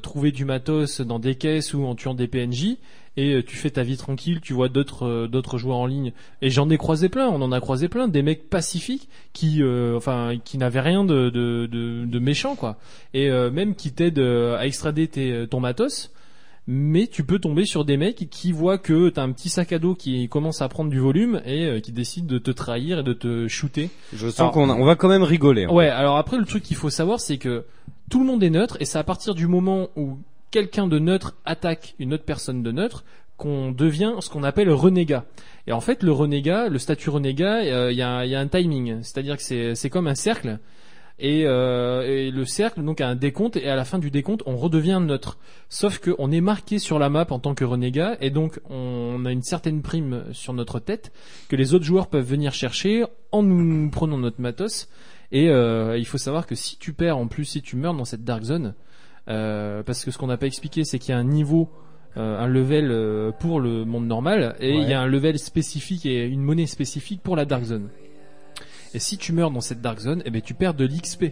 trouver 0.00 0.32
du 0.32 0.46
matos 0.46 1.02
dans 1.02 1.18
des 1.18 1.34
caisses 1.34 1.74
ou 1.74 1.84
en 1.84 1.94
tuant 1.94 2.14
des 2.14 2.28
PNJ. 2.28 2.78
Et 3.16 3.34
euh, 3.34 3.42
tu 3.44 3.56
fais 3.56 3.70
ta 3.70 3.84
vie 3.84 3.96
tranquille, 3.96 4.40
tu 4.40 4.52
vois 4.54 4.68
d'autres 4.68 5.06
euh, 5.06 5.28
d'autres 5.28 5.56
joueurs 5.56 5.76
en 5.76 5.86
ligne. 5.86 6.12
Et 6.42 6.50
j'en 6.50 6.68
ai 6.68 6.76
croisé 6.76 7.08
plein, 7.08 7.28
on 7.28 7.40
en 7.42 7.52
a 7.52 7.60
croisé 7.60 7.88
plein, 7.88 8.08
des 8.08 8.22
mecs 8.22 8.50
pacifiques 8.50 9.08
qui, 9.32 9.62
euh, 9.62 9.96
enfin, 9.96 10.34
qui 10.44 10.58
n'avaient 10.58 10.80
rien 10.80 11.04
de, 11.04 11.30
de, 11.30 11.66
de, 11.66 12.04
de 12.06 12.18
méchant, 12.18 12.56
quoi. 12.56 12.76
Et 13.12 13.30
euh, 13.30 13.50
même 13.50 13.76
qui 13.76 13.92
t'aident 13.92 14.18
euh, 14.18 14.58
à 14.58 14.66
extrader 14.66 15.06
tes, 15.06 15.46
ton 15.48 15.60
matos. 15.60 16.10
Mais 16.66 17.06
tu 17.08 17.24
peux 17.24 17.38
tomber 17.38 17.66
sur 17.66 17.84
des 17.84 17.98
mecs 17.98 18.30
qui 18.30 18.50
voient 18.50 18.78
que 18.78 19.10
t'as 19.10 19.22
un 19.22 19.32
petit 19.32 19.50
sac 19.50 19.74
à 19.74 19.78
dos 19.78 19.94
qui 19.94 20.30
commence 20.30 20.62
à 20.62 20.68
prendre 20.70 20.88
du 20.88 20.98
volume 20.98 21.42
et 21.44 21.82
qui 21.82 21.92
décident 21.92 22.26
de 22.26 22.38
te 22.38 22.50
trahir 22.50 23.00
et 23.00 23.02
de 23.02 23.12
te 23.12 23.48
shooter. 23.48 23.90
Je 24.14 24.30
sens 24.30 24.50
qu'on 24.50 24.70
on 24.70 24.84
va 24.86 24.96
quand 24.96 25.10
même 25.10 25.24
rigoler. 25.24 25.66
Ouais, 25.66 25.88
alors 25.88 26.16
après 26.16 26.38
le 26.38 26.46
truc 26.46 26.62
qu'il 26.62 26.78
faut 26.78 26.88
savoir 26.88 27.20
c'est 27.20 27.36
que 27.36 27.66
tout 28.10 28.18
le 28.18 28.24
monde 28.24 28.42
est 28.42 28.48
neutre 28.48 28.78
et 28.80 28.86
c'est 28.86 28.96
à 28.96 29.04
partir 29.04 29.34
du 29.34 29.46
moment 29.46 29.88
où 29.94 30.16
quelqu'un 30.54 30.86
de 30.86 31.00
neutre 31.00 31.34
attaque 31.44 31.96
une 31.98 32.14
autre 32.14 32.22
personne 32.22 32.62
de 32.62 32.70
neutre 32.70 33.04
qu'on 33.36 33.72
devient 33.72 34.12
ce 34.20 34.30
qu'on 34.30 34.44
appelle 34.44 34.70
renégat. 34.70 35.24
Et 35.66 35.72
en 35.72 35.80
fait 35.80 36.04
le 36.04 36.12
renégat, 36.12 36.68
le 36.68 36.78
statut 36.78 37.10
renégat, 37.10 37.62
euh, 37.64 37.90
il 37.90 37.98
y, 37.98 38.02
a, 38.02 38.20
un 38.20 38.46
timing, 38.46 39.02
c'est-à-dire 39.02 39.36
que 39.36 39.74
c'est 39.74 39.90
comme 39.90 40.06
un 40.06 40.14
cercle. 40.14 40.60
Et, 41.18 41.42
euh, 41.44 42.02
et 42.02 42.30
le 42.30 42.44
cercle 42.44 42.84
donc 42.84 43.00
a 43.00 43.08
un 43.08 43.16
décompte 43.16 43.56
et 43.56 43.68
à 43.68 43.74
la 43.74 43.84
fin 43.84 43.98
du 43.98 44.12
décompte 44.12 44.44
on 44.46 44.56
redevient 44.56 45.00
neutre. 45.02 45.38
Sauf 45.70 45.98
que 45.98 46.14
on 46.20 46.30
est 46.30 46.40
marqué 46.40 46.78
sur 46.78 47.00
la 47.00 47.08
map 47.08 47.26
en 47.30 47.40
tant 47.40 47.56
que 47.56 47.64
renégat 47.64 48.16
et 48.20 48.30
donc 48.30 48.60
on 48.70 49.24
a 49.24 49.32
une 49.32 49.42
certaine 49.42 49.82
prime 49.82 50.22
sur 50.30 50.52
notre 50.52 50.78
tête 50.78 51.10
que 51.48 51.56
les 51.56 51.74
autres 51.74 51.84
joueurs 51.84 52.06
peuvent 52.06 52.24
venir 52.24 52.52
chercher 52.52 53.04
en 53.32 53.42
nous 53.42 53.90
prenant 53.90 54.18
notre 54.18 54.40
matos. 54.40 54.88
Et 55.32 55.48
euh, 55.48 55.98
il 55.98 56.06
faut 56.06 56.18
savoir 56.18 56.46
que 56.46 56.54
si 56.54 56.78
tu 56.78 56.92
perds 56.92 57.18
en 57.18 57.26
plus 57.26 57.44
si 57.44 57.60
tu 57.60 57.74
meurs 57.74 57.94
dans 57.94 58.04
cette 58.04 58.22
dark 58.22 58.44
zone, 58.44 58.74
parce 59.26 60.04
que 60.04 60.10
ce 60.10 60.18
qu'on 60.18 60.26
n'a 60.26 60.36
pas 60.36 60.46
expliqué 60.46 60.84
c'est 60.84 60.98
qu'il 60.98 61.12
y 61.12 61.16
a 61.16 61.18
un 61.18 61.24
niveau 61.24 61.70
euh, 62.16 62.38
un 62.38 62.46
level 62.46 62.92
euh, 62.92 63.32
pour 63.32 63.58
le 63.58 63.84
monde 63.84 64.06
normal 64.06 64.54
et 64.60 64.72
il 64.72 64.88
y 64.88 64.92
a 64.92 65.00
un 65.00 65.08
level 65.08 65.36
spécifique 65.36 66.06
et 66.06 66.24
une 66.26 66.42
monnaie 66.42 66.66
spécifique 66.66 67.20
pour 67.20 67.34
la 67.34 67.44
dark 67.44 67.64
zone. 67.64 67.88
Et 68.94 69.00
si 69.00 69.18
tu 69.18 69.32
meurs 69.32 69.50
dans 69.50 69.60
cette 69.60 69.80
dark 69.80 69.98
zone, 69.98 70.22
eh 70.24 70.30
ben 70.30 70.40
tu 70.40 70.54
perds 70.54 70.74
de 70.74 70.84
l'XP. 70.84 71.24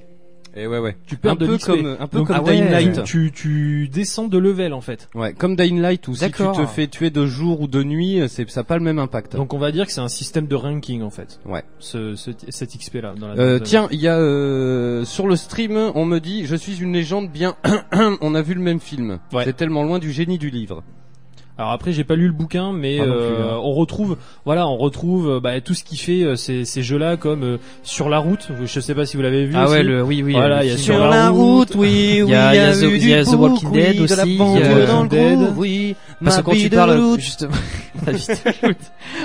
Et 0.54 0.66
ouais 0.66 0.78
ouais. 0.78 0.96
Tu 1.06 1.16
perds 1.16 1.32
un 1.32 1.36
de 1.36 1.46
peu 1.46 1.54
l'XP. 1.54 1.66
comme 1.66 1.96
un 1.98 2.06
peu 2.06 2.18
Donc, 2.18 2.26
comme 2.26 2.36
ah 2.36 2.42
ouais, 2.42 2.52
Dying 2.56 2.70
Light. 2.70 3.04
Tu, 3.04 3.32
tu 3.32 3.88
descends 3.88 4.28
de 4.28 4.36
level 4.38 4.72
en 4.74 4.80
fait. 4.80 5.08
Ouais, 5.14 5.32
comme 5.32 5.56
Dying 5.56 5.80
Light 5.80 6.06
où 6.08 6.14
si 6.14 6.26
tu 6.26 6.32
te 6.32 6.66
fais 6.66 6.86
tuer 6.88 7.10
de 7.10 7.26
jour 7.26 7.60
ou 7.62 7.68
de 7.68 7.82
nuit, 7.82 8.20
c'est 8.28 8.48
ça 8.50 8.60
a 8.60 8.64
pas 8.64 8.76
le 8.76 8.84
même 8.84 8.98
impact. 8.98 9.34
Donc 9.36 9.54
on 9.54 9.58
va 9.58 9.72
dire 9.72 9.86
que 9.86 9.92
c'est 9.92 10.00
un 10.00 10.08
système 10.08 10.46
de 10.46 10.54
ranking 10.54 11.02
en 11.02 11.10
fait. 11.10 11.40
Ouais. 11.46 11.62
Ce, 11.78 12.14
ce- 12.16 12.30
cet 12.50 12.76
XP 12.76 12.96
là 12.96 13.14
dans 13.18 13.28
la 13.28 13.34
Euh, 13.34 13.58
tiens, 13.60 13.88
il 13.90 14.00
y 14.00 14.08
a 14.08 14.16
euh, 14.18 15.04
sur 15.04 15.26
le 15.26 15.36
stream, 15.36 15.76
on 15.94 16.04
me 16.04 16.18
dit 16.18 16.44
je 16.46 16.56
suis 16.56 16.80
une 16.82 16.92
légende 16.92 17.30
bien 17.30 17.56
on 18.20 18.34
a 18.34 18.42
vu 18.42 18.54
le 18.54 18.60
même 18.60 18.80
film. 18.80 19.18
Ouais. 19.32 19.44
C'est 19.44 19.56
tellement 19.56 19.82
loin 19.84 19.98
du 19.98 20.12
génie 20.12 20.38
du 20.38 20.50
livre. 20.50 20.82
Alors 21.58 21.72
après 21.72 21.92
j'ai 21.92 22.02
pas 22.02 22.16
lu 22.16 22.26
le 22.26 22.32
bouquin 22.32 22.72
mais 22.72 22.96
Pas 22.98 23.06
non 23.06 23.12
plus, 23.12 23.20
euh, 23.22 23.52
hein. 23.52 23.60
on 23.62 23.72
retrouve 23.74 24.16
voilà 24.46 24.66
on 24.66 24.78
retrouve 24.78 25.28
euh, 25.32 25.40
bah, 25.40 25.60
tout 25.60 25.74
ce 25.74 25.84
qui 25.84 25.98
fait 25.98 26.22
euh, 26.22 26.34
ces, 26.34 26.64
ces 26.64 26.82
jeux 26.82 26.96
là 26.96 27.16
comme 27.18 27.42
euh, 27.44 27.56
sur 27.82 28.08
la 28.08 28.18
route. 28.18 28.48
Je 28.64 28.80
sais 28.80 28.94
pas 28.94 29.04
si 29.04 29.16
vous 29.18 29.22
l'avez 29.22 29.44
vu. 29.44 29.52
Ah 29.54 29.64
aussi. 29.64 29.72
ouais, 29.74 29.82
le, 29.82 30.02
oui, 30.02 30.22
oui. 30.24 30.32
Voilà, 30.32 30.64
il 30.64 30.70
y 30.70 30.74
a 30.74 30.78
sur 30.78 30.98
la 30.98 31.28
route, 31.28 31.74
oui, 31.74 32.20
Il 32.22 32.28
y 32.30 32.34
a- 32.34 32.54
il 32.54 32.56
y 32.56 32.60
a 32.60 32.72
The- 32.72 32.82
eu 32.84 32.96
il 32.96 33.08
y 33.08 33.14
a 33.14 33.22
du 33.22 33.30
The 33.30 33.34
Walking 33.34 33.70
Dead 33.70 34.00
oui, 34.00 34.06
de 34.06 34.14
la 34.14 34.22
aussi, 34.22 34.34
y 34.36 34.40
a- 34.40 34.86
dans 34.86 35.02
le 35.02 35.50
oui. 35.56 35.94
Parce 36.24 36.36
que 36.38 36.42
quand 36.42 36.52
tu 36.52 36.70
parles, 36.70 36.98
route. 36.98 37.20
justement, 37.20 37.52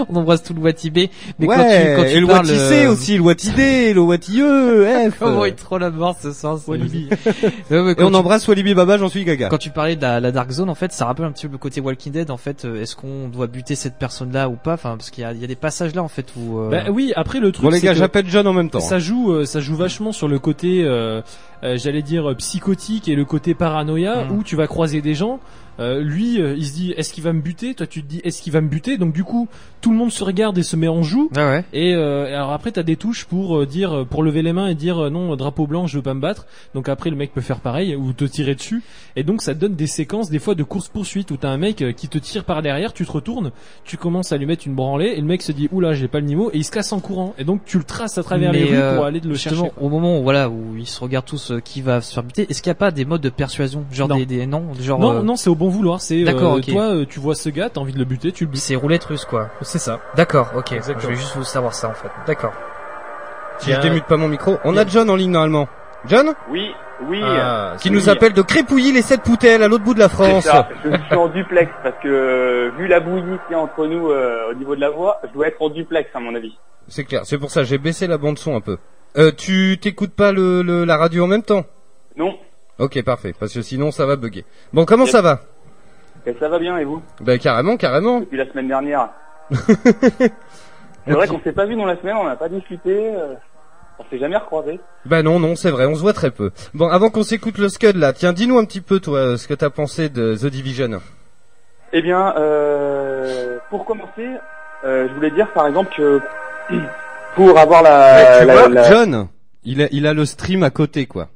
on 0.10 0.16
embrasse 0.16 0.44
tout 0.44 0.54
le 0.54 0.62
Watibé, 0.62 1.10
mais 1.40 1.48
ouais, 1.48 1.56
quand 1.56 1.64
tu, 1.64 1.96
quand 1.96 2.04
tu 2.04 2.18
et 2.18 2.20
le 2.20 2.28
parles, 2.28 2.46
Watissé 2.46 2.86
euh, 2.86 2.92
aussi, 2.92 3.16
le 3.18 3.22
Watidé, 3.24 3.94
le 3.94 4.02
Watilleux, 4.02 4.86
F. 5.12 5.16
Comment 5.20 5.46
il 5.46 5.54
troll 5.56 5.82
la 5.82 5.90
mort 5.90 6.16
ce 6.22 6.32
soir, 6.32 6.58
c'est- 6.58 6.70
Walibi. 6.70 7.10
Et 7.72 7.96
quand 7.96 8.06
on 8.06 8.10
tu- 8.10 8.16
embrasse 8.16 8.48
Walibi 8.48 8.74
Baba, 8.74 8.98
j'en 8.98 9.10
suis 9.10 9.24
gaga. 9.24 9.50
Quand 9.50 9.58
tu 9.58 9.70
parlais 9.70 9.96
de 9.96 10.02
la, 10.02 10.20
la 10.20 10.32
Dark 10.32 10.50
Zone, 10.52 10.70
en 10.70 10.76
fait, 10.76 10.92
ça 10.92 11.06
rappelle 11.06 11.26
un 11.26 11.32
petit 11.32 11.48
peu 11.48 11.54
le 11.54 11.58
côté 11.58 11.82
Walking 11.82 12.12
Dead. 12.14 12.32
En 12.32 12.38
fait, 12.38 12.66
euh, 12.66 12.82
est-ce 12.82 12.96
qu'on 12.96 13.28
doit 13.30 13.48
buter 13.48 13.76
cette 13.76 13.98
personne-là 13.98 14.50
ou 14.50 14.56
pas? 14.56 14.74
Enfin, 14.74 14.96
parce 14.98 15.10
qu'il 15.10 15.24
y 15.24 15.26
a, 15.26 15.34
il 15.34 15.40
y 15.42 15.44
a 15.44 15.48
des 15.48 15.56
passages 15.56 15.96
là, 15.96 16.04
en 16.04 16.08
fait, 16.08 16.28
où. 16.38 16.60
euh, 16.60 16.70
Bah 16.70 16.84
oui 16.92 17.14
après 17.16 17.40
le 17.40 17.52
truc. 17.52 17.64
Bon 17.64 17.70
les 17.70 17.80
c'est 17.80 17.86
gars, 17.88 17.94
que- 17.94 18.00
j'appelle 18.00 18.26
John 18.28 18.48
en 18.48 18.54
même 18.54 18.70
temps. 18.70 18.80
Ça 18.80 19.00
joue, 19.00 19.32
euh, 19.32 19.46
ça 19.46 19.60
joue 19.60 19.76
vachement 19.76 20.12
sur 20.12 20.28
le 20.28 20.40
côté, 20.40 20.84
euh, 20.84 21.22
euh, 21.64 21.78
j'allais 21.78 22.02
dire 22.02 22.36
psychotique 22.38 23.08
et 23.08 23.16
le 23.16 23.26
côté 23.26 23.54
paranoïa 23.54 24.26
Mm. 24.26 24.32
où 24.32 24.44
tu 24.44 24.56
vas 24.56 24.68
croiser 24.68 25.02
des 25.02 25.14
gens. 25.16 25.40
Euh, 25.80 26.02
lui, 26.02 26.42
euh, 26.42 26.56
il 26.58 26.66
se 26.66 26.74
dit 26.74 26.94
est-ce 26.98 27.14
qu'il 27.14 27.24
va 27.24 27.34
me 27.34 27.42
buter? 27.42 27.74
Toi, 27.76 27.88
tu 27.88 28.02
te 28.04 28.08
dis 28.08 28.22
est-ce 28.24 28.42
qu'il 28.42 28.54
va 28.54 28.62
me 28.62 28.68
buter? 28.68 28.98
Donc 28.98 29.14
du 29.14 29.24
coup, 29.24 29.48
tout 29.82 29.92
le 29.92 29.98
monde 29.98 30.12
se 30.12 30.24
regarde 30.24 30.58
et 30.58 30.64
se 30.64 30.76
met 30.76 30.88
en 30.88 31.04
joue. 31.04 31.30
Ouais, 31.36 31.44
ouais. 31.44 31.66
Et 31.74 31.94
euh, 31.96 32.26
alors 32.36 32.52
après, 32.52 32.72
t'as 32.72 32.84
des 32.84 32.96
touches 32.96 33.26
pour 33.26 33.58
euh, 33.60 33.66
dire, 33.66 34.00
euh, 34.00 34.04
pour 34.06 34.24
lever 34.24 34.42
les 34.42 34.54
mains 34.54 34.68
et 34.68 34.76
dire 34.76 35.12
non, 35.12 35.36
drapeau 35.36 35.68
blanc, 35.68 35.88
je 35.88 35.98
veux 35.98 36.04
pas 36.04 36.14
me 36.14 36.22
battre. 36.22 36.46
Donc 36.74 36.90
après, 36.90 37.10
le 37.10 37.16
mec 37.16 37.34
peut 37.34 37.42
faire 37.42 37.60
pareil 37.60 37.96
ou 37.96 38.14
te 38.14 38.26
tirer 38.26 38.56
dessus. 38.56 38.82
Et 39.16 39.24
donc 39.24 39.42
ça 39.42 39.54
donne 39.54 39.76
des 39.76 39.88
séquences 39.88 40.30
des 40.30 40.40
fois 40.40 40.56
de 40.56 40.64
course 40.64 40.88
poursuite 40.88 41.32
où 41.32 41.38
t'as 41.38 41.50
un 41.50 41.58
mec 41.58 41.84
qui 41.96 42.08
te 42.08 42.18
tire 42.18 42.44
par 42.44 42.62
derrière, 42.62 42.94
tu 42.94 43.06
te 43.06 43.12
retournes, 43.12 43.52
tu 43.84 43.98
commences 43.98 44.32
à 44.32 44.38
lui 44.38 44.46
mettre 44.46 44.68
une 44.68 44.76
branlée 44.76 45.14
et 45.16 45.22
le 45.22 45.28
mec 45.28 45.42
se 45.42 45.52
dit 45.52 45.70
oula, 45.72 45.94
j'ai 45.94 46.08
pas 46.08 46.20
le 46.20 46.26
niveau 46.26 46.50
et 46.54 46.58
il 46.58 46.64
se 46.64 46.72
casse 46.72 46.92
en 46.92 47.00
courant. 47.00 47.34
Et 47.38 47.44
donc 47.44 47.62
tu 47.66 47.78
le 47.78 47.84
traces 47.84 48.18
à 48.18 48.24
travers 48.24 48.52
les 48.52 48.66
rues 48.66 48.96
pour 48.96 49.06
aller 49.06 49.20
de 49.20 49.28
le 49.28 49.36
justement, 49.36 49.66
chercher. 49.66 49.72
au 49.80 49.90
moment 49.90 50.20
où, 50.20 50.24
voilà, 50.24 50.50
où 50.50 50.76
ils 50.78 50.88
se 50.88 51.00
regardent 51.00 51.26
tous 51.26 51.52
euh, 51.52 51.60
qui 51.60 51.82
va 51.82 52.02
se 52.02 52.14
faire 52.14 52.24
buter, 52.24 52.48
est-ce 52.50 52.62
qu'il 52.62 52.70
n'y 52.70 52.76
a 52.76 52.76
pas 52.76 52.92
des 52.92 53.06
modes 53.06 53.22
de 53.22 53.30
persuasion? 53.30 53.86
Genre 53.92 54.08
Non. 54.08 54.18
des, 54.18 54.26
des, 54.26 54.46
non, 54.46 54.64
genre. 54.80 55.00
Non, 55.00 55.24
non, 55.24 55.36
c'est 55.36 55.50
au 55.50 55.56
bon 55.56 55.67
vouloir. 55.70 56.02
C'est 56.02 56.24
D'accord, 56.24 56.54
euh, 56.56 56.58
ok. 56.58 56.66
toi, 56.68 56.84
euh, 56.96 57.06
tu 57.08 57.20
vois 57.20 57.36
ce 57.36 57.50
gars, 57.50 57.70
t'as 57.70 57.82
envie 57.82 57.94
de 57.94 58.00
le 58.00 58.06
buter, 58.06 58.32
tu 58.32 58.46
le 58.46 58.50
butes. 58.52 58.62
C'est 58.62 58.76
roulette 58.76 59.04
russe, 59.06 59.26
quoi. 59.26 59.50
C'est 59.62 59.80
ça. 59.80 60.00
D'accord, 60.16 60.52
ok. 60.56 60.72
Exactement. 60.74 61.00
Je 61.02 61.06
voulais 61.08 61.18
juste 61.18 61.36
vous 61.36 61.44
savoir 61.44 61.74
ça, 61.74 61.90
en 61.90 61.94
fait. 61.94 62.10
D'accord. 62.26 62.54
Si 63.60 63.72
je 63.74 63.80
démute 63.82 64.06
pas 64.06 64.18
mon 64.18 64.28
micro, 64.28 64.58
on 64.64 64.78
a 64.78 64.86
John 64.86 65.10
en 65.10 65.16
ligne 65.16 65.32
normalement. 65.32 65.68
John 66.06 66.34
Oui, 66.52 66.72
oui. 67.10 67.20
Ah, 67.24 67.74
Qui 67.80 67.90
oui. 67.90 67.96
nous 67.96 68.08
appelle 68.10 68.34
de 68.34 68.42
Crépouilly 68.44 68.92
les 68.92 69.02
sept 69.02 69.24
poutelles 69.24 69.64
à 69.64 69.68
l'autre 69.68 69.84
bout 69.84 69.96
de 69.96 70.00
la 70.00 70.10
C'est 70.10 70.14
France. 70.16 70.44
ça. 70.46 70.70
Je 70.86 70.90
suis 70.96 71.16
en 71.16 71.28
duplex 71.28 71.72
parce 71.84 71.96
que 72.04 72.08
euh, 72.08 72.72
vu 72.78 72.88
la 72.88 73.00
bouillie 73.00 73.24
qu'il 73.48 73.52
y 73.52 73.56
a 73.56 73.60
entre 73.60 73.88
nous 73.88 74.10
euh, 74.12 74.52
au 74.52 74.54
niveau 74.54 74.76
de 74.76 74.82
la 74.82 74.92
voix, 74.92 75.20
je 75.28 75.34
dois 75.34 75.48
être 75.48 75.60
en 75.62 75.70
duplex 75.70 76.08
à 76.14 76.20
mon 76.20 76.36
avis. 76.36 76.56
C'est 76.88 77.04
clair, 77.04 77.22
c'est 77.26 77.38
pour 77.40 77.50
ça 77.50 77.64
j'ai 77.64 77.80
baissé 77.80 78.06
la 78.08 78.18
bande 78.20 78.38
son 78.38 78.56
un 78.56 78.62
peu. 78.62 78.78
Euh, 79.18 79.32
tu 79.36 79.78
t'écoutes 79.82 80.14
pas 80.14 80.32
le, 80.32 80.62
le- 80.62 80.86
la 80.86 80.96
radio 80.98 81.24
en 81.24 81.28
même 81.28 81.44
temps? 81.44 81.66
Non, 82.16 82.38
Ok, 82.80 83.02
parfait, 83.04 83.34
parce 83.38 83.54
que 83.56 83.64
sinon 83.64 83.90
ça 83.90 84.06
va 84.06 84.16
bugger. 84.16 84.46
Bon, 84.72 84.86
comment 84.86 85.06
Yep. 85.06 85.12
ça 85.12 85.22
va? 85.24 85.42
Et 86.28 86.36
ça 86.40 86.48
va 86.50 86.60
bien 86.60 86.78
et 86.78 86.84
vous? 86.84 87.02
Ben 87.22 87.40
carrément, 87.40 87.76
carrément. 87.78 88.20
Depuis 88.20 88.38
la 88.38 88.48
semaine 88.52 88.68
dernière. 88.68 89.10
C'est 91.06 91.14
vrai 91.14 91.28
qu'on 91.28 91.40
s'est 91.40 91.54
pas 91.54 91.66
vu 91.66 91.76
dans 91.76 91.86
la 91.86 91.96
semaine, 91.98 92.18
on 92.18 92.26
n'a 92.26 92.36
pas 92.36 92.50
discuté, 92.50 92.92
euh, 93.16 93.36
on 93.98 94.04
s'est 94.10 94.20
jamais 94.20 94.36
recroisé. 94.36 94.78
Ben 95.06 95.24
non, 95.24 95.40
non, 95.40 95.56
c'est 95.56 95.72
vrai, 95.72 95.86
on 95.86 95.96
se 95.96 96.02
voit 96.02 96.12
très 96.12 96.32
peu. 96.32 96.52
Bon, 96.74 96.90
avant 96.90 97.10
qu'on 97.10 97.24
s'écoute 97.24 97.58
le 97.58 97.70
Scud 97.70 97.96
là, 97.96 98.12
tiens, 98.12 98.34
dis-nous 98.34 98.58
un 98.60 98.66
petit 98.66 98.82
peu 98.82 99.00
toi 99.00 99.38
ce 99.38 99.48
que 99.48 99.54
t'as 99.54 99.70
pensé 99.70 100.10
de 100.10 100.36
The 100.36 100.48
Division. 100.48 101.00
Eh 101.94 102.02
bien, 102.02 102.36
euh, 102.38 103.58
pour 103.70 103.86
commencer, 103.86 104.28
euh, 104.84 105.08
je 105.08 105.14
voulais 105.14 105.32
dire 105.32 105.50
par 105.54 105.66
exemple 105.68 105.94
que 105.96 106.20
pour 107.36 107.58
avoir 107.58 107.82
la, 107.84 108.40
tu 108.42 108.46
la- 108.48 108.54
vois, 108.54 108.68
la- 108.68 108.90
John, 108.92 109.28
il 109.64 109.82
a, 109.84 109.88
il 109.92 110.06
a 110.06 110.14
le 110.14 110.26
stream 110.26 110.64
à 110.64 110.72
côté 110.72 111.06
quoi. 111.06 111.30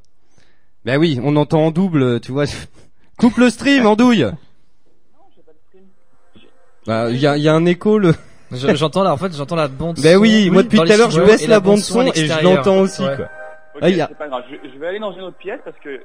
Ben 0.83 0.97
oui, 0.99 1.17
on 1.23 1.37
entend 1.37 1.61
en 1.67 1.71
double, 1.71 2.19
tu 2.19 2.33
vois. 2.33 2.43
Coupe 3.17 3.37
le 3.37 3.49
stream, 3.49 3.85
andouille. 3.85 4.25
Bah, 6.88 7.09
il 7.09 7.17
y 7.19 7.27
a, 7.27 7.38
y 7.38 7.47
a 7.47 7.53
un 7.53 7.65
écho 7.65 7.97
le. 7.99 8.13
Je- 8.51 8.75
J'entends 8.75 9.03
là, 9.03 9.13
en 9.13 9.17
fait, 9.17 9.34
j'entends 9.34 9.55
la 9.55 9.67
bande. 9.69 9.97
Ben 10.03 10.15
son, 10.15 10.21
oui, 10.21 10.49
moi 10.49 10.63
depuis 10.63 10.77
tout 10.77 10.91
à 10.91 10.97
l'heure 10.97 11.09
je 11.11 11.21
baisse 11.21 11.47
la 11.47 11.59
bande 11.61 11.77
son 11.77 12.01
et 12.11 12.25
je 12.27 12.43
l'entends 12.43 12.79
aussi 12.79 13.01
Ouais. 13.01 13.15
quoi. 13.15 13.25
Ok, 13.75 13.79
Ah, 13.84 13.89
il 13.89 13.95
y 13.95 14.01
a- 14.01 14.07
c'est 14.09 14.17
pas 14.17 14.27
grave, 14.27 14.43
je, 14.51 14.69
je 14.69 14.77
vais 14.77 14.88
aller 14.88 14.99
dans 14.99 15.13
une 15.13 15.21
autre 15.21 15.38
pièce 15.38 15.59
parce 15.63 15.77
que 15.77 16.01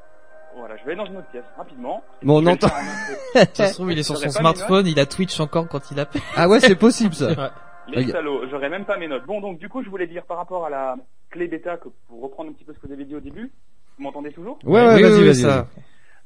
voilà, 0.57 0.77
je 0.77 0.85
vais 0.85 0.93
aller 0.93 0.97
dans 1.01 1.07
une 1.07 1.17
autre 1.17 1.27
pièce 1.33 1.43
rapidement. 1.59 2.05
Bon, 2.23 2.41
on 2.43 2.47
entend. 2.47 2.69
Ça 3.53 3.67
se 3.67 3.75
trouve, 3.75 3.91
il 3.91 3.99
est 3.99 4.05
sur 4.05 4.17
son 4.17 4.31
smartphone, 4.31 4.87
il 4.87 4.99
a 5.01 5.07
Twitch 5.07 5.41
encore 5.41 5.67
quand 5.69 5.91
il 5.91 5.99
appelle. 5.99 6.23
Ah 6.37 6.49
ouais, 6.49 6.61
c'est 6.61 6.77
possible 6.77 7.15
ça. 7.15 7.53
Les 7.89 8.05
Ok. 8.05 8.11
salauds, 8.11 8.43
j'aurais 8.51 8.69
même 8.69 8.85
pas 8.85 8.97
mes 8.97 9.07
notes. 9.09 9.27
Bon, 9.27 9.41
donc 9.41 9.59
du 9.59 9.69
coup, 9.69 9.83
je 9.83 9.89
voulais 9.91 10.07
dire 10.09 10.25
par 10.25 10.37
rapport 10.39 10.67
à 10.67 10.71
la 10.71 10.97
clé 11.31 11.47
bêta, 11.49 11.77
que 11.77 11.89
pour 12.09 12.21
reprendre 12.23 12.51
un 12.51 12.53
petit 12.53 12.65
peu 12.65 12.73
ce 12.75 12.79
que 12.79 12.87
vous 12.87 12.93
avez 12.93 13.05
dit 13.05 13.15
au 13.17 13.21
début, 13.21 13.51
vous 13.99 14.05
m'entendez 14.05 14.31
toujours? 14.33 14.59
Ouais, 14.65 14.85
ouais, 14.87 14.95
Oui, 14.97 15.03
vas-y, 15.03 15.13
oui, 15.21 15.27
vas-y. 15.27 15.35
ça. 15.43 15.67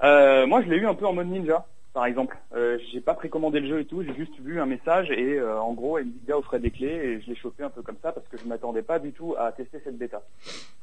euh, 0.02 0.46
Moi, 0.46 0.62
je 0.62 0.70
l'ai 0.70 0.76
eu 0.76 0.86
un 0.86 0.94
peu 0.94 1.06
en 1.06 1.12
mode 1.12 1.26
ninja, 1.28 1.64
par 1.92 2.06
exemple. 2.06 2.36
Euh, 2.54 2.78
j'ai 2.92 3.00
pas 3.00 3.14
précommandé 3.14 3.60
le 3.60 3.68
jeu 3.68 3.80
et 3.80 3.84
tout, 3.84 4.02
j'ai 4.02 4.14
juste 4.14 4.38
vu 4.40 4.60
un 4.60 4.66
message 4.66 5.10
et 5.10 5.38
euh, 5.38 5.60
en 5.60 5.72
gros, 5.72 5.98
Nvidia 5.98 6.38
offrait 6.38 6.60
des 6.60 6.70
clés 6.70 6.86
et 6.88 7.20
je 7.20 7.26
l'ai 7.28 7.36
chopé 7.36 7.62
un 7.62 7.70
peu 7.70 7.82
comme 7.82 7.96
ça 8.02 8.12
parce 8.12 8.26
que 8.28 8.36
je 8.38 8.44
m'attendais 8.46 8.82
pas 8.82 8.98
du 8.98 9.12
tout 9.12 9.34
à 9.38 9.52
tester 9.52 9.80
cette 9.84 9.98
bêta. 9.98 10.22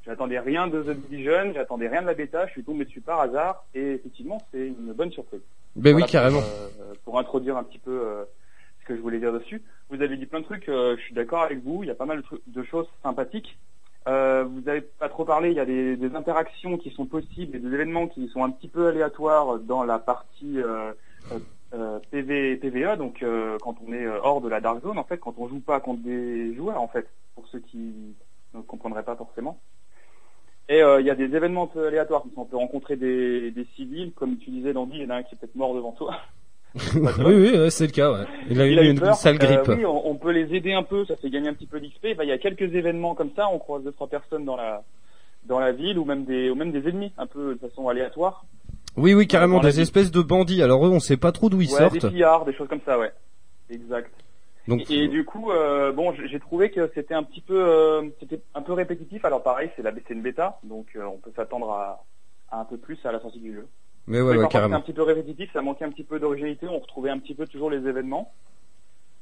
J'attendais 0.05 0.39
rien 0.39 0.67
de 0.67 0.81
The 0.83 0.91
Division, 0.97 1.51
j'attendais 1.53 1.87
rien 1.89 2.01
de 2.01 2.07
la 2.07 2.13
bêta, 2.13 2.45
je 2.47 2.51
suis 2.53 2.63
tombé 2.63 2.85
dessus 2.85 3.01
par 3.01 3.19
hasard 3.19 3.65
et 3.73 3.93
effectivement, 3.93 4.37
c'est 4.51 4.67
une 4.67 4.93
bonne 4.93 5.11
surprise. 5.11 5.41
Ben 5.75 5.93
oui, 5.95 6.03
carrément. 6.05 6.39
Pour, 6.41 6.49
euh, 6.85 6.93
pour 7.03 7.19
introduire 7.19 7.57
un 7.57 7.63
petit 7.63 7.79
peu 7.79 7.91
euh, 7.91 8.23
ce 8.81 8.87
que 8.87 8.95
je 8.95 9.01
voulais 9.01 9.19
dire 9.19 9.33
dessus. 9.33 9.61
Vous 9.89 10.01
avez 10.01 10.17
dit 10.17 10.25
plein 10.25 10.39
de 10.41 10.45
trucs, 10.45 10.67
euh, 10.69 10.95
je 10.97 11.01
suis 11.03 11.13
d'accord 11.13 11.43
avec 11.43 11.63
vous, 11.63 11.83
il 11.83 11.87
y 11.87 11.91
a 11.91 11.95
pas 11.95 12.05
mal 12.05 12.17
de, 12.17 12.21
trucs- 12.23 12.41
de 12.47 12.63
choses 12.63 12.87
sympathiques. 13.03 13.57
Euh, 14.07 14.45
vous 14.45 14.69
avez 14.69 14.81
pas 14.81 15.09
trop 15.09 15.25
parlé, 15.25 15.49
il 15.49 15.57
y 15.57 15.59
a 15.59 15.65
des, 15.65 15.97
des 15.97 16.15
interactions 16.15 16.77
qui 16.77 16.91
sont 16.91 17.05
possibles 17.05 17.57
et 17.57 17.59
des 17.59 17.73
événements 17.73 18.07
qui 18.07 18.29
sont 18.29 18.43
un 18.43 18.51
petit 18.51 18.69
peu 18.69 18.87
aléatoires 18.87 19.59
dans 19.59 19.83
la 19.83 19.99
partie 19.99 20.61
euh, 20.61 20.93
euh, 21.33 21.39
euh, 21.73 21.99
PV, 22.11 22.55
PVE, 22.55 22.97
donc 22.97 23.21
euh, 23.21 23.57
quand 23.61 23.75
on 23.85 23.91
est 23.91 24.07
hors 24.07 24.39
de 24.39 24.47
la 24.47 24.61
Dark 24.61 24.81
Zone, 24.81 24.97
en 24.97 25.03
fait, 25.03 25.17
quand 25.17 25.33
on 25.37 25.49
joue 25.49 25.59
pas 25.59 25.81
contre 25.81 26.03
des 26.03 26.55
joueurs, 26.55 26.81
en 26.81 26.87
fait, 26.87 27.09
pour 27.35 27.45
ceux 27.49 27.59
qui 27.59 28.15
ne 28.53 28.61
comprendraient 28.61 29.03
pas 29.03 29.17
forcément. 29.17 29.59
Et 30.69 30.79
il 30.79 31.05
y 31.05 31.09
a 31.09 31.15
des 31.15 31.33
événements 31.35 31.69
aléatoires, 31.75 32.21
comme 32.21 32.31
ça, 32.31 32.41
on 32.41 32.45
peut 32.45 32.57
rencontrer 32.57 32.95
des, 32.97 33.51
des 33.51 33.65
civils, 33.75 34.13
comme 34.13 34.37
tu 34.37 34.51
disais, 34.51 34.73
Dandy, 34.73 34.97
il 34.97 35.03
y 35.03 35.05
en 35.05 35.11
a 35.11 35.15
un 35.15 35.23
qui 35.23 35.35
est 35.35 35.37
peut-être 35.37 35.55
mort 35.55 35.73
devant 35.73 35.93
toi. 35.93 36.17
oui, 37.25 37.35
oui, 37.59 37.71
c'est 37.71 37.85
le 37.87 37.91
cas. 37.91 38.11
Ouais. 38.11 38.25
Il 38.49 38.61
a 38.61 38.67
eu 38.67 38.71
Il 38.73 38.79
a 38.79 38.83
eu 38.83 38.89
une, 38.91 38.99
peur. 38.99 39.15
sale 39.15 39.37
grippe. 39.37 39.67
Euh, 39.69 39.75
oui, 39.75 39.85
on, 39.85 40.09
on 40.09 40.15
peut 40.15 40.31
les 40.31 40.53
aider 40.55 40.73
un 40.73 40.83
peu, 40.83 41.05
ça 41.05 41.15
fait 41.15 41.29
gagner 41.29 41.49
un 41.49 41.53
petit 41.53 41.65
peu 41.67 41.79
d'XP. 41.79 42.15
Bah, 42.17 42.23
il 42.23 42.29
y 42.29 42.31
a 42.31 42.37
quelques 42.37 42.73
événements 42.73 43.15
comme 43.15 43.31
ça, 43.35 43.47
on 43.51 43.59
croise 43.59 43.83
deux 43.83 43.91
trois 43.91 44.07
personnes 44.07 44.45
dans 44.45 44.55
la 44.55 44.83
dans 45.45 45.59
la 45.59 45.71
ville 45.71 45.97
ou 45.97 46.05
même 46.05 46.25
des 46.25 46.49
ou 46.49 46.55
même 46.55 46.71
des 46.71 46.87
ennemis 46.87 47.11
un 47.17 47.27
peu 47.27 47.55
de 47.55 47.67
façon 47.67 47.87
aléatoire. 47.87 48.45
Oui, 48.95 49.13
oui, 49.13 49.27
carrément, 49.27 49.59
des 49.59 49.79
espèces 49.79 50.11
de 50.11 50.21
bandits. 50.21 50.63
Alors 50.63 50.85
eux, 50.85 50.89
on 50.89 50.99
sait 50.99 51.17
pas 51.17 51.31
trop 51.31 51.49
d'où 51.49 51.61
ils 51.61 51.71
ouais, 51.71 51.77
sortent. 51.77 51.93
des 51.93 52.09
pillards, 52.09 52.45
des 52.45 52.53
choses 52.53 52.67
comme 52.67 52.81
ça, 52.85 52.97
ouais. 52.97 53.11
Exact. 53.69 54.11
Donc, 54.67 54.89
Et, 54.91 55.03
et 55.03 55.07
du 55.07 55.23
coup, 55.23 55.51
euh, 55.51 55.91
bon, 55.93 56.13
j'ai 56.13 56.27
j'ai 56.27 56.39
trouvé 56.39 56.71
que 56.71 56.91
c'était 56.93 57.13
un 57.13 57.23
petit 57.23 57.41
peu 57.41 57.57
euh, 57.57 58.01
c'était 58.19 58.41
un 58.53 58.61
peu 58.61 58.73
répétitif. 58.73 59.23
Alors 59.23 59.41
pareil, 59.43 59.69
c'est 59.75 59.81
la 59.83 59.91
c'est 60.07 60.13
une 60.13 60.21
bêta, 60.21 60.59
donc 60.63 60.87
euh, 60.95 61.03
on 61.05 61.17
peut 61.17 61.31
s'attendre 61.35 61.71
à, 61.71 62.03
à 62.51 62.59
un 62.59 62.65
peu 62.65 62.77
plus 62.77 62.97
à 63.05 63.11
la 63.11 63.19
sortie 63.21 63.39
du 63.39 63.53
jeu. 63.53 63.67
Mais 64.07 64.19
ouais, 64.21 64.23
ouais, 64.23 64.33
parfois, 64.33 64.43
c'était 64.43 64.53
carrément. 64.53 64.75
un 64.77 64.81
petit 64.81 64.93
peu 64.93 65.03
répétitif, 65.03 65.49
ça 65.53 65.61
manquait 65.61 65.85
un 65.85 65.91
petit 65.91 66.03
peu 66.03 66.19
d'originalité, 66.19 66.67
on 66.67 66.79
retrouvait 66.79 67.09
un 67.09 67.19
petit 67.19 67.35
peu 67.35 67.45
toujours 67.47 67.69
les 67.69 67.87
événements. 67.87 68.31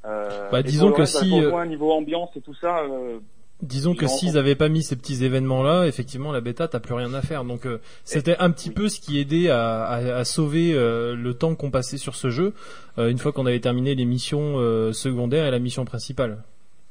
Euh, 0.04 0.50
Bah, 0.50 0.62
disons 0.62 0.92
que 0.92 1.02
reste, 1.02 1.18
si, 1.18 1.32
euh, 1.44 1.64
niveau 1.66 1.92
ambiance 1.92 2.30
et 2.36 2.40
tout 2.40 2.54
ça, 2.54 2.78
euh, 2.80 3.18
Disons 3.62 3.94
que 3.94 4.04
Ils 4.04 4.08
s'ils 4.10 4.36
avaient 4.36 4.54
pas 4.54 4.68
mis 4.68 4.82
ces 4.82 4.96
petits 4.96 5.24
événements-là, 5.24 5.86
effectivement, 5.86 6.30
la 6.30 6.42
bêta, 6.42 6.68
t'as 6.68 6.78
plus 6.78 6.92
rien 6.92 7.14
à 7.14 7.22
faire. 7.22 7.42
Donc, 7.42 7.64
euh, 7.66 7.80
c'était 8.04 8.36
un 8.38 8.50
petit 8.50 8.68
peu 8.68 8.90
ce 8.90 9.00
qui 9.00 9.18
aidait 9.18 9.48
à, 9.48 9.82
à, 9.84 9.96
à 10.18 10.24
sauver 10.24 10.74
euh, 10.74 11.16
le 11.16 11.32
temps 11.32 11.54
qu'on 11.54 11.70
passait 11.70 11.96
sur 11.96 12.16
ce 12.16 12.28
jeu 12.28 12.52
euh, 12.98 13.08
une 13.08 13.16
fois 13.16 13.32
qu'on 13.32 13.46
avait 13.46 13.60
terminé 13.60 13.94
les 13.94 14.04
missions 14.04 14.58
euh, 14.58 14.92
secondaires 14.92 15.46
et 15.46 15.50
la 15.50 15.58
mission 15.58 15.86
principale. 15.86 16.42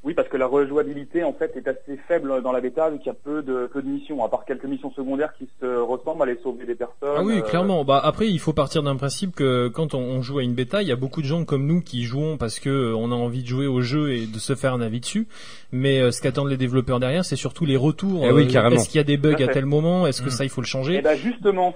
Oui, 0.06 0.14
parce 0.14 0.28
que 0.30 0.38
la 0.38 0.45
rejouabilité 0.45 1.24
en 1.24 1.34
fait 1.34 1.56
est 1.58 1.68
assez 1.68 1.97
faible 2.08 2.43
dans 2.43 2.51
la 2.51 2.62
bêta 2.62 2.91
vu 2.91 2.99
qu'il 2.99 3.08
y 3.08 3.10
a 3.10 3.16
peu 3.16 3.41
de 3.41 3.68
peu 3.74 3.82
de 3.82 3.88
missions, 3.88 4.24
à 4.24 4.30
part 4.30 4.45
quelques 4.45 4.66
missions 4.66 4.91
secondaires 4.91 5.34
qui 5.36 5.49
se 5.60 5.66
ressemblent, 5.66 6.22
aller 6.22 6.38
sauver 6.43 6.66
des 6.66 6.76
personnes. 6.76 7.16
Ah 7.18 7.24
oui, 7.24 7.39
euh, 7.39 7.41
clairement. 7.41 7.84
Bah 7.84 7.99
après, 8.03 8.28
il 8.28 8.39
faut 8.39 8.53
partir 8.53 8.84
d'un 8.84 8.95
principe 8.95 9.36
que 9.36 9.68
quand 9.68 9.95
on, 9.95 9.99
on 9.99 10.22
joue 10.22 10.38
à 10.38 10.43
une 10.43 10.53
bêta, 10.53 10.84
il 10.84 10.88
y 10.88 10.91
a 10.91 10.95
beaucoup 10.95 11.22
de 11.22 11.26
gens 11.26 11.43
comme 11.43 11.66
nous 11.66 11.82
qui 11.82 12.03
jouons 12.03 12.38
parce 12.38 12.60
que 12.60 12.70
euh, 12.70 12.95
on 12.95 13.12
a 13.12 13.16
envie 13.16 13.41
de 13.41 13.47
jouer 13.47 13.66
au 13.66 13.82
jeu 13.82 14.12
et 14.14 14.28
de 14.28 14.38
se 14.38 14.53
faire 14.53 14.74
un 14.76 14.82
avis 14.82 14.99
dessus. 14.99 15.28
Mais 15.72 15.99
euh, 15.99 16.12
ce 16.12 16.22
qu'attendent 16.22 16.49
les 16.49 16.58
développeurs 16.58 16.99
derrière, 16.99 17.26
c'est 17.26 17.36
surtout 17.36 17.66
les 17.66 17.76
retours. 17.78 18.26
Eh 18.28 18.32
oui, 18.32 18.47
carrément. 18.47 18.76
Est-ce 18.76 18.88
qu'il 18.89 18.97
y 18.97 19.01
a 19.01 19.03
des 19.03 19.18
bugs 19.18 19.41
à 19.43 19.47
tel 19.47 19.66
moment? 19.66 20.06
Est-ce 20.06 20.22
que 20.22 20.28
Mm. 20.28 20.32
ça, 20.32 20.43
il 20.43 20.49
faut 20.49 20.62
le 20.62 20.66
Et 20.68 20.70
changer 20.70 21.01
ben 21.01 21.18
justement, 21.18 21.74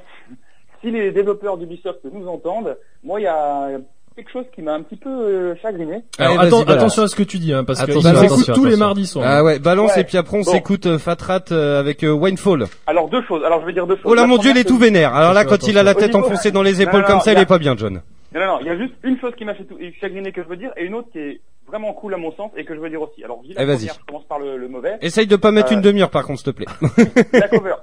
si 0.81 0.91
les 0.91 1.11
développeurs 1.11 1.57
d'Ubisoft 1.57 1.99
nous 2.13 2.27
entendent, 2.27 2.77
moi 3.03 3.19
il 3.19 3.23
y 3.23 3.27
a 3.27 3.79
quelque 4.19 4.31
chose 4.31 4.45
qui 4.53 4.61
m'a 4.61 4.73
un 4.73 4.81
petit 4.81 4.95
peu 4.97 5.09
euh, 5.09 5.55
chagriné. 5.61 6.01
Alors, 6.17 6.39
Allez, 6.39 6.47
attends, 6.47 6.57
vas-y, 6.57 6.65
balance. 6.65 6.81
attention 6.83 7.03
à 7.03 7.07
ce 7.07 7.15
que 7.15 7.23
tu 7.23 7.37
dis, 7.39 7.53
hein, 7.53 7.63
parce 7.63 7.79
Attention, 7.81 8.01
nous 8.11 8.17
attention, 8.19 8.53
tous 8.53 8.65
les 8.65 8.71
attention. 8.73 8.85
mardis 8.85 9.07
soirs. 9.07 9.25
Ah 9.27 9.43
ouais, 9.43 9.59
balance 9.59 9.95
Ouais. 9.95 10.01
et 10.01 10.03
puis 10.03 10.17
après 10.17 10.37
on 10.37 10.41
Bon. 10.41 10.51
s'écoute 10.51 10.85
euh, 10.85 10.99
Fatrat 10.99 11.41
euh, 11.51 11.79
avec 11.79 12.03
euh, 12.03 12.11
Winefall. 12.11 12.65
Alors 12.87 13.09
deux 13.09 13.21
choses. 13.23 13.43
Alors 13.45 13.61
je 13.61 13.65
vais 13.67 13.73
dire 13.73 13.87
deux 13.87 13.95
choses. 13.95 14.03
Oh 14.05 14.13
là 14.13 14.21
La 14.23 14.27
mon 14.27 14.37
dieu, 14.37 14.51
il 14.51 14.57
est 14.57 14.63
tout 14.65 14.77
vénère. 14.77 15.15
Alors 15.15 15.33
là, 15.33 15.39
Attention, 15.41 15.57
quand 15.67 15.67
il 15.71 15.77
a 15.77 15.83
la 15.83 15.95
tête 15.95 16.13
enfoncée 16.15 16.51
dans 16.51 16.61
les 16.63 16.81
épaules 16.81 17.01
non, 17.01 17.07
comme 17.07 17.21
ça, 17.21 17.31
il 17.33 17.39
est 17.39 17.45
pas 17.45 17.57
bien, 17.59 17.75
John. 17.77 18.01
Non, 18.35 18.41
non, 18.41 18.45
non, 18.47 18.57
il 18.61 18.67
y 18.67 18.69
a 18.69 18.77
juste 18.77 18.93
une 19.03 19.19
chose 19.19 19.33
qui 19.37 19.45
m'a 19.45 19.53
chagriné 19.99 20.31
que 20.31 20.43
je 20.43 20.47
veux 20.47 20.57
dire 20.57 20.71
et 20.77 20.85
une 20.85 20.93
autre 20.95 21.07
qui 21.11 21.17
est 21.19 21.41
vraiment 21.67 21.93
cool 21.93 22.13
à 22.13 22.17
mon 22.17 22.31
sens 22.33 22.51
et 22.57 22.63
que 22.65 22.75
je 22.75 22.79
veux 22.79 22.89
dire 22.89 23.01
aussi. 23.01 23.23
Alors, 23.23 23.39
je 23.43 23.49
dis 23.49 23.53
la 23.55 23.63
Eh, 23.63 23.65
vas-y. 23.65 23.77
première, 23.77 23.93
je 23.99 24.05
commence 24.05 24.25
par 24.25 24.39
le, 24.39 24.57
le 24.57 24.67
mauvais. 24.67 24.97
Essaye 25.01 25.27
de 25.27 25.35
pas 25.35 25.51
mettre 25.51 25.71
Euh, 25.71 25.75
une 25.75 25.81
demi-heure 25.81 26.09
par 26.09 26.23
contre, 26.25 26.39
s'il 26.41 26.51
te 26.53 26.57
plaît. 26.57 26.67
la 27.33 27.47
cover. 27.47 27.73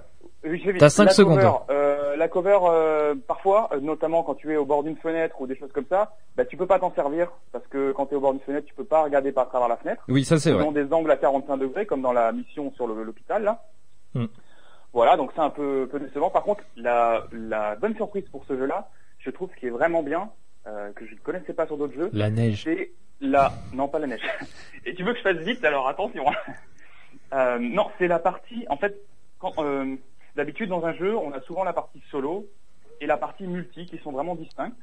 Oui. 0.46 0.62
T'as 0.78 0.88
cinq 0.90 1.06
La 1.06 1.10
secondes. 1.10 1.40
cover, 1.40 1.56
euh, 1.70 2.16
la 2.16 2.28
cover, 2.28 2.58
euh, 2.64 3.14
parfois, 3.26 3.68
euh, 3.72 3.80
notamment 3.80 4.22
quand 4.22 4.34
tu 4.36 4.52
es 4.52 4.56
au 4.56 4.64
bord 4.64 4.82
d'une 4.84 4.96
fenêtre 4.96 5.40
ou 5.40 5.46
des 5.46 5.56
choses 5.56 5.72
comme 5.72 5.86
ça, 5.88 6.14
bah, 6.36 6.44
tu 6.44 6.56
peux 6.56 6.66
pas 6.66 6.78
t'en 6.78 6.94
servir 6.94 7.30
parce 7.52 7.66
que 7.66 7.92
quand 7.92 8.06
tu 8.06 8.14
es 8.14 8.16
au 8.16 8.20
bord 8.20 8.32
d'une 8.32 8.40
fenêtre, 8.42 8.66
tu 8.66 8.74
peux 8.74 8.84
pas 8.84 9.02
regarder 9.02 9.32
par 9.32 9.48
travers 9.48 9.68
la 9.68 9.76
fenêtre. 9.76 10.04
Oui, 10.08 10.24
ça 10.24 10.38
c'est 10.38 10.52
vrai. 10.52 10.60
Selon 10.60 10.72
des 10.72 10.92
angles 10.92 11.10
à 11.10 11.16
45 11.16 11.56
degrés, 11.56 11.84
comme 11.86 12.02
dans 12.02 12.12
la 12.12 12.30
mission 12.32 12.72
sur 12.74 12.86
l'hôpital, 12.86 13.42
là. 13.42 13.64
Hmm. 14.14 14.26
Voilà, 14.92 15.16
donc 15.16 15.32
c'est 15.34 15.42
un 15.42 15.50
peu, 15.50 15.88
peu 15.90 15.98
décevant. 16.00 16.30
Par 16.30 16.42
contre, 16.44 16.62
la, 16.76 17.24
la 17.32 17.74
bonne 17.76 17.94
surprise 17.96 18.24
pour 18.30 18.44
ce 18.46 18.56
jeu-là, 18.56 18.88
je 19.18 19.30
trouve 19.30 19.50
ce 19.54 19.60
qui 19.60 19.66
est 19.66 19.70
vraiment 19.70 20.02
bien, 20.02 20.30
que 20.94 21.06
je 21.06 21.14
ne 21.14 21.20
connaissais 21.20 21.52
pas 21.52 21.66
sur 21.66 21.76
d'autres 21.76 21.94
jeux, 21.94 22.10
La 22.12 22.28
neige. 22.30 22.62
c'est 22.64 22.90
la... 23.20 23.52
Non, 23.72 23.88
pas 23.88 23.98
la 23.98 24.06
neige. 24.08 24.22
Et 24.86 24.94
tu 24.94 25.04
veux 25.04 25.12
que 25.12 25.18
je 25.18 25.22
fasse 25.22 25.36
vite, 25.44 25.64
alors 25.64 25.86
attention. 25.88 26.24
euh, 27.34 27.58
non, 27.60 27.86
c'est 27.98 28.08
la 28.08 28.18
partie... 28.18 28.64
En 28.70 28.76
fait, 28.76 28.96
quand, 29.38 29.52
d'habitude, 30.36 30.68
dans 30.68 30.84
un 30.84 30.92
jeu, 30.92 31.16
on 31.16 31.32
a 31.32 31.40
souvent 31.40 31.64
la 31.64 31.72
partie 31.72 32.02
solo 32.10 32.46
et 33.00 33.06
la 33.06 33.16
partie 33.16 33.46
multi 33.46 33.86
qui 33.86 33.98
sont 33.98 34.12
vraiment 34.12 34.36
distinctes. 34.36 34.78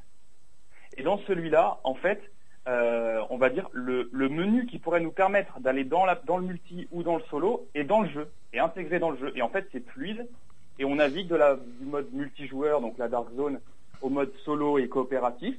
Et 0.96 1.02
dans 1.02 1.18
celui-là, 1.18 1.78
en 1.84 1.94
fait, 1.94 2.20
euh, 2.66 3.22
on 3.30 3.36
va 3.36 3.50
dire 3.50 3.68
le, 3.72 4.08
menu 4.12 4.66
qui 4.66 4.78
pourrait 4.78 5.00
nous 5.00 5.12
permettre 5.12 5.60
d'aller 5.60 5.84
dans, 5.84 6.04
le 6.04 6.42
multi 6.42 6.88
ou 6.90 7.02
dans 7.02 7.16
le 7.16 7.22
solo 7.30 7.68
est 7.74 7.84
dans 7.84 8.02
le 8.02 8.08
jeu, 8.08 8.30
est 8.52 8.58
intégré 8.58 8.98
dans 8.98 9.10
le 9.10 9.18
jeu. 9.18 9.32
Et 9.36 9.42
en 9.42 9.48
fait, 9.48 9.68
c'est 9.72 9.86
fluide 9.90 10.28
et 10.78 10.84
on 10.84 10.96
navigue 10.96 11.28
du 11.28 11.86
mode 11.86 12.12
multijoueur, 12.12 12.80
donc 12.80 12.98
la 12.98 13.08
Dark 13.08 13.32
Zone, 13.36 13.60
au 14.02 14.08
mode 14.08 14.32
solo 14.44 14.78
et 14.78 14.88
coopératif, 14.88 15.56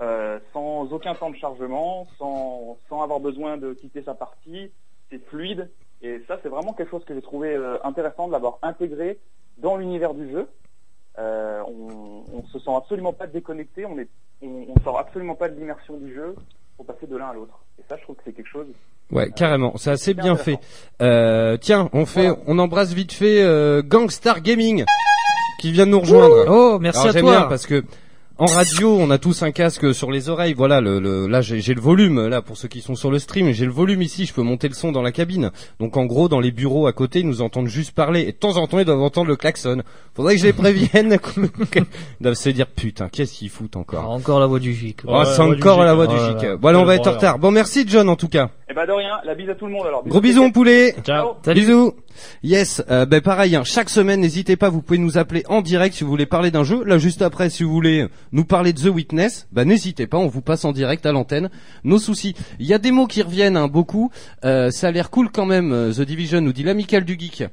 euh, 0.00 0.38
sans 0.52 0.92
aucun 0.92 1.14
temps 1.14 1.30
de 1.30 1.36
chargement, 1.36 2.06
sans 2.18 2.78
avoir 2.90 3.18
besoin 3.18 3.56
de 3.56 3.72
quitter 3.74 4.02
sa 4.02 4.14
partie. 4.14 4.70
C'est 5.10 5.24
fluide 5.26 5.68
et 6.02 6.20
ça, 6.28 6.38
c'est 6.42 6.48
vraiment 6.48 6.72
quelque 6.72 6.90
chose 6.90 7.04
que 7.04 7.14
j'ai 7.14 7.22
trouvé 7.22 7.54
euh, 7.54 7.76
intéressant 7.84 8.26
de 8.26 8.32
l'avoir 8.32 8.58
intégré 8.62 9.18
dans 9.58 9.76
l'univers 9.76 10.14
du 10.14 10.30
jeu. 10.30 10.46
Euh, 11.18 11.60
on, 11.66 12.24
on 12.34 12.42
se 12.46 12.58
sent 12.58 12.70
absolument 12.76 13.12
pas 13.12 13.26
déconnecté, 13.26 13.84
on 13.84 13.98
est, 13.98 14.08
on, 14.42 14.66
on 14.74 14.80
sort 14.82 14.98
absolument 14.98 15.34
pas 15.34 15.48
de 15.48 15.58
l'immersion 15.58 15.96
du 15.98 16.14
jeu 16.14 16.34
pour 16.76 16.86
passer 16.86 17.06
de 17.06 17.16
l'un 17.16 17.28
à 17.28 17.34
l'autre. 17.34 17.58
Et 17.78 17.82
ça, 17.88 17.96
je 17.98 18.02
trouve 18.02 18.16
que 18.16 18.22
c'est 18.24 18.32
quelque 18.32 18.48
chose. 18.48 18.66
Ouais, 19.10 19.30
carrément. 19.30 19.76
C'est 19.76 19.90
assez 19.90 20.14
bien 20.14 20.36
fait. 20.36 20.58
Euh, 21.02 21.58
tiens, 21.58 21.90
on 21.92 22.06
fait, 22.06 22.28
Voilà. 22.28 22.42
on 22.46 22.58
embrasse 22.58 22.94
vite 22.94 23.12
fait 23.12 23.42
euh, 23.42 23.82
Gangstar 23.84 24.40
Gaming 24.40 24.84
qui 25.60 25.70
vient 25.70 25.84
de 25.86 25.90
nous 25.90 26.00
rejoindre. 26.00 26.46
Oh, 26.48 26.78
merci 26.80 27.00
Alors 27.06 27.16
à 27.16 27.20
toi. 27.20 27.30
bien 27.30 27.42
parce 27.42 27.66
que 27.66 27.84
en 28.42 28.46
radio, 28.46 28.96
on 28.98 29.10
a 29.10 29.18
tous 29.18 29.42
un 29.42 29.52
casque 29.52 29.94
sur 29.94 30.10
les 30.10 30.28
oreilles. 30.28 30.54
Voilà, 30.54 30.80
le, 30.80 30.98
le- 30.98 31.26
là 31.28 31.40
j'ai 31.42 31.60
j'ai 31.60 31.74
le 31.74 31.80
volume 31.80 32.26
là 32.26 32.42
pour 32.42 32.56
ceux 32.56 32.66
qui 32.68 32.80
sont 32.80 32.94
sur 32.94 33.10
le 33.10 33.18
stream. 33.18 33.52
J'ai 33.52 33.64
le 33.66 33.70
volume 33.72 34.02
ici. 34.02 34.26
Je 34.26 34.34
peux 34.34 34.42
monter 34.42 34.68
le 34.68 34.74
son 34.74 34.90
dans 34.90 35.02
la 35.02 35.12
cabine. 35.12 35.50
Donc 35.80 35.96
en 35.96 36.04
gros, 36.06 36.28
dans 36.28 36.40
les 36.40 36.50
bureaux 36.50 36.86
à 36.86 36.92
côté, 36.92 37.20
ils 37.20 37.26
nous 37.28 37.40
entendent 37.40 37.68
juste 37.68 37.92
parler. 37.92 38.22
Et 38.22 38.32
de 38.32 38.36
temps 38.36 38.56
en 38.56 38.66
temps, 38.66 38.78
ils 38.80 38.84
doivent 38.84 39.00
entendre 39.02 39.28
le 39.28 39.36
klaxon. 39.36 39.82
Faudrait 40.14 40.34
que 40.34 40.40
je 40.40 40.46
les 40.46 40.52
prévienne. 40.52 41.18
ils 41.36 41.86
doivent 42.20 42.34
se 42.34 42.48
dire 42.48 42.66
putain, 42.66 43.08
qu'est-ce 43.08 43.32
qu'ils 43.34 43.48
foutent 43.50 43.76
encore? 43.76 44.10
Encore 44.10 44.40
la 44.40 44.46
voix 44.46 44.58
du 44.58 44.74
gic. 44.74 44.98
Oh, 45.06 45.12
Ouais, 45.18 45.24
c'est 45.24 45.40
encore 45.40 45.84
la 45.84 45.94
voix 45.94 46.06
du 46.08 46.16
Oh 46.18 46.28
gic. 46.38 46.42
là. 46.42 46.56
Voilà, 46.60 46.80
on 46.80 46.84
va 46.84 46.96
être 46.96 47.06
en 47.08 47.12
retard. 47.12 47.38
Bon, 47.38 47.50
merci 47.50 47.84
John 47.86 48.08
en 48.08 48.16
tout 48.16 48.28
cas. 48.28 48.50
Et 48.70 48.74
bah 48.74 48.86
de 48.86 48.92
rien, 48.92 49.18
la 49.24 49.34
bise 49.34 49.50
à 49.50 49.54
tout 49.54 49.66
le 49.66 49.72
monde 49.72 49.86
alors. 49.86 50.02
Gros 50.06 50.20
bisous, 50.20 50.42
mon 50.42 50.50
poulet. 50.50 50.94
Ciao. 51.04 51.34
Bisous. 51.46 51.94
Yes, 52.42 52.82
euh, 52.90 53.06
ben 53.06 53.20
pareil, 53.20 53.56
hein, 53.56 53.62
chaque 53.64 53.90
semaine, 53.90 54.20
n'hésitez 54.20 54.56
pas, 54.56 54.68
vous 54.68 54.82
pouvez 54.82 54.98
nous 54.98 55.18
appeler 55.18 55.44
en 55.48 55.60
direct 55.62 55.94
si 55.96 56.04
vous 56.04 56.10
voulez 56.10 56.26
parler 56.26 56.50
d'un 56.50 56.64
jeu. 56.64 56.82
Là, 56.84 56.98
juste 56.98 57.22
après, 57.22 57.50
si 57.50 57.62
vous 57.62 57.72
voulez 57.72 58.06
nous 58.32 58.44
parler 58.44 58.72
de 58.72 58.80
The 58.80 58.86
Witness, 58.92 59.46
ben 59.52 59.66
n'hésitez 59.68 60.06
pas, 60.06 60.18
on 60.18 60.28
vous 60.28 60.40
passe 60.42 60.64
en 60.64 60.72
direct 60.72 61.06
à 61.06 61.12
l'antenne 61.12 61.50
nos 61.84 61.98
soucis. 61.98 62.34
Il 62.58 62.66
y 62.66 62.74
a 62.74 62.78
des 62.78 62.90
mots 62.90 63.06
qui 63.06 63.22
reviennent 63.22 63.56
hein, 63.56 63.68
beaucoup. 63.68 64.10
Euh, 64.44 64.70
ça 64.70 64.88
a 64.88 64.90
l'air 64.90 65.10
cool 65.10 65.30
quand 65.30 65.46
même. 65.46 65.72
euh, 65.72 65.92
The 65.92 66.02
Division 66.02 66.40
nous 66.40 66.52
dit 66.52 66.62
l'amical 66.62 67.04
du 67.04 67.18
geek. 67.18 67.44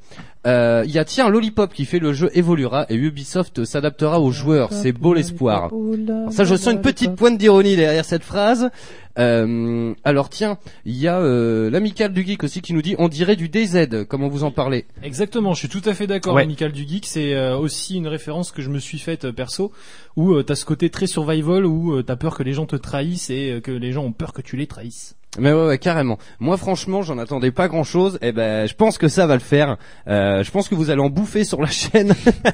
Euh, 0.47 0.83
Il 0.85 0.91
y 0.91 0.99
a 0.99 1.03
tiens 1.05 1.29
Lollipop 1.29 1.73
qui 1.73 1.83
fait 1.85 1.99
le 1.99 2.13
jeu 2.13 2.29
évoluera 2.33 2.85
et 2.89 2.95
Ubisoft 2.95 3.65
s'adaptera 3.65 4.21
aux 4.21 4.31
joueurs. 4.31 4.71
C'est 4.71 4.93
beau 4.93 5.13
l'espoir. 5.13 5.69
Alors 5.73 6.31
ça, 6.31 6.45
je 6.45 6.55
sens 6.55 6.73
une 6.73 6.81
petite 6.81 7.15
pointe 7.15 7.37
d'ironie 7.37 7.75
derrière 7.75 8.05
cette 8.05 8.23
phrase. 8.23 8.69
Euh, 9.17 9.93
alors 10.05 10.29
tiens, 10.29 10.57
il 10.85 10.95
y 10.95 11.07
a 11.09 11.19
euh, 11.19 11.69
l'amical 11.69 12.13
du 12.13 12.23
geek 12.23 12.43
aussi 12.45 12.61
qui 12.61 12.73
nous 12.73 12.81
dit 12.81 12.95
on 12.99 13.09
dirait 13.09 13.35
du 13.35 13.49
DZ. 13.49 14.05
Comment 14.07 14.29
vous 14.29 14.45
en 14.45 14.51
parlez? 14.51 14.85
Exactement, 15.03 15.53
je 15.53 15.59
suis 15.59 15.67
tout 15.67 15.81
à 15.83 15.93
fait 15.93 16.07
d'accord. 16.07 16.35
Ouais. 16.35 16.43
Amical 16.43 16.71
du 16.71 16.87
Geek, 16.87 17.05
c'est 17.05 17.33
euh, 17.35 17.57
aussi 17.57 17.97
une 17.97 18.07
référence 18.07 18.53
que 18.53 18.61
je 18.61 18.69
me 18.69 18.79
suis 18.79 18.99
faite 18.99 19.25
euh, 19.25 19.33
perso, 19.33 19.73
où 20.15 20.33
euh, 20.35 20.43
t'as 20.43 20.55
ce 20.55 20.63
côté 20.63 20.89
très 20.89 21.07
survival, 21.07 21.65
où 21.65 21.95
euh, 21.97 22.03
t'as 22.03 22.15
peur 22.15 22.37
que 22.37 22.43
les 22.43 22.53
gens 22.53 22.65
te 22.65 22.77
trahissent 22.77 23.29
et 23.29 23.51
euh, 23.51 23.59
que 23.59 23.71
les 23.71 23.91
gens 23.91 24.05
ont 24.05 24.13
peur 24.13 24.31
que 24.31 24.41
tu 24.41 24.55
les 24.55 24.67
trahisses. 24.67 25.15
Mais 25.37 25.53
ouais, 25.53 25.67
ouais, 25.67 25.77
carrément. 25.77 26.17
Moi, 26.39 26.57
franchement, 26.57 27.03
j'en 27.03 27.19
attendais 27.19 27.51
pas 27.51 27.67
grand-chose. 27.67 28.17
Et 28.21 28.31
ben, 28.31 28.67
je 28.67 28.73
pense 28.73 28.97
que 28.97 29.07
ça 29.07 29.27
va 29.27 29.35
le 29.35 29.39
faire. 29.41 29.77
Euh, 30.07 30.43
je 30.43 30.49
pense 30.49 30.67
que 30.67 30.73
vous 30.75 30.89
allez 30.89 31.01
en 31.01 31.09
bouffer 31.09 31.43
sur 31.43 31.61
la 31.61 31.67
chaîne. 31.69 32.13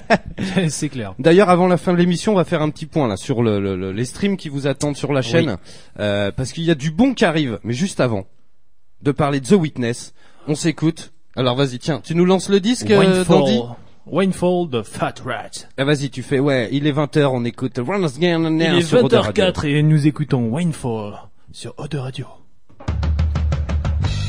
c'est 0.69 0.89
clair. 0.89 1.15
D'ailleurs, 1.19 1.49
avant 1.49 1.67
la 1.67 1.77
fin 1.77 1.93
de 1.93 1.97
l'émission, 1.97 2.33
on 2.33 2.35
va 2.35 2.43
faire 2.43 2.61
un 2.61 2.69
petit 2.69 2.85
point 2.85 3.07
là 3.07 3.15
sur 3.17 3.43
le, 3.43 3.59
le- 3.61 3.77
le- 3.77 3.91
les 3.93 4.05
streams 4.05 4.35
qui 4.37 4.49
vous 4.49 4.67
attendent 4.67 4.97
sur 4.97 5.13
la 5.13 5.21
chaîne, 5.21 5.57
Euh, 5.99 6.31
parce 6.35 6.51
qu'il 6.51 6.63
y 6.63 6.71
a 6.71 6.75
du 6.75 6.91
bon 6.91 7.13
qui 7.13 7.23
arrive. 7.25 7.59
Mais 7.63 7.73
juste 7.73 7.99
avant 8.01 8.25
de 9.01 9.11
parler 9.11 9.39
de 9.39 9.45
The 9.47 9.53
Witness, 9.53 10.13
on 10.47 10.55
s'écoute. 10.55 11.13
Alors 11.37 11.55
vas-y, 11.55 11.79
tiens, 11.79 12.01
tu 12.03 12.13
nous 12.15 12.25
lances 12.25 12.49
le 12.49 12.59
disque, 12.59 12.91
euh, 12.91 13.23
Dandy? 13.23 13.61
Winefall 14.07 14.69
de 14.69 14.81
Fat 14.83 15.15
Rat. 15.25 15.67
Ah, 15.77 15.83
vas-y, 15.85 16.09
tu 16.09 16.21
fais. 16.21 16.39
Ouais, 16.39 16.69
il 16.71 16.85
est 16.87 16.91
20h, 16.91 17.25
on 17.25 17.43
écoute 17.45 17.77
Il 17.77 17.83
est 18.77 18.81
sur 18.81 19.01
Roda 19.01 19.21
Radio. 19.21 19.43
20h04 19.45 19.65
et 19.65 19.81
nous 19.81 20.05
écoutons 20.07 20.49
Winefall 20.53 21.13
sur 21.51 21.73
Ode 21.77 21.95
Radio. 21.95 22.27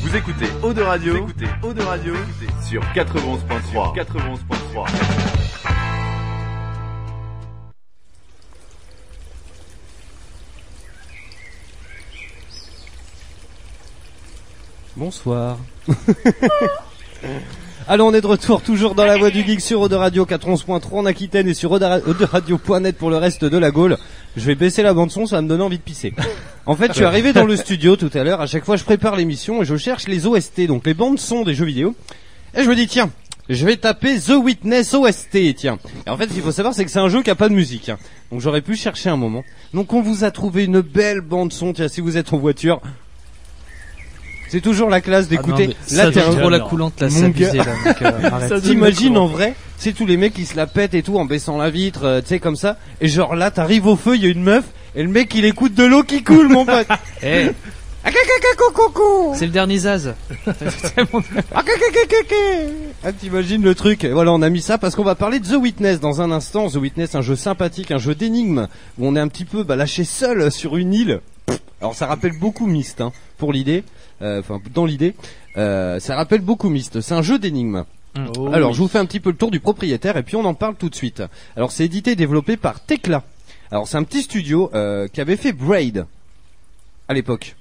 Vous 0.07 0.15
écoutez 0.15 0.45
Eau 0.63 0.73
de 0.73 0.81
Radio, 0.81 1.11
vous 1.15 1.29
écoutez 1.31 1.47
Eau 1.63 1.73
de 1.73 1.81
Radio 1.81 2.13
sur 2.65 2.81
91.3. 2.95 3.93
91.3. 3.93 4.87
Bonsoir. 14.95 15.57
Alors 17.89 18.07
on 18.07 18.13
est 18.13 18.21
de 18.21 18.27
retour 18.27 18.61
toujours 18.61 18.95
dans 18.95 19.05
la 19.05 19.17
voie 19.17 19.29
du 19.29 19.43
geek 19.43 19.59
sur 19.59 19.81
Ode 19.81 19.91
Radio 19.91 20.25
411.3 20.25 20.93
en 20.93 21.05
Aquitaine 21.05 21.49
et 21.49 21.53
sur 21.53 21.71
Radio.net 21.71 22.97
pour 22.97 23.09
le 23.09 23.17
reste 23.17 23.43
de 23.43 23.57
la 23.57 23.71
Gaule. 23.71 23.97
Je 24.37 24.45
vais 24.45 24.55
baisser 24.55 24.83
la 24.83 24.93
bande 24.93 25.11
son, 25.11 25.25
ça 25.25 25.35
va 25.35 25.41
me 25.41 25.49
donner 25.49 25.63
envie 25.63 25.79
de 25.79 25.83
pisser. 25.83 26.13
En 26.67 26.75
fait, 26.75 26.87
je 26.89 26.95
suis 26.95 27.05
arrivé 27.05 27.31
dans 27.31 27.45
le 27.45 27.55
studio 27.55 27.95
tout 27.95 28.09
à 28.13 28.25
l'heure, 28.25 28.41
à 28.41 28.45
chaque 28.45 28.65
fois 28.65 28.75
je 28.75 28.83
prépare 28.83 29.15
l'émission 29.15 29.61
et 29.61 29.65
je 29.65 29.77
cherche 29.77 30.05
les 30.09 30.27
OST, 30.27 30.67
donc 30.67 30.85
les 30.85 30.93
bandes 30.93 31.17
son 31.17 31.43
des 31.43 31.53
jeux 31.53 31.63
vidéo. 31.63 31.95
Et 32.53 32.61
je 32.61 32.69
me 32.69 32.75
dis 32.75 32.87
tiens, 32.87 33.09
je 33.47 33.65
vais 33.65 33.77
taper 33.77 34.19
The 34.19 34.31
Witness 34.31 34.93
OST, 34.93 35.55
tiens. 35.55 35.79
Et 36.05 36.09
en 36.09 36.17
fait, 36.17 36.27
ce 36.27 36.33
qu'il 36.33 36.41
faut 36.41 36.51
savoir, 36.51 36.73
c'est 36.73 36.83
que 36.83 36.91
c'est 36.91 36.99
un 36.99 37.07
jeu 37.07 37.23
qui 37.23 37.29
a 37.29 37.35
pas 37.35 37.47
de 37.47 37.53
musique. 37.53 37.89
Donc 38.33 38.41
j'aurais 38.41 38.59
pu 38.59 38.75
chercher 38.75 39.09
un 39.09 39.15
moment. 39.15 39.45
Donc 39.73 39.93
on 39.93 40.01
vous 40.01 40.25
a 40.25 40.31
trouvé 40.31 40.65
une 40.65 40.81
belle 40.81 41.21
bande 41.21 41.53
son, 41.53 41.71
tiens, 41.71 41.87
si 41.87 42.01
vous 42.01 42.17
êtes 42.17 42.33
en 42.33 42.37
voiture. 42.37 42.81
C'est 44.49 44.61
toujours 44.61 44.89
la 44.89 45.01
classe 45.01 45.27
d'écouter. 45.27 45.67
Là, 45.67 45.73
Là, 45.91 46.05
t'es 46.05 46.19
t'es 46.21 46.21
un 46.25 46.33
trop 46.35 46.49
la 46.49 46.59
coulante, 46.59 46.93
s'abuser, 47.09 47.57
gars. 47.57 47.65
là. 47.65 47.73
donc, 47.85 48.01
euh, 48.51 48.59
T'imagines 48.61 49.17
en 49.17 49.27
vrai, 49.27 49.55
c'est 49.77 49.93
tous 49.93 50.05
les 50.05 50.17
mecs 50.17 50.33
qui 50.33 50.45
se 50.45 50.55
la 50.55 50.67
pètent 50.67 50.93
et 50.93 51.03
tout 51.03 51.17
en 51.17 51.25
baissant 51.25 51.57
la 51.57 51.69
vitre, 51.69 52.05
euh, 52.05 52.21
tu 52.21 52.27
sais 52.27 52.39
comme 52.39 52.55
ça. 52.55 52.77
Et 53.01 53.07
genre 53.07 53.35
là, 53.35 53.51
t'arrives 53.51 53.87
au 53.87 53.95
feu, 53.95 54.15
il 54.15 54.23
y 54.23 54.25
a 54.25 54.29
une 54.29 54.43
meuf 54.43 54.65
et 54.95 55.03
le 55.03 55.09
mec 55.09 55.33
il 55.35 55.45
écoute 55.45 55.73
de 55.75 55.83
l'eau 55.83 56.03
qui 56.03 56.23
coule, 56.23 56.47
mon 56.49 56.65
pote. 56.65 56.87
Eh, 57.23 57.49
C'est 59.35 59.47
le 59.47 59.51
dernier 59.51 59.79
Zaz. 59.79 60.13
Ah, 63.03 63.11
t'imagines 63.11 63.61
le 63.63 63.75
truc 63.75 64.03
Et 64.03 64.09
Voilà, 64.09 64.31
on 64.31 64.41
a 64.41 64.49
mis 64.49 64.61
ça 64.61 64.77
parce 64.77 64.95
qu'on 64.95 65.03
va 65.03 65.15
parler 65.15 65.39
de 65.39 65.45
The 65.47 65.59
Witness 65.59 65.99
dans 65.99 66.21
un 66.21 66.31
instant. 66.31 66.69
The 66.69 66.75
Witness, 66.75 67.15
un 67.15 67.21
jeu 67.21 67.35
sympathique, 67.35 67.91
un 67.91 67.97
jeu 67.97 68.15
d'énigmes 68.15 68.67
où 68.97 69.07
on 69.07 69.15
est 69.15 69.19
un 69.19 69.27
petit 69.27 69.45
peu 69.45 69.63
bah, 69.63 69.75
lâché 69.75 70.03
seul 70.03 70.51
sur 70.51 70.77
une 70.77 70.93
île. 70.93 71.19
Alors 71.81 71.95
ça 71.95 72.07
rappelle 72.07 72.37
beaucoup 72.39 72.65
Myst, 72.65 73.01
hein, 73.01 73.11
pour 73.37 73.53
l'idée. 73.53 73.83
Euh, 74.21 74.39
Enfin, 74.39 74.59
dans 74.73 74.85
l'idée, 74.85 75.13
Euh, 75.57 75.99
ça 75.99 76.15
rappelle 76.15 76.41
beaucoup 76.41 76.69
Myst. 76.69 77.01
C'est 77.01 77.13
un 77.15 77.21
jeu 77.21 77.39
d'énigmes. 77.39 77.83
Oh, 78.37 78.47
Alors, 78.53 78.69
oui. 78.69 78.75
je 78.75 78.81
vous 78.81 78.87
fais 78.87 78.99
un 78.99 79.05
petit 79.05 79.19
peu 79.19 79.29
le 79.31 79.35
tour 79.37 79.51
du 79.51 79.59
propriétaire 79.59 80.17
et 80.17 80.23
puis 80.23 80.35
on 80.35 80.45
en 80.45 80.53
parle 80.53 80.75
tout 80.75 80.89
de 80.89 80.95
suite. 80.95 81.23
Alors, 81.55 81.71
c'est 81.71 81.85
édité 81.85 82.11
et 82.11 82.15
développé 82.15 82.57
par 82.57 82.79
Tekla. 82.79 83.23
Alors, 83.71 83.87
c'est 83.87 83.97
un 83.97 84.03
petit 84.03 84.21
studio 84.21 84.71
euh, 84.73 85.07
qui 85.07 85.19
avait 85.21 85.35
fait 85.35 85.51
Braid 85.51 86.05
à 87.07 87.13
l'époque. 87.13 87.55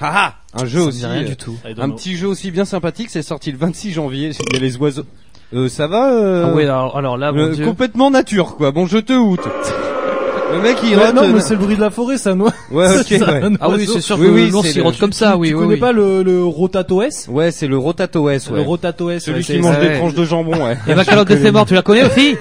Ah 0.00 0.12
ah 0.54 0.60
Un 0.62 0.64
jeu 0.66 0.80
Ça 0.80 0.86
aussi. 0.86 1.06
rien 1.06 1.22
euh, 1.22 1.28
du 1.28 1.36
tout. 1.36 1.56
Un 1.64 1.74
know. 1.88 1.94
petit 1.96 2.16
jeu 2.16 2.26
aussi 2.28 2.50
bien 2.50 2.64
sympathique. 2.64 3.10
C'est 3.10 3.22
sorti 3.22 3.52
le 3.52 3.58
26 3.58 3.92
janvier. 3.92 4.30
Il 4.50 4.54
y 4.54 4.56
a 4.56 4.60
les 4.60 4.76
oiseaux. 4.76 5.04
Euh, 5.52 5.68
ça 5.68 5.86
va 5.88 6.12
euh, 6.12 6.46
Ah 6.48 6.54
ouais, 6.54 6.64
alors, 6.64 6.96
alors 6.96 7.16
là, 7.18 7.32
euh, 7.32 7.54
Dieu. 7.54 7.64
Complètement 7.66 8.10
nature, 8.10 8.56
quoi. 8.56 8.70
Bon, 8.70 8.86
je 8.86 8.98
te 8.98 9.12
houte. 9.12 9.40
Le 10.52 10.60
mec, 10.62 10.76
il 10.84 10.96
rote, 10.98 11.14
non, 11.14 11.22
euh, 11.24 11.30
mais 11.34 11.40
c'est 11.40 11.54
le 11.54 11.60
bruit 11.60 11.76
de 11.76 11.80
la 11.80 11.90
forêt, 11.90 12.18
ça, 12.18 12.34
noix. 12.34 12.52
Ouais, 12.70 12.86
ok, 13.00 13.06
ça, 13.18 13.32
ouais. 13.32 13.42
un 13.44 13.52
Ah 13.60 13.68
oui, 13.70 13.88
c'est 13.92 14.00
sûr 14.00 14.18
Oui, 14.18 14.26
que 14.26 14.30
oui, 14.32 14.50
l'ours 14.50 14.66
c'est 14.66 14.72
il 14.72 14.76
le- 14.78 14.82
rentre 14.84 14.98
comme 14.98 15.12
ça, 15.12 15.36
oui, 15.36 15.48
tu 15.48 15.54
oui, 15.54 15.60
connais 15.62 15.74
oui. 15.74 15.80
pas 15.80 15.92
le, 15.92 16.22
le 16.22 16.44
Rotato 16.44 17.02
S? 17.02 17.26
Ouais, 17.30 17.50
c'est 17.50 17.66
le 17.66 17.78
Rotato 17.78 18.28
S, 18.28 18.50
Le 18.50 18.56
ouais. 18.58 18.64
Rotato 18.64 19.10
S, 19.10 19.24
Celui 19.24 19.38
ouais, 19.38 19.44
qui 19.44 19.52
c'est- 19.52 19.58
mange 19.58 19.78
des 19.78 19.94
tranches 19.98 20.14
de 20.14 20.24
jambon, 20.24 20.64
ouais. 20.64 20.76
Et 20.88 20.94
ma 20.94 21.04
calotte 21.04 21.28
de 21.28 21.36
ses 21.36 21.50
morts, 21.50 21.66
tu 21.66 21.74
la 21.74 21.82
connais 21.82 22.04
aussi? 22.04 22.36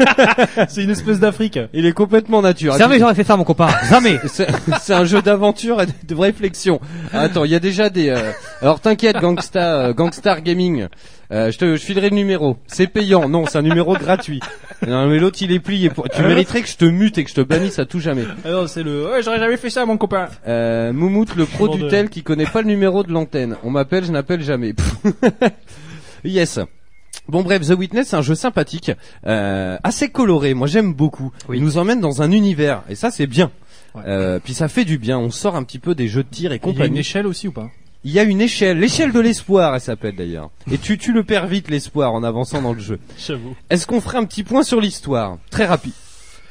C'est 0.68 0.82
une 0.84 0.90
espèce 0.90 1.18
d'Afrique. 1.20 1.58
Il 1.72 1.86
est 1.86 1.92
complètement 1.92 2.42
nature. 2.42 2.76
Jamais 2.76 2.98
j'aurais 2.98 3.14
fait 3.14 3.24
ça, 3.24 3.36
mon 3.36 3.44
copain. 3.44 3.68
Jamais. 3.88 4.18
C'est 4.80 4.94
un 4.94 5.04
jeu 5.04 5.22
d'aventure 5.22 5.80
et 5.82 5.86
de, 5.86 5.92
de 6.06 6.14
réflexion. 6.20 6.80
Attends, 7.12 7.44
il 7.44 7.50
y 7.50 7.54
a 7.54 7.60
déjà 7.60 7.90
des. 7.90 8.14
Alors 8.64 8.80
t'inquiète, 8.80 9.18
Gangsta, 9.18 9.88
euh, 9.88 9.92
Gangstar 9.92 10.40
Gaming. 10.40 10.86
Euh, 11.30 11.50
je 11.50 11.58
te, 11.58 11.76
je 11.76 11.82
filerai 11.84 12.08
le 12.08 12.16
numéro. 12.16 12.56
C'est 12.66 12.86
payant. 12.86 13.28
Non, 13.28 13.44
c'est 13.44 13.58
un 13.58 13.62
numéro 13.62 13.92
gratuit. 13.92 14.40
Non, 14.86 15.06
mais 15.06 15.18
l'autre 15.18 15.36
il 15.42 15.52
est 15.52 15.60
plié. 15.60 15.90
Pour... 15.90 16.08
Tu 16.08 16.22
mériterais 16.22 16.62
que 16.62 16.68
je 16.68 16.78
te 16.78 16.86
mute 16.86 17.18
et 17.18 17.24
que 17.24 17.28
je 17.30 17.34
te 17.34 17.42
bannisse 17.42 17.78
à 17.78 17.84
tout 17.84 18.00
jamais. 18.00 18.24
Alors, 18.42 18.66
c'est 18.70 18.82
le, 18.82 19.10
ouais, 19.10 19.22
j'aurais 19.22 19.38
jamais 19.38 19.58
fait 19.58 19.68
ça, 19.68 19.84
mon 19.84 19.98
copain. 19.98 20.28
Euh, 20.48 20.94
Moumout, 20.94 21.26
le 21.36 21.44
pro 21.44 21.68
du 21.68 21.86
tel 21.88 22.08
qui 22.08 22.22
connaît 22.22 22.46
pas 22.46 22.62
le 22.62 22.68
numéro 22.68 23.02
de 23.02 23.12
l'antenne. 23.12 23.56
On 23.64 23.70
m'appelle, 23.70 24.06
je 24.06 24.12
n'appelle 24.12 24.42
jamais. 24.42 24.72
yes. 26.24 26.58
Bon 27.28 27.42
bref, 27.42 27.68
The 27.68 27.76
Witness, 27.78 28.08
c'est 28.08 28.16
un 28.16 28.22
jeu 28.22 28.34
sympathique, 28.34 28.92
euh, 29.26 29.76
assez 29.84 30.08
coloré. 30.08 30.54
Moi, 30.54 30.68
j'aime 30.68 30.94
beaucoup. 30.94 31.32
Oui. 31.50 31.58
Il 31.58 31.64
nous 31.64 31.76
emmène 31.76 32.00
dans 32.00 32.22
un 32.22 32.32
univers, 32.32 32.82
et 32.88 32.94
ça, 32.94 33.10
c'est 33.10 33.26
bien. 33.26 33.50
Ouais. 33.94 34.02
Euh, 34.06 34.38
puis 34.42 34.54
ça 34.54 34.68
fait 34.68 34.86
du 34.86 34.96
bien. 34.96 35.18
On 35.18 35.30
sort 35.30 35.54
un 35.54 35.64
petit 35.64 35.78
peu 35.78 35.94
des 35.94 36.08
jeux 36.08 36.22
de 36.22 36.28
tir 36.30 36.52
et 36.52 36.56
Il 36.56 36.62
y 36.62 36.64
a 36.64 36.70
une 36.70 36.74
compagnie. 36.76 37.00
échelle 37.00 37.26
aussi 37.26 37.46
ou 37.46 37.52
pas? 37.52 37.68
Il 38.04 38.12
y 38.12 38.18
a 38.18 38.22
une 38.22 38.40
échelle, 38.42 38.78
l'échelle 38.78 39.12
de 39.12 39.20
l'espoir, 39.20 39.74
elle 39.74 39.80
s'appelle 39.80 40.14
d'ailleurs. 40.14 40.50
Et 40.70 40.76
tu, 40.78 40.98
tu 40.98 41.12
le 41.12 41.24
perds 41.24 41.46
vite 41.46 41.70
l'espoir 41.70 42.12
en 42.12 42.22
avançant 42.22 42.60
dans 42.60 42.74
le 42.74 42.80
jeu. 42.80 42.98
J'avoue. 43.18 43.56
Est-ce 43.70 43.86
qu'on 43.86 44.00
ferait 44.00 44.18
un 44.18 44.24
petit 44.24 44.42
point 44.44 44.62
sur 44.62 44.80
l'histoire? 44.80 45.38
Très 45.50 45.64
rapide. 45.64 45.92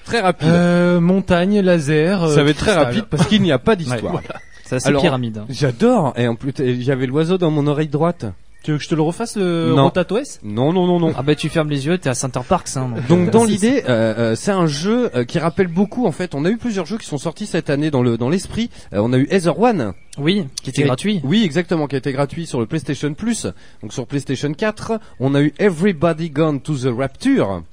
Très 0.04 0.20
rapide. 0.20 0.48
Euh, 0.50 1.00
montagne, 1.00 1.60
laser. 1.62 2.24
euh, 2.24 2.36
ça 2.36 2.44
va 2.44 2.50
être 2.50 2.58
très 2.58 2.72
cristal. 2.72 2.86
rapide 2.86 3.06
parce 3.10 3.28
qu'il 3.28 3.42
n'y 3.44 3.52
a 3.52 3.60
pas 3.60 3.76
d'histoire. 3.76 4.22
C'est 4.66 4.78
assez 4.78 4.88
Alors, 4.88 5.02
pyramide. 5.02 5.38
hein. 5.38 5.46
J'adore. 5.50 6.14
Et 6.18 6.28
en 6.28 6.36
plus, 6.36 6.54
j'avais 6.82 7.06
l'oiseau 7.06 7.38
dans 7.38 7.52
mon 7.52 7.68
oreille 7.68 7.88
droite. 7.88 8.26
Tu 8.64 8.72
veux 8.72 8.78
que 8.78 8.84
je 8.84 8.88
te 8.90 8.96
le 8.96 9.02
refasse, 9.02 9.36
le 9.36 9.74
Non. 9.76 9.84
Rotato 9.84 10.18
S? 10.18 10.40
Non, 10.42 10.72
non, 10.72 10.88
non, 10.88 10.98
non. 10.98 11.12
Ah 11.18 11.22
bah 11.22 11.36
tu 11.36 11.50
fermes 11.50 11.70
les 11.70 11.86
yeux, 11.86 11.98
t'es 11.98 12.10
à 12.10 12.14
Center 12.16 12.40
Parks. 12.48 12.70
Hein, 12.78 12.92
donc, 12.96 13.08
Donc 13.08 13.28
euh, 13.28 13.32
dans 13.32 13.44
l'idée, 13.44 13.84
euh, 13.90 14.14
euh, 14.18 14.36
c'est 14.36 14.52
un 14.52 14.68
jeu 14.68 15.12
euh, 15.16 15.26
qui 15.26 15.38
rappelle 15.38 15.68
beaucoup. 15.68 16.06
En 16.08 16.14
fait, 16.14 16.34
on 16.34 16.46
a 16.46 16.50
eu 16.50 16.56
plusieurs 16.56 16.86
jeux 16.86 16.98
qui 16.98 17.06
sont 17.06 17.18
sortis 17.18 17.46
cette 17.46 17.70
année 17.70 17.92
dans 17.92 18.02
le 18.02 18.18
dans 18.18 18.30
l'esprit. 18.30 18.70
Euh, 18.94 19.00
on 19.04 19.12
a 19.12 19.18
eu 19.18 19.28
Ether 19.30 19.52
One. 19.58 19.92
Oui, 20.18 20.46
qui 20.64 20.70
était 20.70 20.84
gratuit. 20.84 21.20
Oui, 21.26 21.44
exactement, 21.44 21.88
qui 21.88 21.96
a 21.96 21.98
été 21.98 22.14
gratuit 22.14 22.46
sur 22.46 22.62
le 22.62 22.66
PlayStation 22.66 23.14
Plus. 23.14 23.48
Donc 23.82 23.92
sur 23.92 24.08
PlayStation 24.08 24.54
4, 24.54 24.94
on 25.20 25.36
a 25.36 25.42
eu 25.42 25.54
Everybody 25.60 26.30
Gone 26.30 26.62
to 26.62 26.74
the 26.76 26.88
Rapture 26.98 27.64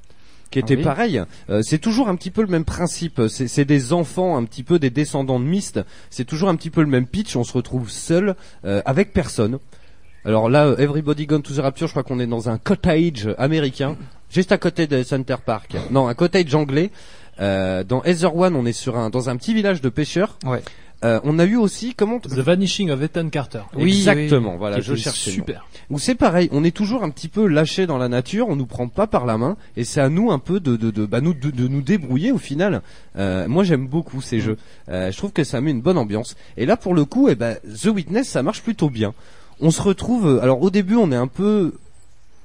qui 0.50 0.58
était 0.58 0.74
Ah 0.74 0.78
oui. 0.78 0.82
pareil. 0.82 1.22
Euh, 1.50 1.62
c'est 1.62 1.78
toujours 1.78 2.08
un 2.08 2.16
petit 2.16 2.32
peu 2.32 2.40
le 2.42 2.48
même 2.48 2.64
principe. 2.64 3.22
C'est 3.28 3.46
c'est 3.46 3.64
des 3.64 3.92
enfants, 3.92 4.36
un 4.36 4.42
petit 4.44 4.64
peu 4.64 4.80
des 4.80 4.90
descendants 4.90 5.38
de 5.38 5.44
Myst. 5.44 5.78
C'est 6.10 6.24
toujours 6.24 6.48
un 6.48 6.56
petit 6.56 6.70
peu 6.70 6.80
le 6.80 6.88
même 6.88 7.06
pitch. 7.06 7.36
On 7.36 7.44
se 7.44 7.52
retrouve 7.52 7.88
seul, 7.88 8.34
euh, 8.64 8.82
avec 8.84 9.12
personne. 9.12 9.58
Alors 10.24 10.50
là, 10.50 10.66
euh, 10.66 10.76
Everybody 10.76 11.26
Gone 11.26 11.42
to 11.42 11.54
the 11.54 11.58
Rapture, 11.60 11.86
je 11.86 11.92
crois 11.92 12.02
qu'on 12.02 12.20
est 12.20 12.26
dans 12.26 12.48
un 12.48 12.58
cottage 12.58 13.28
américain, 13.38 13.96
juste 14.30 14.52
à 14.52 14.58
côté 14.58 14.86
de 14.86 15.02
Center 15.02 15.36
Park. 15.44 15.76
Non, 15.90 16.08
un 16.08 16.14
cottage 16.14 16.54
anglais. 16.54 16.90
Euh, 17.40 17.84
dans 17.84 18.02
Ether 18.04 18.28
One, 18.34 18.54
on 18.54 18.66
est 18.66 18.72
sur 18.72 18.98
un 18.98 19.08
dans 19.08 19.30
un 19.30 19.36
petit 19.36 19.54
village 19.54 19.80
de 19.80 19.88
pêcheurs. 19.88 20.36
Ouais. 20.44 20.62
Euh, 21.02 21.18
on 21.24 21.38
a 21.38 21.46
eu 21.46 21.56
aussi 21.56 21.94
comment 21.94 22.18
The 22.20 22.40
Vanishing 22.40 22.90
of 22.90 23.00
Ethan 23.00 23.30
Carter. 23.30 23.62
Oui, 23.74 23.96
exactement. 23.96 24.58
Voilà, 24.58 24.80
je 24.80 24.94
cherchais. 24.94 25.30
nom. 25.30 25.36
Super. 25.36 25.66
Où 25.88 25.98
c'est 25.98 26.14
pareil, 26.14 26.50
on 26.52 26.62
est 26.62 26.76
toujours 26.76 27.02
un 27.02 27.08
petit 27.08 27.28
peu 27.28 27.46
lâché 27.46 27.86
dans 27.86 27.96
la 27.96 28.08
nature, 28.10 28.50
on 28.50 28.56
nous 28.56 28.66
prend 28.66 28.88
pas 28.88 29.06
par 29.06 29.24
la 29.24 29.38
main, 29.38 29.56
et 29.78 29.84
c'est 29.84 30.02
à 30.02 30.10
nous 30.10 30.30
un 30.30 30.38
peu 30.38 30.60
de 30.60 30.76
de 30.76 30.90
de, 30.90 31.06
bah, 31.06 31.22
nous, 31.22 31.32
de, 31.32 31.50
de 31.50 31.68
nous 31.68 31.80
débrouiller 31.80 32.32
au 32.32 32.38
final. 32.38 32.82
Euh, 33.16 33.48
moi 33.48 33.64
j'aime 33.64 33.86
beaucoup 33.86 34.20
ces 34.20 34.40
jeux. 34.40 34.58
Euh, 34.90 35.10
je 35.10 35.16
trouve 35.16 35.32
que 35.32 35.42
ça 35.44 35.62
met 35.62 35.70
une 35.70 35.80
bonne 35.80 35.96
ambiance. 35.96 36.36
Et 36.58 36.66
là 36.66 36.76
pour 36.76 36.92
le 36.92 37.06
coup, 37.06 37.30
eh 37.30 37.34
ben 37.34 37.56
The 37.82 37.86
Witness 37.86 38.28
ça 38.28 38.42
marche 38.42 38.60
plutôt 38.62 38.90
bien. 38.90 39.14
On 39.60 39.70
se 39.70 39.82
retrouve. 39.82 40.26
euh, 40.26 40.42
Alors 40.42 40.62
au 40.62 40.70
début 40.70 40.96
on 40.96 41.12
est 41.12 41.16
un 41.16 41.26
peu 41.26 41.74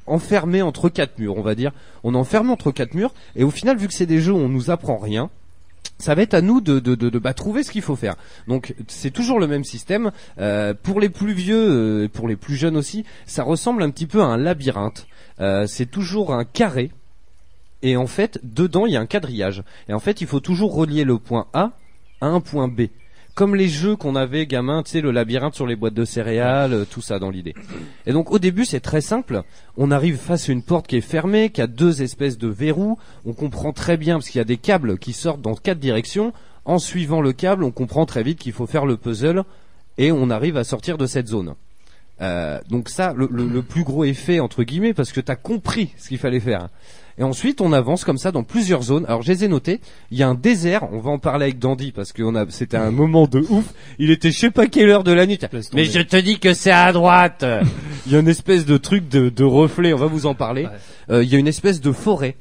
enfermé 0.07 0.61
entre 0.61 0.89
quatre 0.89 1.17
murs, 1.17 1.37
on 1.37 1.41
va 1.41 1.55
dire. 1.55 1.71
On 2.03 2.13
est 2.13 2.17
enfermé 2.17 2.51
entre 2.51 2.71
quatre 2.71 2.93
murs, 2.93 3.13
et 3.35 3.43
au 3.43 3.51
final 3.51 3.77
vu 3.77 3.87
que 3.87 3.93
c'est 3.93 4.05
des 4.05 4.19
jeux 4.21 4.33
où 4.33 4.37
on 4.37 4.49
nous 4.49 4.69
apprend 4.69 4.97
rien. 4.97 5.29
Ça 5.97 6.13
va 6.13 6.23
être 6.23 6.33
à 6.33 6.41
nous 6.41 6.59
de, 6.59 6.79
de, 6.79 6.93
de, 6.93 7.09
de, 7.09 7.19
bah, 7.19 7.33
trouver 7.33 7.63
ce 7.63 7.71
qu'il 7.71 7.81
faut 7.81 7.95
faire. 7.95 8.15
Donc 8.47 8.75
c'est 8.87 9.11
toujours 9.11 9.39
le 9.39 9.47
même 9.47 9.63
système. 9.63 10.11
Euh, 10.39 10.73
pour 10.73 10.99
les 10.99 11.09
plus 11.09 11.31
vieux, 11.31 11.69
euh, 11.69 12.03
et 12.03 12.07
pour 12.09 12.27
les 12.27 12.35
plus 12.35 12.55
jeunes 12.55 12.75
aussi, 12.75 13.05
ça 13.25 13.43
ressemble 13.43 13.81
un 13.81 13.89
petit 13.89 14.05
peu 14.05 14.21
à 14.21 14.25
un 14.25 14.37
labyrinthe. 14.37 15.07
Euh, 15.39 15.67
c'est 15.67 15.85
toujours 15.85 16.33
un 16.33 16.43
carré. 16.43 16.91
Et 17.81 17.95
en 17.97 18.07
fait, 18.07 18.39
dedans, 18.43 18.87
il 18.87 18.93
y 18.93 18.97
a 18.97 18.99
un 18.99 19.05
quadrillage. 19.05 19.63
Et 19.87 19.93
en 19.93 19.99
fait, 19.99 20.19
il 20.19 20.27
faut 20.27 20.39
toujours 20.39 20.73
relier 20.73 21.03
le 21.05 21.17
point 21.17 21.47
A 21.53 21.71
à 22.19 22.27
un 22.27 22.41
point 22.41 22.67
B. 22.67 22.87
Comme 23.35 23.53
les 23.55 23.67
jeux 23.67 23.97
qu'on 23.97 24.15
avait 24.15 24.45
gamin, 24.47 24.81
tu 24.81 24.91
sais, 24.91 25.01
le 25.01 25.11
labyrinthe 25.11 25.55
sur 25.55 25.67
les 25.67 25.75
boîtes 25.75 25.93
de 25.93 26.05
céréales, 26.05 26.71
euh, 26.73 26.85
tout 26.89 27.01
ça 27.01 27.19
dans 27.19 27.29
l'idée. 27.29 27.53
Et 28.05 28.13
donc 28.13 28.31
au 28.31 28.39
début, 28.39 28.63
c'est 28.63 28.79
très 28.79 29.01
simple. 29.01 29.43
On 29.75 29.91
arrive 29.91 30.15
face 30.17 30.47
à 30.47 30.53
une 30.53 30.63
porte 30.63 30.87
qui 30.87 30.95
est 30.95 31.01
fermée, 31.01 31.49
qui 31.49 31.61
a 31.61 31.67
deux 31.67 32.01
espèces 32.01 32.37
de 32.37 32.47
verrous. 32.47 32.97
On 33.25 33.33
comprend 33.33 33.73
très 33.73 33.97
bien 33.97 34.15
parce 34.15 34.29
qu'il 34.29 34.39
y 34.39 34.41
a 34.41 34.45
des 34.45 34.55
câbles 34.57 34.97
qui 34.97 35.11
sortent 35.11 35.41
dans 35.41 35.55
quatre 35.55 35.79
directions. 35.79 36.31
En 36.63 36.79
suivant 36.79 37.19
le 37.21 37.33
câble, 37.33 37.63
on 37.65 37.71
comprend 37.71 38.05
très 38.05 38.23
vite 38.23 38.39
qu'il 38.39 38.53
faut 38.53 38.67
faire 38.67 38.85
le 38.85 38.95
puzzle 38.97 39.43
et 39.97 40.11
on 40.13 40.29
arrive 40.29 40.55
à 40.57 40.63
sortir 40.63 40.97
de 40.97 41.05
cette 41.05 41.27
zone. 41.27 41.55
Euh, 42.21 42.61
donc 42.69 42.87
ça, 42.87 43.13
le, 43.15 43.27
le- 43.29 43.47
le 43.47 43.61
plus 43.61 43.83
gros 43.83 44.05
effet 44.05 44.39
entre 44.39 44.63
guillemets, 44.63 44.93
parce 44.93 45.11
que 45.11 45.19
t'as 45.19 45.35
compris 45.35 45.89
ce 45.97 46.07
qu'il 46.07 46.17
fallait 46.17 46.39
faire. 46.39 46.69
Et 47.17 47.23
ensuite, 47.23 47.61
on 47.61 47.71
avance 47.71 48.03
comme 48.03 48.17
ça 48.17 48.31
dans 48.31 48.43
plusieurs 48.43 48.83
zones. 48.83 49.05
Alors, 49.07 49.21
je 49.21 49.31
les 49.31 49.45
ai 49.45 49.47
notées. 49.47 49.79
Il 50.11 50.17
y 50.17 50.23
a 50.23 50.27
un 50.27 50.35
désert. 50.35 50.87
On 50.91 50.99
va 50.99 51.11
en 51.11 51.19
parler 51.19 51.45
avec 51.45 51.59
Dandy 51.59 51.91
parce 51.91 52.11
que 52.11 52.21
on 52.23 52.35
a, 52.35 52.45
c'était 52.49 52.77
un 52.77 52.91
moment 52.91 53.25
de 53.27 53.39
ouf. 53.49 53.65
Il 53.99 54.11
était 54.11 54.31
je 54.31 54.39
sais 54.39 54.51
pas 54.51 54.67
quelle 54.67 54.89
heure 54.89 55.03
de 55.03 55.13
la 55.13 55.25
nuit. 55.25 55.39
Mais 55.73 55.85
je 55.85 56.01
te 56.01 56.17
dis 56.17 56.39
que 56.39 56.53
c'est 56.53 56.71
à 56.71 56.91
droite. 56.91 57.45
Il 58.05 58.11
y 58.11 58.15
a 58.15 58.19
une 58.19 58.27
espèce 58.27 58.65
de 58.65 58.77
truc 58.77 59.07
de, 59.07 59.29
de 59.29 59.43
reflet. 59.43 59.93
On 59.93 59.97
va 59.97 60.07
vous 60.07 60.25
en 60.25 60.35
parler. 60.35 60.65
Ouais. 60.65 60.71
Euh, 61.09 61.23
il 61.23 61.29
y 61.29 61.35
a 61.35 61.39
une 61.39 61.47
espèce 61.47 61.81
de 61.81 61.91
forêt 61.91 62.35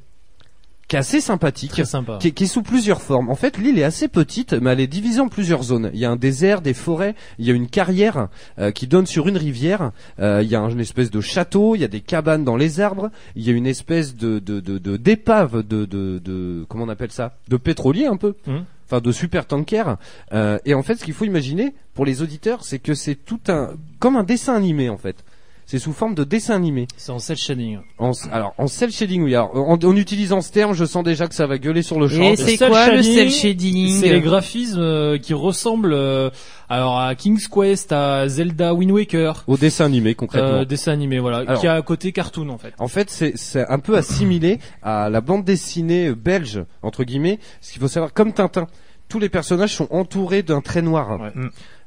qui 0.95 0.97
est 0.97 1.01
assez 1.01 1.20
sympathique. 1.20 1.70
Très 1.72 1.84
sympa. 1.84 2.18
Qui 2.20 2.28
est, 2.28 2.30
qui 2.30 2.45
est 2.45 2.47
sous 2.47 2.62
plusieurs 2.62 3.03
formes. 3.03 3.28
En 3.30 3.34
fait, 3.34 3.59
l'île 3.59 3.78
est 3.78 3.84
assez 3.84 4.09
petite, 4.09 4.53
mais 4.53 4.70
elle 4.70 4.80
est 4.80 4.86
divisée 4.86 5.20
en 5.20 5.28
plusieurs 5.28 5.62
zones. 5.64 5.90
Il 5.92 5.99
y 5.99 6.05
a 6.05 6.11
un 6.11 6.16
désert, 6.16 6.61
des 6.61 6.74
forêts, 6.74 7.14
il 7.38 7.47
y 7.47 7.51
a 7.51 7.55
une 7.55 7.68
carrière 7.68 8.28
euh, 8.59 8.70
qui 8.70 8.86
donne 8.86 9.07
sur 9.07 9.26
une 9.28 9.36
rivière. 9.36 9.90
Euh, 10.20 10.40
il 10.42 10.49
y 10.49 10.55
a 10.55 10.61
un- 10.61 10.68
une 10.70 10.80
espèce 10.80 11.11
de 11.11 11.20
château, 11.20 11.74
il 11.74 11.80
y 11.80 11.84
a 11.84 11.88
des 11.88 12.01
cabanes 12.01 12.45
dans 12.45 12.57
les 12.57 12.80
arbres. 12.80 13.11
Il 13.36 13.42
y 13.42 13.51
a 13.51 13.53
une 13.53 13.66
espèce 13.66 14.14
de 14.16 14.38
de 14.38 14.61
de 14.61 14.78
de- 14.78 14.97
d'épave 14.97 15.66
de, 15.66 15.84
de 15.84 16.18
de 16.18 16.64
comment 16.68 16.84
on 16.84 16.88
appelle 16.88 17.11
ça? 17.12 17.36
De 17.49 17.57
pétrolier 17.57 18.07
un 18.07 18.16
peu. 18.16 18.34
Mhm. 18.47 18.64
Enfin, 18.86 19.01
de 19.01 19.12
super 19.12 19.47
tanker. 19.47 19.97
Euh, 20.32 20.59
et 20.66 20.74
en 20.74 20.82
fait, 20.82 20.97
ce 20.97 21.05
qu'il 21.05 21.14
faut 21.14 21.24
imaginer 21.24 21.74
pour 21.95 22.05
les 22.05 22.20
auditeurs, 22.22 22.64
c'est 22.64 22.78
que 22.78 22.95
c'est 22.95 23.14
tout 23.14 23.40
un 23.49 23.70
comme 23.99 24.16
un 24.16 24.24
dessin 24.24 24.55
animé 24.55 24.90
en 24.90 24.99
fait. 24.99 25.24
C'est 25.67 25.79
sous 25.79 25.95
forme 25.95 26.15
de 26.15 26.25
dessin 26.25 26.55
animé. 26.55 26.87
C'est 26.97 27.11
en 27.11 27.19
cel 27.19 27.39
shading. 27.39 27.79
En, 27.99 28.12
alors 28.31 28.53
en 28.59 28.67
cel 28.67 28.91
shading, 28.93 29.23
oui. 29.23 29.35
Alors, 29.35 29.57
en, 29.57 29.79
en 29.83 29.97
utilisant 29.97 30.43
ce 30.43 30.53
terme, 30.53 30.75
je 30.75 30.85
sens 30.85 31.03
déjà 31.03 31.27
que 31.27 31.35
ça 31.35 31.47
va 31.47 31.57
gueuler 31.57 31.83
sur 31.83 31.99
le 31.99 32.07
champ. 32.07 32.23
Et 32.23 32.37
c'est 32.37 32.59
quoi 32.59 32.91
le 32.95 33.03
cel 33.03 33.31
shading 33.31 33.99
C'est 33.99 34.12
les 34.12 34.21
graphismes 34.21 34.79
euh, 34.81 35.17
qui 35.19 35.33
ressemblent 35.33 35.95
euh, 35.95 36.29
alors 36.69 36.99
à 37.01 37.15
King's 37.15 37.49
Quest, 37.49 37.93
à 37.93 38.29
Zelda 38.29 38.75
Wind 38.75 38.91
Waker, 38.93 39.45
Au 39.47 39.57
dessin 39.57 39.87
animé 39.87 40.15
concrètement. 40.15 40.49
euh, 40.51 40.65
dessin 40.67 40.93
animé 40.93 41.19
voilà, 41.19 41.39
Alors- 41.39 41.61
qui 41.61 41.67
a 41.67 41.75
un 41.75 41.83
côté 41.83 42.12
cartoon 42.12 42.51
en 42.51 42.59
fait. 42.59 42.75
En 42.79 42.89
fait, 42.89 43.09
c'est 43.09 43.33
c'est 43.37 43.67
un 43.67 43.79
peu 43.79 43.97
assimilé 43.97 44.59
à 44.83 45.09
la 45.09 45.21
bande 45.23 45.45
dessinée 45.45 46.12
belge 46.15 46.62
entre 46.83 47.05
guillemets. 47.05 47.39
Ce 47.62 47.73
qu'il 47.73 47.81
faut 47.81 47.89
savoir, 47.89 48.12
comme 48.12 48.33
Tintin, 48.35 48.67
tous 49.09 49.19
les 49.19 49.29
personnages 49.29 49.75
sont 49.75 49.89
entourés 49.91 50.43
d'un 50.43 50.61
trait 50.61 50.83
noir. 50.83 51.21
Ouais. 51.21 51.33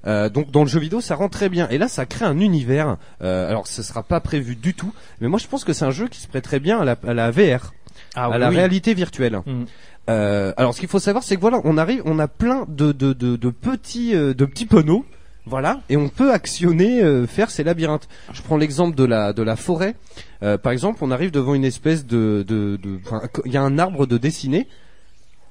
Euh, 0.05 0.29
donc 0.29 0.51
dans 0.51 0.61
le 0.63 0.69
jeu 0.69 0.79
vidéo, 0.79 1.01
ça 1.01 1.15
rend 1.15 1.27
très 1.29 1.49
bien. 1.49 1.67
Et 1.69 1.77
là, 1.77 1.87
ça 1.87 2.05
crée 2.05 2.25
un 2.25 2.39
univers. 2.39 2.97
Euh, 3.21 3.49
alors, 3.49 3.67
ce 3.67 3.81
sera 3.83 4.03
pas 4.03 4.19
prévu 4.19 4.55
du 4.55 4.73
tout, 4.73 4.93
mais 5.21 5.27
moi, 5.27 5.39
je 5.39 5.47
pense 5.47 5.63
que 5.63 5.73
c'est 5.73 5.85
un 5.85 5.91
jeu 5.91 6.07
qui 6.07 6.19
se 6.19 6.27
prête 6.27 6.43
très 6.43 6.59
bien 6.59 6.79
à 6.79 6.85
la, 6.85 6.95
à 7.05 7.13
la 7.13 7.31
VR, 7.31 7.73
Ah 8.15 8.25
à 8.25 8.29
oui, 8.31 8.39
la 8.39 8.49
réalité 8.49 8.93
virtuelle. 8.93 9.41
Mhm. 9.45 9.65
Euh, 10.09 10.53
alors, 10.55 10.73
ce 10.73 10.79
qu'il 10.79 10.87
faut 10.87 10.99
savoir, 10.99 11.23
c'est 11.23 11.35
que 11.35 11.41
voilà, 11.41 11.59
on 11.65 11.77
arrive, 11.77 12.01
on 12.05 12.19
a 12.19 12.27
plein 12.29 12.65
de 12.69 12.91
de 12.93 13.11
de, 13.11 13.35
de 13.35 13.49
petits 13.49 14.15
euh, 14.15 14.33
de 14.33 14.45
petits 14.45 14.65
panneaux 14.65 15.03
Voilà, 15.45 15.81
et 15.89 15.97
on 15.97 16.07
peut 16.07 16.31
actionner, 16.31 17.01
euh, 17.03 17.25
faire 17.27 17.49
ces 17.49 17.63
labyrinthes. 17.65 18.07
Je 18.31 18.41
prends 18.41 18.55
l'exemple 18.57 18.95
de 18.95 19.03
la 19.03 19.33
de 19.33 19.43
la 19.43 19.55
forêt. 19.57 19.95
Euh, 20.43 20.57
par 20.57 20.71
exemple, 20.71 20.99
on 21.01 21.11
arrive 21.11 21.31
devant 21.31 21.55
une 21.55 21.65
espèce 21.65 22.05
de 22.05 22.45
de 22.47 22.79
il 23.45 23.51
y 23.51 23.57
a 23.57 23.61
un 23.61 23.77
arbre 23.79 24.05
de 24.05 24.17
dessiné, 24.17 24.67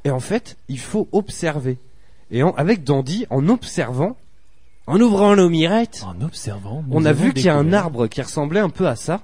et 0.04 0.10
en 0.10 0.20
fait, 0.20 0.56
il 0.68 0.78
faut 0.78 1.08
observer. 1.12 1.76
Et 2.30 2.42
en- 2.42 2.52
avec 2.54 2.82
Dandy, 2.84 3.26
en 3.28 3.48
observant, 3.50 4.16
en 4.86 5.00
ouvrant 5.00 5.34
nos 5.36 5.48
mirettes, 5.48 6.04
En 6.06 6.20
observant, 6.24 6.84
nous 6.86 6.96
on 6.96 7.04
a 7.04 7.12
vu 7.12 7.32
qu'il 7.32 7.46
y 7.46 7.48
a 7.48 7.56
un 7.56 7.72
arbre 7.72 8.06
qui 8.06 8.22
ressemblait 8.22 8.60
un 8.60 8.70
peu 8.70 8.86
à 8.86 8.96
ça. 8.96 9.20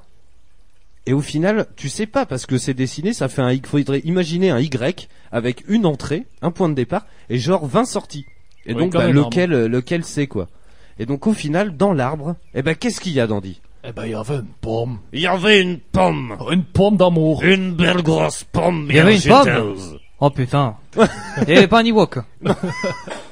Et 1.06 1.12
au 1.12 1.20
final, 1.20 1.66
tu 1.76 1.88
sais 1.88 2.06
pas 2.06 2.26
parce 2.26 2.46
que 2.46 2.58
c'est 2.58 2.74
dessiné, 2.74 3.12
ça 3.12 3.28
fait 3.28 3.42
un 3.42 3.50
Y. 3.50 3.66
Faudrait 3.66 4.00
imaginer 4.00 4.50
un 4.50 4.60
Y 4.60 5.08
avec 5.32 5.64
une 5.68 5.86
entrée, 5.86 6.26
un 6.42 6.52
point 6.52 6.68
de 6.68 6.74
départ 6.74 7.06
et 7.28 7.38
genre 7.38 7.66
20 7.66 7.84
sorties. 7.84 8.24
Et 8.66 8.74
donc 8.74 8.92
bah, 8.92 9.08
lequel 9.08 9.50
lequel 9.50 10.04
c'est 10.04 10.28
quoi. 10.28 10.48
Et 10.98 11.06
donc 11.06 11.26
au 11.26 11.32
final, 11.32 11.76
dans 11.76 11.92
l'arbre, 11.92 12.36
eh 12.54 12.62
ben 12.62 12.76
qu'est-ce 12.76 13.00
qu'il 13.00 13.12
y 13.12 13.20
a 13.20 13.26
Dandy? 13.26 13.60
Eh 13.84 13.90
ben, 13.90 14.04
il 14.04 14.12
y 14.12 14.14
avait 14.14 14.36
une 14.36 14.46
pomme. 14.60 14.98
Il 15.12 15.20
y 15.20 15.26
avait 15.26 15.60
une 15.60 15.78
pomme, 15.78 16.36
Une 16.52 16.62
pomme 16.62 16.96
d'amour. 16.96 17.42
Une 17.42 17.74
belle 17.74 18.02
grosse 18.02 18.44
pomme 18.44 18.86
Il 18.88 18.94
y 18.94 19.00
avait 19.00 19.16
une 19.16 19.28
pomme. 19.28 19.76
Oh 20.20 20.30
putain. 20.30 20.76
Il 20.97 21.55
y 21.55 21.57
avait 21.57 21.68
pas 21.68 21.80
un 21.80 21.84
Ewok. 21.84 22.18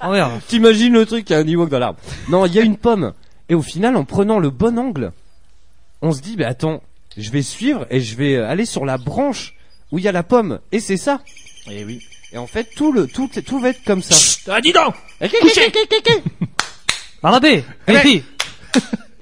Oh 0.03 0.13
merde. 0.13 0.41
T'imagines 0.49 0.95
le 0.95 1.05
truc, 1.05 1.29
il 1.29 1.33
y 1.35 1.37
a 1.37 1.41
un 1.41 1.47
Ewok 1.47 1.69
dans 1.69 1.79
l'arbre. 1.79 1.99
Non, 2.31 2.47
il 2.47 2.55
y 2.55 2.59
a 2.59 2.63
une 2.63 2.79
pomme. 2.79 3.13
Et 3.51 3.55
au 3.55 3.61
final, 3.61 3.97
en 3.97 4.05
prenant 4.05 4.39
le 4.39 4.49
bon 4.49 4.79
angle, 4.79 5.13
on 6.01 6.13
se 6.13 6.23
dit, 6.23 6.37
bah 6.37 6.49
attends, 6.49 6.83
je 7.19 7.31
vais 7.31 7.43
suivre 7.43 7.87
et 7.91 8.01
je 8.01 8.17
vais 8.17 8.37
aller 8.37 8.65
sur 8.65 8.87
la 8.87 8.97
branche 8.97 9.55
où 9.93 9.99
il 9.99 10.05
y 10.05 10.09
a 10.09 10.13
la 10.13 10.23
pomme. 10.23 10.61
Et 10.73 10.81
c'est 10.81 10.97
ça. 10.97 11.21
Eh 11.71 11.85
oui. 11.85 12.01
Et 12.33 12.39
en 12.39 12.47
fait, 12.47 12.69
tout 12.75 12.93
le, 12.93 13.07
tout, 13.09 13.29
tout 13.45 13.59
va 13.59 13.71
être 13.71 13.85
comme 13.85 14.03
ça. 14.03 14.15
Ah, 14.51 14.61
dis 14.61 14.73
donc 14.73 14.95
Barnabé, 17.23 17.65
Eh 17.87 17.93
ben, 17.93 17.93
vérifie. 18.01 18.25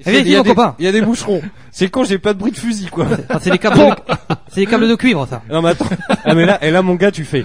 Il 0.06 0.26
y. 0.26 0.36
Il 0.78 0.84
y 0.84 0.88
a 0.88 0.92
des 0.92 1.02
boucherons. 1.02 1.42
C'est 1.72 1.88
quand 1.88 2.04
j'ai 2.04 2.18
pas 2.18 2.34
de 2.34 2.38
bruit 2.38 2.52
de 2.52 2.56
fusil, 2.56 2.86
quoi. 2.86 3.06
Ah, 3.28 3.38
c'est 3.42 3.50
des 3.50 3.58
câbles, 3.58 3.78
de... 3.78 4.14
c'est 4.48 4.60
des 4.60 4.66
câbles 4.66 4.88
de 4.88 4.94
cuivre, 4.94 5.26
ça. 5.28 5.42
Non, 5.50 5.60
mais 5.60 5.70
attends. 5.70 5.88
Ah, 6.24 6.34
mais 6.34 6.46
là, 6.46 6.62
et 6.64 6.70
là, 6.70 6.82
mon 6.82 6.94
gars, 6.94 7.10
tu 7.10 7.24
fais. 7.24 7.44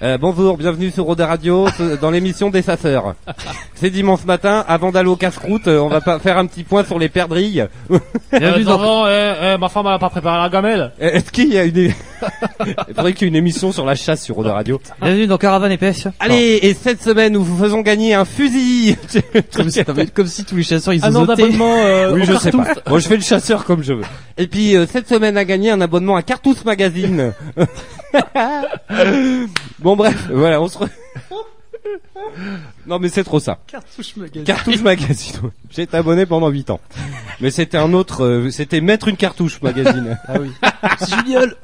Euh, 0.00 0.16
bonjour, 0.16 0.56
bienvenue 0.56 0.92
sur 0.92 1.06
Roda 1.06 1.26
Radio, 1.26 1.66
dans 2.00 2.12
l'émission 2.12 2.50
des 2.50 2.62
chasseurs. 2.62 3.16
C'est 3.74 3.90
dimanche 3.90 4.24
matin, 4.24 4.64
avant 4.68 4.92
d'aller 4.92 5.08
au 5.08 5.16
casse-croûte, 5.16 5.66
euh, 5.66 5.80
on 5.80 5.88
va 5.88 6.00
pas 6.00 6.20
faire 6.20 6.38
un 6.38 6.46
petit 6.46 6.62
point 6.62 6.84
sur 6.84 7.00
les 7.00 7.08
perdrilles. 7.08 7.66
Bienvenue 8.30 8.62
dans, 8.62 8.78
non, 8.78 9.06
eh, 9.08 9.34
eh, 9.42 9.58
ma 9.58 9.68
femme 9.68 9.86
elle 9.88 9.94
a 9.94 9.98
pas 9.98 10.08
préparé 10.08 10.38
la 10.40 10.48
gamelle. 10.50 10.92
Euh, 11.02 11.10
Est-ce 11.10 11.32
qu'il 11.32 11.52
y 11.52 11.58
a 11.58 11.64
une... 11.64 11.76
Il 12.88 12.94
faudrait 12.94 13.12
qu'il 13.12 13.22
y 13.22 13.24
ait 13.24 13.28
une 13.28 13.36
émission 13.36 13.72
sur 13.72 13.84
la 13.84 13.96
chasse 13.96 14.22
sur 14.22 14.36
Roda 14.36 14.52
Radio. 14.52 14.80
bienvenue 15.02 15.26
dans 15.26 15.36
Caravane 15.36 15.72
épaisse. 15.72 16.06
Allez, 16.20 16.60
et 16.62 16.74
cette 16.74 17.02
semaine, 17.02 17.32
nous 17.32 17.42
vous 17.42 17.56
faisons 17.60 17.80
gagner 17.80 18.14
un 18.14 18.24
fusil 18.24 18.96
Comme 19.56 19.68
si, 19.70 19.84
comme 20.14 20.26
si 20.28 20.44
tous 20.44 20.54
les 20.54 20.62
chasseurs, 20.62 20.94
ils 20.94 21.04
Un 21.04 21.08
an 21.16 21.20
zozotaient. 21.24 21.42
d'abonnement 21.42 21.74
euh, 21.76 22.12
Oui, 22.14 22.22
je 22.24 22.34
sais 22.34 22.52
pas. 22.52 22.66
Moi, 22.88 23.00
je 23.00 23.08
fais 23.08 23.16
le 23.16 23.22
chasseur 23.22 23.64
comme 23.64 23.82
je 23.82 23.94
veux. 23.94 24.04
Et 24.36 24.46
puis, 24.46 24.76
euh, 24.76 24.86
cette 24.86 25.08
semaine 25.08 25.36
a 25.36 25.44
gagné 25.44 25.72
un 25.72 25.80
abonnement 25.80 26.14
à 26.14 26.22
Cartouche 26.22 26.64
Magazine. 26.64 27.32
bon, 29.78 29.96
bref, 29.96 30.28
voilà, 30.30 30.60
on 30.60 30.68
se... 30.68 30.78
re- 30.78 30.88
non, 32.86 32.98
mais 32.98 33.08
c'est 33.08 33.24
trop 33.24 33.40
ça. 33.40 33.58
Cartouche 33.66 34.16
magazine. 34.16 34.44
Cartouche 34.44 34.80
Magazine. 34.82 35.36
ouais. 35.42 35.50
J'ai 35.70 35.82
été 35.82 35.96
abonné 35.96 36.26
pendant 36.26 36.48
8 36.48 36.70
ans. 36.70 36.80
Mais 37.40 37.50
c'était 37.50 37.78
un 37.78 37.92
autre, 37.94 38.24
euh, 38.24 38.50
c'était 38.50 38.80
Mettre 38.80 39.08
une 39.08 39.16
cartouche 39.16 39.62
Magazine. 39.62 40.18
Ah 40.26 40.34
oui. 40.40 40.50
Génial. 41.08 41.54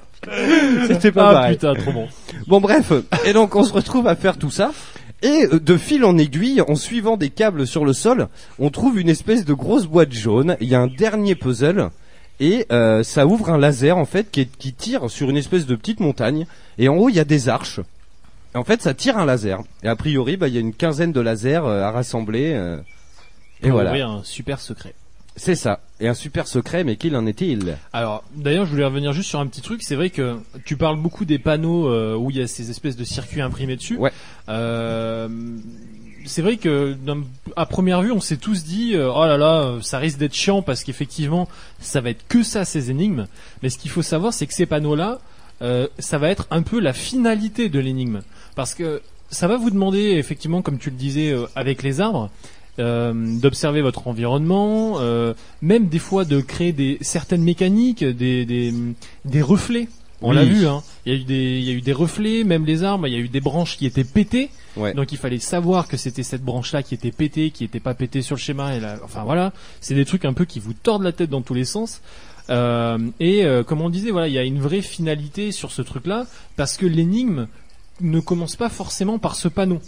c'était 0.86 1.12
pas 1.12 1.28
Ah 1.30 1.32
pareil. 1.34 1.56
putain, 1.56 1.74
trop 1.74 1.92
bon. 1.92 2.08
Bon 2.46 2.60
bref, 2.60 2.92
et 3.26 3.32
donc 3.34 3.54
on 3.56 3.64
se 3.64 3.72
retrouve 3.72 4.06
à 4.06 4.16
faire 4.16 4.38
tout 4.38 4.50
ça. 4.50 4.72
Et 5.22 5.46
euh, 5.52 5.58
de 5.60 5.76
fil 5.76 6.04
en 6.04 6.16
aiguille, 6.16 6.62
en 6.62 6.74
suivant 6.74 7.16
des 7.18 7.30
câbles 7.30 7.66
sur 7.66 7.84
le 7.84 7.92
sol, 7.92 8.28
on 8.58 8.70
trouve 8.70 8.98
une 8.98 9.08
espèce 9.10 9.44
de 9.44 9.52
grosse 9.52 9.86
boîte 9.86 10.12
jaune. 10.12 10.56
Il 10.60 10.68
y 10.68 10.74
a 10.74 10.80
un 10.80 10.86
dernier 10.86 11.34
puzzle. 11.34 11.90
Et 12.40 12.66
euh, 12.72 13.02
ça 13.02 13.26
ouvre 13.26 13.50
un 13.50 13.58
laser 13.58 13.96
en 13.96 14.04
fait 14.04 14.30
qui, 14.30 14.40
est- 14.42 14.56
qui 14.58 14.72
tire 14.72 15.08
sur 15.10 15.30
une 15.30 15.36
espèce 15.36 15.66
de 15.66 15.76
petite 15.76 16.00
montagne. 16.00 16.46
Et 16.78 16.88
en 16.88 16.96
haut 16.96 17.08
il 17.08 17.14
y 17.16 17.20
a 17.20 17.24
des 17.24 17.48
arches. 17.48 17.80
Et 18.54 18.58
en 18.58 18.64
fait 18.64 18.82
ça 18.82 18.92
tire 18.94 19.16
un 19.18 19.24
laser. 19.26 19.60
Et 19.82 19.88
a 19.88 19.96
priori 19.96 20.36
bah, 20.36 20.48
il 20.48 20.54
y 20.54 20.56
a 20.56 20.60
une 20.60 20.74
quinzaine 20.74 21.12
de 21.12 21.20
lasers 21.20 21.60
euh, 21.64 21.84
à 21.84 21.90
rassembler. 21.90 22.52
euh, 22.54 22.78
et 23.62 23.68
Pour 23.68 23.72
voilà, 23.74 23.90
ouvrir 23.90 24.08
un 24.10 24.22
super 24.24 24.60
secret. 24.60 24.94
c'est 25.36 25.54
ça. 25.54 25.80
Et 26.00 26.08
un 26.08 26.14
super 26.14 26.46
secret, 26.48 26.82
mais 26.84 26.96
qu'il 26.96 27.16
en 27.16 27.24
était-il? 27.24 27.76
Alors, 27.92 28.24
d'ailleurs, 28.34 28.66
je 28.66 28.72
voulais 28.72 28.84
revenir 28.84 29.12
juste 29.12 29.28
sur 29.30 29.38
un 29.38 29.46
petit 29.46 29.62
truc. 29.62 29.82
C'est 29.84 29.94
vrai 29.94 30.10
que 30.10 30.36
tu 30.64 30.76
parles 30.76 30.98
beaucoup 31.00 31.24
des 31.24 31.38
panneaux 31.38 31.88
euh, 31.88 32.16
où 32.16 32.30
il 32.30 32.36
y 32.36 32.42
a 32.42 32.46
ces 32.48 32.68
espèces 32.70 32.96
de 32.96 33.04
circuits 33.04 33.40
imprimés 33.40 33.76
dessus. 33.76 33.96
Ouais. 33.96 34.10
Euh, 34.48 35.28
c'est 36.24 36.42
vrai 36.42 36.56
que 36.56 36.96
à 37.56 37.66
première 37.66 38.02
vue, 38.02 38.12
on 38.12 38.20
s'est 38.20 38.36
tous 38.36 38.64
dit, 38.64 38.94
euh, 38.94 39.12
oh 39.14 39.24
là 39.24 39.36
là, 39.36 39.62
euh, 39.62 39.80
ça 39.80 39.98
risque 39.98 40.18
d'être 40.18 40.34
chiant 40.34 40.62
parce 40.62 40.84
qu'effectivement, 40.84 41.48
ça 41.80 42.00
va 42.00 42.10
être 42.10 42.26
que 42.28 42.42
ça 42.42 42.64
ces 42.64 42.90
énigmes. 42.90 43.26
Mais 43.62 43.70
ce 43.70 43.78
qu'il 43.78 43.90
faut 43.90 44.02
savoir, 44.02 44.32
c'est 44.32 44.46
que 44.46 44.54
ces 44.54 44.66
panneaux-là, 44.66 45.20
euh, 45.62 45.86
ça 45.98 46.18
va 46.18 46.30
être 46.30 46.46
un 46.50 46.62
peu 46.62 46.80
la 46.80 46.92
finalité 46.92 47.68
de 47.68 47.78
l'énigme, 47.78 48.22
parce 48.54 48.74
que 48.74 49.02
ça 49.30 49.48
va 49.48 49.56
vous 49.56 49.70
demander 49.70 50.12
effectivement, 50.12 50.62
comme 50.62 50.78
tu 50.78 50.90
le 50.90 50.96
disais, 50.96 51.34
avec 51.54 51.82
les 51.82 52.00
arbres. 52.00 52.30
d'observer 52.78 53.82
votre 53.82 54.08
environnement, 54.08 54.98
même 55.62 55.86
des 55.86 56.00
fois 56.00 56.24
de 56.24 56.40
créer 56.40 56.72
des 56.72 56.98
certaines 57.00 57.42
mécaniques, 57.42 58.04
des 58.04 59.42
reflets. 59.42 59.88
On 60.26 60.30
Oui. 60.30 60.36
l'a 60.36 60.44
vu, 60.44 60.66
hein. 60.66 60.82
Il 61.06 61.12
y 61.12 61.16
a 61.16 61.18
eu 61.20 61.24
des 61.24 61.58
il 61.58 61.64
y 61.64 61.70
a 61.70 61.72
eu 61.74 61.80
des 61.82 61.92
reflets, 61.92 62.44
même 62.44 62.64
les 62.64 62.82
arbres. 62.82 63.06
Il 63.06 63.12
y 63.12 63.16
a 63.16 63.20
eu 63.20 63.28
des 63.28 63.40
branches 63.40 63.76
qui 63.76 63.84
étaient 63.86 64.04
pétées. 64.04 64.50
Ouais. 64.76 64.94
Donc 64.94 65.12
il 65.12 65.18
fallait 65.18 65.38
savoir 65.38 65.86
que 65.86 65.96
c'était 65.96 66.22
cette 66.22 66.42
branche-là 66.42 66.82
qui 66.82 66.94
était 66.94 67.12
pétée, 67.12 67.50
qui 67.50 67.62
était 67.64 67.80
pas 67.80 67.94
pétée 67.94 68.22
sur 68.22 68.34
le 68.36 68.40
schéma. 68.40 68.74
Et 68.74 68.80
là, 68.80 68.98
enfin 69.04 69.22
voilà, 69.24 69.52
c'est 69.80 69.94
des 69.94 70.04
trucs 70.06 70.24
un 70.24 70.32
peu 70.32 70.44
qui 70.46 70.60
vous 70.60 70.72
tordent 70.72 71.02
la 71.02 71.12
tête 71.12 71.30
dans 71.30 71.42
tous 71.42 71.54
les 71.54 71.64
sens. 71.66 72.00
Euh, 72.50 72.98
et 73.20 73.44
euh, 73.44 73.62
comme 73.62 73.80
on 73.80 73.90
disait, 73.90 74.10
voilà, 74.10 74.28
il 74.28 74.34
y 74.34 74.38
a 74.38 74.44
une 74.44 74.60
vraie 74.60 74.82
finalité 74.82 75.52
sur 75.52 75.70
ce 75.72 75.82
truc-là 75.82 76.26
parce 76.56 76.76
que 76.76 76.86
l'énigme 76.86 77.46
ne 78.00 78.20
commence 78.20 78.56
pas 78.56 78.68
forcément 78.70 79.18
par 79.18 79.34
ce 79.36 79.48
panneau. 79.48 79.80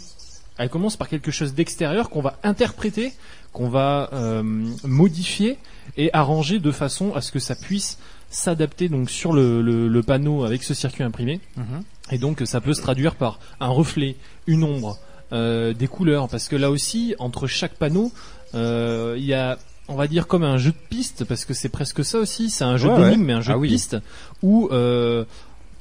Elle 0.59 0.69
commence 0.69 0.97
par 0.97 1.07
quelque 1.07 1.29
chose 1.29 1.53
d'extérieur 1.53 2.09
qu'on 2.09 2.21
va 2.21 2.37
interpréter, 2.43 3.13
qu'on 3.53 3.69
va 3.69 4.09
euh, 4.13 4.41
modifier 4.83 5.57
et 5.97 6.11
arranger 6.13 6.59
de 6.59 6.71
façon 6.71 7.13
à 7.13 7.21
ce 7.21 7.31
que 7.31 7.39
ça 7.39 7.55
puisse 7.55 7.97
s'adapter 8.29 8.89
donc 8.89 9.09
sur 9.09 9.33
le, 9.33 9.61
le- 9.61 9.87
le 9.87 10.03
panneau 10.03 10.43
avec 10.43 10.63
ce 10.63 10.73
circuit 10.73 11.03
imprimé. 11.03 11.39
Mhm. 11.55 11.83
Et 12.11 12.17
donc 12.17 12.41
ça 12.45 12.61
peut 12.61 12.73
se 12.73 12.81
traduire 12.81 13.15
par 13.15 13.39
un 13.59 13.67
reflet, 13.67 14.15
une 14.47 14.63
ombre, 14.63 14.97
euh, 15.33 15.73
des 15.73 15.87
couleurs, 15.87 16.29
parce 16.29 16.47
que 16.47 16.55
là 16.55 16.71
aussi, 16.71 17.15
entre 17.19 17.47
chaque 17.47 17.73
panneau, 17.75 18.11
euh, 18.55 19.15
il 19.17 19.25
y 19.25 19.33
a, 19.33 19.57
on 19.89 19.95
va 19.95 20.07
dire 20.07 20.27
comme 20.27 20.43
un 20.43 20.57
jeu 20.57 20.71
de 20.71 20.77
piste, 20.89 21.25
parce 21.25 21.43
que 21.45 21.53
c'est 21.53 21.69
presque 21.69 22.03
ça 22.05 22.17
aussi, 22.19 22.49
c'est 22.49 22.63
un 22.63 22.77
jeu 22.77 22.89
Ouais, 22.89 23.17
mais 23.17 23.33
un 23.33 23.41
jeu 23.41 23.51
Ah 23.53 23.55
de 23.55 23.59
oui. 23.61 23.67
piste, 23.69 23.97
où 24.41 24.69
euh, 24.71 25.25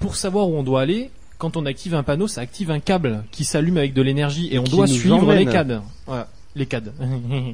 pour 0.00 0.16
savoir 0.16 0.48
où 0.48 0.56
on 0.56 0.62
doit 0.64 0.80
aller, 0.82 1.10
quand 1.38 1.56
on 1.56 1.64
active 1.66 1.94
un 1.94 2.02
panneau, 2.02 2.26
ça 2.28 2.40
active 2.40 2.70
un 2.70 2.80
câble 2.80 3.22
qui 3.30 3.44
s'allume 3.44 3.76
avec 3.76 3.92
de 3.94 4.02
l'énergie, 4.02 4.48
et 4.52 4.58
on 4.58 4.64
Qui 4.64 4.70
doit 4.72 4.86
suivre 4.88 5.18
emmène. 5.22 5.38
les 5.38 5.46
cadres. 5.46 5.82
Voilà, 6.06 6.28
les 6.56 6.66
cadres. 6.66 6.92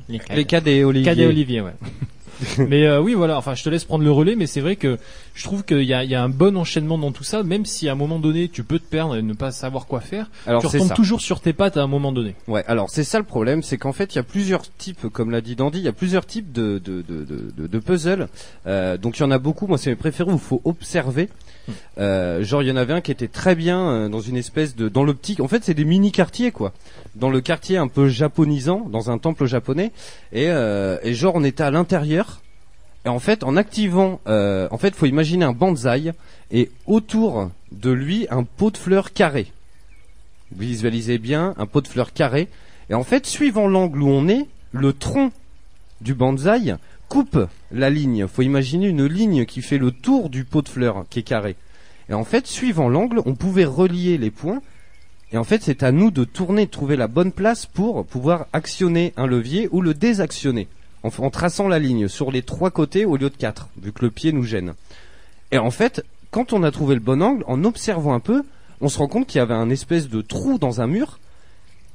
les 0.08 0.44
cadres. 0.44 0.64
Les 0.66 0.72
et 0.78 0.84
Olivier. 0.84 1.04
Cadet 1.04 1.26
Olivier, 1.26 1.60
ouais. 1.60 1.72
mais 2.68 2.86
euh, 2.86 3.00
oui, 3.00 3.14
voilà. 3.14 3.36
Enfin, 3.38 3.54
je 3.54 3.62
te 3.62 3.68
laisse 3.68 3.84
prendre 3.84 4.04
le 4.04 4.10
relais, 4.10 4.36
mais 4.36 4.46
c'est 4.46 4.60
vrai 4.60 4.76
que 4.76 4.98
je 5.34 5.44
trouve 5.44 5.64
qu'il 5.64 5.82
y 5.82 5.94
a, 5.94 6.04
y 6.04 6.14
a 6.14 6.22
un 6.22 6.28
bon 6.28 6.56
enchaînement 6.56 6.98
dans 6.98 7.12
tout 7.12 7.24
ça, 7.24 7.42
même 7.42 7.64
si 7.66 7.88
à 7.88 7.92
un 7.92 7.94
moment 7.94 8.18
donné 8.18 8.48
tu 8.48 8.64
peux 8.64 8.78
te 8.78 8.84
perdre 8.84 9.16
et 9.16 9.22
ne 9.22 9.32
pas 9.32 9.50
savoir 9.50 9.86
quoi 9.86 10.00
faire. 10.00 10.30
Alors 10.46 10.60
tu 10.60 10.66
retombes 10.66 10.88
ça. 10.88 10.94
toujours 10.94 11.20
sur 11.20 11.40
tes 11.40 11.52
pattes 11.52 11.76
à 11.76 11.82
un 11.82 11.86
moment 11.86 12.12
donné. 12.12 12.34
Ouais, 12.48 12.64
alors 12.66 12.90
c'est 12.90 13.04
ça 13.04 13.18
le 13.18 13.24
problème, 13.24 13.62
c'est 13.62 13.78
qu'en 13.78 13.92
fait 13.92 14.14
il 14.14 14.16
y 14.16 14.20
a 14.20 14.24
plusieurs 14.24 14.62
types, 14.76 15.08
comme 15.08 15.30
l'a 15.30 15.40
dit 15.40 15.56
Dandy, 15.56 15.78
il 15.78 15.84
y 15.84 15.88
a 15.88 15.92
plusieurs 15.92 16.26
types 16.26 16.52
de 16.52 16.80
de 16.84 17.02
de 17.02 17.24
de, 17.24 17.52
de, 17.56 17.66
de 17.66 17.78
puzzles. 17.78 18.28
Euh, 18.66 18.96
donc 18.96 19.18
il 19.18 19.22
y 19.22 19.24
en 19.24 19.30
a 19.30 19.38
beaucoup. 19.38 19.66
Moi 19.66 19.78
c'est 19.78 19.90
mes 19.90 19.96
préférés 19.96 20.30
où 20.30 20.34
il 20.34 20.40
faut 20.40 20.60
observer. 20.64 21.28
Euh, 21.98 22.42
genre 22.42 22.62
il 22.62 22.68
y 22.68 22.72
en 22.72 22.76
avait 22.76 22.92
un 22.92 23.00
qui 23.00 23.10
était 23.10 23.28
très 23.28 23.54
bien 23.54 23.80
euh, 23.80 24.08
dans 24.08 24.20
une 24.20 24.36
espèce 24.36 24.74
de 24.76 24.88
dans 24.88 25.04
l'optique. 25.04 25.40
En 25.40 25.48
fait 25.48 25.64
c'est 25.64 25.74
des 25.74 25.84
mini 25.84 26.12
quartiers 26.12 26.52
quoi. 26.52 26.72
Dans 27.14 27.30
le 27.30 27.40
quartier 27.40 27.76
un 27.76 27.88
peu 27.88 28.08
japonisant, 28.08 28.86
dans 28.90 29.10
un 29.10 29.18
temple 29.18 29.46
japonais. 29.46 29.92
Et 30.32 30.48
euh, 30.48 30.98
et 31.02 31.14
genre 31.14 31.34
on 31.36 31.44
était 31.44 31.62
à 31.62 31.70
l'intérieur. 31.70 32.40
Et 33.04 33.08
en 33.08 33.18
fait 33.18 33.44
en 33.44 33.56
activant, 33.56 34.20
euh, 34.26 34.68
en 34.70 34.78
fait 34.78 34.94
faut 34.94 35.06
imaginer 35.06 35.44
un 35.44 35.52
bonsaï 35.52 36.12
et 36.50 36.70
autour 36.86 37.50
de 37.72 37.90
lui 37.90 38.26
un 38.30 38.44
pot 38.44 38.70
de 38.70 38.76
fleurs 38.76 39.12
carré. 39.12 39.52
Vous 40.54 40.60
visualisez 40.60 41.18
bien 41.18 41.54
un 41.56 41.66
pot 41.66 41.80
de 41.80 41.88
fleurs 41.88 42.12
carré. 42.12 42.48
Et 42.90 42.94
en 42.94 43.04
fait, 43.04 43.26
suivant 43.26 43.68
l'angle 43.68 44.02
où 44.02 44.08
on 44.08 44.28
est, 44.28 44.46
le 44.72 44.92
tronc 44.92 45.32
du 46.00 46.14
bonsaï 46.14 46.76
coupe 47.12 47.46
la 47.70 47.90
ligne. 47.90 48.26
Faut 48.26 48.40
imaginer 48.40 48.88
une 48.88 49.04
ligne 49.04 49.44
qui 49.44 49.60
fait 49.60 49.76
le 49.76 49.90
tour 49.90 50.30
du 50.30 50.46
pot 50.46 50.62
de 50.62 50.68
fleurs 50.70 51.04
qui 51.10 51.18
est 51.18 51.22
carré. 51.22 51.56
Et 52.08 52.14
en 52.14 52.24
fait, 52.24 52.46
suivant 52.46 52.88
l'angle, 52.88 53.20
on 53.26 53.34
pouvait 53.34 53.66
relier 53.66 54.16
les 54.16 54.30
points. 54.30 54.62
Et 55.30 55.36
en 55.36 55.44
fait, 55.44 55.62
c'est 55.62 55.82
à 55.82 55.92
nous 55.92 56.10
de 56.10 56.24
tourner, 56.24 56.64
de 56.64 56.70
trouver 56.70 56.96
la 56.96 57.08
bonne 57.08 57.30
place 57.30 57.66
pour 57.66 58.06
pouvoir 58.06 58.46
actionner 58.54 59.12
un 59.18 59.26
levier 59.26 59.68
ou 59.72 59.82
le 59.82 59.92
désactionner. 59.92 60.68
En, 61.02 61.10
traçant 61.28 61.68
la 61.68 61.78
ligne 61.78 62.08
sur 62.08 62.32
les 62.32 62.40
trois 62.40 62.70
côtés 62.70 63.04
au 63.04 63.18
lieu 63.18 63.28
de 63.28 63.36
quatre, 63.36 63.68
vu 63.82 63.92
que 63.92 64.06
le 64.06 64.10
pied 64.10 64.32
nous 64.32 64.44
gêne. 64.44 64.72
Et 65.50 65.58
en 65.58 65.70
fait, 65.70 66.02
quand 66.30 66.54
on 66.54 66.62
a 66.62 66.70
trouvé 66.70 66.94
le 66.94 67.02
bon 67.02 67.20
angle, 67.20 67.44
en 67.46 67.62
observant 67.64 68.14
un 68.14 68.20
peu, 68.20 68.42
on 68.80 68.88
se 68.88 68.96
rend 68.96 69.08
compte 69.08 69.26
qu'il 69.26 69.38
y 69.38 69.42
avait 69.42 69.52
un 69.52 69.68
espèce 69.68 70.08
de 70.08 70.22
trou 70.22 70.56
dans 70.56 70.80
un 70.80 70.86
mur. 70.86 71.18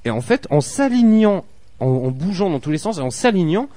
Et 0.05 0.11
en 0.11 0.21
fait, 0.21 0.45
en 0.51 0.61
s'alignant 0.61 1.43
en, 1.79 1.87
en 1.87 2.11
bougeant 2.11 2.51
dans 2.51 2.59
tous 2.59 2.71
les 2.71 2.77
sens 2.77 2.99
et 2.99 3.01
en 3.01 3.09
s'alignant. 3.09 3.67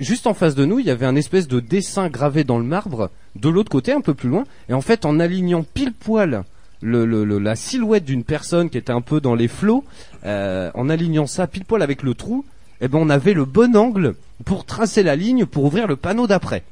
Juste 0.00 0.26
en 0.26 0.34
face 0.34 0.54
de 0.54 0.64
nous, 0.64 0.78
il 0.80 0.86
y 0.86 0.90
avait 0.90 1.06
un 1.06 1.16
espèce 1.16 1.48
de 1.48 1.60
dessin 1.60 2.08
gravé 2.10 2.44
dans 2.44 2.58
le 2.58 2.64
marbre, 2.64 3.10
de 3.36 3.48
l'autre 3.48 3.70
côté, 3.70 3.92
un 3.92 4.00
peu 4.02 4.12
plus 4.14 4.28
loin. 4.28 4.44
Et 4.68 4.74
en 4.74 4.80
fait, 4.82 5.04
en 5.06 5.18
alignant 5.18 5.62
pile 5.64 5.92
poil 5.92 6.44
le, 6.82 7.04
le- 7.06 7.24
le- 7.24 7.38
la 7.38 7.56
silhouette 7.56 8.04
d'une 8.04 8.22
personne 8.24 8.68
qui 8.70 8.78
était 8.78 8.92
un 8.92 9.00
peu 9.00 9.20
dans 9.20 9.34
les 9.34 9.48
flots, 9.48 9.84
euh, 10.24 10.70
en 10.74 10.88
alignant 10.90 11.26
ça 11.26 11.46
pile 11.46 11.64
poil 11.64 11.82
avec 11.82 12.02
le 12.02 12.14
trou, 12.14 12.44
eh 12.80 12.88
ben 12.88 12.98
on 13.00 13.08
avait 13.10 13.34
le 13.34 13.44
bon 13.44 13.74
angle 13.76 14.14
pour 14.44 14.64
tracer 14.64 15.02
la 15.02 15.16
ligne 15.16 15.46
pour 15.46 15.64
ouvrir 15.64 15.86
le 15.88 15.96
panneau 15.96 16.26
d'après. 16.26 16.62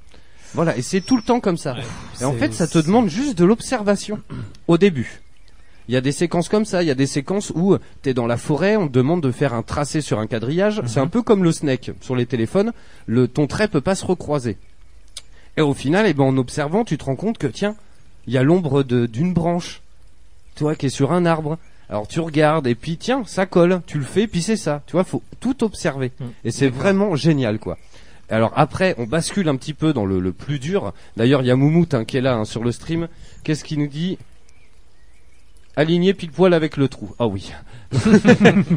Voilà, 0.54 0.76
et 0.76 0.82
c'est 0.82 1.00
tout 1.00 1.16
le 1.16 1.22
temps 1.22 1.40
comme 1.40 1.56
ça. 1.56 1.74
et 2.20 2.24
en 2.24 2.32
fait, 2.32 2.52
ça 2.54 2.66
te 2.68 2.78
demande 2.78 3.08
juste 3.08 3.36
de 3.38 3.44
l'observation 3.44 4.20
au 4.68 4.78
début. 4.78 5.20
Il 5.88 5.94
y 5.94 5.96
a 5.96 6.00
des 6.00 6.12
séquences 6.12 6.48
comme 6.48 6.64
ça, 6.64 6.82
il 6.82 6.86
y 6.86 6.90
a 6.90 6.94
des 6.96 7.06
séquences 7.06 7.50
où 7.54 7.76
t'es 8.02 8.12
dans 8.14 8.26
la 8.26 8.36
forêt, 8.36 8.76
on 8.76 8.88
te 8.88 8.92
demande 8.92 9.22
de 9.22 9.30
faire 9.30 9.54
un 9.54 9.62
tracé 9.62 10.00
sur 10.00 10.18
un 10.18 10.26
quadrillage. 10.26 10.82
C'est 10.86 10.98
un 11.00 11.06
peu 11.06 11.22
comme 11.22 11.44
le 11.44 11.52
snake 11.52 11.92
sur 12.00 12.16
les 12.16 12.26
téléphones. 12.26 12.72
Le 13.06 13.28
ton 13.28 13.46
trait 13.46 13.68
peut 13.68 13.80
pas 13.80 13.94
se 13.94 14.04
recroiser. 14.04 14.56
Et 15.56 15.60
au 15.62 15.74
final, 15.74 16.06
eh 16.06 16.12
ben, 16.12 16.24
en 16.24 16.36
observant, 16.38 16.84
tu 16.84 16.98
te 16.98 17.04
rends 17.04 17.16
compte 17.16 17.38
que 17.38 17.46
tiens, 17.46 17.76
il 18.26 18.32
y 18.34 18.38
a 18.38 18.42
l'ombre 18.42 18.82
de- 18.82 19.06
d'une 19.06 19.32
branche, 19.32 19.80
tu 20.56 20.64
vois, 20.64 20.74
qui 20.74 20.86
est 20.86 20.90
sur 20.90 21.12
un 21.12 21.24
arbre. 21.24 21.56
Alors 21.88 22.08
tu 22.08 22.18
regardes 22.18 22.66
et 22.66 22.74
puis 22.74 22.96
tiens, 22.96 23.22
ça 23.26 23.46
colle, 23.46 23.80
tu 23.86 23.98
le 23.98 24.04
fais, 24.04 24.26
puis 24.26 24.42
c'est 24.42 24.56
ça. 24.56 24.82
Tu 24.86 24.92
vois, 24.92 25.04
faut 25.04 25.22
tout 25.38 25.62
observer. 25.62 26.10
Mm. 26.18 26.24
Et 26.44 26.50
c'est 26.50 26.68
vraiment 26.68 27.14
génial, 27.14 27.60
quoi. 27.60 27.78
Alors 28.28 28.52
après, 28.56 28.96
on 28.98 29.04
bascule 29.04 29.48
un 29.48 29.54
petit 29.54 29.72
peu 29.72 29.92
dans 29.92 30.04
le, 30.04 30.18
le 30.18 30.32
plus 30.32 30.58
dur. 30.58 30.92
D'ailleurs, 31.16 31.42
il 31.42 31.46
y 31.46 31.50
a 31.52 31.56
Moumout 31.56 31.94
hein, 31.94 32.04
qui 32.04 32.16
est 32.16 32.20
là 32.20 32.34
hein, 32.34 32.44
sur 32.44 32.64
le 32.64 32.72
stream. 32.72 33.06
Qu'est-ce 33.44 33.62
qu'il 33.62 33.78
nous 33.78 33.86
dit? 33.86 34.18
Aligné 35.78 36.14
pile 36.14 36.30
poil 36.30 36.54
avec 36.54 36.78
le 36.78 36.88
trou. 36.88 37.14
Ah 37.18 37.26
oui. 37.26 37.52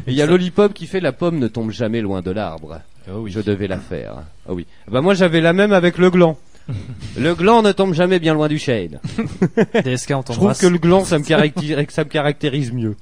Il 0.08 0.14
y 0.14 0.22
a 0.22 0.26
Lollipop 0.26 0.74
qui 0.74 0.86
fait 0.86 1.00
la 1.00 1.14
pomme 1.14 1.40
ne 1.40 1.48
tombe 1.48 1.72
jamais 1.72 2.02
loin 2.02 2.22
de 2.22 2.32
l'arbre. 2.32 2.82
Je 3.26 3.40
devais 3.40 3.68
la 3.68 3.78
faire. 3.78 4.16
Ah 4.48 4.54
oui. 4.54 4.68
Bah 4.92 5.00
moi 5.00 5.14
j'avais 5.14 5.40
la 5.40 5.54
même 5.54 5.72
avec 5.72 5.98
le 5.98 6.10
gland. 6.10 6.38
le 7.18 7.34
gland 7.36 7.62
ne 7.62 7.72
tombe 7.72 7.94
jamais 7.94 8.20
bien 8.20 8.34
loin 8.34 8.50
du 8.50 8.60
shade. 8.60 9.00
DSK, 9.74 10.12
on 10.12 10.24
Je 10.28 10.34
trouve 10.34 10.58
que 10.58 10.68
le 10.68 10.78
gland 10.78 11.06
ça 11.06 11.18
me 11.18 11.24
caractérise, 11.24 11.88
ça 11.90 12.04
me 12.04 12.10
caractérise 12.10 12.74
mieux. 12.74 12.98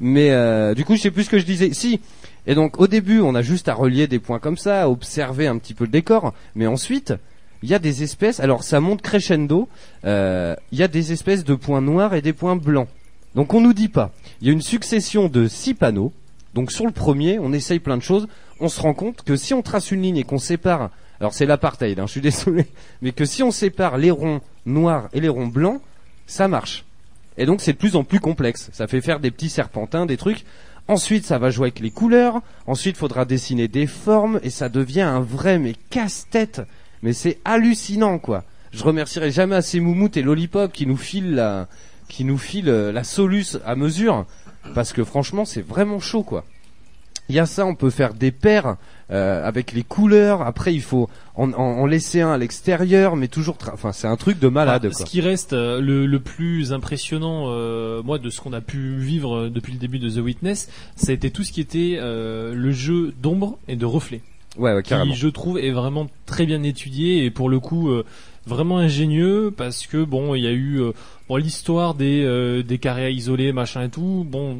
Mais 0.00 0.30
euh, 0.30 0.74
du 0.74 0.86
coup 0.86 0.96
je 0.96 1.02
sais 1.02 1.10
plus 1.10 1.24
ce 1.24 1.30
que 1.30 1.38
je 1.38 1.44
disais. 1.44 1.74
Si. 1.74 2.00
Et 2.46 2.54
donc 2.54 2.80
au 2.80 2.86
début 2.86 3.20
on 3.20 3.34
a 3.34 3.42
juste 3.42 3.68
à 3.68 3.74
relier 3.74 4.06
des 4.06 4.18
points 4.18 4.38
comme 4.38 4.56
ça, 4.56 4.84
à 4.84 4.88
observer 4.88 5.46
un 5.46 5.58
petit 5.58 5.74
peu 5.74 5.84
le 5.84 5.90
décor. 5.90 6.32
Mais 6.54 6.66
ensuite 6.66 7.12
il 7.62 7.68
y 7.68 7.74
a 7.74 7.78
des 7.78 8.02
espèces. 8.02 8.40
Alors 8.40 8.62
ça 8.62 8.80
monte 8.80 9.02
crescendo. 9.02 9.68
euh, 10.04 10.54
Il 10.72 10.78
y 10.78 10.82
a 10.82 10.88
des 10.88 11.12
espèces 11.12 11.44
de 11.44 11.54
points 11.54 11.80
noirs 11.80 12.14
et 12.14 12.22
des 12.22 12.32
points 12.32 12.56
blancs. 12.56 12.88
Donc 13.34 13.54
on 13.54 13.60
nous 13.60 13.72
dit 13.74 13.88
pas. 13.88 14.12
Il 14.40 14.46
y 14.46 14.50
a 14.50 14.52
une 14.52 14.62
succession 14.62 15.28
de 15.28 15.48
six 15.48 15.74
panneaux. 15.74 16.12
Donc 16.54 16.72
sur 16.72 16.86
le 16.86 16.92
premier, 16.92 17.38
on 17.38 17.52
essaye 17.52 17.78
plein 17.78 17.96
de 17.96 18.02
choses. 18.02 18.28
On 18.60 18.68
se 18.68 18.80
rend 18.80 18.94
compte 18.94 19.22
que 19.22 19.36
si 19.36 19.54
on 19.54 19.62
trace 19.62 19.90
une 19.90 20.02
ligne 20.02 20.16
et 20.16 20.24
qu'on 20.24 20.38
sépare, 20.38 20.90
alors 21.20 21.34
c'est 21.34 21.46
l'apartheid, 21.46 21.98
hein, 21.98 22.06
je 22.06 22.12
suis 22.12 22.20
désolé, 22.22 22.66
mais 23.02 23.12
que 23.12 23.24
si 23.24 23.42
on 23.42 23.50
sépare 23.50 23.98
les 23.98 24.10
ronds 24.10 24.40
noirs 24.66 25.08
et 25.12 25.20
les 25.20 25.28
ronds 25.28 25.46
blancs, 25.46 25.80
ça 26.26 26.48
marche. 26.48 26.84
Et 27.36 27.46
donc 27.46 27.60
c'est 27.60 27.72
de 27.74 27.78
plus 27.78 27.96
en 27.96 28.02
plus 28.04 28.18
complexe. 28.20 28.70
Ça 28.72 28.86
fait 28.88 29.00
faire 29.00 29.20
des 29.20 29.30
petits 29.30 29.50
serpentins, 29.50 30.06
des 30.06 30.16
trucs. 30.16 30.44
Ensuite, 30.88 31.26
ça 31.26 31.38
va 31.38 31.50
jouer 31.50 31.66
avec 31.66 31.80
les 31.80 31.90
couleurs. 31.90 32.40
Ensuite, 32.66 32.96
faudra 32.96 33.26
dessiner 33.26 33.68
des 33.68 33.86
formes 33.86 34.40
et 34.42 34.48
ça 34.48 34.70
devient 34.70 35.02
un 35.02 35.20
vrai 35.20 35.58
mais 35.58 35.74
casse-tête. 35.90 36.62
Mais 37.02 37.12
c'est 37.12 37.38
hallucinant, 37.44 38.18
quoi. 38.18 38.44
Je 38.72 38.84
remercierai 38.84 39.30
jamais 39.30 39.56
assez 39.56 39.80
Moumout 39.80 40.16
et 40.16 40.22
Lollipop 40.22 40.72
qui 40.72 40.86
nous 40.86 40.96
filent 40.96 41.34
la, 41.34 41.68
qui 42.08 42.24
nous 42.24 42.38
filent 42.38 42.68
euh, 42.68 42.92
la 42.92 43.04
soluce 43.04 43.58
à 43.64 43.76
mesure 43.76 44.26
parce 44.74 44.92
que 44.92 45.04
franchement, 45.04 45.44
c'est 45.44 45.66
vraiment 45.66 46.00
chaud, 46.00 46.22
quoi. 46.22 46.44
Il 47.30 47.34
y 47.34 47.38
a 47.38 47.44
ça, 47.46 47.66
on 47.66 47.74
peut 47.74 47.90
faire 47.90 48.14
des 48.14 48.30
paires 48.30 48.76
euh, 49.10 49.46
avec 49.46 49.72
les 49.72 49.82
couleurs. 49.82 50.40
Après, 50.42 50.72
il 50.74 50.80
faut 50.80 51.10
en, 51.34 51.52
en- 51.52 51.56
en 51.56 51.84
laisser 51.86 52.22
un 52.22 52.32
à 52.32 52.38
l'extérieur, 52.38 53.16
mais 53.16 53.28
toujours. 53.28 53.58
Enfin, 53.72 53.92
c'est 53.92 54.06
un 54.06 54.16
truc 54.16 54.38
de 54.38 54.48
malade. 54.48 54.82
Quoi. 54.90 54.92
ce 54.92 55.04
qui 55.04 55.20
reste 55.20 55.52
euh, 55.52 55.78
le, 55.80 56.06
le 56.06 56.20
plus 56.20 56.72
impressionnant, 56.72 57.44
euh, 57.48 58.02
moi, 58.02 58.18
de 58.18 58.30
ce 58.30 58.40
qu'on 58.40 58.54
a 58.54 58.62
pu 58.62 58.96
vivre 58.96 59.48
depuis 59.50 59.72
le 59.74 59.78
début 59.78 59.98
de 59.98 60.08
The 60.08 60.22
Witness, 60.24 60.70
ça 60.96 61.10
a 61.10 61.14
été 61.14 61.30
tout 61.30 61.44
ce 61.44 61.52
qui 61.52 61.60
était 61.60 61.96
euh, 62.00 62.54
le 62.54 62.72
jeu 62.72 63.12
d'ombre 63.20 63.58
et 63.68 63.76
de 63.76 63.84
reflets. 63.84 64.22
Ouais, 64.58 64.74
ouais, 64.74 64.82
carrément. 64.82 65.12
qui 65.12 65.18
je 65.18 65.28
trouve 65.28 65.58
est 65.58 65.70
vraiment 65.70 66.08
très 66.26 66.44
bien 66.44 66.62
étudié 66.64 67.24
et 67.24 67.30
pour 67.30 67.48
le 67.48 67.60
coup 67.60 67.90
euh, 67.90 68.04
vraiment 68.44 68.78
ingénieux 68.78 69.52
parce 69.56 69.86
que 69.86 70.02
bon 70.02 70.34
il 70.34 70.42
y 70.42 70.48
a 70.48 70.52
eu 70.52 70.80
euh, 70.80 70.92
bon 71.28 71.36
l'histoire 71.36 71.94
des 71.94 72.24
euh, 72.24 72.62
des 72.64 72.78
carrés 72.78 73.12
isolés 73.12 73.52
machin 73.52 73.84
et 73.84 73.88
tout. 73.88 74.26
Bon 74.28 74.58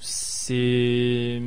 c'est 0.00 1.40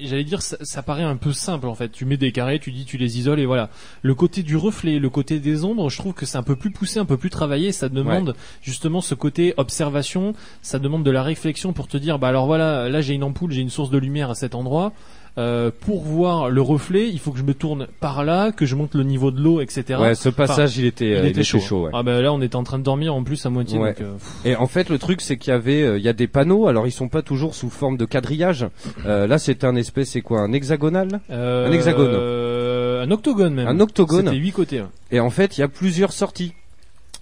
j'allais 0.00 0.24
dire 0.24 0.42
ça, 0.42 0.56
ça 0.62 0.82
paraît 0.82 1.04
un 1.04 1.14
peu 1.16 1.32
simple 1.32 1.68
en 1.68 1.76
fait. 1.76 1.90
Tu 1.90 2.06
mets 2.06 2.16
des 2.16 2.32
carrés 2.32 2.58
tu 2.58 2.72
dis 2.72 2.84
tu 2.84 2.96
les 2.96 3.18
isoles 3.18 3.38
et 3.38 3.46
voilà. 3.46 3.70
Le 4.02 4.16
côté 4.16 4.42
du 4.42 4.56
reflet 4.56 4.98
le 4.98 5.08
côté 5.08 5.38
des 5.38 5.64
ombres 5.64 5.90
je 5.90 5.98
trouve 5.98 6.14
que 6.14 6.26
c'est 6.26 6.38
un 6.38 6.42
peu 6.42 6.56
plus 6.56 6.72
poussé 6.72 6.98
un 6.98 7.04
peu 7.04 7.16
plus 7.16 7.30
travaillé. 7.30 7.70
Ça 7.70 7.88
demande 7.88 8.34
justement 8.62 9.00
ce 9.00 9.14
côté 9.14 9.54
observation. 9.58 10.34
Ça 10.60 10.80
demande 10.80 11.04
de 11.04 11.10
la 11.12 11.22
réflexion 11.22 11.72
pour 11.72 11.86
te 11.86 11.98
dire 11.98 12.18
bah 12.18 12.28
alors 12.28 12.46
voilà 12.46 12.88
là 12.88 13.00
j'ai 13.00 13.14
une 13.14 13.22
ampoule 13.22 13.52
j'ai 13.52 13.60
une 13.60 13.70
source 13.70 13.90
de 13.90 13.98
lumière 13.98 14.30
à 14.30 14.34
cet 14.34 14.56
endroit 14.56 14.92
euh, 15.38 15.70
pour 15.80 16.02
voir 16.02 16.50
le 16.50 16.60
reflet, 16.60 17.08
il 17.08 17.18
faut 17.18 17.30
que 17.30 17.38
je 17.38 17.44
me 17.44 17.54
tourne 17.54 17.86
par 18.00 18.24
là, 18.24 18.52
que 18.52 18.66
je 18.66 18.74
monte 18.74 18.94
le 18.94 19.04
niveau 19.04 19.30
de 19.30 19.40
l'eau, 19.40 19.60
etc. 19.60 19.98
Ouais, 20.00 20.14
ce 20.14 20.28
passage, 20.28 20.72
Enfin, 20.72 20.80
il 20.80 20.86
était, 20.86 21.14
euh, 21.14 21.20
il 21.22 21.28
était 21.30 21.44
chaud. 21.44 21.60
chaud. 21.60 21.84
ouais. 21.84 21.90
Ah 21.94 22.02
bah 22.02 22.20
là, 22.20 22.32
on 22.32 22.42
était 22.42 22.56
en 22.56 22.64
train 22.64 22.78
de 22.78 22.82
dormir 22.84 23.14
en 23.14 23.22
plus 23.22 23.46
à 23.46 23.50
moitié. 23.50 23.78
Ouais. 23.78 23.90
donc, 23.94 24.00
euh, 24.02 24.14
Et 24.44 24.56
en 24.56 24.66
fait, 24.66 24.90
le 24.90 24.98
truc, 24.98 25.20
c'est 25.20 25.36
qu'il 25.38 25.52
y 25.52 25.54
avait, 25.54 25.96
il 25.98 26.02
y 26.04 26.08
a 26.08 26.12
des 26.12 26.26
panneaux. 26.26 26.66
Alors, 26.66 26.86
ils 26.86 26.92
sont 26.92 27.08
pas 27.08 27.22
toujours 27.22 27.54
sous 27.54 27.70
forme 27.70 27.96
de 27.96 28.04
quadrillage. 28.04 28.66
Euh, 29.06 29.26
là, 29.26 29.38
c'est 29.38 29.64
un 29.64 29.76
espèce, 29.76 30.10
c'est 30.10 30.20
quoi, 30.20 30.40
un 30.40 30.52
hexagonal? 30.52 31.20
Euh, 31.30 31.68
Un 31.68 31.72
hexagone. 31.72 32.06
euh, 32.10 33.04
un 33.04 33.10
octogone 33.12 33.54
même. 33.54 33.68
Un 33.68 33.80
octogone. 33.80 34.24
C'était 34.26 34.36
huit 34.38 34.52
côtés. 34.52 34.80
hein. 34.80 34.90
Et 35.12 35.20
en 35.20 35.30
fait, 35.30 35.56
il 35.56 35.60
y 35.60 35.64
a 35.64 35.68
plusieurs 35.68 36.12
sorties. 36.12 36.52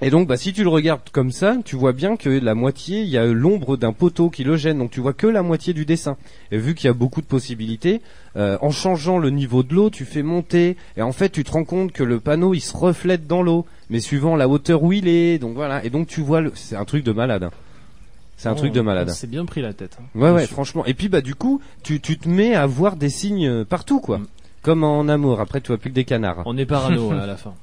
Et 0.02 0.10
donc, 0.10 0.28
bah, 0.28 0.36
si 0.36 0.52
tu 0.52 0.62
le 0.62 0.68
regardes 0.68 1.08
comme 1.10 1.32
ça, 1.32 1.56
tu 1.64 1.74
vois 1.74 1.94
bien 1.94 2.16
que 2.18 2.28
la 2.28 2.54
moitié, 2.54 3.00
il 3.00 3.08
y 3.08 3.16
a 3.16 3.24
l'ombre 3.24 3.78
d'un 3.78 3.94
poteau 3.94 4.28
qui 4.28 4.44
le 4.44 4.56
gêne, 4.56 4.76
donc 4.78 4.90
tu 4.90 5.00
vois 5.00 5.14
que 5.14 5.26
la 5.26 5.42
moitié 5.42 5.72
du 5.72 5.86
dessin. 5.86 6.18
Et 6.52 6.58
vu 6.58 6.74
qu'il 6.74 6.86
y 6.86 6.90
a 6.90 6.92
beaucoup 6.92 7.22
de 7.22 7.26
possibilités, 7.26 8.02
euh, 8.36 8.58
en 8.60 8.70
changeant 8.70 9.18
le 9.18 9.30
niveau 9.30 9.62
de 9.62 9.74
l'eau, 9.74 9.88
tu 9.88 10.04
fais 10.04 10.22
monter, 10.22 10.76
et 10.98 11.02
en 11.02 11.12
fait, 11.12 11.30
tu 11.30 11.44
te 11.44 11.50
rends 11.52 11.64
compte 11.64 11.92
que 11.92 12.02
le 12.02 12.20
panneau, 12.20 12.52
il 12.52 12.60
se 12.60 12.76
reflète 12.76 13.26
dans 13.26 13.42
l'eau, 13.42 13.64
mais 13.88 14.00
suivant 14.00 14.36
la 14.36 14.48
hauteur 14.50 14.82
où 14.82 14.92
il 14.92 15.08
est, 15.08 15.38
donc 15.38 15.54
voilà. 15.54 15.82
Et 15.82 15.88
donc, 15.88 16.08
tu 16.08 16.20
vois, 16.20 16.42
le... 16.42 16.52
c'est 16.54 16.76
un 16.76 16.84
truc 16.84 17.02
de 17.02 17.12
malade. 17.12 17.44
hein. 17.44 17.50
C'est 18.36 18.50
un 18.50 18.52
Oh, 18.52 18.56
truc 18.56 18.74
de 18.74 18.82
malade. 18.82 19.08
on 19.10 19.14
s'est 19.14 19.26
bien 19.26 19.46
pris 19.46 19.62
la 19.62 19.72
tête. 19.72 19.96
hein. 19.98 20.04
Ouais, 20.14 20.30
ouais, 20.30 20.46
franchement. 20.46 20.84
Et 20.84 20.92
puis, 20.92 21.08
bah, 21.08 21.22
du 21.22 21.34
coup, 21.34 21.62
tu, 21.82 22.02
tu 22.02 22.18
te 22.18 22.28
mets 22.28 22.54
à 22.54 22.66
voir 22.66 22.96
des 22.96 23.08
signes 23.08 23.46
euh, 23.48 23.64
partout, 23.64 24.00
quoi. 24.00 24.18
Mm. 24.18 24.26
Comme 24.60 24.84
en 24.84 25.08
amour. 25.08 25.40
Après, 25.40 25.62
tu 25.62 25.68
vois 25.68 25.78
plus 25.78 25.88
que 25.88 25.94
des 25.94 26.04
canards. 26.04 26.42
On 26.44 26.58
est 26.58 26.66
parano 26.66 27.12
à 27.18 27.24
la 27.26 27.38
fin. 27.38 27.54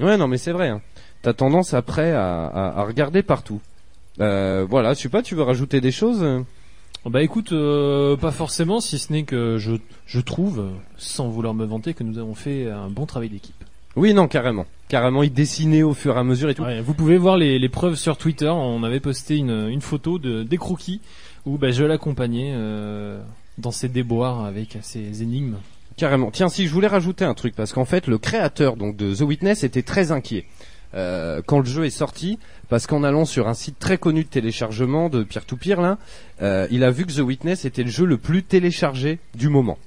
Ouais, 0.00 0.16
non, 0.16 0.28
mais 0.28 0.38
c'est 0.38 0.52
vrai. 0.52 0.68
Hein. 0.68 0.80
T'as 1.22 1.32
tendance 1.32 1.74
après 1.74 2.12
à, 2.12 2.46
à, 2.46 2.80
à 2.80 2.84
regarder 2.84 3.22
partout. 3.22 3.60
Euh, 4.20 4.66
voilà, 4.68 4.94
je 4.94 5.00
sais 5.00 5.08
pas, 5.08 5.22
tu 5.22 5.34
veux 5.34 5.42
rajouter 5.42 5.80
des 5.80 5.92
choses? 5.92 6.24
Bah 7.06 7.22
écoute, 7.22 7.52
euh, 7.52 8.16
pas 8.16 8.30
forcément, 8.30 8.80
si 8.80 8.98
ce 8.98 9.12
n'est 9.12 9.22
que 9.22 9.56
je, 9.58 9.72
je 10.06 10.20
trouve, 10.20 10.68
sans 10.98 11.28
vouloir 11.28 11.54
me 11.54 11.64
vanter, 11.64 11.94
que 11.94 12.04
nous 12.04 12.18
avons 12.18 12.34
fait 12.34 12.70
un 12.70 12.90
bon 12.90 13.06
travail 13.06 13.30
d'équipe. 13.30 13.54
Oui, 13.96 14.14
non, 14.14 14.28
carrément. 14.28 14.66
Carrément, 14.88 15.22
il 15.22 15.32
dessinait 15.32 15.82
au 15.82 15.94
fur 15.94 16.16
et 16.16 16.18
à 16.18 16.24
mesure 16.24 16.50
et 16.50 16.54
tout. 16.54 16.62
Ouais, 16.62 16.80
vous 16.80 16.94
pouvez 16.94 17.16
voir 17.16 17.36
les, 17.36 17.58
les 17.58 17.68
preuves 17.68 17.96
sur 17.96 18.16
Twitter. 18.16 18.48
On 18.48 18.82
avait 18.82 19.00
posté 19.00 19.36
une, 19.36 19.68
une 19.68 19.80
photo 19.80 20.18
de 20.18 20.42
des 20.42 20.58
croquis 20.58 21.00
où 21.46 21.58
bah, 21.58 21.70
je 21.70 21.84
l'accompagnais 21.84 22.52
euh, 22.54 23.20
dans 23.58 23.70
ses 23.72 23.88
déboires 23.88 24.44
avec 24.44 24.78
ses 24.82 25.22
énigmes. 25.22 25.56
Carrément. 25.96 26.30
Tiens, 26.30 26.48
si 26.48 26.66
je 26.66 26.72
voulais 26.72 26.86
rajouter 26.86 27.24
un 27.24 27.34
truc, 27.34 27.54
parce 27.54 27.72
qu'en 27.72 27.84
fait, 27.84 28.06
le 28.06 28.18
créateur 28.18 28.76
donc 28.76 28.96
de 28.96 29.14
The 29.14 29.22
Witness 29.22 29.64
était 29.64 29.82
très 29.82 30.12
inquiet 30.12 30.44
euh, 30.94 31.40
quand 31.44 31.58
le 31.58 31.64
jeu 31.64 31.84
est 31.84 31.90
sorti, 31.90 32.38
parce 32.68 32.86
qu'en 32.86 33.02
allant 33.04 33.24
sur 33.24 33.48
un 33.48 33.54
site 33.54 33.78
très 33.78 33.98
connu 33.98 34.24
de 34.24 34.28
téléchargement 34.28 35.08
de 35.08 35.22
peer 35.22 35.44
to 35.44 35.56
peer 35.56 35.80
là, 35.80 35.98
euh, 36.42 36.66
il 36.70 36.84
a 36.84 36.90
vu 36.90 37.06
que 37.06 37.12
The 37.12 37.20
Witness 37.20 37.64
était 37.64 37.82
le 37.82 37.90
jeu 37.90 38.04
le 38.04 38.18
plus 38.18 38.42
téléchargé 38.42 39.18
du 39.34 39.48
moment. 39.48 39.78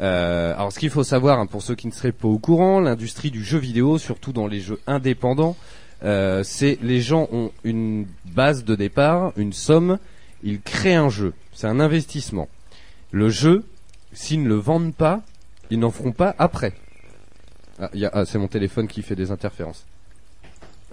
Euh, 0.00 0.54
alors, 0.54 0.72
ce 0.72 0.78
qu'il 0.78 0.90
faut 0.90 1.04
savoir, 1.04 1.38
hein, 1.38 1.46
pour 1.46 1.62
ceux 1.62 1.74
qui 1.74 1.86
ne 1.86 1.92
seraient 1.92 2.12
pas 2.12 2.28
au 2.28 2.38
courant, 2.38 2.80
l'industrie 2.80 3.30
du 3.30 3.44
jeu 3.44 3.58
vidéo, 3.58 3.98
surtout 3.98 4.32
dans 4.32 4.46
les 4.46 4.60
jeux 4.60 4.80
indépendants, 4.86 5.56
euh, 6.02 6.42
c'est 6.42 6.78
les 6.82 7.00
gens 7.00 7.28
ont 7.32 7.52
une 7.62 8.06
base 8.24 8.64
de 8.64 8.74
départ, 8.74 9.32
une 9.36 9.52
somme, 9.52 9.98
ils 10.42 10.60
créent 10.60 10.94
un 10.94 11.08
jeu. 11.08 11.32
C'est 11.52 11.68
un 11.68 11.80
investissement. 11.80 12.48
Le 13.12 13.28
jeu, 13.28 13.64
s'ils 14.12 14.42
ne 14.42 14.48
le 14.48 14.56
vendent 14.56 14.94
pas, 14.94 15.22
ils 15.70 15.78
n'en 15.78 15.90
feront 15.90 16.12
pas 16.12 16.34
après. 16.38 16.74
Ah, 17.80 17.90
ah, 18.12 18.24
c'est 18.24 18.38
mon 18.38 18.48
téléphone 18.48 18.88
qui 18.88 19.02
fait 19.02 19.16
des 19.16 19.30
interférences. 19.30 19.86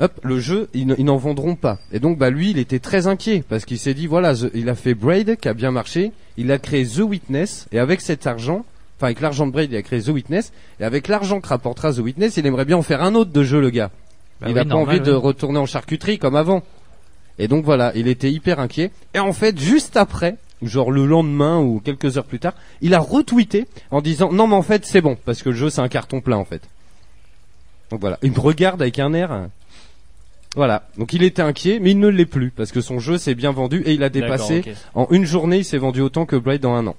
Hop, 0.02 0.20
le 0.24 0.40
jeu, 0.40 0.68
ils, 0.74 0.88
ne- 0.88 0.96
ils 0.98 1.06
n'en 1.06 1.18
vendront 1.18 1.56
pas. 1.56 1.78
Et 1.94 2.00
donc, 2.00 2.18
bah 2.18 2.30
lui, 2.32 2.50
il 2.52 2.58
était 2.58 2.80
très 2.80 3.06
inquiet 3.08 3.44
parce 3.48 3.66
qu'il 3.66 3.78
s'est 3.78 3.94
dit, 3.94 4.08
voilà, 4.08 4.34
The- 4.34 4.50
il 4.56 4.68
a 4.68 4.76
fait 4.76 4.96
Braid 4.96 5.38
qui 5.38 5.48
a 5.48 5.54
bien 5.54 5.70
marché, 5.72 6.12
il 6.38 6.52
a 6.52 6.58
créé 6.58 6.86
The 6.86 7.00
Witness 7.02 7.68
et 7.72 7.78
avec 7.80 8.02
cet 8.02 8.26
argent, 8.26 8.66
enfin 8.98 9.08
avec 9.08 9.22
l'argent 9.22 9.46
de 9.46 9.52
Braid, 9.52 9.72
il 9.72 9.78
a 9.78 9.82
créé 9.84 10.02
The 10.02 10.08
Witness 10.10 10.52
et 10.80 10.84
avec 10.84 11.08
l'argent 11.08 11.40
que 11.40 11.48
rapportera 11.48 11.94
The 11.94 12.00
Witness, 12.00 12.38
il 12.38 12.46
aimerait 12.48 12.66
bien 12.66 12.78
en 12.78 12.82
faire 12.82 13.04
un 13.04 13.14
autre 13.16 13.32
de 13.32 13.44
jeu, 13.44 13.62
le 13.62 13.70
gars. 13.70 13.92
Bah 14.42 14.48
il 14.50 14.54
oui, 14.54 14.60
a 14.60 14.64
pas 14.64 14.70
normal, 14.70 14.96
envie 14.96 15.06
de 15.06 15.12
retourner 15.14 15.60
en 15.60 15.68
charcuterie 15.68 16.18
comme 16.18 16.36
avant. 16.36 16.64
Et 17.38 17.48
donc 17.48 17.64
voilà, 17.64 17.92
il 17.96 18.08
était 18.08 18.32
hyper 18.32 18.60
inquiet. 18.60 18.90
Et 19.14 19.20
en 19.20 19.34
fait, 19.34 19.60
juste 19.60 19.98
après, 19.98 20.38
genre 20.64 20.90
le 20.92 21.06
lendemain 21.06 21.60
ou 21.60 21.80
quelques 21.80 22.18
heures 22.18 22.26
plus 22.26 22.40
tard, 22.40 22.54
il 22.82 22.96
a 22.96 23.00
retweeté 23.00 23.68
en 23.92 24.02
disant 24.02 24.32
non 24.32 24.48
mais 24.48 24.56
en 24.56 24.62
fait 24.64 24.84
c'est 24.86 25.02
bon 25.02 25.16
parce 25.26 25.44
que 25.44 25.50
le 25.50 25.56
jeu 25.56 25.70
c'est 25.70 25.82
un 25.82 25.90
carton 25.90 26.22
plein 26.22 26.38
en 26.38 26.46
fait. 26.46 26.62
Donc 27.92 28.00
voilà, 28.02 28.18
il 28.24 28.32
me 28.32 28.40
regarde 28.40 28.82
avec 28.82 28.98
un 29.00 29.14
air. 29.14 29.48
Voilà, 30.56 30.84
donc 30.98 31.14
il 31.14 31.24
était 31.24 31.42
inquiet, 31.42 31.80
mais 31.82 31.92
il 31.92 32.00
ne 32.00 32.10
l'est 32.10 32.26
plus 32.26 32.52
parce 32.52 32.72
que 32.74 32.82
son 32.82 33.00
jeu 33.00 33.18
s'est 33.18 33.36
bien 33.36 33.52
vendu 33.52 33.84
et 33.86 33.94
il 33.94 34.04
a 34.04 34.10
dépassé 34.10 34.64
en 34.96 35.08
une 35.12 35.24
journée, 35.26 35.60
il 35.60 35.66
s'est 35.66 35.78
vendu 35.78 36.02
autant 36.02 36.26
que 36.26 36.36
Blade 36.36 36.60
dans 36.62 36.74
un 36.76 36.88
an. 36.88 36.96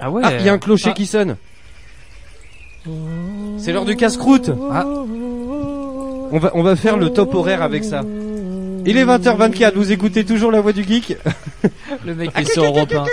Ah 0.00 0.10
ouais. 0.10 0.22
Ah, 0.24 0.32
il 0.38 0.46
y 0.46 0.48
a 0.48 0.52
un 0.54 0.58
clocher 0.58 0.90
Ah. 0.90 0.94
qui 0.94 1.06
sonne. 1.06 1.36
C'est 3.58 3.72
l'heure 3.72 3.84
du 3.84 3.96
casse-croûte. 3.96 4.50
Ah. 4.72 4.84
On 4.86 6.38
va 6.38 6.50
on 6.54 6.62
va 6.62 6.74
faire 6.76 6.96
le 6.96 7.10
top 7.10 7.34
horaire 7.34 7.60
avec 7.62 7.84
ça. 7.84 8.02
Il 8.86 8.96
est 8.96 9.04
20h24, 9.04 9.74
vous 9.74 9.92
écoutez 9.92 10.24
toujours 10.24 10.50
la 10.50 10.60
voix 10.62 10.72
du 10.72 10.84
geek 10.84 11.16
Le 12.06 12.14
mec 12.14 12.30
est 12.38 12.50
sur 12.50 12.64
Europe 12.64 12.92
1. 12.94 13.04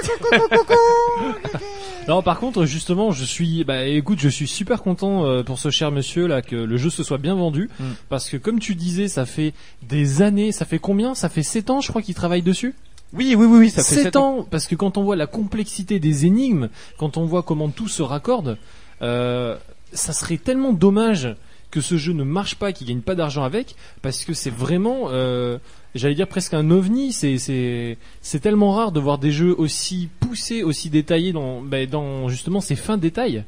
Non, 2.08 2.22
par 2.22 2.40
contre, 2.40 2.66
justement, 2.66 3.12
je 3.12 3.26
suis, 3.26 3.64
bah, 3.64 3.86
écoute, 3.88 4.20
je 4.20 4.30
suis 4.30 4.48
super 4.48 4.84
content 4.84 5.26
euh, 5.26 5.42
pour 5.42 5.58
ce 5.58 5.72
cher 5.72 5.90
monsieur 5.92 6.28
là 6.28 6.44
que 6.44 6.56
le 6.56 6.78
jeu 6.78 6.92
se 6.92 7.04
soit 7.04 7.18
bien 7.18 7.34
vendu, 7.34 7.68
Mm. 7.80 7.84
parce 8.10 8.30
que 8.30 8.38
comme 8.38 8.60
tu 8.60 8.76
disais, 8.76 9.08
ça 9.08 9.26
fait 9.26 9.54
des 9.90 10.22
années, 10.22 10.52
ça 10.52 10.66
fait 10.66 10.78
combien? 10.78 11.16
Ça 11.16 11.30
fait 11.30 11.42
7 11.42 11.72
ans, 11.72 11.82
je 11.82 11.88
crois, 11.90 12.04
qu'il 12.04 12.14
travaille 12.14 12.44
dessus? 12.44 12.76
Oui, 13.14 13.34
oui, 13.36 13.46
oui, 13.48 13.58
oui, 13.58 13.70
ça 13.72 13.84
fait 13.84 13.96
7 13.96 14.04
sept 14.04 14.16
ans. 14.18 14.40
ans, 14.40 14.48
parce 14.50 14.68
que 14.68 14.76
quand 14.76 14.98
on 14.98 15.04
voit 15.04 15.16
la 15.16 15.26
complexité 15.26 16.00
des 16.00 16.28
énigmes, 16.28 16.70
quand 17.00 17.18
on 17.18 17.26
voit 17.26 17.42
comment 17.42 17.70
tout 17.70 17.88
se 17.88 18.04
raccorde, 18.04 18.58
euh, 19.02 19.58
ça 19.92 20.14
serait 20.14 20.38
tellement 20.38 20.74
dommage 20.74 21.36
que 21.76 21.82
ce 21.82 21.98
jeu 21.98 22.14
ne 22.14 22.24
marche 22.24 22.56
pas, 22.56 22.72
qu'il 22.72 22.88
gagne 22.88 23.02
pas 23.02 23.16
d'argent 23.16 23.44
avec, 23.44 23.76
parce 24.02 24.24
que 24.24 24.34
c'est 24.34 24.50
vraiment, 24.50 25.10
euh, 25.10 25.58
j'allais 25.94 26.16
dire 26.16 26.28
presque 26.28 26.54
un 26.54 26.72
ovni. 26.72 27.12
C'est 27.12 27.38
c'est 27.38 27.98
c'est 28.22 28.40
tellement 28.40 28.72
rare 28.72 28.94
de 28.94 29.02
voir 29.02 29.18
des 29.18 29.32
jeux 29.32 29.54
aussi 29.58 30.08
poussés, 30.22 30.64
aussi 30.64 30.90
détaillés 30.90 31.34
dans 31.34 31.62
ben, 31.62 31.86
dans 31.90 32.30
justement 32.30 32.62
ces 32.62 32.78
fins 32.78 32.96
détails 32.96 33.44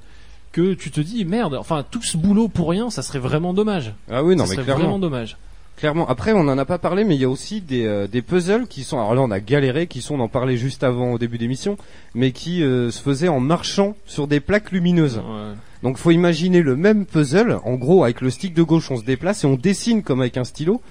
que 0.51 0.73
tu 0.73 0.91
te 0.91 0.99
dis 0.99 1.23
merde. 1.23 1.55
Enfin 1.55 1.85
tout 1.89 2.03
ce 2.03 2.17
boulot 2.17 2.49
pour 2.49 2.69
rien, 2.69 2.89
ça 2.89 3.01
serait 3.01 3.19
vraiment 3.19 3.53
dommage. 3.53 3.93
Ah 4.11 4.25
oui, 4.25 4.35
non, 4.35 4.43
ça 4.43 4.49
mais 4.49 4.55
serait 4.55 4.65
clairement. 4.65 4.83
vraiment 4.83 4.99
dommage. 4.99 5.37
Clairement. 5.77 6.07
Après, 6.09 6.33
on 6.33 6.39
en 6.39 6.57
a 6.57 6.65
pas 6.65 6.79
parlé, 6.79 7.03
mais 7.03 7.15
il 7.15 7.21
y 7.21 7.25
a 7.25 7.29
aussi 7.29 7.61
des, 7.61 7.85
euh, 7.85 8.07
des 8.07 8.21
puzzles 8.21 8.67
qui 8.67 8.83
sont. 8.83 8.97
Alors 8.97 9.13
là, 9.15 9.21
on 9.21 9.31
a 9.31 9.39
galéré, 9.39 9.87
qui 9.87 10.01
sont, 10.01 10.15
on 10.15 10.21
en 10.21 10.27
parlait 10.27 10.57
juste 10.57 10.83
avant 10.83 11.13
au 11.13 11.19
début 11.19 11.37
d'émission, 11.37 11.77
mais 12.15 12.31
qui 12.31 12.63
euh, 12.63 12.89
se 12.89 13.01
faisaient 13.01 13.27
en 13.27 13.39
marchant 13.39 13.95
sur 14.07 14.27
des 14.27 14.39
plaques 14.39 14.71
lumineuses. 14.71 15.17
Ouais. 15.17 15.53
Donc, 15.83 15.97
faut 15.97 16.11
imaginer 16.11 16.61
le 16.61 16.75
même 16.75 17.05
puzzle. 17.05 17.59
En 17.63 17.75
gros, 17.75 18.03
avec 18.03 18.21
le 18.21 18.31
stick 18.31 18.53
de 18.53 18.63
gauche, 18.63 18.89
on 18.89 18.97
se 18.97 19.03
déplace 19.03 19.43
et 19.43 19.47
on 19.47 19.55
dessine 19.55 20.01
comme 20.01 20.21
avec 20.21 20.37
un 20.37 20.43
stylo. 20.43 20.81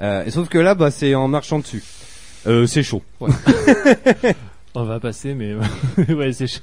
Euh, 0.00 0.24
et 0.24 0.30
sauf 0.30 0.48
que 0.48 0.58
là, 0.58 0.74
bah, 0.74 0.90
c'est 0.90 1.14
en 1.14 1.28
marchant 1.28 1.58
dessus. 1.58 1.82
Euh, 2.46 2.66
c'est 2.66 2.82
chaud. 2.82 3.02
On 4.74 4.84
va 4.84 4.98
passer, 4.98 5.34
mais 5.34 5.54
ouais, 6.14 6.32
c'est 6.32 6.48
chaud. 6.48 6.60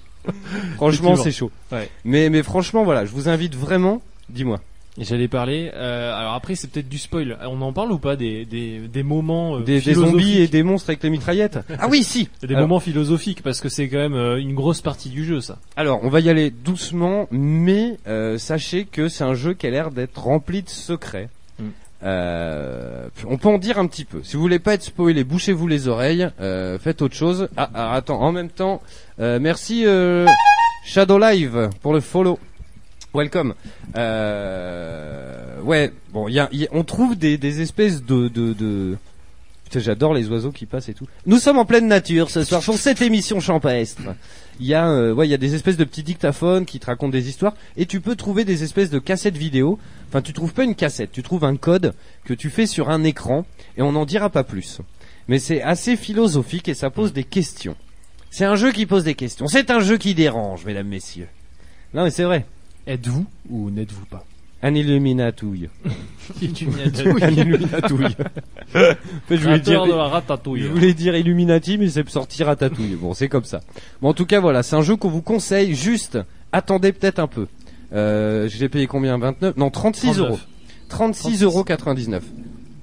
Franchement, 0.75 1.15
c'est 1.15 1.31
chaud. 1.31 1.49
Ouais. 1.71 1.89
Mais, 2.03 2.29
mais 2.29 2.43
franchement, 2.43 2.83
voilà, 2.83 3.05
je 3.05 3.11
vous 3.11 3.29
invite 3.29 3.55
vraiment. 3.55 4.01
Dis-moi. 4.29 4.59
J'allais 4.97 5.29
parler. 5.29 5.71
euh, 5.73 6.13
alors 6.13 6.33
après, 6.33 6.55
c'est 6.55 6.69
peut-être 6.69 6.89
du 6.89 6.97
spoil. 6.97 7.37
On 7.43 7.61
en 7.61 7.71
parle 7.71 7.91
ou 7.93 7.97
pas 7.97 8.15
des 8.17 8.45
des, 8.45 8.79
des 8.79 9.03
moments 9.03 9.57
euh, 9.57 9.61
Des, 9.61 9.79
zombies 9.79 10.39
et 10.39 10.47
des 10.47 10.63
monstres 10.63 10.89
avec 10.89 11.01
les 11.03 11.09
mitraillettes. 11.09 11.59
ah 11.79 11.87
oui, 11.89 12.03
si. 12.03 12.27
Des 12.41 12.49
Alors- 12.49 12.67
moments 12.67 12.79
philosophiques 12.81 13.41
parce 13.41 13.61
que 13.61 13.69
c'est 13.69 13.87
quand 13.87 13.97
même 13.99 14.13
euh, 14.15 14.37
une 14.37 14.53
grosse 14.53 14.81
partie 14.81 15.09
du 15.09 15.23
jeu, 15.23 15.39
ça. 15.39 15.57
Alors, 15.77 16.01
on 16.03 16.09
va 16.09 16.19
y 16.19 16.29
aller 16.29 16.49
doucement, 16.51 17.27
mais 17.31 17.97
euh, 18.07 18.37
sachez 18.37 18.83
que 18.85 19.07
c'est 19.07 19.23
un 19.23 19.33
jeu 19.33 19.53
qui 19.53 19.65
a 19.65 19.69
l'air 19.69 19.91
d'être 19.91 20.21
rempli 20.21 20.61
de 20.61 20.69
secrets. 20.69 21.29
Mm. 21.57 21.63
Euh, 22.03 23.07
on 23.27 23.37
peut 23.37 23.47
en 23.47 23.57
dire 23.59 23.77
un 23.79 23.87
petit 23.87 24.05
peu. 24.05 24.21
Si 24.23 24.35
vous 24.35 24.41
voulez 24.41 24.59
pas 24.59 24.73
être 24.73 24.83
spoilé, 24.83 25.23
bouchez-vous 25.23 25.67
les 25.67 25.87
oreilles, 25.87 26.27
euh, 26.41 26.77
faites 26.79 27.01
autre 27.01 27.15
chose. 27.15 27.47
Ah, 27.55 27.69
ah, 27.73 27.93
attends, 27.93 28.19
en 28.21 28.31
même 28.33 28.49
temps, 28.49 28.81
euh, 29.19 29.39
merci 29.39 29.83
euh, 29.85 30.27
Shadow 30.83 31.17
Live 31.17 31.69
pour 31.81 31.93
le 31.93 31.99
follow. 32.01 32.39
Welcome. 33.13 33.53
Euh, 33.97 35.59
ouais, 35.61 35.91
bon, 36.13 36.27
y 36.27 36.39
a, 36.39 36.47
y 36.51 36.65
a- 36.65 36.69
on 36.71 36.83
trouve 36.83 37.17
des, 37.17 37.37
des 37.37 37.61
espèces 37.61 38.03
de, 38.03 38.27
de, 38.29 38.53
de... 38.53 38.97
Putain, 39.65 39.79
j'adore 39.79 40.13
les 40.13 40.29
oiseaux 40.29 40.51
qui 40.51 40.65
passent 40.65 40.89
et 40.89 40.93
tout. 40.93 41.07
Nous 41.25 41.37
sommes 41.37 41.57
en 41.57 41.65
pleine 41.65 41.87
nature 41.87 42.29
ce 42.29 42.43
soir 42.43 42.61
pour 42.61 42.75
cette 42.77 43.01
émission 43.01 43.39
champestre. 43.39 44.01
Il 44.59 44.65
y 44.67 44.73
a, 44.73 44.87
euh, 44.89 45.13
ouais, 45.13 45.27
y 45.27 45.33
a 45.33 45.37
des 45.37 45.55
espèces 45.55 45.77
de 45.77 45.83
petits 45.83 46.03
dictaphones 46.03 46.65
qui 46.65 46.79
te 46.79 46.85
racontent 46.85 47.11
des 47.11 47.27
histoires 47.29 47.53
et 47.77 47.85
tu 47.85 47.99
peux 48.01 48.15
trouver 48.15 48.45
des 48.45 48.63
espèces 48.63 48.89
de 48.89 48.99
cassettes 48.99 49.37
vidéo. 49.37 49.77
Enfin, 50.09 50.21
tu 50.21 50.33
trouves 50.33 50.53
pas 50.53 50.63
une 50.63 50.75
cassette, 50.75 51.11
tu 51.11 51.23
trouves 51.23 51.43
un 51.45 51.55
code 51.55 51.93
que 52.25 52.33
tu 52.33 52.49
fais 52.49 52.65
sur 52.65 52.89
un 52.89 53.03
écran 53.03 53.45
et 53.77 53.81
on 53.81 53.91
n'en 53.93 54.05
dira 54.05 54.29
pas 54.29 54.43
plus. 54.43 54.79
Mais 55.27 55.39
c'est 55.39 55.61
assez 55.61 55.95
philosophique 55.97 56.67
et 56.67 56.73
ça 56.73 56.89
pose 56.89 57.13
des 57.13 57.23
questions. 57.23 57.75
C'est 58.29 58.45
un 58.45 58.55
jeu 58.55 58.71
qui 58.71 58.85
pose 58.85 59.03
des 59.03 59.15
questions. 59.15 59.47
C'est 59.47 59.69
un 59.71 59.79
jeu 59.81 59.97
qui 59.97 60.15
dérange, 60.15 60.65
mesdames, 60.65 60.87
messieurs. 60.87 61.27
Non, 61.93 62.03
mais 62.05 62.11
c'est 62.11 62.23
vrai. 62.23 62.45
Êtes-vous 62.87 63.25
ou 63.49 63.69
n'êtes-vous 63.69 64.05
pas 64.05 64.25
Un 64.63 64.73
illuminatouille. 64.75 65.69
Un 66.41 66.45
illuminatouille. 67.31 68.05
En 68.05 68.09
fait, 68.67 68.97
je 69.29 69.43
voulais 69.43 69.59
dire, 69.59 69.85
de 69.85 69.91
la 69.91 70.07
ratatouille. 70.07 70.61
je 70.61 70.67
voulais 70.67 70.93
dire 70.93 71.15
Illuminati, 71.15 71.77
mais 71.77 71.89
c'est 71.89 72.07
sortir 72.09 72.49
à 72.49 72.55
tatouille. 72.55 72.95
Bon, 72.95 73.13
c'est 73.13 73.27
comme 73.27 73.43
ça. 73.43 73.61
Bon, 74.01 74.09
en 74.09 74.13
tout 74.13 74.25
cas, 74.25 74.39
voilà, 74.39 74.63
c'est 74.63 74.75
un 74.75 74.81
jeu 74.81 74.95
qu'on 74.95 75.09
vous 75.09 75.21
conseille. 75.21 75.75
Juste, 75.75 76.17
attendez 76.51 76.91
peut-être 76.93 77.19
un 77.19 77.27
peu. 77.27 77.47
Euh, 77.93 78.47
je 78.47 78.59
l'ai 78.59 78.69
payé 78.69 78.87
combien? 78.87 79.17
29 79.17 79.57
Non, 79.57 79.69
36 79.69 80.19
euros. 80.19 80.39
36 80.89 81.43
euros 81.43 81.63
99. 81.63 82.23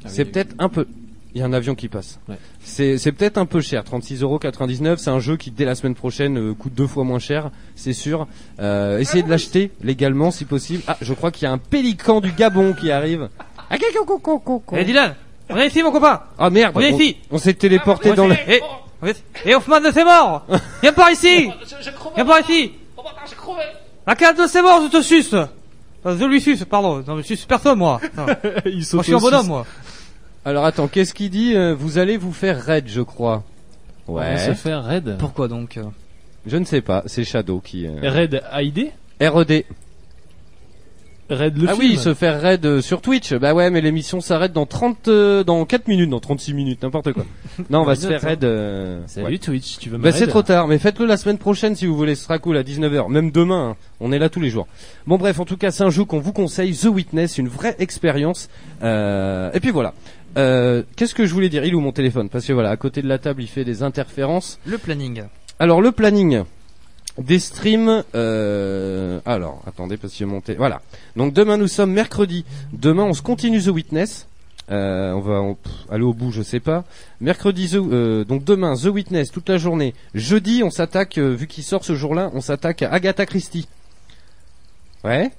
Ah 0.04 0.08
c'est 0.08 0.24
peut-être 0.24 0.54
un 0.58 0.68
peu. 0.68 0.86
Il 1.34 1.40
y 1.40 1.42
a 1.42 1.46
un 1.46 1.52
avion 1.52 1.74
qui 1.74 1.88
passe. 1.88 2.18
Ouais. 2.28 2.36
C'est 2.62 2.96
c'est 2.96 3.12
peut-être 3.12 3.36
un 3.36 3.44
peu 3.46 3.60
cher. 3.60 3.84
36 3.84 4.22
euros 4.22 4.38
99. 4.38 4.98
C'est 4.98 5.10
un 5.10 5.20
jeu 5.20 5.36
qui 5.36 5.50
dès 5.50 5.64
la 5.66 5.74
semaine 5.74 5.94
prochaine 5.94 6.38
euh, 6.38 6.54
coûte 6.54 6.72
deux 6.74 6.86
fois 6.86 7.04
moins 7.04 7.18
cher, 7.18 7.50
c'est 7.76 7.92
sûr. 7.92 8.26
Euh, 8.60 8.98
essayez 8.98 9.22
de 9.22 9.28
l'acheter 9.28 9.70
légalement 9.82 10.30
si 10.30 10.44
possible. 10.46 10.82
Ah, 10.86 10.96
je 11.00 11.12
crois 11.12 11.30
qu'il 11.30 11.44
y 11.44 11.46
a 11.46 11.52
un 11.52 11.58
pélican 11.58 12.20
du 12.20 12.32
Gabon 12.32 12.72
qui 12.72 12.90
arrive. 12.90 13.28
Ah. 13.38 13.44
Eh 14.78 14.84
Dylan, 14.84 15.14
viens 15.50 15.64
ici 15.64 15.82
mon 15.82 15.92
copain. 15.92 16.22
Ah 16.38 16.48
merde, 16.48 16.72
on, 16.76 16.80
ici. 16.80 17.16
on 17.30 17.38
s'est 17.38 17.54
téléporté 17.54 18.14
dans 18.14 18.26
le. 18.26 18.34
Eh, 18.48 18.62
et 19.44 19.54
Hoffman 19.54 19.80
de 19.80 19.90
c'est 19.92 20.04
mort. 20.04 20.46
Viens 20.82 20.92
par 20.92 21.10
ici. 21.10 21.50
Viens 22.16 22.24
par 22.24 22.40
ici. 22.40 22.72
La 24.06 24.16
carte 24.16 24.38
de 24.38 24.46
c'est 24.46 24.62
mort, 24.62 24.80
je 24.82 24.96
te 24.98 25.02
suce. 25.02 25.34
Euh, 25.34 26.16
Je 26.18 26.24
lui 26.24 26.40
suce, 26.40 26.64
pardon. 26.64 27.04
Non, 27.06 27.16
je 27.18 27.22
suce 27.22 27.44
personne 27.44 27.78
moi. 27.78 28.00
Non. 28.16 28.26
Moi 28.26 28.34
je 28.64 28.80
suis 29.02 29.14
un 29.14 29.18
bonhomme 29.18 29.46
moi. 29.46 29.66
Alors 30.48 30.64
attends, 30.64 30.88
qu'est-ce 30.88 31.12
qu'il 31.12 31.28
dit 31.30 31.54
Euh, 31.54 31.74
Vous 31.74 31.98
allez 31.98 32.16
vous 32.16 32.32
faire 32.32 32.58
raid, 32.58 32.84
je 32.88 33.02
crois. 33.02 33.42
On 34.06 34.14
va 34.14 34.38
se 34.38 34.48
Ouais. 34.48 34.54
faire 34.54 34.82
raid. 34.82 35.16
Pourquoi 35.18 35.46
donc 35.46 35.76
euh 35.76 35.82
Je 36.46 36.56
ne 36.56 36.64
sais 36.64 36.80
pas. 36.80 37.02
C'est 37.04 37.24
Shadow 37.24 37.60
qui. 37.60 37.86
euh, 37.86 37.98
Raid 38.02 38.42
ID 38.54 38.90
R.E.D. 39.20 39.66
Raid 41.30 41.58
le 41.58 41.68
ah 41.68 41.74
film 41.74 41.90
oui, 41.90 41.98
se 41.98 42.14
faire 42.14 42.40
raid 42.40 42.80
sur 42.80 43.02
Twitch. 43.02 43.34
Bah 43.34 43.52
ouais, 43.52 43.68
mais 43.68 43.82
l'émission 43.82 44.22
s'arrête 44.22 44.54
dans 44.54 44.64
30, 44.64 45.08
euh, 45.08 45.44
dans 45.44 45.62
4 45.66 45.86
minutes, 45.86 46.08
dans 46.08 46.20
36 46.20 46.54
minutes, 46.54 46.82
n'importe 46.82 47.12
quoi. 47.12 47.26
non, 47.70 47.80
on 47.80 47.84
va 47.84 47.96
se 47.96 48.06
faire 48.06 48.22
raid. 48.22 48.42
euh, 48.44 49.02
Salut 49.06 49.26
ouais. 49.32 49.38
Twitch, 49.38 49.76
tu 49.76 49.90
veux 49.90 49.98
me 49.98 50.02
Bah 50.04 50.12
c'est 50.12 50.26
trop 50.26 50.40
tard, 50.42 50.68
mais 50.68 50.78
faites-le 50.78 51.04
la 51.04 51.18
semaine 51.18 51.36
prochaine 51.36 51.76
si 51.76 51.84
vous 51.84 51.94
voulez, 51.94 52.14
ce 52.14 52.24
sera 52.24 52.38
cool 52.38 52.56
à 52.56 52.62
19h, 52.62 53.10
même 53.10 53.30
demain, 53.30 53.72
hein. 53.72 53.76
on 54.00 54.10
est 54.10 54.18
là 54.18 54.30
tous 54.30 54.40
les 54.40 54.48
jours. 54.48 54.68
Bon 55.06 55.18
bref, 55.18 55.38
en 55.38 55.44
tout 55.44 55.58
cas 55.58 55.70
c'est 55.70 55.84
un 55.84 55.90
jeu 55.90 56.06
qu'on 56.06 56.18
vous 56.18 56.32
conseille, 56.32 56.74
The 56.74 56.86
Witness, 56.86 57.36
une 57.36 57.48
vraie 57.48 57.76
expérience. 57.78 58.48
Euh, 58.82 59.50
et 59.52 59.60
puis 59.60 59.70
voilà. 59.70 59.92
Euh, 60.36 60.82
Qu'est-ce 60.96 61.14
que 61.14 61.26
je 61.26 61.32
voulais 61.34 61.48
dire? 61.48 61.64
Il 61.64 61.72
est 61.72 61.74
où 61.74 61.80
mon 61.80 61.92
téléphone? 61.92 62.28
Parce 62.28 62.44
que 62.46 62.52
voilà, 62.52 62.70
à 62.70 62.76
côté 62.76 63.02
de 63.02 63.08
la 63.08 63.18
table 63.18 63.42
il 63.42 63.48
fait 63.48 63.64
des 63.64 63.82
interférences. 63.82 64.58
Le 64.66 64.78
planning. 64.78 65.22
Alors 65.58 65.80
le 65.80 65.90
planning 65.92 66.42
des 67.18 67.38
streams. 67.38 68.04
Euh, 68.14 69.20
alors 69.26 69.62
attendez 69.66 69.96
parce 69.96 70.14
que 70.14 70.24
mon 70.24 70.40
té- 70.40 70.54
Voilà. 70.54 70.80
Donc 71.16 71.32
demain 71.32 71.56
nous 71.56 71.66
sommes 71.68 71.92
mercredi. 71.92 72.44
Demain 72.72 73.04
on 73.04 73.14
se 73.14 73.22
continue 73.22 73.60
The 73.62 73.68
Witness. 73.68 74.26
Euh, 74.70 75.12
on 75.12 75.20
va 75.20 75.40
on- 75.40 75.54
pff, 75.54 75.72
aller 75.90 76.04
au 76.04 76.12
bout, 76.12 76.30
je 76.30 76.42
sais 76.42 76.60
pas. 76.60 76.84
Mercredi, 77.22 77.70
The- 77.70 77.76
euh, 77.76 78.24
donc 78.24 78.44
demain 78.44 78.74
The 78.76 78.84
Witness 78.86 79.30
toute 79.32 79.48
la 79.48 79.56
journée. 79.56 79.94
Jeudi 80.14 80.62
on 80.62 80.70
s'attaque, 80.70 81.16
euh, 81.18 81.30
vu 81.34 81.46
qu'il 81.46 81.64
sort 81.64 81.84
ce 81.84 81.94
jour-là, 81.94 82.30
on 82.34 82.42
s'attaque 82.42 82.82
à 82.82 82.92
Agatha 82.92 83.24
Christie. 83.24 83.66
Ouais. 85.04 85.30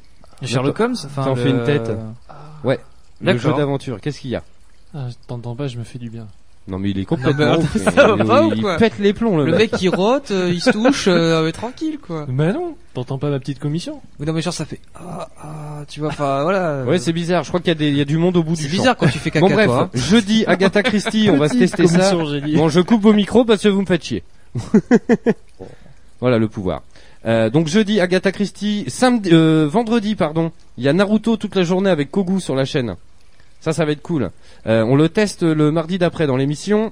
Sherlock 0.43 0.79
Holmes. 0.79 0.95
Enfin, 1.05 1.25
T'en 1.25 1.35
le- 1.35 1.41
fais 1.43 1.49
une 1.49 1.63
tête. 1.63 1.91
Ouais. 2.63 2.79
Le 3.21 3.37
jeu 3.37 3.53
d'aventure. 3.53 3.99
Qu'est-ce 4.01 4.19
qu'il 4.19 4.31
y 4.31 4.35
a? 4.35 4.43
Ah, 4.93 5.07
je 5.09 5.15
t'entends 5.27 5.55
pas, 5.55 5.67
je 5.67 5.77
me 5.77 5.83
fais 5.83 5.99
du 5.99 6.09
bien. 6.09 6.27
Non 6.67 6.77
mais 6.77 6.91
il 6.91 6.99
est 6.99 7.05
complètement. 7.05 7.45
Non, 7.53 7.57
mais 7.59 7.63
ouf, 7.63 7.87
attends, 7.87 7.91
ça 7.95 8.07
va 8.15 8.15
il- 8.23 8.27
pas 8.27 8.43
ou 8.45 8.53
il 8.53 8.61
quoi 8.61 8.77
pète 8.77 8.99
les 8.99 9.11
plombs 9.13 9.37
le, 9.37 9.45
Le 9.45 9.51
mec. 9.53 9.71
mec 9.71 9.79
qui 9.79 9.87
rote, 9.89 10.29
euh, 10.29 10.51
il 10.53 10.61
se 10.61 10.69
touche, 10.69 11.05
euh, 11.07 11.43
mais 11.43 11.51
tranquille 11.51 11.97
quoi. 11.99 12.25
Mais 12.27 12.53
non, 12.53 12.75
t'entends 12.93 13.17
pas 13.17 13.29
ma 13.31 13.39
petite 13.39 13.57
commission 13.59 14.01
Oui, 14.19 14.27
non 14.27 14.33
mais 14.33 14.41
genre 14.41 14.53
ça 14.53 14.65
fait 14.65 14.79
ah 14.93 15.29
ah 15.41 15.83
tu 15.87 15.99
vois 15.99 16.09
enfin 16.09 16.43
voilà. 16.43 16.83
Ouais 16.83 16.99
c'est 16.99 17.13
bizarre. 17.13 17.43
Je 17.43 17.47
crois 17.49 17.59
qu'il 17.59 17.69
y 17.69 17.71
a 17.71 17.75
des, 17.75 17.89
il 17.89 17.97
y 17.97 18.01
a 18.01 18.05
du 18.05 18.17
monde 18.17 18.37
au 18.37 18.43
bout 18.43 18.55
du 18.55 18.63
c'est 18.63 18.67
champ. 18.69 18.75
bizarre 18.77 18.97
quand 18.97 19.07
tu 19.07 19.17
fais 19.17 19.31
caca 19.31 19.47
Bon 19.47 19.51
bref, 19.53 19.65
toi. 19.65 19.83
hein. 19.83 19.89
jeudi 19.95 20.45
Agatha 20.45 20.83
Christie, 20.83 21.29
on 21.31 21.37
va 21.37 21.49
se 21.49 21.57
tester 21.57 21.87
ça. 21.87 22.11
Commission, 22.11 22.25
j'ai 22.25 22.41
dit. 22.41 22.55
Bon, 22.55 22.69
je 22.69 22.81
coupe 22.81 23.01
vos 23.01 23.13
micros 23.13 23.45
parce 23.45 23.63
que 23.63 23.69
vous 23.69 23.81
me 23.81 23.87
faites 23.87 24.03
chier. 24.03 24.23
voilà 26.21 26.37
le 26.37 26.47
pouvoir. 26.47 26.83
Euh, 27.25 27.49
donc 27.49 27.67
jeudi 27.67 27.99
Agatha 27.99 28.31
Christie, 28.31 28.85
samedi, 28.87 29.29
euh, 29.33 29.67
vendredi 29.69 30.15
pardon, 30.15 30.51
il 30.77 30.83
y 30.83 30.87
a 30.87 30.93
Naruto 30.93 31.35
toute 31.37 31.55
la 31.55 31.63
journée 31.63 31.89
avec 31.89 32.11
Kogu 32.11 32.39
sur 32.39 32.55
la 32.55 32.65
chaîne. 32.65 32.95
Ça, 33.61 33.73
ça 33.73 33.85
va 33.85 33.91
être 33.91 34.01
cool. 34.01 34.29
Euh, 34.67 34.83
on 34.83 34.95
le 34.95 35.09
teste 35.09 35.43
le 35.43 35.71
mardi 35.71 35.97
d'après 35.97 36.27
dans 36.27 36.37
l'émission. 36.37 36.91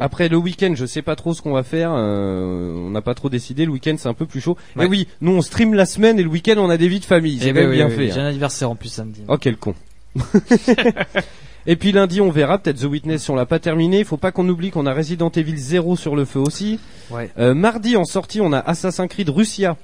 Après 0.00 0.28
le 0.28 0.36
week-end, 0.36 0.74
je 0.76 0.86
sais 0.86 1.02
pas 1.02 1.16
trop 1.16 1.34
ce 1.34 1.42
qu'on 1.42 1.52
va 1.52 1.64
faire. 1.64 1.90
euh, 1.92 2.72
on 2.72 2.90
n'a 2.90 3.02
pas 3.02 3.14
trop 3.14 3.28
décidé. 3.28 3.64
Le 3.64 3.72
week-end, 3.72 3.96
c'est 3.98 4.08
un 4.08 4.14
peu 4.14 4.26
plus 4.26 4.40
chaud. 4.40 4.56
Mais 4.76 4.86
oui, 4.86 5.08
nous 5.20 5.32
on 5.32 5.42
stream 5.42 5.74
la 5.74 5.86
semaine 5.86 6.20
et 6.20 6.22
le 6.22 6.28
week-end, 6.28 6.54
on 6.58 6.70
a 6.70 6.76
des 6.76 6.86
vies 6.86 7.00
de 7.00 7.04
famille. 7.04 7.38
C'est 7.40 7.48
Eh 7.48 7.52
quand 7.52 7.60
même 7.60 7.70
oui, 7.70 7.76
bien 7.76 7.88
fait. 7.90 8.12
J'ai 8.12 8.20
hein. 8.20 8.24
un 8.26 8.28
anniversaire 8.28 8.70
en 8.70 8.76
plus 8.76 8.90
samedi. 8.90 9.22
Oh 9.26 9.36
quel 9.38 9.56
con. 9.56 9.74
Et 11.66 11.76
puis 11.76 11.92
lundi, 11.92 12.20
on 12.22 12.30
verra 12.30 12.58
peut-être 12.58 12.78
The 12.80 12.84
Witness 12.84 13.24
si 13.24 13.30
on 13.30 13.34
l'a 13.34 13.44
pas 13.44 13.58
terminé. 13.58 14.02
Faut 14.04 14.16
pas 14.16 14.32
qu'on 14.32 14.48
oublie 14.48 14.70
qu'on 14.70 14.86
a 14.86 14.94
Resident 14.94 15.28
Evil 15.30 15.56
0 15.58 15.96
sur 15.96 16.16
le 16.16 16.24
feu 16.24 16.38
aussi. 16.38 16.80
Ouais. 17.10 17.30
Euh, 17.38 17.52
mardi 17.52 17.96
en 17.96 18.04
sortie, 18.04 18.40
on 18.40 18.52
a 18.54 18.58
Assassin's 18.58 19.08
Creed 19.10 19.28
Russia, 19.28 19.76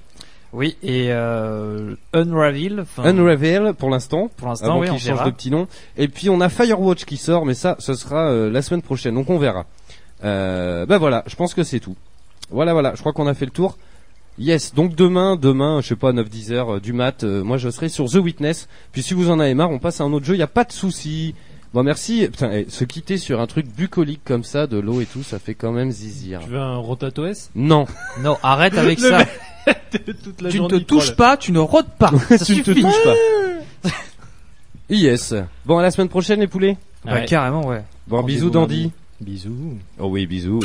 Oui, 0.54 0.76
et 0.84 1.08
euh, 1.10 1.96
Unravel. 2.12 2.80
enfin, 2.80 3.02
Unravel 3.04 3.74
pour 3.74 3.90
l'instant. 3.90 4.30
Pour 4.36 4.48
l'instant, 4.48 4.78
oui, 4.78 4.86
on 4.88 4.92
change 4.98 5.04
verra. 5.04 5.24
de 5.26 5.30
petit 5.32 5.50
nom. 5.50 5.66
Et 5.96 6.06
puis 6.06 6.30
on 6.30 6.40
a 6.40 6.48
Firewatch 6.48 7.04
qui 7.04 7.16
sort, 7.16 7.44
mais 7.44 7.54
ça, 7.54 7.74
ce 7.80 7.94
sera 7.94 8.28
euh, 8.30 8.50
la 8.50 8.62
semaine 8.62 8.80
prochaine, 8.82 9.14
donc 9.14 9.28
on 9.30 9.38
verra. 9.38 9.66
Euh, 10.22 10.86
bah 10.86 10.98
voilà, 10.98 11.24
je 11.26 11.34
pense 11.34 11.54
que 11.54 11.64
c'est 11.64 11.80
tout. 11.80 11.96
Voilà, 12.50 12.72
voilà, 12.72 12.92
je 12.94 13.00
crois 13.00 13.12
qu'on 13.12 13.26
a 13.26 13.34
fait 13.34 13.46
le 13.46 13.50
tour. 13.50 13.76
Yes, 14.38 14.74
donc 14.74 14.94
demain, 14.94 15.36
demain, 15.36 15.80
je 15.80 15.88
sais 15.88 15.96
pas, 15.96 16.12
9-10 16.12 16.52
heures 16.52 16.74
euh, 16.76 16.80
du 16.80 16.92
mat, 16.92 17.24
euh, 17.24 17.42
moi 17.44 17.56
je 17.56 17.68
serai 17.68 17.88
sur 17.88 18.08
The 18.08 18.16
Witness. 18.16 18.68
Puis 18.92 19.02
si 19.02 19.12
vous 19.14 19.30
en 19.30 19.40
avez 19.40 19.54
marre, 19.54 19.70
on 19.70 19.78
passe 19.80 20.00
à 20.00 20.04
un 20.04 20.12
autre 20.12 20.24
jeu, 20.26 20.36
y 20.36 20.42
a 20.42 20.46
pas 20.46 20.64
de 20.64 20.72
souci. 20.72 21.34
Bon 21.72 21.82
merci, 21.82 22.28
putain, 22.28 22.52
eh, 22.52 22.66
se 22.68 22.84
quitter 22.84 23.18
sur 23.18 23.40
un 23.40 23.46
truc 23.48 23.66
bucolique 23.66 24.20
comme 24.24 24.44
ça, 24.44 24.68
de 24.68 24.78
l'eau 24.78 25.00
et 25.00 25.06
tout, 25.06 25.24
ça 25.24 25.40
fait 25.40 25.54
quand 25.54 25.72
même 25.72 25.90
zizir. 25.90 26.40
Tu 26.44 26.50
veux 26.50 26.58
un 26.60 26.76
Rotato 26.76 27.26
S? 27.26 27.50
Non, 27.56 27.86
Non, 28.22 28.36
arrête 28.44 28.78
avec 28.78 29.00
ça. 29.00 29.24
Mec, 29.66 30.04
Toute 30.22 30.40
la 30.42 30.50
Tu 30.50 30.60
ne 30.60 30.68
te 30.68 30.76
touches 30.76 31.14
pas, 31.16 31.36
tu 31.36 31.52
ne 31.52 31.58
rôdes 31.58 31.90
pas. 31.98 32.10
Ça 32.28 32.38
tu 32.44 32.56
ne 32.56 32.62
te 32.62 32.64
suffit. 32.70 32.82
touches 32.82 33.04
pas. 33.04 33.88
yes. 34.90 35.34
Bon, 35.66 35.78
à 35.78 35.82
la 35.82 35.90
semaine 35.90 36.08
prochaine 36.08 36.40
les 36.40 36.46
poulets. 36.46 36.76
Bah, 37.04 37.14
Ouais. 37.14 37.24
carrément, 37.26 37.66
ouais. 37.66 37.82
Bon, 38.06 38.22
bisous 38.22 38.50
Dandy. 38.50 38.90
Bisous. 39.20 39.78
Oh 39.98 40.06
oui, 40.06 40.26
bisous. 40.26 40.60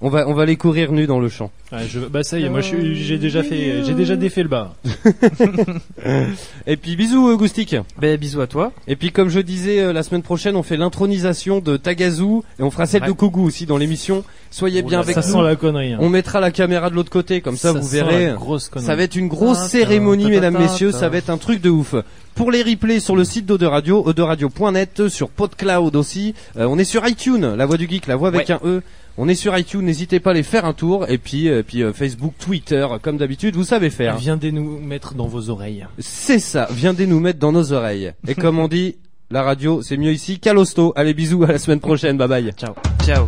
On 0.00 0.10
va, 0.10 0.28
on 0.28 0.32
va 0.34 0.42
aller 0.44 0.56
courir 0.56 0.92
nus 0.92 1.08
dans 1.08 1.18
le 1.18 1.28
champ. 1.28 1.50
Je... 1.88 1.98
Bah 1.98 2.22
ça 2.22 2.38
y 2.38 2.44
est, 2.44 2.48
moi 2.48 2.60
j'ai 2.60 3.18
déjà 3.18 3.42
fait, 3.42 3.82
j'ai 3.84 3.94
déjà 3.94 4.14
défait 4.14 4.44
le 4.44 4.48
bar. 4.48 4.76
Et 6.66 6.76
puis 6.76 6.96
bisous 6.96 7.28
euh, 7.28 7.36
Goustic. 7.36 7.76
Ben, 8.00 8.16
bisous 8.16 8.40
à 8.40 8.46
toi. 8.46 8.72
Et 8.86 8.96
puis 8.96 9.10
comme 9.10 9.28
je 9.28 9.40
disais 9.40 9.80
euh, 9.80 9.92
la 9.92 10.02
semaine 10.02 10.22
prochaine, 10.22 10.56
on 10.56 10.62
fait 10.62 10.76
l'intronisation 10.76 11.58
de 11.60 11.76
Tagazu 11.76 12.42
et 12.58 12.62
on 12.62 12.70
fera 12.70 12.86
celle 12.86 13.02
Ouais. 13.02 13.08
de 13.08 13.12
Kogu 13.12 13.40
aussi 13.40 13.66
dans 13.66 13.76
l'émission. 13.76 14.24
Soyez 14.50 14.82
bien 14.82 14.98
Oh 15.00 15.02
là, 15.02 15.10
avec 15.10 15.14
ça 15.14 15.20
nous. 15.28 15.34
sent 15.36 15.42
la 15.42 15.56
connerie. 15.56 15.92
hein. 15.92 15.98
On 16.00 16.08
mettra 16.08 16.40
la 16.40 16.50
caméra 16.50 16.90
de 16.90 16.94
l'autre 16.94 17.10
côté 17.10 17.40
comme 17.40 17.56
ça, 17.56 17.72
vous 17.72 17.82
sent 17.86 17.96
verrez. 18.02 18.26
la 18.28 18.32
grosse 18.34 18.68
connerie. 18.68 18.86
Ça 18.86 18.96
va 18.96 19.02
être 19.02 19.16
une 19.16 19.28
grosse 19.28 19.68
cérémonie, 19.68 20.30
mesdames, 20.30 20.58
messieurs. 20.58 20.90
Ça 20.92 21.08
va 21.08 21.16
être 21.18 21.30
un 21.30 21.38
truc 21.38 21.60
de 21.60 21.70
ouf. 21.70 21.94
Pour 22.34 22.50
les 22.52 22.62
replays 22.62 23.00
sur 23.00 23.16
le 23.16 23.24
site 23.24 23.46
d'Ode 23.46 23.64
Radio, 23.64 24.02
oderadio.net, 24.06 25.08
sur 25.08 25.28
PodCloud 25.28 25.96
aussi. 25.96 26.34
Euh, 26.56 26.66
on 26.66 26.78
est 26.78 26.84
sur 26.84 27.06
iTunes, 27.06 27.54
la 27.56 27.66
voix 27.66 27.76
du 27.76 27.88
geek, 27.88 28.06
la 28.06 28.14
voix 28.16 28.28
avec 28.28 28.48
un 28.50 28.60
E. 28.64 28.80
On 29.20 29.26
est 29.26 29.34
sur 29.34 29.58
iTunes, 29.58 29.84
n'hésitez 29.84 30.20
pas 30.20 30.30
à 30.30 30.32
aller 30.32 30.44
faire 30.44 30.64
un 30.64 30.72
tour. 30.72 31.10
Et 31.10 31.18
puis, 31.18 31.48
euh, 31.48 31.64
puis 31.66 31.82
euh, 31.82 31.92
Facebook, 31.92 32.34
Twitter, 32.38 32.86
comme 33.02 33.16
d'habitude, 33.16 33.56
vous 33.56 33.64
savez 33.64 33.90
faire. 33.90 34.16
Viendez 34.16 34.52
nous 34.52 34.78
mettre 34.78 35.14
dans 35.14 35.26
vos 35.26 35.50
oreilles. 35.50 35.86
C'est 35.98 36.38
ça, 36.38 36.68
viendez 36.70 37.04
nous 37.08 37.18
mettre 37.18 37.40
dans 37.40 37.50
nos 37.50 37.72
oreilles. 37.72 38.12
Et 38.28 38.36
comme 38.36 38.60
on 38.60 38.68
dit, 38.68 38.96
la 39.32 39.42
radio, 39.42 39.82
c'est 39.82 39.96
mieux 39.96 40.12
ici 40.12 40.38
qu'à 40.38 40.52
l'hosto. 40.52 40.92
Allez, 40.94 41.14
bisous, 41.14 41.42
à 41.42 41.48
la 41.48 41.58
semaine 41.58 41.80
prochaine, 41.80 42.16
bye 42.16 42.28
bye. 42.28 42.52
Ciao. 42.56 42.74
Ciao. 43.02 43.26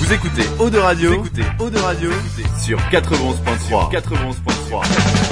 Vous 0.00 0.12
écoutez 0.12 0.42
Eau 0.58 0.68
de 0.68 0.78
Radio, 0.78 1.10
vous 1.10 1.26
écoutez 1.26 1.44
Eau 1.60 1.70
de 1.70 1.78
Radio 1.78 2.10
sur 2.58 2.78
91.3. 2.90 3.92
91.3. 3.92 5.29